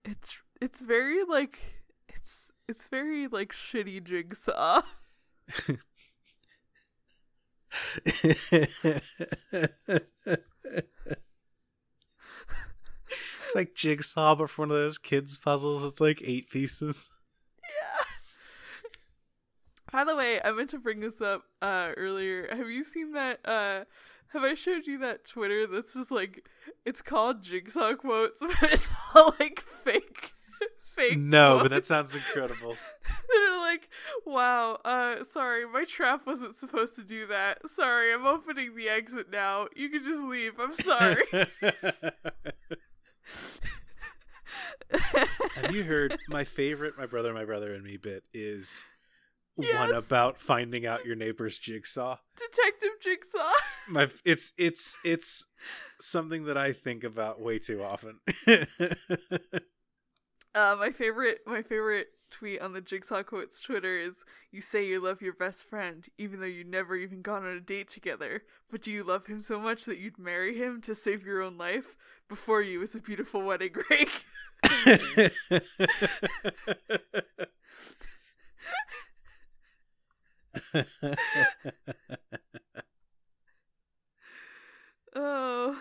it's 0.03 0.37
it's 0.61 0.81
very 0.81 1.23
like 1.23 1.59
it's 2.07 2.51
it's 2.67 2.87
very 2.87 3.27
like 3.27 3.53
shitty 3.53 4.03
jigsaw. 4.03 4.81
it's 13.43 13.55
like 13.55 13.75
jigsaw 13.75 14.35
but 14.35 14.49
for 14.49 14.63
one 14.63 14.71
of 14.71 14.77
those 14.77 14.97
kids 14.97 15.37
puzzles 15.37 15.83
it's 15.83 16.01
like 16.01 16.21
eight 16.23 16.49
pieces. 16.49 17.09
Yeah. 17.63 18.05
By 19.91 20.03
the 20.03 20.15
way, 20.15 20.39
I 20.43 20.51
meant 20.51 20.69
to 20.71 20.79
bring 20.79 20.99
this 20.99 21.21
up 21.21 21.43
uh 21.61 21.91
earlier. 21.97 22.47
Have 22.51 22.69
you 22.69 22.83
seen 22.83 23.11
that 23.13 23.39
uh 23.45 23.85
have 24.33 24.43
I 24.43 24.53
showed 24.53 24.85
you 24.85 24.99
that 24.99 25.25
Twitter 25.25 25.65
that's 25.65 25.95
just 25.95 26.11
like 26.11 26.47
it's 26.85 27.01
called 27.01 27.43
jigsaw 27.43 27.95
quotes, 27.95 28.39
but 28.61 28.71
it's 28.71 28.89
all 29.13 29.33
like 29.39 29.61
fake 29.61 30.33
fake 30.99 31.17
No, 31.17 31.59
but 31.61 31.71
that 31.71 31.85
sounds 31.85 32.13
incredible. 32.15 32.75
that 33.29 33.49
are 33.51 33.57
like, 33.57 33.89
wow, 34.25 34.79
uh 34.83 35.23
sorry, 35.23 35.65
my 35.67 35.85
trap 35.85 36.25
wasn't 36.25 36.55
supposed 36.55 36.95
to 36.95 37.03
do 37.03 37.27
that. 37.27 37.69
Sorry, 37.69 38.13
I'm 38.13 38.25
opening 38.25 38.75
the 38.75 38.89
exit 38.89 39.29
now. 39.31 39.67
You 39.75 39.89
can 39.89 40.03
just 40.03 40.21
leave. 40.21 40.59
I'm 40.59 40.73
sorry. 40.73 41.23
Have 45.55 45.75
you 45.75 45.83
heard 45.83 46.17
my 46.29 46.43
favorite 46.43 46.97
my 46.97 47.05
brother 47.05 47.33
my 47.33 47.45
brother 47.45 47.73
and 47.73 47.83
me 47.83 47.97
bit 47.97 48.23
is 48.33 48.83
one 49.55 49.93
about 49.93 50.39
finding 50.39 50.85
out 50.85 51.05
your 51.05 51.15
neighbor's 51.15 51.57
jigsaw. 51.57 52.17
Detective 52.37 52.91
Jigsaw. 53.01 53.51
My 53.87 54.09
it's 54.25 54.53
it's 54.57 54.97
it's 55.03 55.45
something 55.99 56.45
that 56.45 56.57
I 56.57 56.71
think 56.73 57.03
about 57.03 57.41
way 57.41 57.59
too 57.59 57.83
often. 57.83 58.19
Uh, 60.55 60.75
my 60.79 60.91
favorite, 60.91 61.39
my 61.45 61.61
favorite 61.61 62.07
tweet 62.31 62.61
on 62.61 62.73
the 62.73 62.81
Jigsaw 62.81 63.23
quotes 63.23 63.59
Twitter 63.59 63.97
is: 63.99 64.23
"You 64.51 64.61
say 64.61 64.85
you 64.85 64.99
love 64.99 65.21
your 65.21 65.33
best 65.33 65.63
friend, 65.63 66.07
even 66.17 66.39
though 66.39 66.45
you 66.45 66.63
never 66.63 66.95
even 66.95 67.21
gone 67.21 67.45
on 67.45 67.55
a 67.55 67.59
date 67.61 67.87
together. 67.87 68.43
But 68.69 68.81
do 68.81 68.91
you 68.91 69.03
love 69.03 69.27
him 69.27 69.41
so 69.41 69.59
much 69.59 69.85
that 69.85 69.99
you'd 69.99 70.17
marry 70.19 70.57
him 70.57 70.81
to 70.81 70.95
save 70.95 71.25
your 71.25 71.41
own 71.41 71.57
life? 71.57 71.95
Before 72.27 72.61
you 72.61 72.81
is 72.81 72.95
a 72.95 72.99
beautiful 72.99 73.43
wedding 73.43 73.73
ring." 73.89 74.07
oh. 85.15 85.77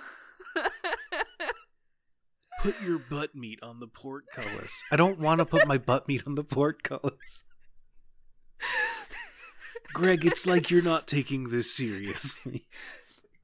Put 2.59 2.80
your 2.82 2.98
butt 2.98 3.35
meat 3.35 3.59
on 3.62 3.80
the 3.80 3.86
portcullis. 3.86 4.82
I 4.90 4.97
don't 4.97 5.18
want 5.18 5.39
to 5.39 5.47
put 5.47 5.66
my 5.66 5.78
butt 5.78 6.09
meat 6.09 6.24
on 6.26 6.35
the 6.35 6.44
portcullis. 6.44 7.44
Greg, 9.93 10.24
it's 10.26 10.47
like 10.47 10.70
you're 10.70 10.82
not 10.82 11.06
taking 11.06 11.51
this 11.51 11.74
seriously. 11.74 12.66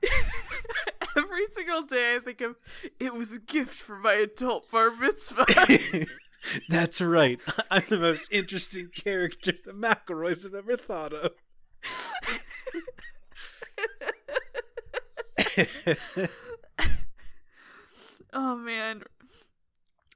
Every 1.16 1.46
single 1.52 1.82
day, 1.82 2.16
I 2.16 2.18
think 2.18 2.40
of 2.40 2.56
it 2.98 3.14
was 3.14 3.32
a 3.32 3.38
gift 3.38 3.74
for 3.74 3.96
my 3.96 4.14
adult 4.14 4.70
bar 4.70 4.90
mitzvah. 4.90 5.46
That's 6.68 7.00
right. 7.00 7.40
I'm 7.70 7.84
the 7.88 7.98
most 7.98 8.32
interesting 8.32 8.90
character 8.94 9.52
the 9.64 9.72
McElroys 9.72 10.44
have 10.44 10.54
ever 10.54 10.76
thought 10.76 11.12
of. 11.14 11.32
oh 18.34 18.56
man, 18.56 19.02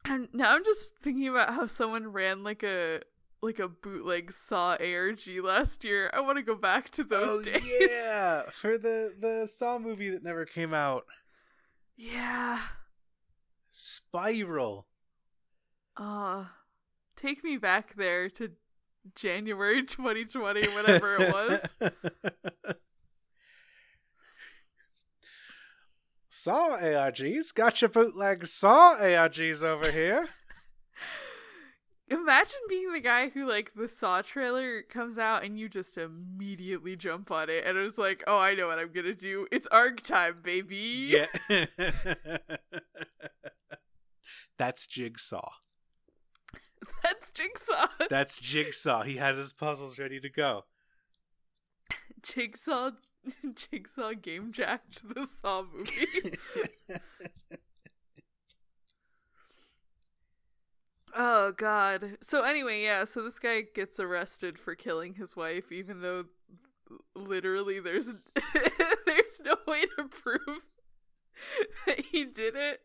and 0.04 0.28
now 0.34 0.54
I'm 0.54 0.64
just 0.64 0.96
thinking 0.98 1.28
about 1.28 1.54
how 1.54 1.66
someone 1.66 2.08
ran 2.12 2.44
like 2.44 2.62
a 2.62 3.00
like 3.40 3.58
a 3.58 3.68
bootleg 3.68 4.32
Saw 4.32 4.76
ARG 4.80 5.20
last 5.42 5.84
year. 5.84 6.10
I 6.12 6.20
want 6.20 6.36
to 6.36 6.42
go 6.42 6.54
back 6.56 6.90
to 6.90 7.04
those 7.04 7.46
oh 7.46 7.50
days. 7.50 7.90
yeah, 7.90 8.42
for 8.52 8.76
the 8.76 9.14
the 9.18 9.46
Saw 9.46 9.78
movie 9.78 10.10
that 10.10 10.22
never 10.22 10.44
came 10.44 10.74
out, 10.74 11.06
yeah. 11.96 12.60
Spiral. 13.70 14.86
Uh, 15.96 16.44
take 17.16 17.44
me 17.44 17.56
back 17.56 17.94
there 17.96 18.28
to 18.30 18.50
January 19.14 19.82
2020, 19.86 20.68
whatever 20.68 21.16
it 21.16 21.32
was. 21.32 21.74
Saw 26.38 26.78
ARGs, 26.78 27.52
got 27.52 27.82
your 27.82 27.88
bootleg 27.88 28.46
Saw 28.46 28.94
ARGs 28.96 29.64
over 29.64 29.90
here. 29.90 30.28
Imagine 32.08 32.60
being 32.68 32.92
the 32.92 33.00
guy 33.00 33.28
who 33.28 33.46
like 33.46 33.72
the 33.74 33.88
Saw 33.88 34.22
trailer 34.22 34.82
comes 34.82 35.18
out 35.18 35.42
and 35.42 35.58
you 35.58 35.68
just 35.68 35.98
immediately 35.98 36.94
jump 36.94 37.32
on 37.32 37.50
it 37.50 37.64
and 37.66 37.76
it 37.76 37.82
was 37.82 37.98
like, 37.98 38.22
oh, 38.28 38.38
I 38.38 38.54
know 38.54 38.68
what 38.68 38.78
I'm 38.78 38.92
gonna 38.92 39.14
do. 39.14 39.48
It's 39.50 39.66
ARG 39.66 40.04
time, 40.04 40.36
baby. 40.40 41.26
Yeah. 41.48 41.66
That's 44.58 44.86
Jigsaw. 44.86 45.50
That's 47.02 47.32
Jigsaw. 47.32 47.88
That's 48.08 48.40
Jigsaw. 48.40 49.02
He 49.02 49.16
has 49.16 49.36
his 49.36 49.52
puzzles 49.52 49.98
ready 49.98 50.20
to 50.20 50.30
go. 50.30 50.66
Jigsaw. 52.22 52.92
Jigsaw 53.54 54.14
game 54.14 54.52
jacked 54.52 55.14
the 55.14 55.26
Saw 55.26 55.64
movie. 55.72 56.36
oh 61.14 61.52
god. 61.52 62.18
So 62.22 62.42
anyway, 62.42 62.82
yeah. 62.82 63.04
So 63.04 63.22
this 63.22 63.38
guy 63.38 63.62
gets 63.74 63.98
arrested 64.00 64.58
for 64.58 64.74
killing 64.74 65.14
his 65.14 65.36
wife, 65.36 65.72
even 65.72 66.00
though 66.00 66.26
literally 67.14 67.80
there's 67.80 68.06
there's 69.06 69.40
no 69.44 69.56
way 69.66 69.82
to 69.96 70.04
prove 70.04 70.66
that 71.86 72.00
he 72.00 72.24
did 72.24 72.54
it. 72.56 72.82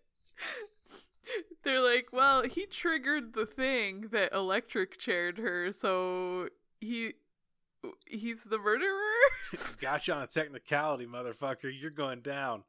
They're 1.63 1.81
like, 1.81 2.07
well, 2.11 2.43
he 2.43 2.65
triggered 2.65 3.33
the 3.33 3.45
thing 3.45 4.09
that 4.11 4.33
electric 4.33 4.97
chaired 4.97 5.37
her, 5.37 5.71
so 5.71 6.49
he 6.81 7.13
he's 8.07 8.43
the 8.43 8.57
murderer. 8.57 8.99
Got 9.81 10.07
you 10.07 10.13
on 10.13 10.23
a 10.23 10.27
technicality, 10.27 11.05
motherfucker. 11.05 11.71
You're 11.73 11.91
going 11.91 12.21
down. 12.21 12.63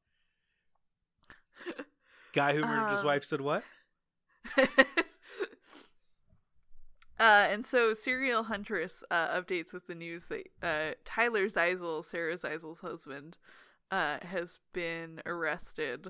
Guy 2.32 2.54
who 2.54 2.62
murdered 2.62 2.90
his 2.90 3.00
Um, 3.00 3.06
wife 3.06 3.24
said 3.24 3.40
what? 3.40 3.62
Uh, 7.18 7.46
and 7.48 7.64
so 7.64 7.94
Serial 7.94 8.44
Huntress 8.44 9.04
uh, 9.08 9.28
updates 9.40 9.72
with 9.72 9.86
the 9.86 9.94
news 9.94 10.26
that 10.26 10.48
uh, 10.62 10.94
Tyler 11.04 11.48
Zeisel, 11.48 12.04
Sarah 12.04 12.36
Zeisel's 12.36 12.80
husband, 12.80 13.36
uh, 13.90 14.18
has 14.22 14.58
been 14.72 15.22
arrested 15.24 16.08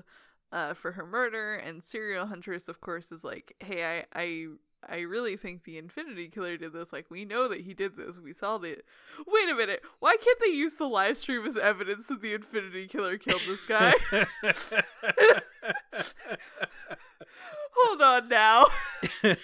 uh, 0.51 0.73
for 0.73 0.93
her 0.93 1.05
murder. 1.05 1.53
And 1.53 1.83
Serial 1.83 2.25
Huntress, 2.25 2.67
of 2.67 2.81
course, 2.81 3.11
is 3.11 3.23
like, 3.23 3.55
"Hey, 3.59 3.85
I, 4.15 4.19
I, 4.19 4.45
I 4.87 4.99
really 5.01 5.35
think 5.37 5.63
the 5.63 5.77
Infinity 5.77 6.27
Killer 6.29 6.57
did 6.57 6.73
this. 6.73 6.93
Like, 6.93 7.09
we 7.09 7.25
know 7.25 7.47
that 7.47 7.61
he 7.61 7.73
did 7.73 7.97
this. 7.97 8.19
We 8.19 8.33
saw 8.33 8.57
the. 8.57 8.77
Wait 9.27 9.49
a 9.49 9.55
minute. 9.55 9.81
Why 9.99 10.15
can't 10.17 10.39
they 10.39 10.51
use 10.51 10.75
the 10.75 10.85
live 10.87 11.17
stream 11.17 11.45
as 11.45 11.57
evidence 11.57 12.07
that 12.07 12.21
the 12.21 12.33
Infinity 12.33 12.87
Killer 12.87 13.17
killed 13.17 13.41
this 13.47 13.63
guy? 13.65 13.93
Hold 17.75 18.01
on 18.01 18.27
now." 18.29 18.67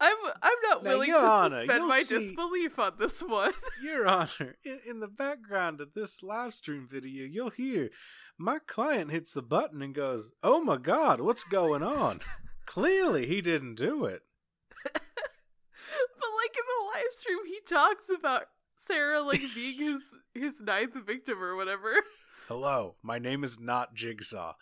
I'm 0.00 0.16
I'm 0.42 0.56
not 0.64 0.82
Now, 0.82 0.90
willing 0.90 1.08
you're 1.10 1.20
to 1.20 1.26
Honor, 1.26 1.58
suspend 1.60 1.86
my 1.86 2.02
see- 2.02 2.18
disbelief 2.18 2.78
on 2.78 2.94
this 2.98 3.20
one. 3.22 3.52
Your 3.82 4.06
Honor, 4.06 4.56
in, 4.64 4.80
in 4.86 5.00
the 5.00 5.08
background 5.08 5.80
of 5.80 5.94
this 5.94 6.22
live 6.22 6.54
stream 6.54 6.88
video, 6.90 7.24
you'll 7.24 7.50
hear 7.50 7.90
my 8.38 8.58
client 8.66 9.10
hits 9.10 9.32
the 9.34 9.42
button 9.42 9.82
and 9.82 9.94
goes, 9.94 10.30
"Oh 10.42 10.62
my 10.62 10.76
God, 10.76 11.20
what's 11.20 11.44
going 11.44 11.82
on?" 11.82 12.20
Clearly, 12.66 13.26
he 13.26 13.40
didn't 13.40 13.74
do 13.74 14.04
it. 14.04 14.22
but 14.84 15.02
like 15.02 16.54
in 16.56 16.64
the 16.66 16.90
live 16.92 17.12
stream, 17.12 17.38
he 17.46 17.60
talks 17.68 18.08
about 18.08 18.44
Sarah 18.74 19.22
like 19.22 19.42
being 19.54 19.78
his 19.78 20.02
his 20.34 20.60
ninth 20.60 20.94
victim 21.06 21.42
or 21.42 21.56
whatever. 21.56 21.92
Hello, 22.48 22.96
my 23.02 23.18
name 23.18 23.44
is 23.44 23.60
not 23.60 23.94
Jigsaw. 23.94 24.54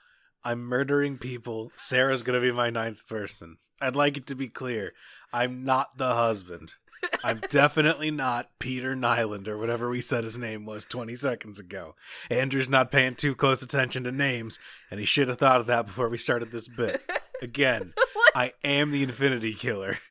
I'm 0.44 0.60
murdering 0.60 1.18
people. 1.18 1.72
Sarah's 1.76 2.22
gonna 2.22 2.40
be 2.40 2.52
my 2.52 2.70
ninth 2.70 3.06
person. 3.06 3.56
I'd 3.80 3.96
like 3.96 4.16
it 4.16 4.26
to 4.28 4.34
be 4.34 4.48
clear. 4.48 4.92
I'm 5.32 5.64
not 5.64 5.96
the 5.96 6.14
husband. 6.14 6.74
I'm 7.22 7.40
definitely 7.48 8.10
not 8.10 8.50
Peter 8.58 8.94
Nyland 8.94 9.48
or 9.48 9.58
whatever 9.58 9.90
we 9.90 10.00
said 10.00 10.24
his 10.24 10.38
name 10.38 10.64
was 10.64 10.84
20 10.84 11.16
seconds 11.16 11.58
ago. 11.58 11.94
Andrew's 12.30 12.68
not 12.68 12.90
paying 12.90 13.14
too 13.14 13.34
close 13.34 13.62
attention 13.62 14.04
to 14.04 14.12
names, 14.12 14.58
and 14.90 15.00
he 15.00 15.06
should 15.06 15.28
have 15.28 15.38
thought 15.38 15.60
of 15.60 15.66
that 15.66 15.86
before 15.86 16.08
we 16.08 16.18
started 16.18 16.50
this 16.50 16.68
bit. 16.68 17.02
Again, 17.42 17.94
I 18.34 18.52
am 18.64 18.90
the 18.90 19.02
Infinity 19.02 19.54
Killer. 19.54 19.98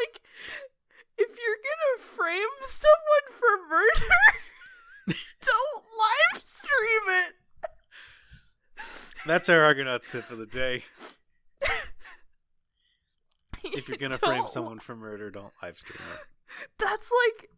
Like, 0.00 0.22
if 1.18 1.28
you're 1.28 1.60
gonna 1.62 1.98
frame 2.02 2.48
someone 2.62 3.28
for 3.38 3.68
murder, 3.68 4.14
don't 5.44 5.84
live 5.84 6.42
stream 6.42 7.06
it. 7.08 7.34
That's 9.26 9.50
our 9.50 9.60
Argonauts 9.62 10.10
tip 10.10 10.30
of 10.30 10.38
the 10.38 10.46
day. 10.46 10.84
If 13.72 13.88
you're 13.88 13.96
gonna 13.98 14.18
frame 14.18 14.48
someone 14.48 14.78
for 14.78 14.94
murder, 14.96 15.30
don't 15.30 15.52
live 15.62 15.78
stream 15.78 15.98
it. 16.14 16.20
that's 16.78 17.10
like 17.26 17.50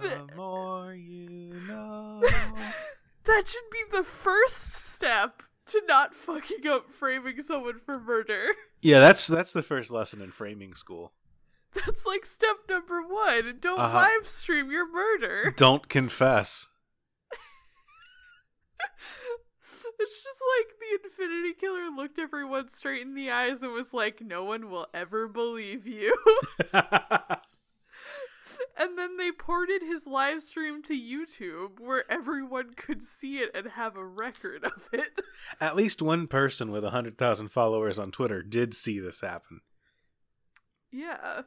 the, 0.00 0.08
The 0.26 0.36
more 0.36 0.94
you 0.94 1.60
know. 1.68 2.20
that 3.24 3.48
should 3.48 3.70
be 3.70 3.82
the 3.90 4.02
first 4.04 4.72
step 4.72 5.42
to 5.66 5.80
not 5.88 6.14
fucking 6.14 6.66
up 6.68 6.90
framing 6.90 7.40
someone 7.40 7.80
for 7.84 7.98
murder. 8.00 8.46
Yeah, 8.82 9.00
that's 9.00 9.26
that's 9.26 9.54
the 9.54 9.62
first 9.62 9.90
lesson 9.90 10.20
in 10.20 10.30
framing 10.30 10.74
school. 10.74 11.12
That's 11.72 12.04
like 12.04 12.26
step 12.26 12.56
number 12.68 13.00
one. 13.00 13.56
Don't 13.58 13.78
Uh-huh. 13.78 13.96
live 13.96 14.28
stream 14.28 14.70
your 14.70 14.86
murder. 14.86 15.54
Don't 15.56 15.88
confess. 15.88 16.68
It's 20.04 20.22
just 20.22 20.40
like 20.58 20.74
the 20.78 21.08
Infinity 21.08 21.54
Killer 21.58 21.88
looked 21.94 22.18
everyone 22.18 22.68
straight 22.68 23.02
in 23.02 23.14
the 23.14 23.30
eyes 23.30 23.62
and 23.62 23.72
was 23.72 23.94
like, 23.94 24.20
"No 24.20 24.44
one 24.44 24.70
will 24.70 24.86
ever 24.92 25.26
believe 25.26 25.86
you." 25.86 26.16
and 28.76 28.98
then 28.98 29.16
they 29.16 29.32
ported 29.32 29.82
his 29.82 30.06
live 30.06 30.42
stream 30.42 30.82
to 30.82 30.94
YouTube, 30.94 31.80
where 31.80 32.10
everyone 32.10 32.74
could 32.74 33.02
see 33.02 33.38
it 33.38 33.50
and 33.54 33.68
have 33.68 33.96
a 33.96 34.04
record 34.04 34.64
of 34.64 34.88
it. 34.92 35.20
At 35.60 35.76
least 35.76 36.02
one 36.02 36.26
person 36.26 36.70
with 36.70 36.82
100,000 36.84 37.48
followers 37.48 37.98
on 37.98 38.10
Twitter 38.10 38.42
did 38.42 38.74
see 38.74 38.98
this 38.98 39.20
happen. 39.20 39.60
Yeah. 40.90 41.42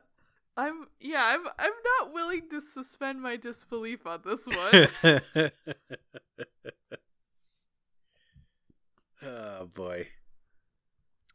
I'm 0.59 0.87
yeah, 0.99 1.23
I'm 1.23 1.45
I'm 1.59 1.71
not 1.99 2.13
willing 2.13 2.49
to 2.49 2.61
suspend 2.61 3.21
my 3.21 3.35
disbelief 3.35 4.07
on 4.07 4.21
this 4.25 4.47
one. 4.47 5.51
Oh 9.23 9.65
boy. 9.67 10.07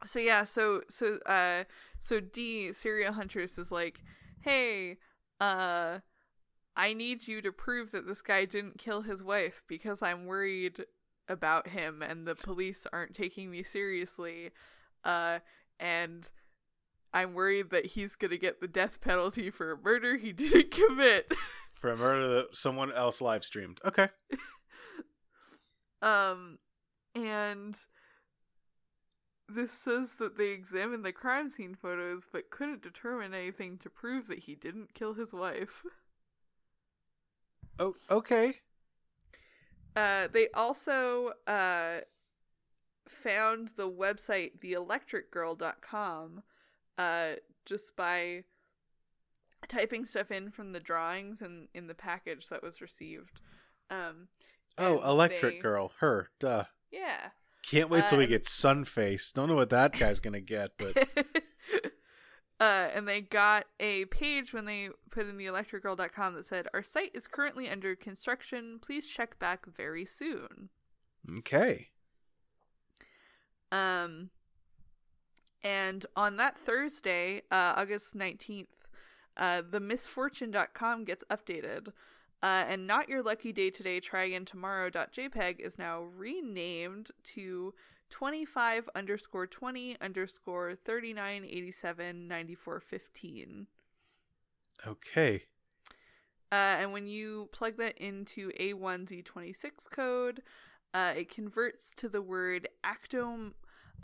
so 0.04 0.18
yeah, 0.18 0.44
so 0.44 0.82
so 0.88 1.18
uh 1.26 1.64
so 1.98 2.20
Dee 2.20 2.72
serial 2.72 3.12
huntress 3.12 3.58
is 3.58 3.72
like, 3.72 4.02
"Hey, 4.40 4.98
uh 5.40 5.98
I 6.76 6.94
need 6.94 7.28
you 7.28 7.42
to 7.42 7.52
prove 7.52 7.90
that 7.92 8.06
this 8.06 8.22
guy 8.22 8.44
didn't 8.46 8.78
kill 8.78 9.02
his 9.02 9.22
wife 9.22 9.62
because 9.68 10.02
I'm 10.02 10.26
worried 10.26 10.84
about 11.28 11.68
him 11.68 12.02
and 12.02 12.26
the 12.26 12.34
police 12.34 12.86
aren't 12.92 13.14
taking 13.14 13.50
me 13.50 13.62
seriously. 13.62 14.50
Uh 15.04 15.40
and 15.80 16.30
I'm 17.14 17.34
worried 17.34 17.70
that 17.70 17.86
he's 17.86 18.16
going 18.16 18.30
to 18.30 18.38
get 18.38 18.60
the 18.62 18.68
death 18.68 19.00
penalty 19.02 19.50
for 19.50 19.72
a 19.72 19.76
murder 19.76 20.16
he 20.16 20.32
didn't 20.32 20.70
commit." 20.70 21.32
For 21.74 21.90
a 21.90 21.96
murder 21.96 22.28
that 22.28 22.56
someone 22.56 22.92
else 22.92 23.20
live 23.20 23.44
streamed. 23.44 23.80
Okay. 23.84 24.08
Um, 26.00 26.58
and 27.14 27.76
this 29.48 29.72
says 29.72 30.12
that 30.18 30.38
they 30.38 30.48
examined 30.48 31.04
the 31.04 31.12
crime 31.12 31.50
scene 31.50 31.74
photos 31.74 32.26
but 32.32 32.50
couldn't 32.50 32.82
determine 32.82 33.34
anything 33.34 33.76
to 33.78 33.90
prove 33.90 34.26
that 34.28 34.40
he 34.40 34.54
didn't 34.54 34.94
kill 34.94 35.14
his 35.14 35.32
wife. 35.32 35.82
Oh, 37.78 37.94
okay. 38.10 38.60
Uh, 39.94 40.28
they 40.32 40.48
also 40.54 41.32
uh 41.46 42.00
found 43.08 43.68
the 43.76 43.90
website 43.90 44.58
theelectricgirl.com 44.60 46.42
uh 46.98 47.32
just 47.66 47.94
by 47.96 48.44
typing 49.68 50.04
stuff 50.06 50.30
in 50.30 50.50
from 50.50 50.72
the 50.72 50.80
drawings 50.80 51.42
and 51.42 51.68
in 51.74 51.86
the 51.88 51.94
package 51.94 52.48
that 52.48 52.62
was 52.62 52.80
received. 52.80 53.40
Um, 53.90 54.28
Oh, 54.78 55.02
Electric 55.08 55.54
they- 55.56 55.60
Girl. 55.60 55.92
Her. 55.98 56.30
Duh. 56.40 56.64
Yeah. 56.92 57.30
Can't 57.68 57.88
wait 57.90 58.06
till 58.08 58.16
Uh, 58.16 58.18
we 58.18 58.24
and- 58.24 58.30
get 58.30 58.44
Sunface. 58.44 59.32
Don't 59.32 59.48
know 59.48 59.54
what 59.54 59.70
that 59.70 59.98
guy's 59.98 60.20
gonna 60.20 60.40
get, 60.40 60.72
but 60.76 60.96
uh, 62.60 62.62
and 62.94 63.08
they 63.08 63.20
got 63.20 63.66
a 63.80 64.04
page 64.06 64.52
when 64.52 64.64
they 64.66 64.90
put 65.10 65.26
in 65.26 65.36
the 65.38 65.46
electricgirl.com 65.46 66.34
that 66.34 66.44
said, 66.44 66.68
Our 66.74 66.82
site 66.82 67.12
is 67.14 67.26
currently 67.26 67.68
under 67.68 67.94
construction. 67.96 68.78
Please 68.82 69.06
check 69.06 69.38
back 69.38 69.64
very 69.66 70.04
soon. 70.04 70.68
okay. 71.38 71.88
Um, 73.70 74.30
and 75.62 76.04
on 76.14 76.36
that 76.36 76.58
Thursday, 76.58 77.42
uh, 77.50 77.72
August 77.76 78.14
19th, 78.14 78.66
uh, 79.36 79.62
the 79.68 79.80
misfortune.com 79.80 81.04
gets 81.04 81.24
updated. 81.30 81.88
Uh, 82.42 82.64
and 82.68 82.86
not 82.86 83.08
your 83.08 83.22
lucky 83.22 83.52
day 83.52 83.70
today, 83.70 84.00
try 84.00 84.24
again 84.24 84.44
tomorrow.jpg 84.44 85.60
is 85.60 85.78
now 85.78 86.02
renamed 86.16 87.10
to 87.22 87.72
25 88.10 88.90
underscore 88.94 89.46
20 89.46 89.96
underscore 90.00 90.74
39 90.74 91.44
87 91.44 92.28
94 92.28 92.80
15. 92.80 93.66
Okay. 94.86 95.42
Uh, 96.50 96.54
and 96.54 96.92
when 96.92 97.06
you 97.06 97.48
plug 97.52 97.78
that 97.78 97.96
into 97.96 98.50
A1Z26 98.60 99.90
code, 99.90 100.42
uh, 100.92 101.14
it 101.16 101.34
converts 101.34 101.92
to 101.96 102.08
the 102.08 102.20
word 102.20 102.68
actomyosin, 102.84 103.54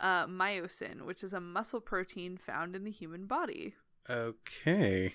uh, 0.01 1.05
which 1.05 1.23
is 1.23 1.33
a 1.33 1.39
muscle 1.39 1.81
protein 1.81 2.37
found 2.37 2.75
in 2.75 2.83
the 2.85 2.91
human 2.91 3.27
body. 3.27 3.75
Okay. 4.09 5.13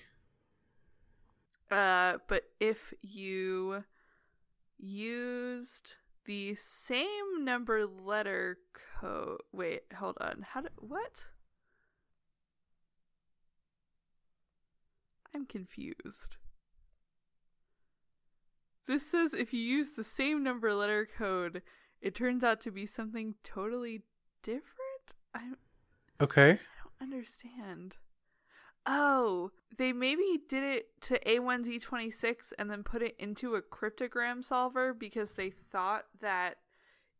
Uh, 1.71 2.17
but 2.27 2.43
if 2.59 2.93
you 3.01 3.83
used 4.77 5.95
the 6.25 6.55
same 6.55 7.43
number 7.43 7.85
letter 7.85 8.57
code, 8.99 9.41
wait, 9.51 9.83
hold 9.95 10.17
on, 10.21 10.45
how 10.53 10.61
do 10.61 10.69
what? 10.77 11.27
I'm 15.33 15.45
confused. 15.45 16.37
This 18.87 19.09
says 19.09 19.33
if 19.33 19.53
you 19.53 19.59
use 19.59 19.91
the 19.91 20.03
same 20.03 20.43
number 20.43 20.73
letter 20.73 21.07
code, 21.17 21.61
it 22.01 22.13
turns 22.15 22.43
out 22.43 22.61
to 22.61 22.71
be 22.71 22.85
something 22.85 23.35
totally 23.43 24.03
different. 24.43 25.15
I 25.33 25.39
don't 25.39 25.59
Okay. 26.21 26.51
I 26.51 26.99
don't 27.01 27.11
understand. 27.13 27.97
Oh, 28.85 29.51
they 29.77 29.91
maybe 29.93 30.39
did 30.47 30.63
it 30.63 31.01
to 31.01 31.19
A1Z26 31.19 32.53
and 32.57 32.69
then 32.69 32.83
put 32.83 33.01
it 33.01 33.15
into 33.17 33.55
a 33.55 33.61
cryptogram 33.61 34.43
solver 34.43 34.93
because 34.93 35.33
they 35.33 35.49
thought 35.49 36.05
that 36.21 36.57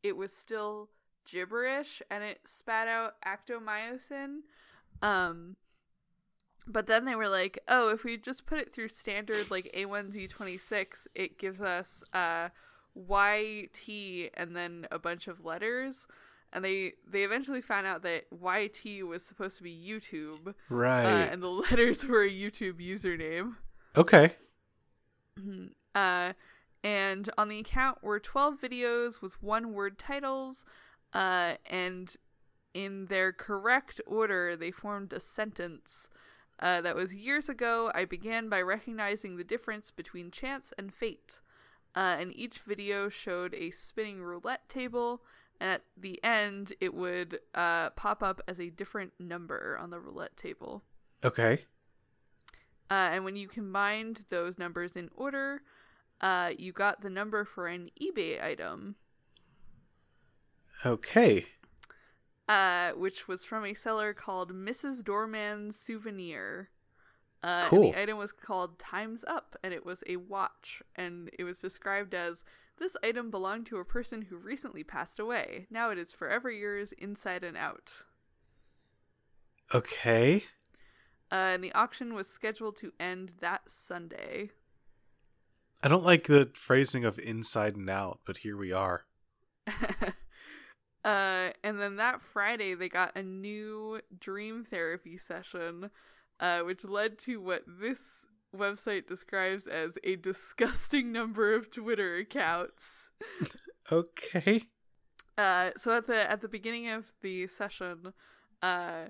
it 0.03 0.15
was 0.15 0.35
still 0.35 0.89
gibberish 1.29 2.01
and 2.09 2.23
it 2.23 2.41
spat 2.45 2.87
out 2.87 3.15
actomyosin. 3.25 4.41
Um 5.01 5.55
but 6.67 6.87
then 6.87 7.05
they 7.05 7.15
were 7.15 7.29
like, 7.29 7.59
"Oh, 7.67 7.89
if 7.89 8.03
we 8.03 8.17
just 8.17 8.47
put 8.47 8.59
it 8.59 8.73
through 8.73 8.87
standard 8.87 9.51
like 9.51 9.71
A1Z26, 9.75 11.07
it 11.13 11.37
gives 11.37 11.61
us 11.61 12.03
uh 12.13 12.49
YT 12.95 14.31
and 14.33 14.55
then 14.55 14.87
a 14.91 14.99
bunch 14.99 15.27
of 15.27 15.43
letters." 15.45 16.07
And 16.55 16.63
they 16.63 16.93
they 17.05 17.23
eventually 17.25 17.59
found 17.61 17.85
out 17.85 18.01
that 18.03 18.27
YT 18.31 19.03
was 19.05 19.25
supposed 19.25 19.57
to 19.57 19.63
be 19.63 19.75
YouTube, 19.77 20.55
Right. 20.69 21.03
uh, 21.03 21.27
and 21.31 21.43
the 21.43 21.49
letters 21.65 22.05
were 22.05 22.23
a 22.23 22.29
YouTube 22.29 22.79
username. 22.79 23.57
okay. 23.97 24.37
Mhm. 25.37 25.71
Uh, 25.93 26.31
and 26.83 27.29
on 27.37 27.49
the 27.49 27.59
account 27.59 28.01
were 28.03 28.19
12 28.19 28.59
videos 28.61 29.21
with 29.21 29.41
one 29.43 29.73
word 29.73 29.97
titles, 29.99 30.63
uh, 31.13 31.55
and 31.65 32.15
in 32.73 33.07
their 33.07 33.33
correct 33.33 33.99
order, 34.05 34.55
they 34.55 34.71
formed 34.71 35.11
a 35.13 35.19
sentence. 35.19 36.09
Uh, 36.59 36.79
that 36.79 36.95
was 36.95 37.13
years 37.13 37.49
ago. 37.49 37.91
I 37.93 38.05
began 38.05 38.47
by 38.47 38.61
recognizing 38.61 39.35
the 39.35 39.43
difference 39.43 39.91
between 39.91 40.31
chance 40.31 40.71
and 40.77 40.93
fate. 40.93 41.41
Uh, 41.95 42.15
and 42.19 42.33
each 42.33 42.59
video 42.59 43.09
showed 43.09 43.53
a 43.53 43.71
spinning 43.71 44.21
roulette 44.23 44.69
table. 44.69 45.21
At 45.61 45.83
the 45.95 46.21
end, 46.23 46.73
it 46.81 46.93
would 46.93 47.39
uh, 47.53 47.91
pop 47.91 48.21
up 48.21 48.41
as 48.47 48.59
a 48.59 48.69
different 48.69 49.13
number 49.19 49.77
on 49.79 49.89
the 49.89 49.99
roulette 49.99 50.35
table. 50.37 50.83
Okay. 51.23 51.65
Uh, 52.91 52.93
and 53.13 53.23
when 53.25 53.35
you 53.35 53.47
combined 53.47 54.25
those 54.29 54.59
numbers 54.59 54.95
in 54.95 55.09
order, 55.15 55.61
uh, 56.21 56.51
you 56.57 56.71
got 56.71 57.01
the 57.01 57.09
number 57.09 57.45
for 57.45 57.67
an 57.67 57.89
eBay 57.99 58.43
item, 58.43 58.95
Okay. 60.85 61.47
uh, 62.47 62.91
which 62.91 63.27
was 63.27 63.43
from 63.45 63.65
a 63.65 63.73
seller 63.73 64.13
called 64.13 64.51
Mrs. 64.53 65.03
Doorman's 65.03 65.79
Souvenir. 65.79 66.69
Uh, 67.43 67.47
And 67.61 67.67
Cool. 67.69 67.91
the 67.91 68.01
item 68.01 68.17
was 68.17 68.31
called 68.31 68.77
Time's 68.79 69.23
Up, 69.25 69.55
and 69.63 69.73
it 69.73 69.85
was 69.85 70.03
a 70.07 70.17
watch, 70.17 70.81
and 70.95 71.29
it 71.37 71.43
was 71.43 71.59
described 71.59 72.13
as 72.13 72.43
this 72.77 72.97
item 73.03 73.31
belonged 73.31 73.65
to 73.67 73.77
a 73.77 73.85
person 73.85 74.23
who 74.23 74.37
recently 74.37 74.83
passed 74.83 75.19
away. 75.19 75.67
Now 75.69 75.91
it 75.91 75.97
is 75.97 76.11
forever 76.11 76.51
yours, 76.51 76.91
inside 76.93 77.43
and 77.43 77.55
out. 77.55 78.03
Okay. 79.73 80.43
Uh, 81.31 81.35
and 81.35 81.63
the 81.63 81.73
auction 81.73 82.13
was 82.13 82.29
scheduled 82.29 82.75
to 82.77 82.93
end 82.99 83.33
that 83.39 83.69
Sunday. 83.69 84.51
I 85.83 85.87
don't 85.87 86.03
like 86.03 86.27
the 86.27 86.51
phrasing 86.53 87.05
of 87.05 87.19
inside 87.19 87.75
and 87.75 87.89
out, 87.89 88.19
but 88.25 88.37
here 88.37 88.57
we 88.57 88.71
are. 88.71 89.05
uh, 89.67 91.49
and 91.63 91.79
then 91.79 91.97
that 91.97 92.21
Friday, 92.21 92.75
they 92.75 92.89
got 92.89 93.15
a 93.15 93.23
new 93.23 94.01
dream 94.17 94.63
therapy 94.63 95.17
session, 95.17 95.89
uh, 96.39 96.59
which 96.59 96.85
led 96.85 97.17
to 97.19 97.37
what 97.37 97.63
this 97.67 98.27
website 98.55 99.07
describes 99.07 99.67
as 99.67 99.97
a 100.03 100.15
disgusting 100.15 101.11
number 101.11 101.53
of 101.53 101.69
Twitter 101.69 102.15
accounts. 102.17 103.09
Okay. 103.91 104.63
Uh, 105.37 105.71
so 105.77 105.95
at 105.95 106.07
the 106.07 106.29
at 106.29 106.41
the 106.41 106.49
beginning 106.49 106.89
of 106.89 107.13
the 107.21 107.47
session, 107.47 108.13
uh, 108.61 109.05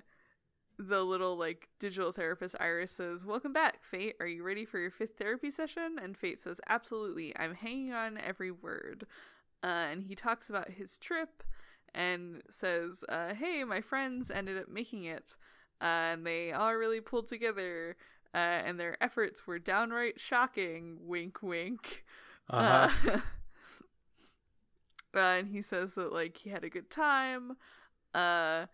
the 0.77 1.03
little 1.03 1.37
like 1.37 1.69
digital 1.79 2.11
therapist 2.11 2.55
Iris 2.59 2.91
says, 2.91 3.25
"Welcome 3.25 3.53
back, 3.53 3.83
Fate. 3.83 4.15
Are 4.19 4.27
you 4.27 4.43
ready 4.43 4.65
for 4.65 4.79
your 4.79 4.91
fifth 4.91 5.17
therapy 5.17 5.51
session?" 5.51 5.97
And 6.01 6.17
Fate 6.17 6.39
says, 6.39 6.59
"Absolutely. 6.67 7.37
I'm 7.37 7.53
hanging 7.53 7.93
on 7.93 8.17
every 8.17 8.51
word." 8.51 9.05
Uh, 9.63 9.87
and 9.91 10.03
he 10.03 10.15
talks 10.15 10.49
about 10.49 10.71
his 10.71 10.97
trip 10.97 11.43
and 11.93 12.41
says, 12.49 13.03
uh, 13.07 13.33
"Hey, 13.33 13.63
my 13.63 13.81
friends 13.81 14.29
ended 14.29 14.57
up 14.57 14.67
making 14.67 15.05
it, 15.05 15.35
uh, 15.81 16.13
and 16.13 16.25
they 16.25 16.51
all 16.51 16.75
really 16.75 17.01
pulled 17.01 17.27
together, 17.27 17.95
uh, 18.35 18.63
and 18.65 18.79
their 18.79 19.01
efforts 19.01 19.47
were 19.47 19.59
downright 19.59 20.19
shocking." 20.19 20.97
Wink, 21.01 21.41
wink. 21.41 22.03
Uh-huh. 22.49 22.89
Uh, 23.09 23.19
uh, 25.15 25.19
and 25.19 25.47
he 25.47 25.61
says 25.61 25.95
that 25.95 26.11
like 26.11 26.37
he 26.37 26.49
had 26.49 26.63
a 26.63 26.69
good 26.69 26.89
time. 26.89 27.57
Uh, 28.13 28.65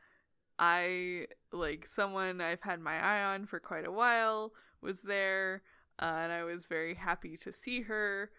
I 0.59 1.27
like 1.51 1.87
someone 1.87 2.41
I've 2.41 2.61
had 2.61 2.79
my 2.79 2.99
eye 2.99 3.23
on 3.33 3.45
for 3.45 3.59
quite 3.59 3.87
a 3.87 3.91
while 3.91 4.53
was 4.81 5.01
there, 5.01 5.61
uh, 5.99 6.19
and 6.19 6.31
I 6.31 6.43
was 6.43 6.67
very 6.67 6.95
happy 6.95 7.37
to 7.37 7.53
see 7.53 7.81
her. 7.81 8.31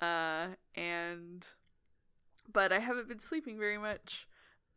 Uh, 0.00 0.48
and 0.74 1.48
but 2.52 2.72
I 2.72 2.78
haven't 2.80 3.08
been 3.08 3.20
sleeping 3.20 3.58
very 3.58 3.78
much. 3.78 4.28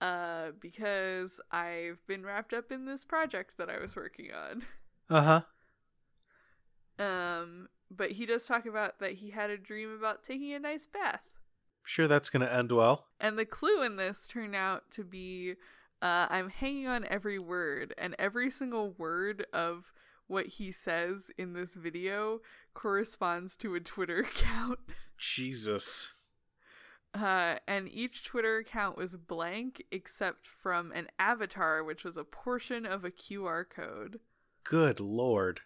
Uh, 0.02 0.52
because 0.62 1.42
I've 1.52 2.00
been 2.08 2.26
wrapped 2.26 2.54
up 2.54 2.72
in 2.72 2.86
this 2.86 3.04
project 3.04 3.58
that 3.58 3.70
I 3.70 3.80
was 3.82 3.98
working 3.98 4.30
on. 4.32 4.64
Uh-huh. 5.10 5.42
Um, 7.00 7.70
but 7.90 8.12
he 8.12 8.26
does 8.26 8.46
talk 8.46 8.66
about 8.66 9.00
that 9.00 9.14
he 9.14 9.32
had 9.32 9.50
a 9.50 9.58
dream 9.58 9.92
about 9.98 10.24
taking 10.24 10.54
a 10.54 10.60
nice 10.60 10.86
bath. 10.86 11.40
Sure 11.84 12.08
that's 12.08 12.30
going 12.30 12.46
to 12.46 12.54
end 12.54 12.72
well. 12.72 13.08
And 13.20 13.40
the 13.40 13.46
clue 13.46 13.82
in 13.82 13.96
this 13.96 14.28
turned 14.28 14.56
out 14.56 14.92
to 14.92 15.04
be 15.04 15.56
uh, 16.02 16.28
I'm 16.30 16.50
hanging 16.50 16.88
on 16.88 17.06
every 17.10 17.40
word, 17.40 17.94
and 17.98 18.16
every 18.18 18.50
single 18.50 18.92
word 18.92 19.46
of 19.52 19.92
what 20.28 20.46
he 20.46 20.72
says 20.72 21.30
in 21.38 21.54
this 21.54 21.74
video 21.74 22.40
corresponds 22.74 23.58
to 23.58 23.76
a 23.76 23.80
Twitter 23.80 24.20
account. 24.36 24.80
Jesus. 25.18 26.14
Uh, 27.14 27.56
and 27.68 27.90
each 27.90 28.24
Twitter 28.24 28.58
account 28.58 28.96
was 28.96 29.16
blank 29.16 29.84
except 29.92 30.48
from 30.48 30.92
an 30.94 31.08
avatar, 31.18 31.84
which 31.84 32.04
was 32.04 32.16
a 32.16 32.24
portion 32.24 32.86
of 32.86 33.04
a 33.04 33.12
QR 33.12 33.66
code. 33.68 34.20
Good 34.64 35.00
lord. 35.00 35.62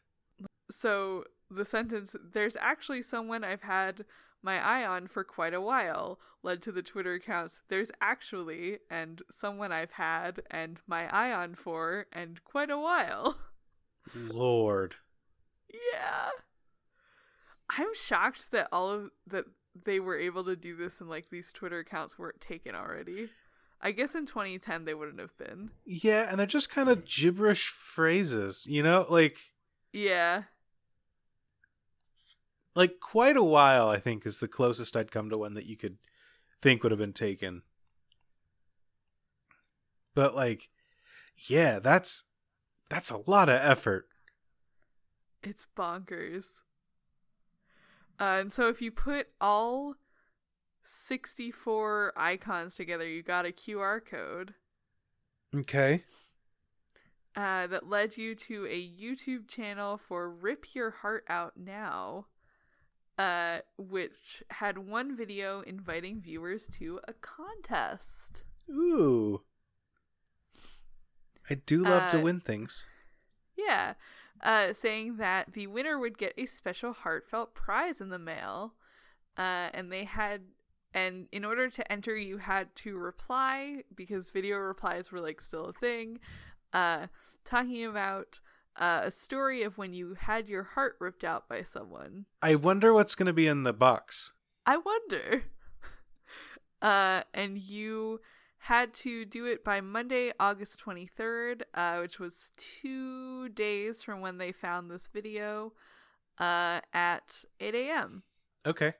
So 0.73 1.25
the 1.49 1.65
sentence, 1.65 2.15
there's 2.21 2.57
actually 2.59 3.01
someone 3.01 3.43
I've 3.43 3.63
had 3.63 4.05
my 4.41 4.59
eye 4.59 4.85
on 4.85 5.07
for 5.07 5.23
quite 5.23 5.53
a 5.53 5.61
while, 5.61 6.19
led 6.41 6.61
to 6.63 6.71
the 6.71 6.81
Twitter 6.81 7.13
accounts, 7.13 7.61
there's 7.69 7.91
actually, 8.01 8.79
and 8.89 9.21
someone 9.31 9.71
I've 9.71 9.91
had 9.91 10.41
and 10.51 10.79
my 10.85 11.07
eye 11.07 11.31
on 11.31 11.55
for, 11.55 12.07
and 12.11 12.43
quite 12.43 12.69
a 12.69 12.77
while. 12.77 13.37
Lord. 14.15 14.95
yeah. 15.69 16.29
I'm 17.69 17.95
shocked 17.95 18.51
that 18.51 18.67
all 18.71 18.89
of 18.89 19.09
that 19.25 19.45
they 19.85 19.99
were 19.99 20.19
able 20.19 20.43
to 20.43 20.55
do 20.55 20.75
this 20.75 20.99
and 20.99 21.09
like 21.09 21.29
these 21.29 21.51
Twitter 21.51 21.79
accounts 21.79 22.19
weren't 22.19 22.41
taken 22.41 22.75
already. 22.75 23.29
I 23.81 23.91
guess 23.91 24.15
in 24.15 24.25
2010 24.25 24.85
they 24.85 24.93
wouldn't 24.93 25.19
have 25.19 25.35
been. 25.37 25.71
Yeah, 25.85 26.27
and 26.29 26.39
they're 26.39 26.45
just 26.45 26.69
kind 26.69 26.89
of 26.89 26.99
hmm. 26.99 27.05
gibberish 27.05 27.67
phrases, 27.67 28.67
you 28.69 28.83
know? 28.83 29.05
Like 29.09 29.37
Yeah. 29.91 30.43
Like 32.75 32.99
quite 32.99 33.37
a 33.37 33.43
while 33.43 33.89
I 33.89 33.97
think 33.99 34.25
is 34.25 34.39
the 34.39 34.47
closest 34.47 34.95
I'd 34.95 35.11
come 35.11 35.29
to 35.29 35.37
one 35.37 35.53
that 35.53 35.65
you 35.65 35.77
could 35.77 35.97
think 36.61 36.83
would 36.83 36.91
have 36.91 36.99
been 36.99 37.13
taken. 37.13 37.61
But 40.15 40.35
like 40.35 40.69
yeah, 41.47 41.79
that's 41.79 42.25
that's 42.89 43.09
a 43.09 43.21
lot 43.27 43.49
of 43.49 43.59
effort. 43.59 44.07
It's 45.41 45.67
bonkers. 45.75 46.61
Uh, 48.19 48.37
and 48.41 48.53
so 48.53 48.69
if 48.69 48.81
you 48.81 48.91
put 48.91 49.27
all 49.41 49.95
64 50.83 52.13
icons 52.15 52.75
together, 52.75 53.07
you 53.07 53.23
got 53.23 53.45
a 53.45 53.51
QR 53.51 53.99
code 54.05 54.53
Okay. 55.55 56.03
uh, 57.35 57.67
that 57.67 57.89
led 57.89 58.15
you 58.17 58.35
to 58.35 58.65
a 58.67 58.79
YouTube 58.89 59.47
channel 59.47 59.97
for 59.97 60.29
Rip 60.29 60.75
Your 60.75 60.91
Heart 60.91 61.25
Out 61.27 61.53
Now, 61.57 62.27
uh, 63.17 63.59
which 63.77 64.43
had 64.49 64.77
one 64.77 65.15
video 65.15 65.61
inviting 65.61 66.21
viewers 66.21 66.67
to 66.79 66.99
a 67.07 67.13
contest. 67.13 68.43
Ooh. 68.69 69.41
I 71.49 71.55
do 71.55 71.83
love 71.83 72.11
to 72.11 72.19
Uh, 72.19 72.23
win 72.23 72.39
things. 72.39 72.85
Yeah. 73.55 73.95
Uh, 74.41 74.73
saying 74.73 75.17
that 75.17 75.53
the 75.53 75.67
winner 75.67 75.99
would 75.99 76.17
get 76.17 76.33
a 76.37 76.45
special 76.45 76.93
heartfelt 76.93 77.53
prize 77.53 78.01
in 78.01 78.09
the 78.09 78.19
mail. 78.19 78.73
Uh, 79.37 79.69
and 79.73 79.91
they 79.91 80.05
had, 80.05 80.41
and 80.93 81.27
in 81.31 81.43
order 81.43 81.69
to 81.69 81.91
enter, 81.91 82.15
you 82.15 82.37
had 82.37 82.75
to 82.77 82.97
reply 82.97 83.83
because 83.95 84.31
video 84.31 84.57
replies 84.57 85.11
were 85.11 85.21
like 85.21 85.41
still 85.41 85.65
a 85.65 85.73
thing. 85.73 86.19
Uh, 86.71 87.07
talking 87.45 87.85
about 87.85 88.39
uh, 88.75 89.01
a 89.03 89.11
story 89.11 89.63
of 89.63 89.77
when 89.77 89.93
you 89.93 90.15
had 90.19 90.49
your 90.49 90.63
heart 90.63 90.95
ripped 90.99 91.23
out 91.23 91.47
by 91.47 91.61
someone. 91.61 92.25
I 92.41 92.55
wonder 92.55 92.93
what's 92.93 93.15
going 93.15 93.27
to 93.27 93.33
be 93.33 93.47
in 93.47 93.63
the 93.63 93.73
box. 93.73 94.31
I 94.65 94.77
wonder. 94.77 95.43
Uh, 96.81 97.23
and 97.33 97.57
you 97.57 98.19
had 98.57 98.93
to 98.93 99.23
do 99.23 99.45
it 99.45 99.63
by 99.63 99.79
Monday, 99.79 100.33
August 100.37 100.83
23rd, 100.85 101.61
uh, 101.73 101.99
which 101.99 102.19
was 102.19 102.51
two 102.57 103.47
days 103.47 104.03
from 104.03 104.19
when 104.19 104.37
they 104.37 104.51
found 104.51 104.91
this 104.91 105.07
video 105.07 105.71
uh, 106.39 106.81
at 106.93 107.45
8 107.61 107.73
a.m. 107.73 108.23
Okay. 108.65 108.95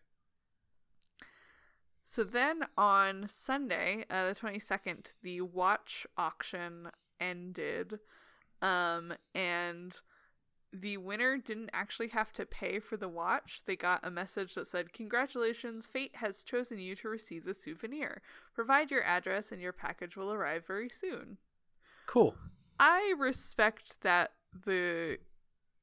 So 2.06 2.24
then 2.24 2.66
on 2.78 3.26
Sunday, 3.28 4.06
uh, 4.10 4.28
the 4.30 4.36
22nd, 4.36 5.08
the 5.22 5.41
watch 5.41 6.06
auction 6.18 6.90
ended. 7.20 8.00
Um, 8.64 9.14
and 9.35 9.99
the 10.72 10.98
winner 10.98 11.38
didn't 11.38 11.69
actually 11.73 12.07
have 12.07 12.34
to 12.34 12.45
pay 12.45 12.80
for 12.80 12.98
the 12.98 13.10
watch. 13.10 13.61
They 13.65 13.76
got 13.76 13.99
a 14.03 14.10
message 14.10 14.56
that 14.56 14.65
said, 14.65 14.94
Congratulations, 14.94 15.85
fate 15.85 16.15
has 16.15 16.44
chosen 16.44 16.80
you 16.80 16.95
to 16.95 17.10
receive 17.10 17.45
the 17.45 17.53
souvenir. 17.53 18.22
Provide 18.56 18.90
your 18.90 19.03
address 19.03 19.52
and 19.52 19.61
your 19.61 19.73
package 19.73 20.18
will 20.18 20.34
arrive 20.34 20.65
very 20.65 20.90
soon. 20.90 21.38
Cool. 22.07 22.35
I 22.80 23.14
respect 23.18 24.02
that 24.02 24.31
the 24.65 25.19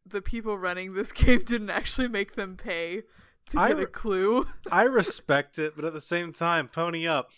the 0.06 0.22
people 0.22 0.58
running 0.58 0.94
this 0.94 1.12
game 1.12 1.42
didn't 1.44 1.70
actually 1.70 2.08
make 2.08 2.34
them 2.34 2.56
pay 2.56 3.02
to 3.46 3.60
I 3.60 3.68
get 3.68 3.80
a 3.80 3.86
clue. 3.86 4.48
I 4.72 4.82
respect 4.84 5.58
it, 5.58 5.74
but 5.76 5.84
at 5.84 5.92
the 5.92 6.00
same 6.00 6.32
time, 6.32 6.66
pony 6.68 7.06
up. 7.06 7.30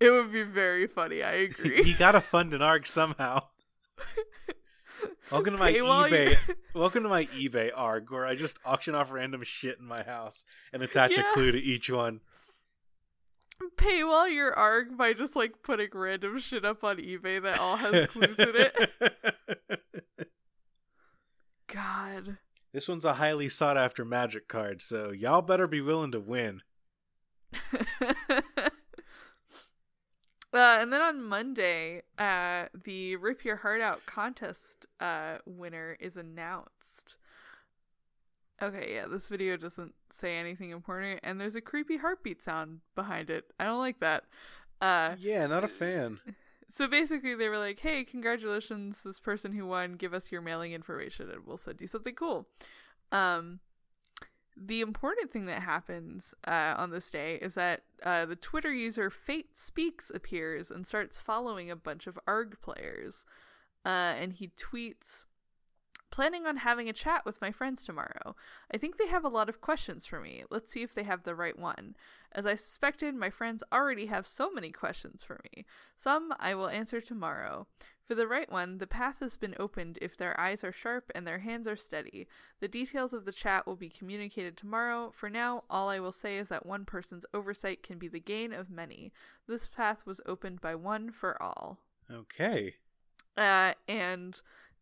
It 0.00 0.10
would 0.10 0.32
be 0.32 0.42
very 0.42 0.86
funny, 0.86 1.22
I 1.22 1.32
agree. 1.48 1.84
you 1.84 1.96
got 1.96 2.12
to 2.12 2.20
fund 2.20 2.52
an 2.52 2.60
arc 2.60 2.86
somehow. 2.86 3.44
Welcome 5.30 5.54
to 5.54 5.58
my 5.62 5.72
Pay 5.72 5.82
while 5.82 6.08
you- 6.08 6.14
eBay. 6.14 6.38
Welcome 6.74 7.02
to 7.04 7.08
my 7.08 7.24
eBay 7.26 7.70
arg, 7.74 8.10
where 8.10 8.26
I 8.26 8.34
just 8.34 8.58
auction 8.64 8.94
off 8.94 9.10
random 9.12 9.42
shit 9.44 9.78
in 9.78 9.86
my 9.86 10.02
house 10.02 10.44
and 10.72 10.82
attach 10.82 11.16
Yeah. 11.16 11.30
a 11.30 11.32
clue 11.34 11.52
to 11.52 11.58
each 11.58 11.90
one. 11.90 12.20
Paywall 13.76 14.32
your 14.32 14.52
arg 14.52 14.96
by 14.98 15.12
just 15.12 15.36
like 15.36 15.62
putting 15.62 15.88
random 15.94 16.38
shit 16.38 16.64
up 16.64 16.82
on 16.82 16.96
eBay 16.98 17.40
that 17.42 17.58
all 17.60 17.76
has 17.76 18.08
clues 18.08 18.36
in 18.38 18.52
it. 18.56 18.92
God. 21.68 22.38
this 22.72 22.88
one's 22.88 23.04
a 23.04 23.14
highly 23.14 23.48
sought 23.48 23.76
after 23.76 24.04
magic 24.04 24.48
card, 24.48 24.82
so 24.82 25.12
y'all 25.12 25.42
better 25.42 25.66
be 25.68 25.80
willing 25.80 26.12
to 26.12 26.20
win. 26.20 26.62
Uh, 30.54 30.78
and 30.80 30.92
then 30.92 31.00
on 31.02 31.20
Monday, 31.20 32.02
uh, 32.16 32.66
the 32.84 33.16
Rip 33.16 33.44
Your 33.44 33.56
Heart 33.56 33.80
Out 33.80 34.06
contest 34.06 34.86
uh, 35.00 35.38
winner 35.44 35.96
is 35.98 36.16
announced. 36.16 37.16
Okay, 38.62 38.94
yeah, 38.94 39.06
this 39.10 39.28
video 39.28 39.56
doesn't 39.56 39.94
say 40.10 40.36
anything 40.36 40.70
important, 40.70 41.20
and 41.24 41.40
there's 41.40 41.56
a 41.56 41.60
creepy 41.60 41.96
heartbeat 41.96 42.40
sound 42.40 42.80
behind 42.94 43.30
it. 43.30 43.46
I 43.58 43.64
don't 43.64 43.80
like 43.80 43.98
that. 43.98 44.24
Uh, 44.80 45.16
Yeah, 45.18 45.46
not 45.48 45.64
a 45.64 45.68
fan. 45.68 46.20
so 46.68 46.86
basically, 46.86 47.34
they 47.34 47.48
were 47.48 47.58
like, 47.58 47.80
"Hey, 47.80 48.04
congratulations, 48.04 49.02
this 49.02 49.18
person 49.18 49.54
who 49.54 49.66
won. 49.66 49.94
Give 49.94 50.14
us 50.14 50.30
your 50.30 50.40
mailing 50.40 50.72
information, 50.72 51.30
and 51.30 51.44
we'll 51.44 51.56
send 51.56 51.80
you 51.80 51.88
something 51.88 52.14
cool." 52.14 52.46
Um, 53.10 53.58
the 54.56 54.80
important 54.80 55.30
thing 55.30 55.46
that 55.46 55.62
happens 55.62 56.34
uh, 56.46 56.74
on 56.76 56.90
this 56.90 57.10
day 57.10 57.36
is 57.36 57.54
that 57.54 57.82
uh, 58.02 58.24
the 58.24 58.36
Twitter 58.36 58.72
user 58.72 59.10
Fate 59.10 59.56
Speaks 59.56 60.10
appears 60.14 60.70
and 60.70 60.86
starts 60.86 61.18
following 61.18 61.70
a 61.70 61.76
bunch 61.76 62.06
of 62.06 62.18
ARG 62.26 62.60
players, 62.60 63.24
uh, 63.84 63.88
and 63.88 64.34
he 64.34 64.48
tweets. 64.48 65.24
Planning 66.10 66.46
on 66.46 66.58
having 66.58 66.88
a 66.88 66.92
chat 66.92 67.24
with 67.26 67.40
my 67.40 67.50
friends 67.50 67.84
tomorrow. 67.84 68.36
I 68.72 68.78
think 68.78 68.98
they 68.98 69.08
have 69.08 69.24
a 69.24 69.28
lot 69.28 69.48
of 69.48 69.60
questions 69.60 70.06
for 70.06 70.20
me. 70.20 70.44
Let's 70.48 70.70
see 70.72 70.84
if 70.84 70.94
they 70.94 71.02
have 71.02 71.24
the 71.24 71.34
right 71.34 71.58
one. 71.58 71.96
As 72.30 72.46
I 72.46 72.54
suspected, 72.54 73.16
my 73.16 73.30
friends 73.30 73.64
already 73.72 74.06
have 74.06 74.24
so 74.24 74.48
many 74.48 74.70
questions 74.70 75.24
for 75.24 75.40
me. 75.42 75.64
Some 75.96 76.32
I 76.38 76.54
will 76.54 76.68
answer 76.68 77.00
tomorrow. 77.00 77.66
For 78.06 78.14
the 78.14 78.26
right 78.26 78.50
one, 78.52 78.78
the 78.78 78.86
path 78.86 79.20
has 79.20 79.36
been 79.36 79.54
opened 79.58 79.98
if 80.02 80.16
their 80.16 80.38
eyes 80.38 80.62
are 80.62 80.72
sharp 80.72 81.10
and 81.14 81.26
their 81.26 81.38
hands 81.38 81.66
are 81.66 81.76
steady. 81.76 82.26
The 82.60 82.68
details 82.68 83.14
of 83.14 83.24
the 83.24 83.32
chat 83.32 83.66
will 83.66 83.76
be 83.76 83.88
communicated 83.88 84.56
tomorrow. 84.56 85.10
For 85.14 85.30
now, 85.30 85.64
all 85.70 85.88
I 85.88 86.00
will 86.00 86.12
say 86.12 86.36
is 86.36 86.48
that 86.48 86.66
one 86.66 86.84
person's 86.84 87.24
oversight 87.32 87.82
can 87.82 87.98
be 87.98 88.08
the 88.08 88.20
gain 88.20 88.52
of 88.52 88.70
many. 88.70 89.10
This 89.48 89.66
path 89.66 90.04
was 90.04 90.20
opened 90.26 90.60
by 90.60 90.74
one 90.74 91.12
for 91.12 91.40
all. 91.42 91.78
Okay. 92.12 92.74
Uh, 93.38 93.72
and 93.88 94.40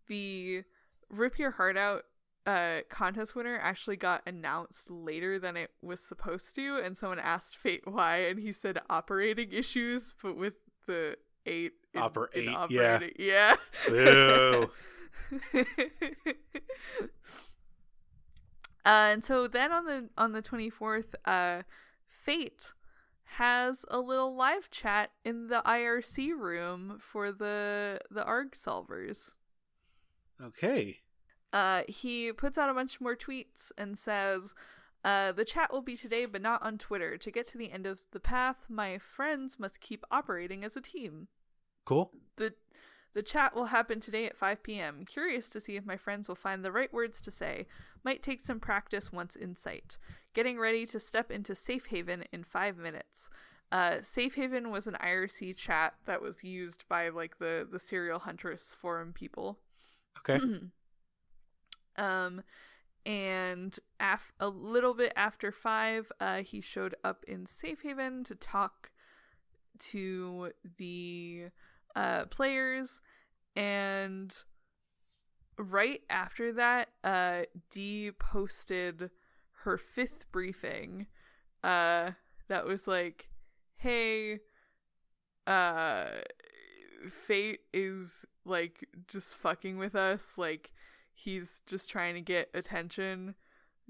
the 0.09 0.65
Rip 1.09 1.39
Your 1.39 1.53
Heart 1.53 1.77
Out 1.77 2.05
uh, 2.45 2.81
contest 2.89 3.37
winner 3.37 3.57
actually 3.63 3.97
got 3.97 4.23
announced 4.27 4.91
later 4.91 5.39
than 5.39 5.57
it 5.57 5.71
was 5.81 6.01
supposed 6.01 6.57
to, 6.57 6.79
and 6.79 6.97
someone 6.97 7.21
asked 7.21 7.57
Fate 7.57 7.83
why, 7.85 8.17
and 8.17 8.41
he 8.41 8.53
said 8.53 8.81
operating 8.91 9.53
issues, 9.53 10.13
but 10.21 10.37
with 10.37 10.55
the 10.87 11.17
eight. 11.47 11.73
in- 11.95 12.01
Oper- 12.01 12.33
in 12.35 12.49
eight, 12.49 12.71
yeah. 12.71 13.01
yeah. 13.19 13.57
Boo. 13.89 14.71
Uh, 18.85 19.11
and 19.13 19.25
so 19.25 19.47
then 19.47 19.71
on 19.71 19.85
the 19.85 20.09
on 20.19 20.33
the 20.33 20.43
24th 20.43 21.15
uh 21.25 21.63
fate 22.09 22.73
has 23.37 23.85
a 23.89 24.01
little 24.01 24.35
live 24.35 24.71
chat 24.73 25.11
in 25.25 25.47
the 25.47 25.63
IRC 25.65 26.31
room 26.37 26.99
for 27.01 27.31
the 27.31 28.01
the 28.11 28.25
arg 28.25 28.53
solvers 28.55 29.37
Okay. 30.43 30.99
uh 31.53 31.83
he 31.87 32.33
puts 32.33 32.59
out 32.59 32.69
a 32.69 32.75
bunch 32.75 33.01
more 33.01 33.15
tweets 33.15 33.71
and 33.79 33.97
says 33.97 34.53
uh, 35.05 35.33
the 35.33 35.45
chat 35.45 35.73
will 35.73 35.83
be 35.83 35.97
today, 35.97 36.27
but 36.27 36.43
not 36.43 36.63
on 36.63 36.79
Twitter. 36.79 37.17
To 37.17 37.31
get 37.31 37.49
to 37.49 37.59
the 37.59 37.73
end 37.73 37.87
of 37.87 38.03
the 38.13 38.21
path, 38.21 38.67
my 38.69 38.99
friends 38.99 39.59
must 39.59 39.81
keep 39.81 40.05
operating 40.11 40.65
as 40.65 40.77
a 40.77 40.81
team. 40.81 41.29
Cool. 41.85 42.13
The 42.37 42.55
the 43.15 43.23
chat 43.23 43.55
will 43.55 43.67
happen 43.67 44.01
today 44.01 44.25
at 44.25 44.39
5 44.39 44.63
p.m. 44.63 45.05
Curious 45.05 45.51
to 45.51 45.61
see 45.61 45.77
if 45.77 45.85
my 45.85 45.99
friends 45.99 46.29
will 46.29 46.35
find 46.35 46.65
the 46.65 46.73
right 46.73 46.91
words 46.93 47.21
to 47.23 47.31
say. 47.31 47.67
Might 48.03 48.23
take 48.23 48.41
some 48.41 48.59
practice 48.59 49.13
once 49.13 49.37
in 49.37 49.55
sight. 49.55 49.99
Getting 50.33 50.59
ready 50.59 50.87
to 50.87 50.99
step 50.99 51.31
into 51.31 51.55
Safe 51.55 51.87
Haven 51.87 52.25
in 52.33 52.43
five 52.43 52.79
minutes. 52.79 53.29
Uh, 53.71 53.97
Safe 54.01 54.35
Haven 54.37 54.71
was 54.71 54.87
an 54.87 54.97
IRC 55.03 55.57
chat 55.57 55.95
that 56.07 56.23
was 56.23 56.43
used 56.43 56.85
by 56.89 57.09
like 57.11 57.39
the 57.39 57.67
the 57.71 57.79
serial 57.79 58.21
huntress 58.21 58.75
forum 58.79 59.13
people. 59.13 59.59
Okay. 60.19 60.41
Um, 61.95 62.43
and 63.05 63.79
af- 64.01 64.33
a 64.39 64.49
little 64.49 64.95
bit 64.95 65.13
after 65.17 65.51
five, 65.51 66.11
uh, 66.21 66.43
he 66.43 66.61
showed 66.61 66.95
up 67.03 67.25
in 67.27 67.47
Safe 67.47 67.83
Haven 67.83 68.25
to 68.25 68.35
talk 68.35 68.91
to 69.79 70.53
the 70.79 71.47
uh, 71.97 72.27
players, 72.27 73.01
and 73.57 74.35
right 75.59 76.01
after 76.09 76.53
that, 76.53 76.89
uh, 77.03 77.43
Dee 77.71 78.13
posted 78.13 79.11
her 79.65 79.79
fifth 79.79 80.31
briefing. 80.33 81.07
Uh, 81.63 82.13
that 82.49 82.67
was 82.67 82.87
like, 82.87 83.29
"Hey, 83.77 84.41
uh, 85.47 86.07
Fate 87.09 87.61
is 87.73 88.25
like 88.45 88.87
just 89.09 89.37
fucking 89.37 89.77
with 89.79 89.95
us. 89.95 90.33
Like, 90.37 90.73
he's 91.23 91.63
just 91.67 91.89
trying 91.91 92.15
to 92.15 92.21
get 92.21 92.51
attention. 92.55 93.35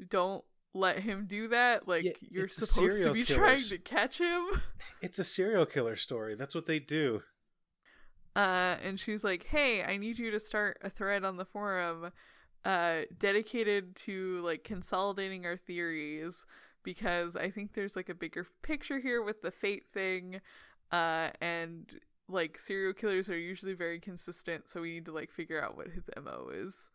Don't." 0.09 0.45
Let 0.75 1.01
him 1.01 1.27
do 1.27 1.49
that. 1.49 1.87
Like 1.87 2.03
Yeah, 2.05 2.13
you're 2.31 2.49
supposed 2.49 3.03
to 3.03 3.13
be 3.13 3.25
killer. 3.27 3.41
trying 3.41 3.63
to 3.65 3.77
catch 3.77 4.17
him. 4.17 4.43
It's 5.03 5.19
a 5.19 5.25
serial 5.25 5.67
killer 5.67 5.97
story. 5.97 6.35
That's 6.35 6.55
what 6.55 6.65
they 6.67 6.79
do. 6.79 7.25
uh, 8.35 8.77
and 8.83 8.99
she's 8.99 9.23
like, 9.23 9.45
"Hey, 9.49 9.83
I 9.85 9.99
need 9.99 10.19
you 10.19 10.31
to 10.31 10.41
start 10.41 10.79
a 10.81 10.89
thread 10.89 11.25
on 11.25 11.37
the 11.37 11.45
forum, 11.45 12.11
uh, 12.65 13.01
dedicated 13.19 13.97
to 13.97 14.41
like 14.43 14.65
consolidating 14.65 15.45
our 15.45 15.59
theories 15.59 16.47
because 16.83 17.37
I 17.37 17.51
think 17.51 17.75
there's 17.75 17.95
like 17.95 18.09
a 18.09 18.15
bigger 18.15 18.47
picture 18.63 18.99
here 18.99 19.23
with 19.23 19.43
the 19.43 19.51
fate 19.51 19.85
thing, 19.93 20.41
uh, 20.91 21.33
and 21.43 22.01
like 22.31 22.57
serial 22.59 22.95
killers 22.95 23.29
are 23.29 23.39
usually 23.39 23.75
very 23.75 24.01
consistent, 24.01 24.71
so 24.71 24.81
we 24.81 24.95
need 24.95 25.05
to 25.05 25.13
like 25.13 25.31
figure 25.31 25.63
out 25.63 25.77
what 25.77 25.89
his 25.89 26.09
mo 26.17 26.49
is." 26.51 26.91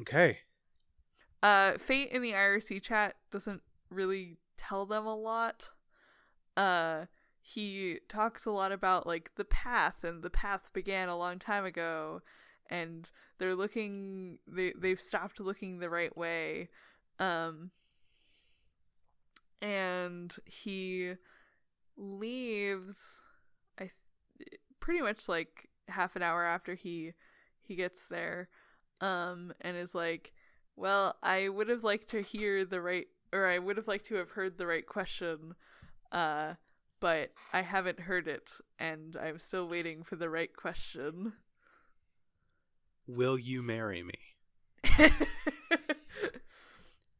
Okay. 0.00 0.38
Uh, 1.42 1.78
Fate 1.78 2.10
in 2.10 2.22
the 2.22 2.32
IRC 2.32 2.82
chat 2.82 3.16
doesn't 3.30 3.62
really 3.90 4.38
tell 4.56 4.86
them 4.86 5.06
a 5.06 5.14
lot. 5.14 5.68
Uh, 6.56 7.06
he 7.40 7.98
talks 8.08 8.46
a 8.46 8.50
lot 8.50 8.72
about 8.72 9.06
like 9.06 9.30
the 9.36 9.44
path, 9.44 10.02
and 10.02 10.22
the 10.22 10.30
path 10.30 10.70
began 10.72 11.08
a 11.08 11.18
long 11.18 11.38
time 11.38 11.64
ago, 11.64 12.22
and 12.70 13.10
they're 13.38 13.54
looking. 13.54 14.38
They 14.46 14.72
they've 14.76 15.00
stopped 15.00 15.40
looking 15.40 15.78
the 15.78 15.90
right 15.90 16.16
way. 16.16 16.70
Um, 17.18 17.70
and 19.60 20.34
he 20.46 21.14
leaves. 21.96 23.22
I 23.78 23.90
th- 24.38 24.60
pretty 24.80 25.02
much 25.02 25.28
like 25.28 25.68
half 25.88 26.16
an 26.16 26.22
hour 26.22 26.44
after 26.44 26.74
he 26.74 27.12
he 27.60 27.74
gets 27.74 28.06
there, 28.06 28.48
um, 29.04 29.52
and 29.60 29.76
is 29.76 29.94
like 29.94 30.32
well, 30.76 31.16
I 31.22 31.48
would 31.48 31.68
have 31.68 31.84
liked 31.84 32.08
to 32.10 32.20
hear 32.20 32.64
the 32.64 32.80
right, 32.80 33.06
or 33.32 33.46
I 33.46 33.58
would 33.58 33.76
have 33.76 33.88
liked 33.88 34.06
to 34.06 34.16
have 34.16 34.30
heard 34.30 34.58
the 34.58 34.66
right 34.66 34.84
question, 34.84 35.54
uh, 36.10 36.54
but 37.00 37.30
I 37.52 37.62
haven't 37.62 38.00
heard 38.00 38.26
it, 38.26 38.52
and 38.78 39.16
I'm 39.16 39.38
still 39.38 39.68
waiting 39.68 40.02
for 40.02 40.16
the 40.16 40.28
right 40.28 40.54
question. 40.54 41.34
Will 43.06 43.38
you 43.38 43.62
marry 43.62 44.02
me? 44.02 44.18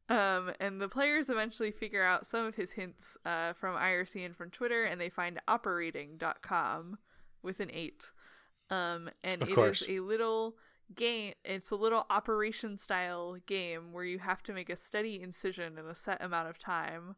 um, 0.09 0.51
and 0.59 0.81
the 0.81 0.89
players 0.89 1.29
eventually 1.29 1.71
figure 1.71 2.03
out 2.03 2.25
some 2.25 2.45
of 2.45 2.55
his 2.55 2.71
hints 2.71 3.17
uh, 3.25 3.53
from 3.53 3.75
IRC 3.77 4.25
and 4.25 4.35
from 4.35 4.49
Twitter, 4.49 4.83
and 4.83 4.99
they 4.99 5.09
find 5.09 5.39
operating.com 5.47 6.97
with 7.41 7.59
an 7.59 7.69
8. 7.71 8.11
Um, 8.69 9.09
and 9.23 9.43
Of 9.43 9.49
it 9.49 9.51
is 9.51 9.55
course. 9.55 9.85
a 9.87 9.99
little 9.99 10.55
game, 10.93 11.33
it's 11.43 11.71
a 11.71 11.75
little 11.75 12.05
operation 12.09 12.77
style 12.77 13.37
game 13.45 13.91
where 13.91 14.03
you 14.03 14.19
have 14.19 14.43
to 14.43 14.53
make 14.53 14.69
a 14.69 14.75
steady 14.75 15.21
incision 15.21 15.77
in 15.77 15.85
a 15.85 15.95
set 15.95 16.21
amount 16.21 16.49
of 16.49 16.57
time. 16.57 17.15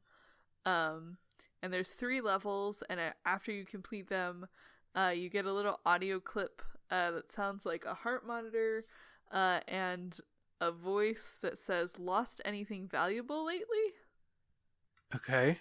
Um, 0.66 1.18
and 1.62 1.74
there's 1.74 1.92
three 1.92 2.22
levels, 2.22 2.84
and 2.90 3.00
uh, 3.00 3.12
after 3.26 3.52
you 3.52 3.66
complete 3.66 4.10
them, 4.10 4.48
uh, 4.96 5.12
you 5.16 5.30
get 5.30 5.46
a 5.46 5.54
little 5.54 5.80
audio 5.86 6.20
clip 6.20 6.62
uh, 6.90 7.12
that 7.12 7.32
sounds 7.32 7.66
like 7.66 7.86
a 7.86 7.94
heart 7.94 8.26
monitor 8.26 8.86
uh, 9.32 9.60
and 9.68 10.20
a 10.62 10.72
voice 10.72 11.38
that 11.42 11.58
says, 11.58 12.00
Lost 12.00 12.42
anything 12.46 12.88
valuable 12.88 13.46
lately? 13.46 13.94
Okay. 15.16 15.60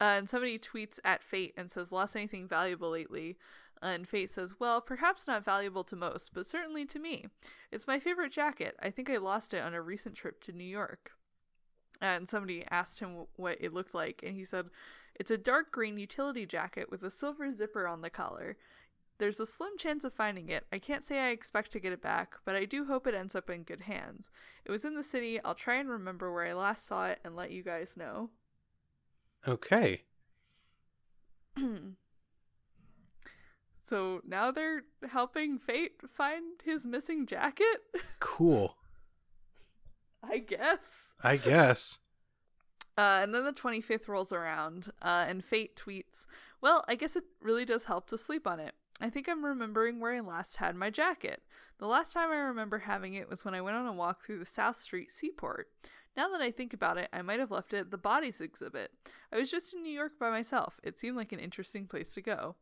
Uh, 0.00 0.04
and 0.04 0.28
somebody 0.28 0.58
tweets 0.58 1.00
at 1.04 1.24
Fate 1.24 1.54
and 1.56 1.70
says, 1.70 1.90
Lost 1.90 2.16
anything 2.16 2.46
valuable 2.46 2.90
lately? 2.90 3.36
And 3.82 4.08
Fate 4.08 4.30
says, 4.30 4.54
Well, 4.58 4.80
perhaps 4.80 5.26
not 5.26 5.44
valuable 5.44 5.84
to 5.84 5.96
most, 5.96 6.32
but 6.34 6.46
certainly 6.46 6.84
to 6.86 6.98
me. 6.98 7.26
It's 7.70 7.86
my 7.86 7.98
favorite 7.98 8.32
jacket. 8.32 8.76
I 8.82 8.90
think 8.90 9.08
I 9.08 9.18
lost 9.18 9.54
it 9.54 9.62
on 9.62 9.74
a 9.74 9.82
recent 9.82 10.14
trip 10.14 10.40
to 10.42 10.52
New 10.52 10.64
York. 10.64 11.12
And 12.00 12.28
somebody 12.28 12.64
asked 12.70 13.00
him 13.00 13.26
what 13.36 13.56
it 13.60 13.72
looked 13.74 13.94
like, 13.94 14.22
and 14.24 14.34
he 14.34 14.44
said, 14.44 14.66
It's 15.14 15.30
a 15.30 15.38
dark 15.38 15.72
green 15.72 15.98
utility 15.98 16.46
jacket 16.46 16.90
with 16.90 17.02
a 17.02 17.10
silver 17.10 17.52
zipper 17.54 17.86
on 17.86 18.02
the 18.02 18.10
collar. 18.10 18.56
There's 19.18 19.40
a 19.40 19.46
slim 19.46 19.76
chance 19.76 20.04
of 20.04 20.14
finding 20.14 20.48
it. 20.48 20.64
I 20.72 20.78
can't 20.78 21.02
say 21.02 21.18
I 21.18 21.30
expect 21.30 21.72
to 21.72 21.80
get 21.80 21.92
it 21.92 22.00
back, 22.00 22.36
but 22.44 22.54
I 22.54 22.64
do 22.64 22.84
hope 22.84 23.06
it 23.06 23.14
ends 23.14 23.34
up 23.34 23.50
in 23.50 23.64
good 23.64 23.82
hands. 23.82 24.30
It 24.64 24.70
was 24.70 24.84
in 24.84 24.94
the 24.94 25.02
city. 25.02 25.40
I'll 25.44 25.56
try 25.56 25.74
and 25.76 25.88
remember 25.88 26.32
where 26.32 26.46
I 26.46 26.52
last 26.52 26.86
saw 26.86 27.06
it 27.06 27.18
and 27.24 27.34
let 27.34 27.50
you 27.50 27.64
guys 27.64 27.96
know. 27.96 28.30
Okay. 29.46 30.02
so 33.88 34.20
now 34.26 34.50
they're 34.50 34.82
helping 35.10 35.58
Fate 35.58 36.00
find 36.12 36.60
his 36.64 36.84
missing 36.84 37.26
jacket? 37.26 37.82
Cool. 38.20 38.76
I 40.22 40.38
guess. 40.38 41.12
I 41.22 41.36
guess. 41.36 41.98
Uh, 42.96 43.20
and 43.22 43.32
then 43.32 43.44
the 43.44 43.52
25th 43.52 44.08
rolls 44.08 44.32
around, 44.32 44.88
uh, 45.00 45.24
and 45.28 45.44
Fate 45.44 45.76
tweets, 45.76 46.26
Well, 46.60 46.84
I 46.88 46.96
guess 46.96 47.14
it 47.14 47.24
really 47.40 47.64
does 47.64 47.84
help 47.84 48.08
to 48.08 48.18
sleep 48.18 48.46
on 48.46 48.58
it. 48.58 48.74
I 49.00 49.08
think 49.08 49.28
I'm 49.28 49.44
remembering 49.44 50.00
where 50.00 50.12
I 50.12 50.20
last 50.20 50.56
had 50.56 50.74
my 50.74 50.90
jacket. 50.90 51.42
The 51.78 51.86
last 51.86 52.12
time 52.12 52.30
I 52.30 52.36
remember 52.36 52.80
having 52.80 53.14
it 53.14 53.30
was 53.30 53.44
when 53.44 53.54
I 53.54 53.60
went 53.60 53.76
on 53.76 53.86
a 53.86 53.92
walk 53.92 54.24
through 54.24 54.40
the 54.40 54.44
South 54.44 54.76
Street 54.76 55.12
Seaport. 55.12 55.68
Now 56.16 56.28
that 56.30 56.40
I 56.40 56.50
think 56.50 56.74
about 56.74 56.98
it, 56.98 57.08
I 57.12 57.22
might 57.22 57.38
have 57.38 57.52
left 57.52 57.72
it 57.72 57.78
at 57.78 57.90
the 57.92 57.98
bodies 57.98 58.40
exhibit. 58.40 58.90
I 59.32 59.38
was 59.38 59.52
just 59.52 59.72
in 59.72 59.84
New 59.84 59.92
York 59.92 60.18
by 60.18 60.30
myself. 60.30 60.80
It 60.82 60.98
seemed 60.98 61.16
like 61.16 61.30
an 61.30 61.38
interesting 61.38 61.86
place 61.86 62.12
to 62.14 62.20
go. 62.20 62.56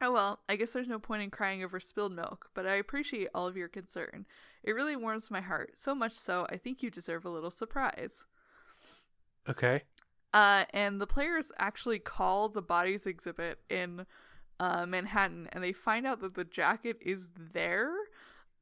Oh 0.00 0.12
well, 0.12 0.40
I 0.48 0.56
guess 0.56 0.72
there's 0.72 0.88
no 0.88 0.98
point 0.98 1.22
in 1.22 1.30
crying 1.30 1.64
over 1.64 1.80
spilled 1.80 2.12
milk, 2.12 2.50
but 2.54 2.66
I 2.66 2.74
appreciate 2.74 3.28
all 3.34 3.46
of 3.46 3.56
your 3.56 3.68
concern. 3.68 4.26
It 4.62 4.72
really 4.72 4.96
warms 4.96 5.30
my 5.30 5.40
heart, 5.40 5.72
so 5.76 5.94
much 5.94 6.12
so 6.12 6.46
I 6.50 6.56
think 6.56 6.82
you 6.82 6.90
deserve 6.90 7.24
a 7.24 7.30
little 7.30 7.50
surprise. 7.50 8.24
Okay. 9.48 9.84
Uh, 10.34 10.64
and 10.70 11.00
the 11.00 11.06
players 11.06 11.50
actually 11.58 11.98
call 11.98 12.48
the 12.48 12.60
bodies 12.60 13.06
exhibit 13.06 13.60
in 13.70 14.04
uh, 14.60 14.84
Manhattan, 14.84 15.48
and 15.52 15.64
they 15.64 15.72
find 15.72 16.06
out 16.06 16.20
that 16.20 16.34
the 16.34 16.44
jacket 16.44 16.98
is 17.00 17.28
there, 17.54 17.92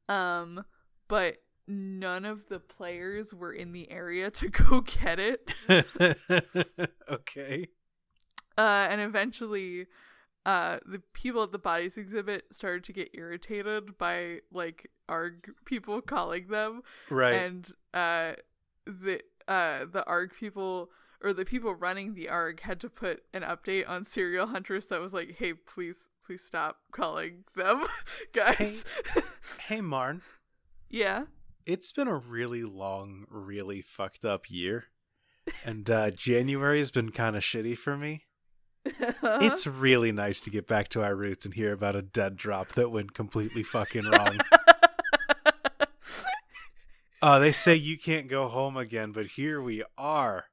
um, 0.07 0.63
but 1.09 1.37
none 1.67 2.23
of 2.23 2.47
the 2.47 2.59
players 2.59 3.33
were 3.33 3.51
in 3.51 3.71
the 3.73 3.91
area 3.91 4.31
to 4.31 4.47
go 4.47 4.81
get 4.81 5.19
it. 5.19 5.53
okay. 7.09 7.67
Uh, 8.57 8.87
and 8.89 9.01
eventually, 9.01 9.87
uh, 10.45 10.77
the 10.85 10.99
people 11.13 11.43
at 11.43 11.51
the 11.51 11.57
bodies 11.59 11.97
exhibit 11.97 12.45
started 12.51 12.83
to 12.85 12.93
get 12.93 13.09
irritated 13.13 13.97
by 13.97 14.41
like 14.51 14.91
ARG 15.09 15.51
people 15.65 16.01
calling 16.01 16.47
them, 16.47 16.81
Right. 17.09 17.33
and 17.33 17.71
uh, 17.93 18.33
the 18.85 19.21
uh 19.47 19.85
the 19.91 20.03
ARG 20.07 20.33
people 20.39 20.89
or 21.21 21.33
the 21.33 21.45
people 21.45 21.73
running 21.73 22.13
the 22.13 22.29
ARG 22.29 22.59
had 22.61 22.79
to 22.81 22.89
put 22.89 23.23
an 23.33 23.41
update 23.41 23.87
on 23.89 24.03
Serial 24.03 24.47
Huntress 24.47 24.85
that 24.87 25.01
was 25.01 25.13
like, 25.13 25.35
"Hey, 25.39 25.53
please, 25.53 26.09
please 26.23 26.43
stop 26.43 26.77
calling 26.91 27.45
them, 27.55 27.83
guys." 28.33 28.85
hey, 29.67 29.81
Marn. 29.81 30.21
yeah. 30.89 31.23
It's 31.65 31.91
been 31.91 32.07
a 32.07 32.15
really 32.17 32.61
long, 32.63 33.25
really 33.29 33.81
fucked 33.81 34.23
up 34.23 34.51
year. 34.51 34.85
And 35.63 35.89
uh, 35.89 36.11
January 36.11 36.77
has 36.77 36.91
been 36.91 37.09
kind 37.11 37.35
of 37.35 37.41
shitty 37.41 37.75
for 37.75 37.97
me. 37.97 38.25
Uh-huh. 38.85 39.39
It's 39.41 39.65
really 39.65 40.11
nice 40.11 40.41
to 40.41 40.49
get 40.49 40.67
back 40.67 40.89
to 40.89 41.03
our 41.03 41.15
roots 41.15 41.45
and 41.45 41.53
hear 41.55 41.73
about 41.73 41.95
a 41.95 42.01
dead 42.01 42.35
drop 42.37 42.69
that 42.69 42.91
went 42.91 43.13
completely 43.13 43.63
fucking 43.63 44.05
wrong. 44.05 44.39
Oh, 47.21 47.39
they 47.41 47.51
say 47.51 47.75
you 47.75 47.97
can't 47.97 48.27
go 48.27 48.47
home 48.47 48.77
again, 48.77 49.11
but 49.11 49.25
here 49.27 49.61
we 49.61 49.83
are. 49.97 50.45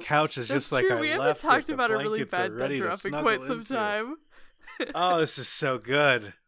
Couch 0.00 0.38
is 0.38 0.48
That's 0.48 0.56
just 0.64 0.72
like 0.72 0.86
true. 0.86 0.96
I 0.96 1.00
we 1.00 1.08
haven't 1.10 1.26
left 1.26 1.40
it. 1.40 1.46
talked 1.46 1.66
The 1.66 1.74
about 1.74 1.90
a 1.90 1.96
really 1.98 2.24
bad 2.24 2.56
dead 2.56 2.78
drop 2.78 3.04
in 3.04 3.12
quite 3.12 3.42
some 3.44 3.58
into. 3.58 3.74
time. 3.74 4.16
Oh, 4.94 5.18
this 5.18 5.38
is 5.38 5.48
so 5.48 5.78
good. 5.78 6.32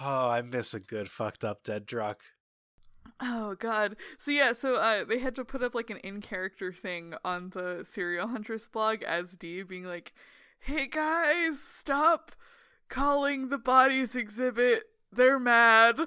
Oh, 0.00 0.28
I 0.28 0.42
miss 0.42 0.74
a 0.74 0.80
good 0.80 1.08
fucked 1.08 1.44
up 1.44 1.62
dead 1.62 1.86
drop. 1.86 2.20
Oh 3.20 3.54
god. 3.58 3.96
So 4.18 4.30
yeah, 4.30 4.52
so 4.52 4.76
uh 4.76 5.04
they 5.04 5.18
had 5.18 5.34
to 5.36 5.44
put 5.44 5.62
up 5.62 5.74
like 5.74 5.90
an 5.90 5.98
in 5.98 6.20
character 6.20 6.72
thing 6.72 7.14
on 7.24 7.50
the 7.50 7.84
Serial 7.84 8.28
Huntress 8.28 8.68
blog 8.68 9.02
as 9.02 9.36
Dee 9.36 9.62
being 9.62 9.84
like, 9.84 10.12
Hey 10.58 10.86
guys, 10.86 11.60
stop 11.60 12.32
calling 12.88 13.48
the 13.48 13.58
bodies 13.58 14.16
exhibit. 14.16 14.84
They're 15.12 15.38
mad. 15.38 16.00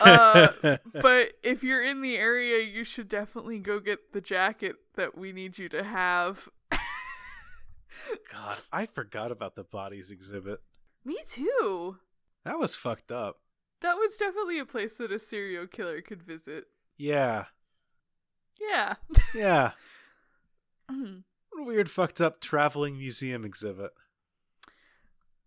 Uh 0.00 0.48
but 0.92 1.34
if 1.42 1.62
you're 1.62 1.82
in 1.82 2.02
the 2.02 2.16
area 2.16 2.64
you 2.64 2.84
should 2.84 3.08
definitely 3.08 3.60
go 3.60 3.78
get 3.78 4.12
the 4.12 4.20
jacket 4.20 4.76
that 4.96 5.16
we 5.16 5.32
need 5.32 5.58
you 5.58 5.68
to 5.68 5.84
have. 5.84 6.48
God, 8.32 8.58
I 8.72 8.86
forgot 8.86 9.30
about 9.30 9.54
the 9.54 9.64
bodies 9.64 10.10
exhibit. 10.10 10.60
Me 11.04 11.18
too. 11.26 11.98
That 12.44 12.58
was 12.58 12.76
fucked 12.76 13.12
up. 13.12 13.38
That 13.80 13.94
was 13.94 14.16
definitely 14.16 14.58
a 14.58 14.64
place 14.64 14.96
that 14.96 15.12
a 15.12 15.18
serial 15.18 15.66
killer 15.66 16.00
could 16.00 16.22
visit. 16.22 16.64
Yeah. 16.96 17.46
Yeah. 18.60 18.94
Yeah. 19.34 19.72
What 21.50 21.62
a 21.62 21.64
weird 21.64 21.90
fucked 21.90 22.20
up 22.20 22.40
traveling 22.40 22.98
museum 22.98 23.44
exhibit. 23.44 23.90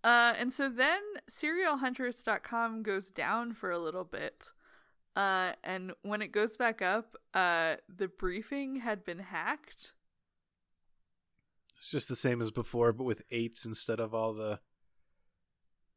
Uh, 0.04 0.34
and 0.38 0.52
so 0.52 0.68
then 0.68 1.02
serialhuntress.com 1.30 2.84
goes 2.84 3.12
down 3.12 3.54
for 3.54 3.72
a 3.72 3.78
little 3.78 4.04
bit. 4.04 4.52
Uh, 5.16 5.54
and 5.64 5.94
when 6.02 6.22
it 6.22 6.32
goes 6.32 6.58
back 6.58 6.82
up, 6.82 7.16
uh, 7.34 7.76
the 7.88 8.08
briefing 8.08 8.78
had 8.78 9.04
been 9.04 9.20
hacked. 9.20 9.94
It's 11.78 11.92
just 11.92 12.08
the 12.08 12.16
same 12.16 12.42
as 12.42 12.52
before, 12.52 12.94
but 12.94 13.04
with 13.04 13.24
eights 13.32 13.66
instead 13.66 14.00
of 14.00 14.14
all 14.14 14.34
the 14.34 14.60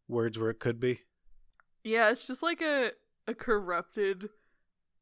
words 0.09 0.39
where 0.39 0.51
it 0.51 0.59
could 0.59 0.81
be. 0.81 1.01
Yeah, 1.85 2.11
it's 2.11 2.27
just 2.27 2.43
like 2.43 2.63
a, 2.63 2.93
a 3.29 3.35
corrupted 3.35 4.31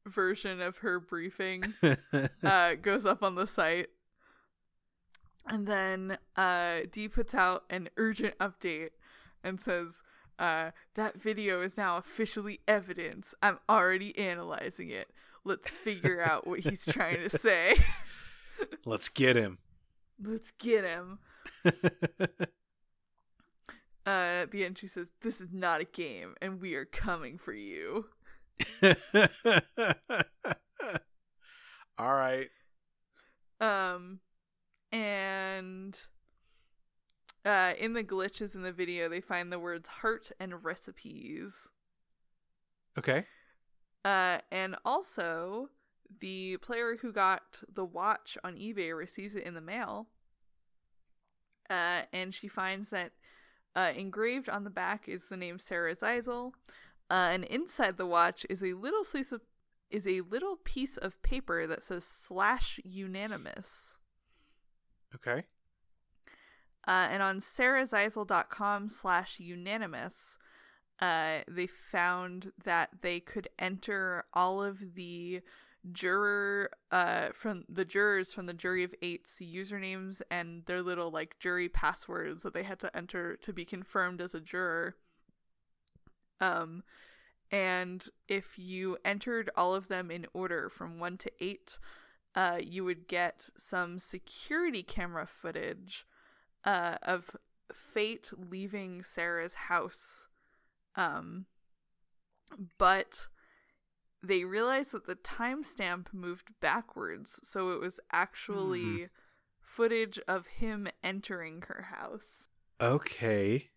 version 0.05 0.61
of 0.61 0.79
her 0.79 0.99
briefing 0.99 1.75
uh, 2.43 2.75
goes 2.75 3.07
up 3.07 3.23
on 3.23 3.37
the 3.37 3.47
site. 3.47 3.89
And 5.47 5.67
then 5.67 6.19
uh, 6.37 6.81
Dee 6.91 7.09
puts 7.09 7.35
out 7.35 7.65
an 7.71 7.89
urgent 7.97 8.37
update 8.39 8.91
and 9.43 9.61
says, 9.61 10.03
uh, 10.39 10.71
that 10.95 11.21
video 11.21 11.63
is 11.63 11.77
now 11.77 11.97
officially 11.97 12.61
evidence. 12.67 13.35
I'm 13.43 13.59
already 13.69 14.17
analyzing 14.19 14.89
it. 14.89 15.11
Let's 15.45 15.71
figure 15.71 16.23
out 16.23 16.47
what 16.47 16.61
he's 16.61 16.85
trying 16.85 17.23
to 17.23 17.31
say. 17.31 17.77
Let's 18.85 19.09
get 19.09 19.37
him. 19.37 19.59
Let's 20.23 20.53
get 20.53 20.85
him. 20.85 21.19
Uh, 24.07 24.43
at 24.43 24.51
the 24.51 24.65
end, 24.65 24.79
she 24.79 24.87
says, 24.87 25.11
This 25.21 25.41
is 25.41 25.51
not 25.53 25.81
a 25.81 25.85
game, 25.85 26.35
and 26.43 26.61
we 26.61 26.75
are 26.75 26.85
coming 26.85 27.39
for 27.39 27.53
you. 27.53 28.07
all 31.99 32.15
right. 32.15 32.49
Um, 33.61 34.21
and 34.91 36.01
uh, 37.45 37.75
in 37.79 37.93
the 37.93 38.05
glitches 38.05 38.55
in 38.55 38.63
the 38.63 38.73
video, 38.73 39.09
they 39.09 39.21
find 39.21 39.53
the 39.53 39.59
words 39.59 39.89
heart 39.89 40.33
and 40.41 40.65
recipes. 40.65 41.71
Okay. 42.99 43.25
Uh, 44.05 44.39
and 44.51 44.77
also, 44.85 45.69
the 46.21 46.57
player 46.59 46.97
who 47.01 47.13
got 47.13 47.63
the 47.73 47.85
watch 47.85 48.37
on 48.43 48.57
eBay 48.57 48.97
receives 48.97 49.37
it 49.37 49.45
in 49.45 49.55
the 49.55 49.61
mail. 49.61 50.09
Uh, 51.71 52.03
and 52.13 52.35
she 52.35 52.49
finds 52.49 52.91
that 52.91 53.13
uh, 53.75 53.93
engraved 53.97 54.49
on 54.49 54.65
the 54.65 54.71
back 54.71 55.09
is 55.09 55.27
the 55.27 55.37
name 55.37 55.59
Sarah 55.59 55.95
Zeisel. 55.95 56.53
Uh, 57.11 57.31
and 57.33 57.45
inside 57.45 57.97
the 57.97 58.07
watch 58.07 58.47
is 58.49 58.63
a 58.63 58.73
little 58.75 59.05
piece 59.05 59.33
of 59.33 59.43
is 59.91 60.07
a 60.07 60.23
little 60.23 60.57
piece 60.57 60.97
of 60.97 61.21
paper 61.23 61.67
that 61.67 61.85
says 61.85 62.05
slash 62.05 62.81
unanimous. 62.83 63.99
Okay. 65.15 65.45
Uh, 66.89 67.09
and 67.11 67.23
on 67.23 67.39
sarahzeisel.com 67.39 68.89
slash 68.89 69.39
unanimous, 69.39 70.39
uh, 70.99 71.41
they 71.47 71.67
found 71.67 72.53
that 72.65 72.89
they 73.03 73.21
could 73.21 73.49
enter 73.59 74.25
all 74.33 74.63
of 74.63 74.95
the 74.95 75.43
juror 75.91 76.71
uh 76.93 77.29
from 77.33 77.65
the 77.69 77.85
jurors 77.85 78.33
from 78.33 78.47
the 78.47 78.55
jury 78.55 78.85
of 78.85 78.95
eight's 79.03 79.41
usernames 79.41 80.23
and 80.31 80.65
their 80.67 80.81
little 80.81 81.11
like 81.11 81.39
jury 81.41 81.69
passwords 81.69 82.45
that 82.45 82.55
they 82.55 82.63
had 82.63 82.79
to 82.79 82.97
enter 82.97 83.35
to 83.35 83.53
be 83.53 83.65
confirmed 83.65 84.21
as 84.21 84.33
a 84.33 84.41
juror 84.41 84.95
um 86.41 86.85
and 87.51 88.09
if 88.29 88.59
you 88.59 88.97
entered 89.05 89.51
all 89.57 89.75
of 89.75 89.89
them 89.89 90.09
in 90.09 90.25
order 90.33 90.69
from 90.69 91.01
1 91.01 91.17
to 91.19 91.33
8 91.41 91.79
uh 92.37 92.59
you 92.63 92.85
would 92.85 93.09
get 93.09 93.51
some 93.57 93.99
security 93.99 94.85
camera 94.85 95.27
footage 95.27 96.07
uh, 96.65 96.97
of 97.03 97.37
Fate 97.73 98.31
leaving 98.37 99.03
Sarah's 99.03 99.55
house. 99.55 100.29
Um, 100.95 101.47
but 102.79 103.27
they 104.23 104.45
realized 104.45 104.93
that 104.93 105.07
the 105.07 105.17
timestamp 105.17 106.13
moved 106.13 106.49
backwards, 106.61 107.41
so 107.43 107.71
it 107.71 107.81
was 107.81 107.99
actually 108.13 109.03
Hmm. 109.03 109.07
footage 109.61 110.19
of 110.29 110.47
him 110.47 110.89
entering 111.03 111.63
her 111.69 111.89
house. 111.91 112.45
Okay. 112.81 113.71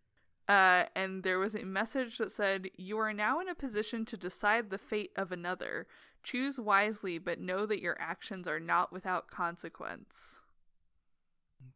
Uh, 0.47 0.85
and 0.95 1.23
there 1.23 1.39
was 1.39 1.55
a 1.55 1.65
message 1.65 2.17
that 2.19 2.31
said, 2.31 2.69
You 2.77 2.97
are 2.99 3.13
now 3.13 3.39
in 3.39 3.49
a 3.49 3.55
position 3.55 4.05
to 4.05 4.17
decide 4.17 4.69
the 4.69 4.77
fate 4.77 5.11
of 5.15 5.31
another. 5.31 5.87
Choose 6.21 6.59
wisely, 6.59 7.17
but 7.17 7.39
know 7.39 7.65
that 7.65 7.81
your 7.81 7.99
actions 7.99 8.47
are 8.47 8.59
not 8.59 8.91
without 8.91 9.29
consequence. 9.31 10.41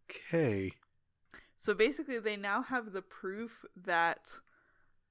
Okay. 0.10 0.74
So 1.58 1.74
basically, 1.74 2.20
they 2.20 2.38
now 2.38 2.62
have 2.64 2.92
the 2.94 3.02
proof 3.02 3.66
that 3.76 4.34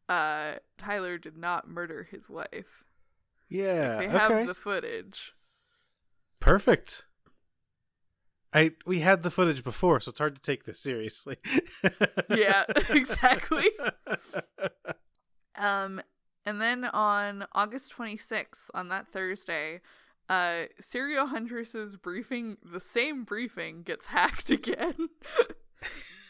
uh, 0.08 0.54
Tyler 0.76 1.18
did 1.18 1.36
not 1.36 1.68
murder 1.68 2.04
his 2.10 2.28
wife. 2.30 2.84
Yeah. 3.48 3.98
They 3.98 4.08
have 4.08 4.30
okay. 4.30 4.44
the 4.46 4.54
footage. 4.54 5.32
Perfect. 6.40 7.04
I 8.52 8.72
we 8.86 9.00
had 9.00 9.22
the 9.22 9.30
footage 9.30 9.62
before, 9.62 10.00
so 10.00 10.10
it's 10.10 10.18
hard 10.18 10.34
to 10.34 10.40
take 10.40 10.64
this 10.64 10.80
seriously. 10.80 11.36
Yeah, 12.30 12.64
exactly. 12.90 13.66
Um, 15.60 16.00
and 16.46 16.60
then 16.60 16.84
on 16.84 17.44
August 17.52 17.92
26th, 17.96 18.70
on 18.74 18.90
that 18.90 19.08
Thursday, 19.08 19.80
uh, 20.28 20.66
Serial 20.78 21.26
Huntress's 21.26 21.96
briefing, 21.96 22.58
the 22.62 22.78
same 22.78 23.24
briefing, 23.24 23.82
gets 23.82 24.06
hacked 24.06 24.50
again. 24.50 25.08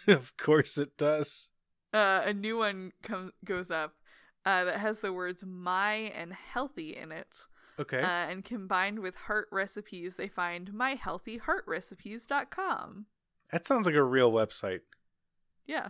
of 0.07 0.35
course 0.39 0.79
it 0.79 0.97
does. 0.97 1.51
uh, 1.93 2.23
a 2.25 2.33
new 2.33 2.57
one 2.57 2.93
comes 3.03 3.33
goes 3.45 3.71
up 3.71 3.97
uh, 4.49 4.65
that 4.65 4.79
has 4.79 5.01
the 5.01 5.13
words 5.13 5.45
"my" 5.47 5.93
and 5.95 6.33
"healthy" 6.33 6.97
in 6.97 7.13
it. 7.13 7.45
Okay. 7.79 8.01
Uh, 8.01 8.07
and 8.07 8.43
combined 8.45 8.99
with 9.01 9.15
heart 9.15 9.47
recipes, 9.53 10.17
they 10.17 10.27
find 10.29 10.73
myhealthyheartrecipes.com. 10.73 13.07
that 13.53 13.67
sounds 13.67 13.87
like 13.87 13.95
a 13.95 14.03
real 14.03 14.33
website. 14.33 14.81
Yeah. 15.67 15.89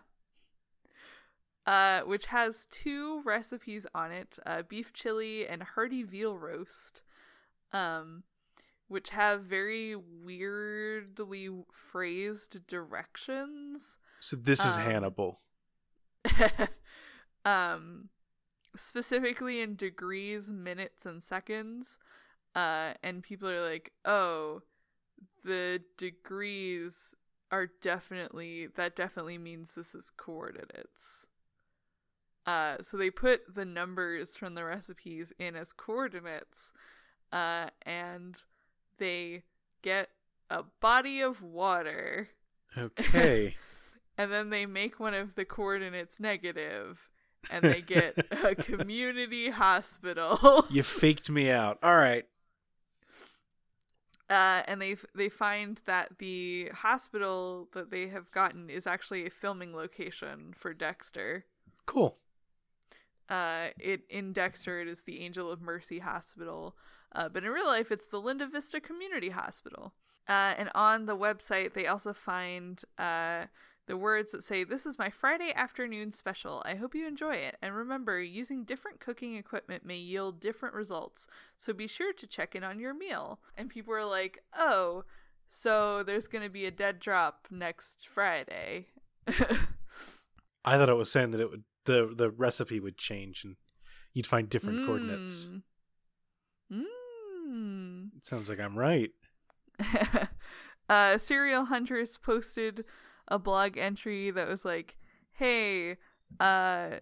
Uh, 1.66 2.00
which 2.00 2.26
has 2.26 2.66
two 2.66 3.22
recipes 3.24 3.86
on 3.94 4.10
it 4.10 4.38
uh, 4.46 4.62
beef 4.68 4.92
chili 4.92 5.46
and 5.46 5.62
hearty 5.62 6.02
veal 6.02 6.36
roast. 6.36 7.02
Um, 7.72 8.24
which 8.88 9.10
have 9.10 9.42
very 9.42 9.94
weirdly 9.94 11.48
phrased 11.70 12.66
directions. 12.66 13.98
So 14.20 14.34
this 14.36 14.64
is 14.64 14.74
Um, 14.76 14.82
Hannibal. 14.82 15.40
um, 17.44 18.08
specifically 18.76 19.60
in 19.60 19.76
degrees, 19.76 20.50
minutes, 20.50 21.06
and 21.06 21.22
seconds. 21.22 21.98
Uh, 22.54 22.94
and 23.02 23.22
people 23.22 23.48
are 23.48 23.66
like, 23.68 23.92
oh, 24.04 24.62
the 25.44 25.82
degrees 25.96 27.14
are 27.50 27.68
definitely, 27.80 28.66
that 28.76 28.96
definitely 28.96 29.38
means 29.38 29.72
this 29.72 29.94
is 29.94 30.10
coordinates. 30.10 31.26
Uh, 32.46 32.76
so 32.80 32.96
they 32.96 33.10
put 33.10 33.54
the 33.54 33.64
numbers 33.64 34.36
from 34.36 34.54
the 34.54 34.64
recipes 34.64 35.32
in 35.38 35.54
as 35.54 35.72
coordinates, 35.72 36.72
uh, 37.32 37.68
and 37.82 38.44
they 38.98 39.42
get 39.82 40.08
a 40.50 40.62
body 40.80 41.20
of 41.20 41.42
water 41.42 42.30
Okay. 42.76 43.56
and 44.18 44.32
then 44.32 44.50
they 44.50 44.66
make 44.66 45.00
one 45.00 45.14
of 45.14 45.34
the 45.34 45.44
coordinates 45.44 46.20
negative 46.20 47.08
and 47.50 47.64
they 47.64 47.80
get 47.80 48.14
a 48.44 48.54
community 48.54 49.50
hospital 49.50 50.66
you 50.70 50.82
faked 50.82 51.30
me 51.30 51.50
out. 51.50 51.78
All 51.82 51.96
right. 51.96 52.26
uh, 54.30 54.62
and 54.66 54.80
they 54.82 54.96
they 55.14 55.28
find 55.28 55.80
that 55.86 56.18
the 56.18 56.68
hospital 56.74 57.68
that 57.72 57.90
they 57.90 58.08
have 58.08 58.30
gotten 58.30 58.68
is 58.68 58.86
actually 58.86 59.26
a 59.26 59.30
filming 59.30 59.74
location 59.74 60.52
for 60.56 60.74
Dexter 60.74 61.44
Cool. 61.86 62.18
uh 63.30 63.68
it 63.78 64.02
in 64.10 64.32
Dexter 64.32 64.80
it 64.80 64.88
is 64.88 65.02
the 65.02 65.20
Angel 65.20 65.50
of 65.50 65.60
Mercy 65.62 66.00
Hospital 66.00 66.76
uh, 67.14 67.28
but 67.30 67.42
in 67.44 67.50
real 67.50 67.66
life 67.66 67.90
it's 67.90 68.06
the 68.06 68.20
Linda 68.20 68.46
Vista 68.46 68.80
Community 68.80 69.30
Hospital 69.30 69.94
uh, 70.28 70.52
and 70.58 70.68
on 70.74 71.06
the 71.06 71.16
website 71.16 71.72
they 71.72 71.86
also 71.86 72.12
find 72.12 72.82
uh 72.98 73.46
the 73.88 73.96
words 73.96 74.30
that 74.32 74.44
say 74.44 74.62
this 74.62 74.86
is 74.86 74.98
my 74.98 75.10
Friday 75.10 75.52
afternoon 75.54 76.12
special 76.12 76.62
I 76.64 76.76
hope 76.76 76.94
you 76.94 77.06
enjoy 77.06 77.34
it 77.34 77.56
and 77.60 77.74
remember 77.74 78.20
using 78.20 78.62
different 78.64 79.00
cooking 79.00 79.34
equipment 79.34 79.84
may 79.84 79.96
yield 79.96 80.40
different 80.40 80.74
results 80.74 81.26
so 81.56 81.72
be 81.72 81.88
sure 81.88 82.12
to 82.12 82.26
check 82.26 82.54
in 82.54 82.62
on 82.62 82.78
your 82.78 82.94
meal 82.94 83.40
and 83.56 83.68
people 83.68 83.92
are 83.94 84.04
like 84.04 84.44
oh 84.56 85.04
so 85.48 86.04
there's 86.04 86.28
gonna 86.28 86.50
be 86.50 86.66
a 86.66 86.70
dead 86.70 87.00
drop 87.00 87.48
next 87.50 88.06
Friday 88.06 88.86
I 90.64 90.76
thought 90.76 90.88
it 90.88 90.94
was 90.94 91.10
saying 91.10 91.32
that 91.32 91.40
it 91.40 91.50
would 91.50 91.64
the 91.88 92.12
the 92.14 92.30
recipe 92.30 92.78
would 92.78 92.98
change 92.98 93.42
and 93.42 93.56
you'd 94.12 94.26
find 94.26 94.48
different 94.48 94.84
coordinates. 94.84 95.48
Mm. 96.70 96.84
Mm. 97.48 98.08
It 98.16 98.26
sounds 98.26 98.50
like 98.50 98.60
I'm 98.60 98.78
right. 98.78 99.10
uh, 100.88 101.18
Serial 101.18 101.66
Huntress 101.66 102.18
posted 102.18 102.84
a 103.28 103.38
blog 103.38 103.76
entry 103.76 104.30
that 104.30 104.48
was 104.48 104.64
like, 104.64 104.96
"Hey, 105.32 105.96
uh, 106.40 106.96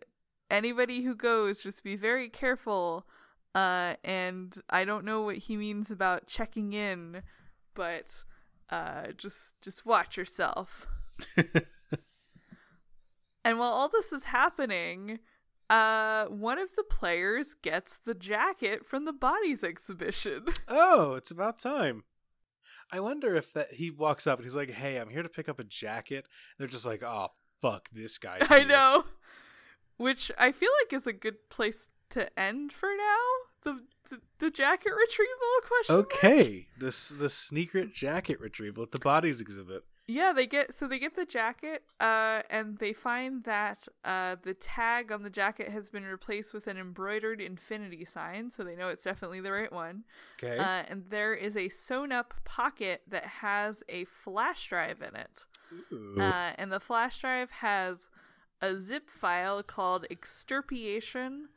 anybody 0.51 1.03
who 1.03 1.15
goes, 1.15 1.62
just 1.62 1.85
be 1.85 1.97
very 1.97 2.28
careful." 2.28 3.07
Uh, 3.55 3.94
and 4.05 4.61
I 4.69 4.85
don't 4.85 5.05
know 5.05 5.23
what 5.23 5.39
he 5.39 5.57
means 5.57 5.90
about 5.90 6.27
checking 6.27 6.74
in, 6.74 7.23
but 7.74 8.24
uh, 8.70 9.09
just 9.16 9.61
just 9.62 9.86
watch 9.86 10.16
yourself. 10.16 10.86
and 11.36 11.65
while 13.59 13.73
all 13.73 13.89
this 13.89 14.12
is 14.12 14.24
happening, 14.24 15.20
uh, 15.70 16.27
one 16.27 16.59
of 16.59 16.74
the 16.74 16.82
players 16.82 17.55
gets 17.55 17.98
the 18.05 18.15
jacket 18.15 18.85
from 18.85 19.05
the 19.05 19.12
bodies 19.12 19.65
exhibition. 19.65 20.47
Oh, 20.69 21.15
it's 21.15 21.31
about 21.31 21.59
time. 21.59 22.05
I 22.90 23.00
wonder 23.00 23.34
if 23.34 23.52
that 23.52 23.72
he 23.72 23.90
walks 23.90 24.26
up 24.26 24.38
and 24.38 24.44
he's 24.44 24.56
like, 24.56 24.70
"Hey, 24.70 24.98
I'm 24.98 25.08
here 25.08 25.22
to 25.22 25.28
pick 25.28 25.48
up 25.48 25.58
a 25.58 25.64
jacket." 25.64 26.26
They're 26.58 26.68
just 26.68 26.86
like, 26.86 27.02
"Oh, 27.02 27.28
fuck 27.60 27.88
this 27.92 28.18
guy." 28.18 28.38
I 28.50 28.64
know. 28.64 29.04
Which 29.96 30.30
I 30.38 30.52
feel 30.52 30.70
like 30.82 30.92
is 30.92 31.06
a 31.06 31.12
good 31.12 31.48
place 31.48 31.88
to 32.10 32.38
end 32.38 32.72
for 32.72 32.90
now. 32.96 33.16
The 33.62 33.84
the, 34.10 34.20
the 34.38 34.50
jacket 34.50 34.92
retrieval 34.92 35.36
question. 35.66 35.96
mark? 35.96 36.14
Okay, 36.14 36.68
this 36.78 37.08
the 37.08 37.28
sneaker 37.28 37.86
jacket 37.86 38.40
retrieval 38.40 38.84
at 38.84 38.92
the 38.92 38.98
bodies 38.98 39.40
exhibit. 39.40 39.84
Yeah, 40.09 40.33
they 40.33 40.47
get 40.47 40.73
so 40.73 40.87
they 40.87 41.01
get 41.01 41.16
the 41.16 41.24
jacket, 41.24 41.83
uh, 41.99 42.43
and 42.49 42.78
they 42.78 42.93
find 42.93 43.43
that 43.43 43.89
uh, 44.05 44.37
the 44.41 44.55
tag 44.55 45.11
on 45.11 45.24
the 45.24 45.31
jacket 45.31 45.69
has 45.70 45.89
been 45.91 46.05
replaced 46.05 46.55
with 46.55 46.69
an 46.69 46.77
embroidered 46.78 47.41
infinity 47.41 48.05
sign, 48.05 48.53
so 48.53 48.62
they 48.62 48.77
know 48.77 48.89
it's 48.89 49.03
definitely 49.03 49.41
the 49.41 49.51
right 49.51 49.73
one. 49.73 50.05
Okay. 50.39 50.59
Uh, 50.59 50.85
and 50.89 51.07
there 51.11 51.35
is 51.35 51.57
a 51.57 51.69
sewn 51.69 52.12
up 52.12 52.35
pocket 52.45 53.03
that 53.09 53.27
has 53.27 53.83
a 53.89 54.05
flash 54.05 54.69
drive 54.69 55.03
in 55.03 55.16
it. 55.16 55.45
Ooh. 55.93 56.20
Uh, 56.20 56.53
and 56.57 56.70
the 56.70 56.78
flash 56.78 57.20
drive 57.20 57.51
has 57.51 58.09
a 58.62 58.77
zip 58.77 59.11
file 59.11 59.61
called 59.65 60.07
extirpation 60.09 61.49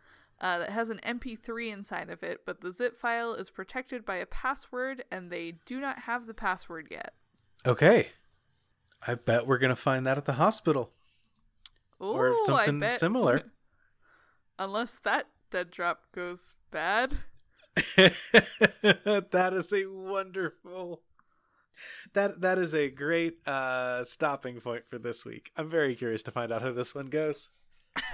uh, 0.41 0.57
that 0.57 0.71
has 0.71 0.89
an 0.89 0.99
MP3 1.05 1.71
inside 1.71 2.09
of 2.09 2.23
it, 2.23 2.41
but 2.47 2.61
the 2.61 2.71
zip 2.71 2.97
file 2.97 3.35
is 3.35 3.51
protected 3.51 4.03
by 4.03 4.15
a 4.15 4.25
password, 4.25 5.03
and 5.11 5.29
they 5.29 5.53
do 5.65 5.79
not 5.79 5.99
have 5.99 6.25
the 6.25 6.33
password 6.33 6.87
yet. 6.89 7.13
okay. 7.63 8.07
I 9.05 9.15
bet 9.15 9.47
we're 9.47 9.57
gonna 9.57 9.75
find 9.75 10.05
that 10.05 10.17
at 10.17 10.25
the 10.25 10.33
hospital. 10.33 10.91
Or 11.99 12.29
Ooh, 12.29 12.37
I 12.39 12.65
something 12.65 12.87
similar. 12.89 13.43
Unless 14.57 14.99
that 14.99 15.27
dead 15.51 15.71
drop 15.71 16.03
goes 16.13 16.55
bad. 16.71 17.19
that 17.75 19.51
is 19.53 19.73
a 19.73 19.85
wonderful. 19.85 21.01
That 22.13 22.41
that 22.41 22.57
is 22.59 22.75
a 22.75 22.89
great 22.89 23.47
uh 23.47 24.03
stopping 24.03 24.59
point 24.59 24.83
for 24.89 24.97
this 24.97 25.25
week. 25.25 25.51
I'm 25.55 25.69
very 25.69 25.95
curious 25.95 26.23
to 26.23 26.31
find 26.31 26.51
out 26.51 26.61
how 26.61 26.71
this 26.71 26.93
one 26.93 27.07
goes. 27.07 27.49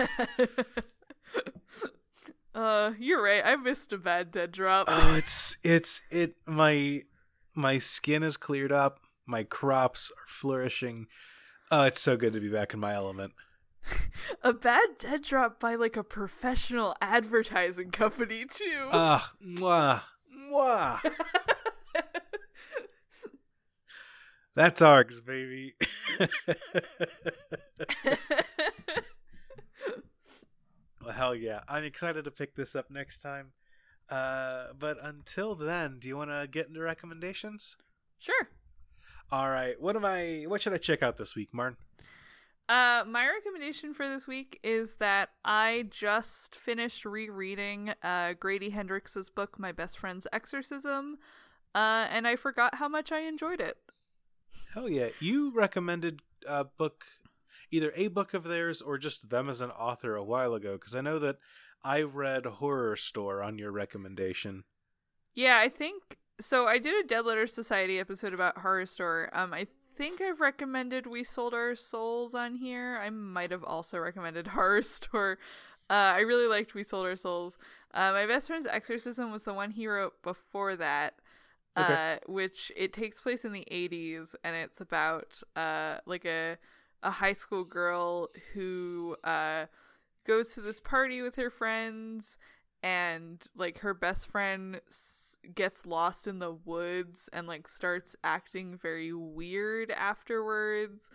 uh, 2.56 2.94
you're 3.00 3.24
right. 3.24 3.42
I 3.44 3.56
missed 3.56 3.92
a 3.94 3.98
bad 3.98 4.32
dead 4.32 4.52
drop. 4.52 4.88
Oh, 4.90 5.16
it's 5.16 5.58
it's 5.64 6.02
it 6.12 6.36
my 6.46 7.04
my 7.56 7.78
skin 7.78 8.24
is 8.24 8.38
cleared 8.38 8.72
up, 8.72 9.00
my 9.26 9.44
crops 9.44 10.12
are 10.12 10.28
flourishing. 10.28 11.08
Oh, 11.72 11.84
it's 11.84 12.02
so 12.02 12.16
good 12.18 12.34
to 12.34 12.40
be 12.40 12.50
back 12.50 12.74
in 12.74 12.80
my 12.80 12.94
element. 12.94 13.34
a 14.44 14.54
bad 14.54 14.98
dead 15.00 15.24
drop 15.24 15.60
by 15.60 15.76
like 15.76 15.98
a 15.98 16.04
professional 16.04 16.96
advertising 17.02 17.92
company 17.92 18.46
too. 18.46 18.90
Ah, 18.92 19.34
mwah, 19.44 20.02
mwah. 20.52 21.00
That's 24.56 24.82
args, 24.82 25.24
baby. 25.24 25.76
well, 31.04 31.14
hell 31.14 31.36
yeah. 31.36 31.60
I'm 31.68 31.84
excited 31.84 32.24
to 32.24 32.32
pick 32.32 32.56
this 32.56 32.74
up 32.74 32.90
next 32.90 33.20
time. 33.20 33.52
Uh, 34.10 34.68
but 34.78 34.98
until 35.04 35.56
then, 35.56 35.98
do 36.00 36.08
you 36.08 36.16
want 36.16 36.30
to 36.30 36.48
get 36.50 36.68
into 36.68 36.80
recommendations? 36.80 37.76
sure. 38.18 38.50
All 39.36 39.50
right. 39.50 39.76
What 39.82 39.98
am 39.98 40.06
I? 40.06 40.46
What 40.48 40.62
should 40.62 40.72
I 40.72 40.78
check 40.78 41.04
out 41.04 41.18
this 41.18 41.36
week, 41.36 41.50
Martin? 41.52 41.76
Uh, 42.70 43.04
my 43.06 43.28
recommendation 43.28 43.94
for 43.94 44.08
this 44.08 44.28
week 44.28 44.62
is 44.64 44.96
that 45.00 45.32
I 45.44 45.88
just 45.90 46.56
finished 46.56 47.04
rereading 47.04 47.94
uh, 48.02 48.36
Grady 48.40 48.70
Hendrix's 48.70 49.30
book, 49.30 49.60
My 49.60 49.74
Best 49.74 50.00
Friend's 50.00 50.26
Exorcism, 50.32 51.18
uh, 51.76 52.08
and 52.10 52.26
I 52.26 52.38
forgot 52.38 52.76
how 52.76 52.88
much 52.88 53.12
I 53.12 53.24
enjoyed 53.24 53.60
it. 53.60 53.76
Hell 54.74 54.88
yeah. 54.88 55.10
You 55.20 55.52
recommended 55.54 56.22
a 56.48 56.64
book, 56.64 57.04
either 57.72 57.92
a 57.94 58.08
book 58.08 58.34
of 58.34 58.46
theirs 58.46 58.82
or 58.82 58.98
just 58.98 59.30
them 59.32 59.50
as 59.50 59.60
an 59.60 59.72
author 59.72 60.16
a 60.16 60.24
while 60.24 60.54
ago, 60.54 60.78
because 60.80 60.96
I 60.96 61.02
know 61.02 61.20
that 61.20 61.40
I 61.84 62.04
read 62.04 62.46
Horrorstör 62.46 63.46
on 63.46 63.58
your 63.58 63.74
recommendation. 63.74 64.64
Yeah, 65.34 65.60
I 65.60 65.68
think 65.68 66.20
so. 66.40 66.68
I 66.68 66.78
did 66.78 67.04
a 67.04 67.08
Dead 67.08 67.26
Letter 67.26 67.48
Society 67.48 68.00
episode 68.00 68.34
about 68.34 68.58
Horrorstör. 68.58 69.30
Um, 69.34 69.54
I 69.54 69.68
think 69.98 70.22
I've 70.22 70.42
recommended 70.42 71.08
We 71.08 71.24
Sold 71.24 71.54
Our 71.54 71.76
Souls 71.76 72.34
on 72.36 72.56
here. 72.56 73.00
I 73.02 73.10
might 73.10 73.52
have 73.52 73.64
also 73.64 73.98
recommended 74.00 74.46
Horrorstör. 74.56 75.38
Uh, 75.90 75.94
I 75.94 76.20
really 76.20 76.48
liked 76.48 76.74
We 76.74 76.84
Sold 76.84 77.06
Our 77.06 77.16
Souls. 77.16 77.58
Uh, 77.94 78.12
my 78.12 78.26
best 78.26 78.48
friend's 78.48 78.68
Exorcism 78.68 79.32
was 79.32 79.44
the 79.44 79.54
one 79.54 79.72
he 79.72 79.88
wrote 79.88 80.22
before 80.24 80.76
that, 80.76 81.16
Okay. 81.78 81.94
uh, 81.94 82.32
which 82.32 82.72
it 82.76 82.92
takes 82.94 83.22
place 83.22 83.44
in 83.46 83.52
the 83.52 83.68
'80s, 83.72 84.34
and 84.44 84.56
it's 84.56 84.80
about 84.82 85.42
uh, 85.56 85.98
like 86.06 86.26
a 86.26 86.58
a 87.04 87.12
high 87.12 87.34
school 87.34 87.64
girl 87.64 88.30
who 88.54 89.16
uh, 89.24 89.66
goes 90.26 90.54
to 90.56 90.62
this 90.62 90.80
party 90.80 91.22
with 91.22 91.36
her 91.36 91.50
friends 91.52 92.38
and 92.86 93.48
like 93.58 93.80
her 93.80 93.96
best 93.96 94.28
friend 94.28 94.80
s- 94.88 95.40
gets 95.56 95.88
lost 95.88 96.28
in 96.28 96.38
the 96.38 96.52
woods 96.52 97.28
and 97.34 97.48
like 97.48 97.68
starts 97.68 98.16
acting 98.24 98.78
very 98.78 99.12
weird 99.12 99.90
afterwards 99.90 101.10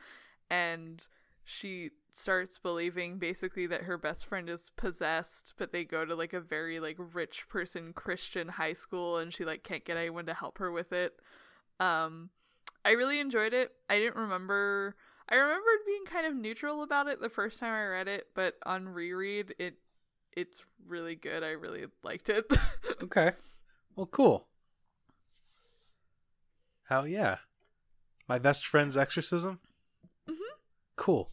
and 0.51 1.07
she 1.45 1.91
starts 2.11 2.59
believing 2.59 3.19
basically 3.21 3.69
that 3.69 3.83
her 3.83 3.97
best 3.97 4.27
friend 4.27 4.51
is 4.51 4.73
possessed 4.77 5.55
but 5.59 5.71
they 5.71 5.85
go 5.85 6.05
to 6.05 6.17
like 6.17 6.33
a 6.33 6.41
very 6.41 6.81
like 6.81 6.97
rich 6.99 7.49
person 7.49 7.93
christian 7.93 8.49
high 8.49 8.73
school 8.73 9.17
and 9.17 9.33
she 9.33 9.45
like 9.45 9.63
can't 9.63 9.85
get 9.85 9.97
anyone 9.97 10.27
to 10.27 10.35
help 10.35 10.59
her 10.59 10.73
with 10.73 10.93
it. 10.93 11.15
Um 11.79 12.31
i 12.85 12.91
really 12.91 13.21
enjoyed 13.21 13.55
it. 13.55 13.71
I 13.89 14.01
didn't 14.01 14.17
remember 14.17 14.97
i 15.29 15.37
remembered 15.37 15.87
being 15.87 16.05
kind 16.05 16.27
of 16.27 16.35
neutral 16.35 16.83
about 16.83 17.07
it 17.07 17.21
the 17.21 17.29
first 17.29 17.61
time 17.61 17.73
i 17.73 17.85
read 17.85 18.09
it 18.09 18.27
but 18.35 18.57
on 18.67 18.89
reread 18.89 19.55
it 19.61 19.75
it's 20.36 20.62
really 20.86 21.15
good 21.15 21.43
i 21.43 21.51
really 21.51 21.86
liked 22.02 22.28
it 22.28 22.47
Okay. 23.02 23.32
Well, 23.97 24.07
cool. 24.07 24.47
Hell 26.85 27.07
yeah. 27.07 27.39
My 28.28 28.39
best 28.39 28.66
friend's 28.66 28.97
exorcism? 28.97 29.61
Mhm. 30.28 30.36
Cool. 30.97 31.31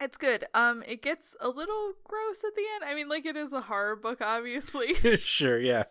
It's 0.00 0.16
good. 0.16 0.44
Um, 0.54 0.82
it 0.86 1.02
gets 1.02 1.36
a 1.40 1.48
little 1.48 1.94
gross 2.04 2.44
at 2.44 2.54
the 2.54 2.64
end. 2.74 2.84
I 2.84 2.94
mean, 2.94 3.08
like 3.08 3.26
it 3.26 3.36
is 3.36 3.52
a 3.52 3.62
horror 3.62 3.96
book, 3.96 4.20
obviously. 4.20 4.94
sure, 5.16 5.58
yeah. 5.58 5.84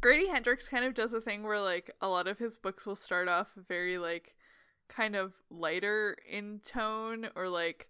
Grady 0.00 0.28
Hendrix 0.28 0.68
kind 0.68 0.84
of 0.84 0.94
does 0.94 1.12
a 1.12 1.20
thing 1.20 1.42
where 1.42 1.60
like 1.60 1.90
a 2.00 2.08
lot 2.08 2.26
of 2.26 2.38
his 2.38 2.56
books 2.56 2.86
will 2.86 2.96
start 2.96 3.28
off 3.28 3.50
very 3.68 3.98
like 3.98 4.34
kind 4.88 5.14
of 5.14 5.34
lighter 5.50 6.16
in 6.28 6.60
tone 6.64 7.28
or 7.36 7.48
like 7.48 7.88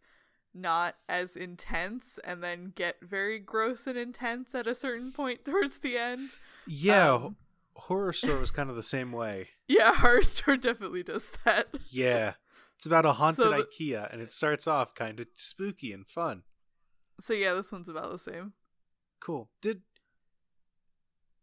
not 0.55 0.97
as 1.09 1.37
intense 1.37 2.19
and 2.25 2.43
then 2.43 2.73
get 2.75 2.97
very 3.03 3.39
gross 3.39 3.87
and 3.87 3.97
intense 3.97 4.55
at 4.55 4.67
a 4.67 4.75
certain 4.75 5.13
point 5.13 5.45
towards 5.45 5.79
the 5.79 5.97
end. 5.99 6.31
Yeah, 6.67 7.13
Um, 7.15 7.37
Horrorstör 7.89 8.39
was 8.41 8.51
kind 8.51 8.69
of 8.71 8.77
the 8.77 8.83
same 8.83 9.13
way. 9.13 9.49
Yeah, 9.69 9.95
Horrorstör 9.95 10.61
definitely 10.61 11.05
does 11.05 11.31
that. 11.45 11.69
Yeah. 11.91 12.33
It's 12.77 12.87
about 12.87 13.07
a 13.07 13.13
haunted 13.21 13.45
So 13.45 13.53
IKEA, 13.53 14.13
and 14.13 14.21
it 14.21 14.33
starts 14.33 14.67
off 14.67 14.95
kind 14.97 15.21
of 15.21 15.29
spooky 15.37 15.93
and 15.93 16.05
fun. 16.09 16.43
So 17.21 17.35
yeah, 17.35 17.55
this 17.55 17.71
one's 17.71 17.89
about 17.89 18.11
the 18.11 18.19
same. 18.19 18.55
Cool. 19.21 19.49
Did 19.63 19.83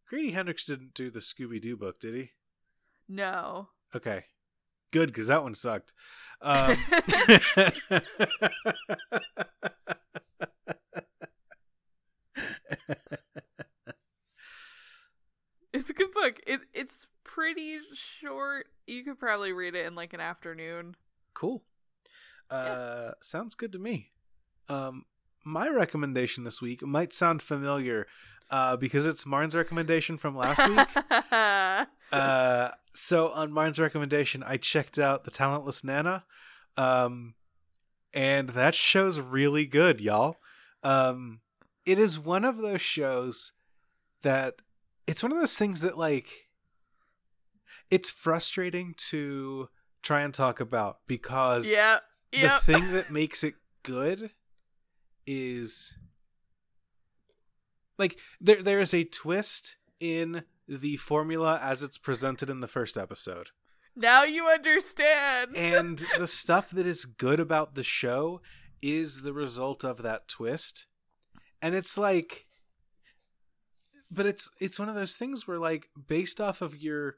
Grady 0.09 0.31
Hendrix 0.31 0.65
didn't 0.65 0.93
do 0.93 1.09
the 1.09 1.19
Scooby 1.19 1.61
Doo 1.61 1.77
book, 1.77 1.99
did 2.01 2.15
he? 2.15 2.31
No. 3.07 3.69
Okay. 3.95 4.25
Good, 4.91 5.07
because 5.07 5.27
that 5.27 5.43
one 5.43 5.55
sucked. 5.55 5.93
Um, 6.41 6.77
It's 15.73 15.89
a 15.89 15.93
good 15.93 16.11
book. 16.11 16.39
It 16.47 16.61
it's 16.73 17.07
pretty 17.23 17.77
short. 17.93 18.68
You 18.88 19.03
could 19.03 19.19
probably 19.19 19.51
read 19.51 19.76
it 19.76 19.85
in 19.85 19.95
like 19.95 20.14
an 20.14 20.19
afternoon. 20.19 20.95
cool. 21.34 21.64
Uh, 22.49 23.11
sounds 23.22 23.55
good 23.55 23.73
to 23.73 23.80
me. 23.80 24.11
Um, 24.69 25.03
my 25.43 25.68
recommendation 25.68 26.45
this 26.45 26.61
week 26.61 26.81
might 26.81 27.11
sound 27.11 27.41
familiar, 27.41 28.07
uh, 28.49 28.77
because 28.77 29.05
it's 29.05 29.26
Martin's 29.26 29.53
recommendation 29.55 30.18
from 30.18 30.34
last 30.38 30.65
week. 30.68 30.88
uh, 32.11 32.69
so 32.93 33.29
on 33.29 33.51
mine's 33.51 33.79
recommendation, 33.79 34.43
I 34.43 34.57
checked 34.57 34.97
out 34.97 35.23
the 35.23 35.31
Talentless 35.31 35.84
Nana, 35.84 36.23
um, 36.75 37.35
and 38.13 38.49
that 38.49 38.75
show's 38.75 39.19
really 39.19 39.65
good, 39.65 40.01
y'all. 40.01 40.38
Um, 40.84 41.41
it 41.85 41.99
is 41.99 42.19
one 42.19 42.45
of 42.45 42.57
those 42.57 42.81
shows 42.81 43.53
that 44.21 44.55
it's 45.05 45.23
one 45.23 45.31
of 45.31 45.39
those 45.39 45.57
things 45.57 45.81
that 45.81 45.97
like 45.97 46.47
it's 47.89 48.09
frustrating 48.09 48.93
to 48.97 49.69
try 50.01 50.21
and 50.21 50.34
talk 50.34 50.59
about 50.59 50.99
because 51.07 51.69
yeah. 52.31 52.59
the 52.59 52.73
thing 52.73 52.91
that 52.91 53.11
makes 53.11 53.43
it 53.43 53.55
good 53.84 54.31
is 55.25 55.93
like 57.97 58.17
there 58.39 58.61
there 58.61 58.79
is 58.79 58.93
a 58.93 59.03
twist 59.03 59.77
in 59.99 60.43
the 60.68 60.98
formula 60.98 61.60
as 61.61 61.81
it's 61.81 61.98
presented 61.98 62.49
in 62.49 62.60
the 62.60 62.68
first 62.68 62.98
episode. 62.98 63.49
now 63.95 64.23
you 64.23 64.48
understand. 64.48 65.52
And 65.57 66.03
the 66.18 66.27
stuff 66.27 66.69
that 66.72 66.85
is 66.85 67.06
good 67.06 67.39
about 67.39 67.76
the 67.76 67.84
show 67.84 68.41
is 68.81 69.22
the 69.22 69.34
result 69.34 69.84
of 69.84 70.03
that 70.03 70.27
twist. 70.27 70.85
And 71.61 71.73
it's 71.73 71.98
like 71.98 72.48
but 74.10 74.26
it's 74.26 74.49
it's 74.60 74.80
one 74.80 74.89
of 74.89 74.95
those 74.95 75.15
things 75.15 75.48
where 75.48 75.60
like 75.60 75.88
based 76.07 76.39
off 76.39 76.61
of 76.61 76.76
your 76.81 77.15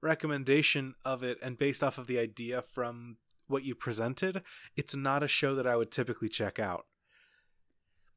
recommendation 0.00 0.94
of 1.04 1.22
it 1.22 1.38
and 1.42 1.58
based 1.58 1.82
off 1.82 1.98
of 1.98 2.06
the 2.06 2.18
idea 2.18 2.62
from 2.62 3.16
what 3.48 3.64
you 3.64 3.74
presented, 3.74 4.42
it's 4.76 4.94
not 4.94 5.22
a 5.22 5.28
show 5.28 5.54
that 5.54 5.66
I 5.66 5.76
would 5.76 5.90
typically 5.90 6.28
check 6.28 6.58
out. 6.58 6.86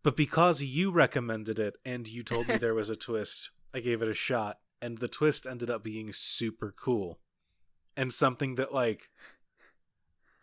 But 0.03 0.17
because 0.17 0.61
you 0.61 0.91
recommended 0.91 1.57
it 1.57 1.75
and 1.85 2.07
you 2.07 2.21
told 2.23 2.47
me 2.47 2.57
there 2.59 2.73
was 2.75 2.89
a 2.89 2.95
twist, 2.95 3.49
I 3.73 3.79
gave 3.79 4.01
it 4.01 4.09
a 4.09 4.13
shot 4.13 4.57
and 4.81 4.97
the 4.97 5.07
twist 5.07 5.45
ended 5.45 5.69
up 5.69 5.83
being 5.83 6.11
super 6.11 6.73
cool. 6.77 7.19
And 7.95 8.13
something 8.13 8.55
that 8.55 8.73
like 8.73 9.09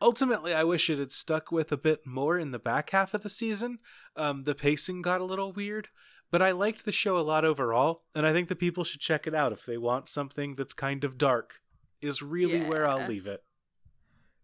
ultimately 0.00 0.54
I 0.54 0.64
wish 0.64 0.88
it 0.90 0.98
had 0.98 1.12
stuck 1.12 1.50
with 1.50 1.72
a 1.72 1.76
bit 1.76 2.06
more 2.06 2.38
in 2.38 2.50
the 2.50 2.58
back 2.58 2.90
half 2.90 3.14
of 3.14 3.22
the 3.22 3.28
season. 3.28 3.78
Um 4.16 4.44
the 4.44 4.54
pacing 4.54 5.02
got 5.02 5.20
a 5.20 5.24
little 5.24 5.52
weird, 5.52 5.88
but 6.30 6.42
I 6.42 6.52
liked 6.52 6.84
the 6.84 6.92
show 6.92 7.18
a 7.18 7.20
lot 7.20 7.44
overall, 7.44 8.02
and 8.14 8.26
I 8.26 8.32
think 8.32 8.48
the 8.48 8.56
people 8.56 8.84
should 8.84 9.00
check 9.00 9.26
it 9.26 9.34
out 9.34 9.52
if 9.52 9.64
they 9.64 9.78
want 9.78 10.08
something 10.08 10.54
that's 10.56 10.74
kind 10.74 11.04
of 11.04 11.18
dark. 11.18 11.60
Is 12.00 12.22
really 12.22 12.60
where 12.60 12.86
I'll 12.86 13.08
leave 13.08 13.26
it. 13.26 13.42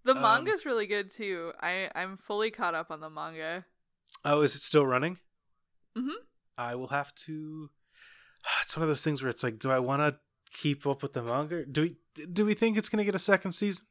the 0.05 0.17
um, 0.17 0.23
manga's 0.23 0.67
really 0.67 0.87
good 0.87 1.11
too. 1.11 1.53
I 1.61 1.89
I'm 1.95 2.17
fully 2.17 2.51
caught 2.51 2.75
up 2.75 2.91
on 2.91 3.01
the 3.01 3.11
manga. 3.11 3.65
Oh, 4.25 4.41
is 4.41 4.55
it 4.57 4.63
still 4.63 4.87
running? 4.87 5.19
mm-hmm 5.97 6.23
I 6.57 6.75
will 6.75 6.89
have 6.89 7.15
to. 7.27 7.71
It's 8.63 8.77
one 8.77 8.83
of 8.83 8.89
those 8.89 9.03
things 9.03 9.23
where 9.23 9.31
it's 9.31 9.43
like, 9.43 9.59
do 9.59 9.71
I 9.71 9.79
want 9.79 10.01
to 10.01 10.19
keep 10.53 10.87
up 10.87 11.03
with 11.03 11.13
the 11.13 11.23
manga? 11.23 11.65
Do 11.65 11.83
we 11.83 11.97
do 12.33 12.45
we 12.45 12.55
think 12.55 12.77
it's 12.77 12.89
going 12.89 12.99
to 12.99 13.05
get 13.05 13.15
a 13.15 13.19
second 13.19 13.53
season? 13.53 13.87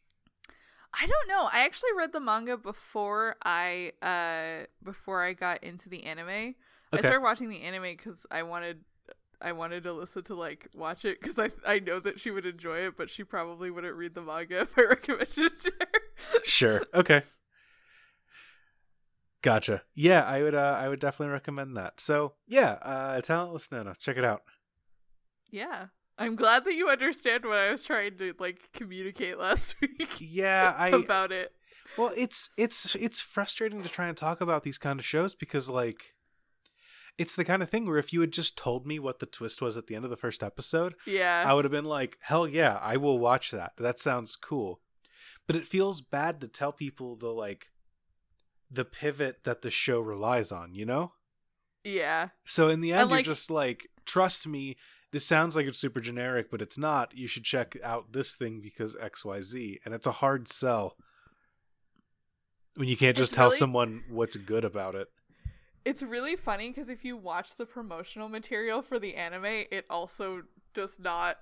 I 0.93 1.07
don't 1.07 1.27
know. 1.27 1.49
I 1.51 1.65
actually 1.65 1.89
read 1.97 2.13
the 2.13 2.19
manga 2.19 2.57
before 2.57 3.35
I 3.43 3.93
uh 4.01 4.65
before 4.83 5.23
I 5.23 5.33
got 5.33 5.63
into 5.63 5.89
the 5.89 6.03
anime. 6.03 6.55
I 6.91 6.99
started 6.99 7.21
watching 7.21 7.49
the 7.49 7.61
anime 7.61 7.83
because 7.83 8.25
I 8.29 8.43
wanted 8.43 8.81
I 9.41 9.51
wanted 9.51 9.83
Alyssa 9.83 10.23
to 10.25 10.35
like 10.35 10.69
watch 10.75 11.03
it 11.05 11.19
because 11.19 11.39
I 11.39 11.49
I 11.65 11.79
know 11.79 11.99
that 11.99 12.19
she 12.19 12.31
would 12.31 12.45
enjoy 12.45 12.77
it, 12.87 12.97
but 12.97 13.09
she 13.09 13.23
probably 13.23 13.71
wouldn't 13.71 13.95
read 13.95 14.13
the 14.13 14.21
manga 14.21 14.61
if 14.61 14.77
I 14.77 14.81
recommended 14.89 15.37
it 15.37 15.61
to 15.61 15.73
her. 15.79 16.41
Sure. 16.43 16.81
Okay. 16.93 17.23
Gotcha. 19.43 19.83
Yeah, 19.93 20.23
I 20.23 20.41
would. 20.41 20.55
Uh, 20.55 20.75
I 20.79 20.89
would 20.89 20.99
definitely 20.99 21.31
recommend 21.33 21.77
that. 21.77 21.99
So 22.01 22.33
yeah, 22.47 22.77
uh, 22.81 23.21
Talentless 23.21 23.71
Nana, 23.71 23.93
check 23.99 24.17
it 24.17 24.25
out. 24.25 24.41
yeah. 25.51 25.87
I'm 26.15 26.35
glad 26.35 26.63
that 26.65 26.75
you 26.75 26.89
understand 26.89 27.43
what 27.43 27.57
I 27.57 27.71
was 27.71 27.83
trying 27.83 28.19
to 28.19 28.33
like 28.37 28.69
communicate 28.71 29.39
last 29.47 29.75
week 29.81 30.15
Yeah, 30.19 30.73
I 30.77 30.89
about 30.89 31.31
it. 31.31 31.51
well, 31.97 32.11
it's 32.15 32.51
it's 32.55 32.95
it's 32.95 33.19
frustrating 33.19 33.81
to 33.81 33.89
try 33.89 34.07
and 34.07 34.15
talk 34.15 34.39
about 34.39 34.63
these 34.63 34.77
kind 34.77 34.99
of 34.99 35.05
shows 35.05 35.33
because 35.33 35.71
like 35.71 36.13
it's 37.17 37.35
the 37.35 37.43
kind 37.43 37.63
of 37.63 37.69
thing 37.69 37.87
where 37.87 37.97
if 37.97 38.13
you 38.13 38.21
had 38.21 38.31
just 38.31 38.55
told 38.57 38.85
me 38.85 38.99
what 38.99 39.19
the 39.19 39.25
twist 39.25 39.59
was 39.59 39.75
at 39.75 39.87
the 39.87 39.95
end 39.95 40.03
of 40.05 40.11
the 40.11 40.15
first 40.17 40.43
episode, 40.43 40.93
Yeah. 41.07 41.43
I 41.45 41.53
would 41.55 41.65
have 41.65 41.71
been 41.71 41.83
like, 41.85 42.17
"Hell 42.21 42.47
yeah, 42.47 42.77
I 42.81 42.97
will 42.97 43.17
watch 43.17 43.49
that. 43.49 43.71
That 43.79 43.99
sounds 43.99 44.35
cool." 44.35 44.81
But 45.47 45.55
it 45.55 45.65
feels 45.65 45.99
bad 45.99 46.41
to 46.41 46.47
tell 46.47 46.71
people 46.71 47.15
the 47.15 47.29
like 47.29 47.71
the 48.73 48.85
pivot 48.85 49.43
that 49.43 49.61
the 49.61 49.69
show 49.71 49.99
relies 49.99 50.51
on, 50.51 50.73
you 50.73 50.85
know? 50.85 51.11
yeah. 51.83 52.29
So 52.45 52.69
in 52.69 52.81
the 52.81 52.93
end, 52.93 53.01
And, 53.03 53.11
you're 53.11 53.21
just 53.21 53.51
like, 53.51 53.87
trust 54.05 54.47
me, 54.47 54.77
this 55.11 55.25
sounds 55.25 55.55
like 55.55 55.67
it's 55.67 55.77
super 55.77 55.99
generic, 56.01 56.49
but 56.49 56.61
it's 56.61 56.77
not. 56.77 57.15
You 57.15 57.27
should 57.27 57.43
check 57.43 57.77
out 57.83 58.13
this 58.13 58.35
thing 58.35 58.61
because 58.61 58.95
XYZ. 58.95 59.77
And 59.85 59.93
it's 59.93 60.07
a 60.07 60.11
hard 60.13 60.47
sell 60.47 60.95
when 62.75 62.87
you 62.87 62.97
can't 62.97 63.15
just 63.17 63.33
tell 63.33 63.47
really- 63.47 63.57
someone 63.57 64.03
what's 64.09 64.37
good 64.37 64.63
about 64.65 64.95
it. 64.95 65.07
It's 65.85 66.01
really 66.01 66.37
funny 66.37 66.69
because 66.69 66.87
if 66.89 67.03
you 67.03 67.17
watch 67.17 67.57
the 67.57 67.65
promotional 67.65 68.29
material 68.29 68.81
for 68.81 68.97
the 68.99 69.15
anime, 69.15 69.65
it 69.69 69.85
also 69.89 70.43
does 70.73 70.97
not 70.97 71.35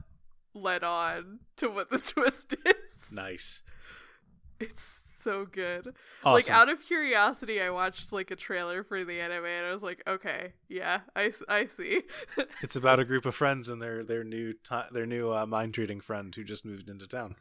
let 0.55 0.83
on 0.83 1.41
to 1.57 1.69
what 1.69 1.91
the 1.91 1.99
twist 2.13 2.55
is. 2.65 3.11
Nice. 3.13 3.61
It's 4.59 5.10
so 5.21 5.45
good. 5.45 5.93
Awesome. 6.23 6.33
Like 6.33 6.49
out 6.49 6.69
of 6.69 6.81
curiosity, 6.81 7.61
I 7.61 7.69
watched 7.69 8.11
like 8.11 8.31
a 8.31 8.35
trailer 8.35 8.83
for 8.83 9.03
the 9.03 9.19
anime 9.19 9.45
and 9.45 9.65
I 9.65 9.71
was 9.71 9.83
like, 9.83 10.01
okay, 10.07 10.53
yeah, 10.67 11.01
I, 11.15 11.31
I 11.47 11.67
see. 11.67 12.03
it's 12.61 12.75
about 12.75 12.99
a 12.99 13.05
group 13.05 13.25
of 13.25 13.35
friends 13.35 13.69
and 13.69 13.81
their 13.81 14.03
their 14.03 14.23
new 14.23 14.53
ti 14.53 14.81
their 14.91 15.05
new 15.05 15.33
uh, 15.33 15.45
mind 15.45 15.77
reading 15.77 16.01
friend 16.01 16.33
who 16.35 16.43
just 16.43 16.65
moved 16.65 16.89
into 16.89 17.07
town. 17.07 17.35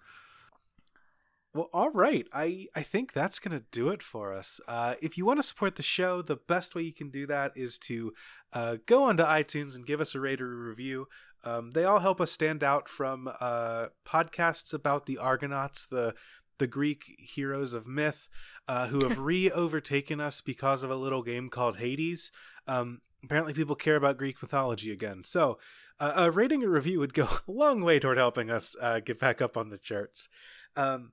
Well, 1.52 1.68
all 1.72 1.90
right. 1.90 2.26
I 2.32 2.66
I 2.76 2.82
think 2.82 3.12
that's 3.12 3.40
gonna 3.40 3.64
do 3.72 3.88
it 3.88 4.02
for 4.02 4.32
us. 4.32 4.60
Uh, 4.68 4.94
if 5.02 5.18
you 5.18 5.26
want 5.26 5.40
to 5.40 5.42
support 5.42 5.76
the 5.76 5.82
show, 5.82 6.22
the 6.22 6.36
best 6.36 6.74
way 6.74 6.82
you 6.82 6.92
can 6.92 7.10
do 7.10 7.26
that 7.26 7.52
is 7.56 7.76
to 7.78 8.12
uh, 8.52 8.76
go 8.86 9.04
onto 9.04 9.24
iTunes 9.24 9.74
and 9.74 9.86
give 9.86 10.00
us 10.00 10.14
a 10.14 10.20
rate 10.20 10.40
or 10.40 10.52
a 10.52 10.68
review. 10.68 11.08
Um, 11.42 11.70
they 11.70 11.84
all 11.84 12.00
help 12.00 12.20
us 12.20 12.30
stand 12.30 12.62
out 12.62 12.88
from 12.88 13.30
uh, 13.40 13.86
podcasts 14.06 14.74
about 14.74 15.06
the 15.06 15.18
Argonauts, 15.18 15.86
the 15.86 16.14
the 16.60 16.68
Greek 16.68 17.16
heroes 17.18 17.72
of 17.72 17.88
myth, 17.88 18.28
uh, 18.68 18.86
who 18.86 19.00
have 19.00 19.18
re 19.30 19.50
overtaken 19.50 20.20
us 20.20 20.40
because 20.40 20.84
of 20.84 20.90
a 20.90 20.96
little 20.96 21.24
game 21.24 21.48
called 21.48 21.78
Hades. 21.78 22.30
Um, 22.68 23.00
apparently, 23.24 23.52
people 23.52 23.74
care 23.74 23.96
about 23.96 24.18
Greek 24.18 24.40
mythology 24.40 24.92
again. 24.92 25.24
So, 25.24 25.58
uh, 25.98 26.12
a 26.14 26.30
rating 26.30 26.62
and 26.62 26.72
review 26.72 27.00
would 27.00 27.14
go 27.14 27.24
a 27.48 27.50
long 27.50 27.82
way 27.82 27.98
toward 27.98 28.18
helping 28.18 28.50
us 28.50 28.76
uh, 28.80 29.00
get 29.00 29.18
back 29.18 29.42
up 29.42 29.56
on 29.56 29.70
the 29.70 29.78
charts. 29.78 30.28
Um, 30.76 31.12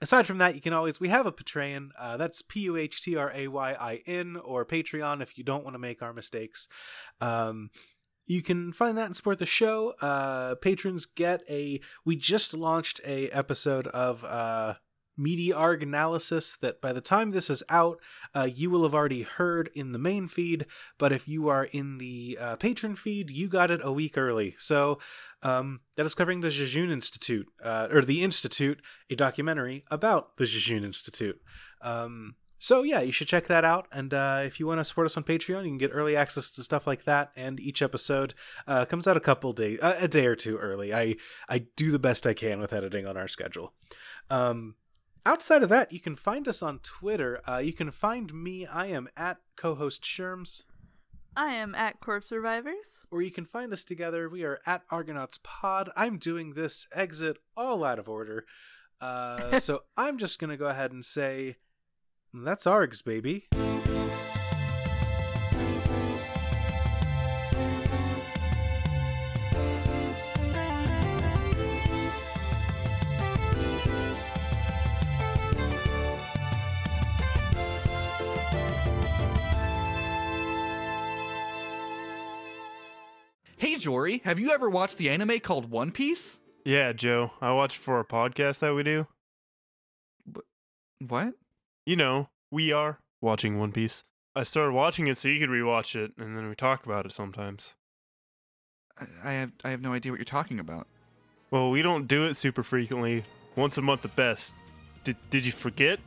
aside 0.00 0.26
from 0.26 0.38
that, 0.38 0.54
you 0.54 0.60
can 0.60 0.72
always 0.72 1.00
we 1.00 1.08
have 1.08 1.26
a 1.26 1.32
Patreon. 1.32 1.90
Uh, 1.98 2.16
that's 2.16 2.40
P 2.40 2.60
U 2.60 2.76
H 2.76 3.02
T 3.02 3.16
R 3.16 3.30
A 3.34 3.48
Y 3.48 3.72
I 3.78 4.00
N 4.06 4.38
or 4.42 4.64
Patreon 4.64 5.20
if 5.20 5.36
you 5.36 5.44
don't 5.44 5.64
want 5.64 5.74
to 5.74 5.80
make 5.80 6.02
our 6.02 6.14
mistakes. 6.14 6.68
Um, 7.20 7.70
you 8.28 8.42
can 8.42 8.72
find 8.72 8.96
that 8.98 9.06
and 9.06 9.16
support 9.16 9.38
the 9.38 9.46
show. 9.46 9.94
Uh, 10.00 10.54
patrons 10.56 11.06
get 11.06 11.42
a. 11.48 11.80
We 12.04 12.14
just 12.14 12.54
launched 12.54 13.00
a 13.04 13.30
episode 13.30 13.86
of 13.88 14.22
uh, 14.22 14.74
Media 15.16 15.56
Arg 15.56 15.82
analysis 15.82 16.56
that 16.60 16.80
by 16.82 16.92
the 16.92 17.00
time 17.00 17.30
this 17.30 17.48
is 17.48 17.62
out, 17.70 17.98
uh, 18.34 18.46
you 18.54 18.68
will 18.68 18.82
have 18.82 18.94
already 18.94 19.22
heard 19.22 19.70
in 19.74 19.92
the 19.92 19.98
main 19.98 20.28
feed. 20.28 20.66
But 20.98 21.10
if 21.10 21.26
you 21.26 21.48
are 21.48 21.64
in 21.64 21.96
the 21.96 22.38
uh, 22.38 22.56
patron 22.56 22.96
feed, 22.96 23.30
you 23.30 23.48
got 23.48 23.70
it 23.70 23.80
a 23.82 23.90
week 23.90 24.18
early. 24.18 24.54
So 24.58 24.98
um, 25.42 25.80
that 25.96 26.04
is 26.04 26.14
covering 26.14 26.40
the 26.40 26.50
Jejune 26.50 26.90
Institute, 26.90 27.48
uh, 27.64 27.88
or 27.90 28.02
the 28.02 28.22
Institute, 28.22 28.82
a 29.08 29.16
documentary 29.16 29.84
about 29.90 30.36
the 30.36 30.44
Jejune 30.44 30.84
Institute. 30.84 31.40
Um, 31.80 32.34
so 32.58 32.82
yeah, 32.82 33.00
you 33.00 33.12
should 33.12 33.28
check 33.28 33.46
that 33.46 33.64
out. 33.64 33.86
And 33.92 34.12
uh, 34.12 34.42
if 34.44 34.58
you 34.58 34.66
want 34.66 34.78
to 34.78 34.84
support 34.84 35.06
us 35.06 35.16
on 35.16 35.24
Patreon, 35.24 35.62
you 35.62 35.70
can 35.70 35.78
get 35.78 35.90
early 35.92 36.16
access 36.16 36.50
to 36.50 36.62
stuff 36.62 36.86
like 36.86 37.04
that. 37.04 37.30
And 37.36 37.60
each 37.60 37.82
episode 37.82 38.34
uh, 38.66 38.84
comes 38.84 39.06
out 39.06 39.16
a 39.16 39.20
couple 39.20 39.52
days, 39.52 39.78
uh, 39.80 39.96
a 40.00 40.08
day 40.08 40.26
or 40.26 40.36
two 40.36 40.56
early. 40.58 40.92
I 40.92 41.16
I 41.48 41.66
do 41.76 41.90
the 41.90 41.98
best 41.98 42.26
I 42.26 42.34
can 42.34 42.60
with 42.60 42.72
editing 42.72 43.06
on 43.06 43.16
our 43.16 43.28
schedule. 43.28 43.74
Um, 44.30 44.74
outside 45.24 45.62
of 45.62 45.68
that, 45.68 45.92
you 45.92 46.00
can 46.00 46.16
find 46.16 46.48
us 46.48 46.62
on 46.62 46.80
Twitter. 46.80 47.40
Uh, 47.48 47.58
you 47.58 47.72
can 47.72 47.90
find 47.90 48.32
me. 48.34 48.66
I 48.66 48.86
am 48.86 49.08
at 49.16 49.38
co-host 49.56 50.02
Sherms. 50.02 50.62
I 51.36 51.52
am 51.54 51.76
at 51.76 52.00
Corpse 52.00 52.28
Survivors. 52.30 53.06
or 53.12 53.22
you 53.22 53.30
can 53.30 53.44
find 53.44 53.72
us 53.72 53.84
together. 53.84 54.28
We 54.28 54.42
are 54.42 54.58
at 54.66 54.82
Argonauts 54.90 55.38
Pod. 55.44 55.88
I'm 55.96 56.18
doing 56.18 56.54
this 56.54 56.88
exit 56.92 57.36
all 57.56 57.84
out 57.84 58.00
of 58.00 58.08
order. 58.08 58.44
Uh, 59.00 59.60
so 59.60 59.84
I'm 59.96 60.18
just 60.18 60.40
going 60.40 60.50
to 60.50 60.56
go 60.56 60.66
ahead 60.66 60.90
and 60.90 61.04
say, 61.04 61.56
that's 62.34 62.64
Args, 62.66 63.02
baby. 63.04 63.46
Hey 83.56 83.76
Jory, 83.76 84.22
have 84.24 84.38
you 84.38 84.50
ever 84.52 84.70
watched 84.70 84.98
the 84.98 85.10
anime 85.10 85.40
called 85.40 85.70
One 85.70 85.90
Piece? 85.90 86.38
Yeah, 86.64 86.92
Joe. 86.92 87.32
I 87.40 87.52
watch 87.52 87.76
it 87.76 87.80
for 87.80 87.98
a 87.98 88.04
podcast 88.04 88.60
that 88.60 88.74
we 88.74 88.82
do. 88.82 89.06
What? 91.00 91.34
You 91.88 91.96
know, 91.96 92.28
we 92.50 92.70
are 92.70 92.98
watching 93.22 93.58
One 93.58 93.72
Piece. 93.72 94.04
I 94.36 94.42
started 94.42 94.72
watching 94.72 95.06
it 95.06 95.16
so 95.16 95.28
you 95.28 95.40
could 95.40 95.48
rewatch 95.48 95.96
it, 95.96 96.12
and 96.18 96.36
then 96.36 96.46
we 96.46 96.54
talk 96.54 96.84
about 96.84 97.06
it 97.06 97.12
sometimes. 97.12 97.76
I- 99.24 99.32
have 99.32 99.52
I 99.64 99.70
have 99.70 99.80
no 99.80 99.94
idea 99.94 100.12
what 100.12 100.18
you're 100.18 100.26
talking 100.26 100.60
about. 100.60 100.86
Well, 101.50 101.70
we 101.70 101.80
don't 101.80 102.06
do 102.06 102.24
it 102.24 102.34
super 102.34 102.62
frequently. 102.62 103.24
Once 103.56 103.78
a 103.78 103.80
month 103.80 104.04
at 104.04 104.14
best. 104.14 104.52
Did, 105.02 105.16
did 105.30 105.46
you 105.46 105.52
forget? 105.52 105.98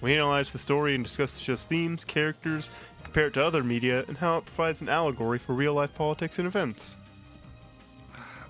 We 0.00 0.12
analyze 0.12 0.50
the 0.50 0.58
story 0.58 0.96
and 0.96 1.04
discuss 1.04 1.34
the 1.34 1.40
show's 1.40 1.64
themes, 1.64 2.04
characters, 2.04 2.68
compare 3.04 3.28
it 3.28 3.34
to 3.34 3.44
other 3.44 3.62
media, 3.62 4.04
and 4.08 4.18
how 4.18 4.38
it 4.38 4.46
provides 4.46 4.80
an 4.80 4.88
allegory 4.88 5.38
for 5.38 5.52
real 5.52 5.74
life 5.74 5.94
politics 5.94 6.40
and 6.40 6.48
events. 6.48 6.96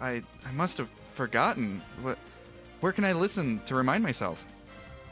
I 0.01 0.23
I 0.43 0.53
must 0.53 0.79
have 0.79 0.89
forgotten. 1.11 1.83
What? 2.01 2.17
Where 2.81 2.93
can 2.93 3.05
I 3.05 3.13
listen 3.13 3.61
to 3.67 3.75
remind 3.75 4.03
myself? 4.03 4.43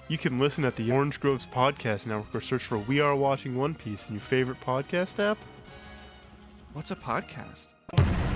You 0.09 0.19
can 0.19 0.39
listen 0.39 0.65
at 0.65 0.77
the 0.77 0.93
Orange 0.93 1.19
Groves 1.19 1.47
Podcast 1.47 2.07
Network 2.07 2.33
or 2.33 2.41
search 2.41 2.63
for 2.63 2.79
We 2.79 3.01
Are 3.01 3.17
Watching 3.17 3.57
One 3.57 3.75
Piece 3.75 4.09
in 4.09 4.15
your 4.15 4.23
favorite 4.23 4.61
podcast 4.61 5.19
app. 5.19 5.37
What's 6.75 6.93
a 6.93 6.97
podcast? 6.97 8.36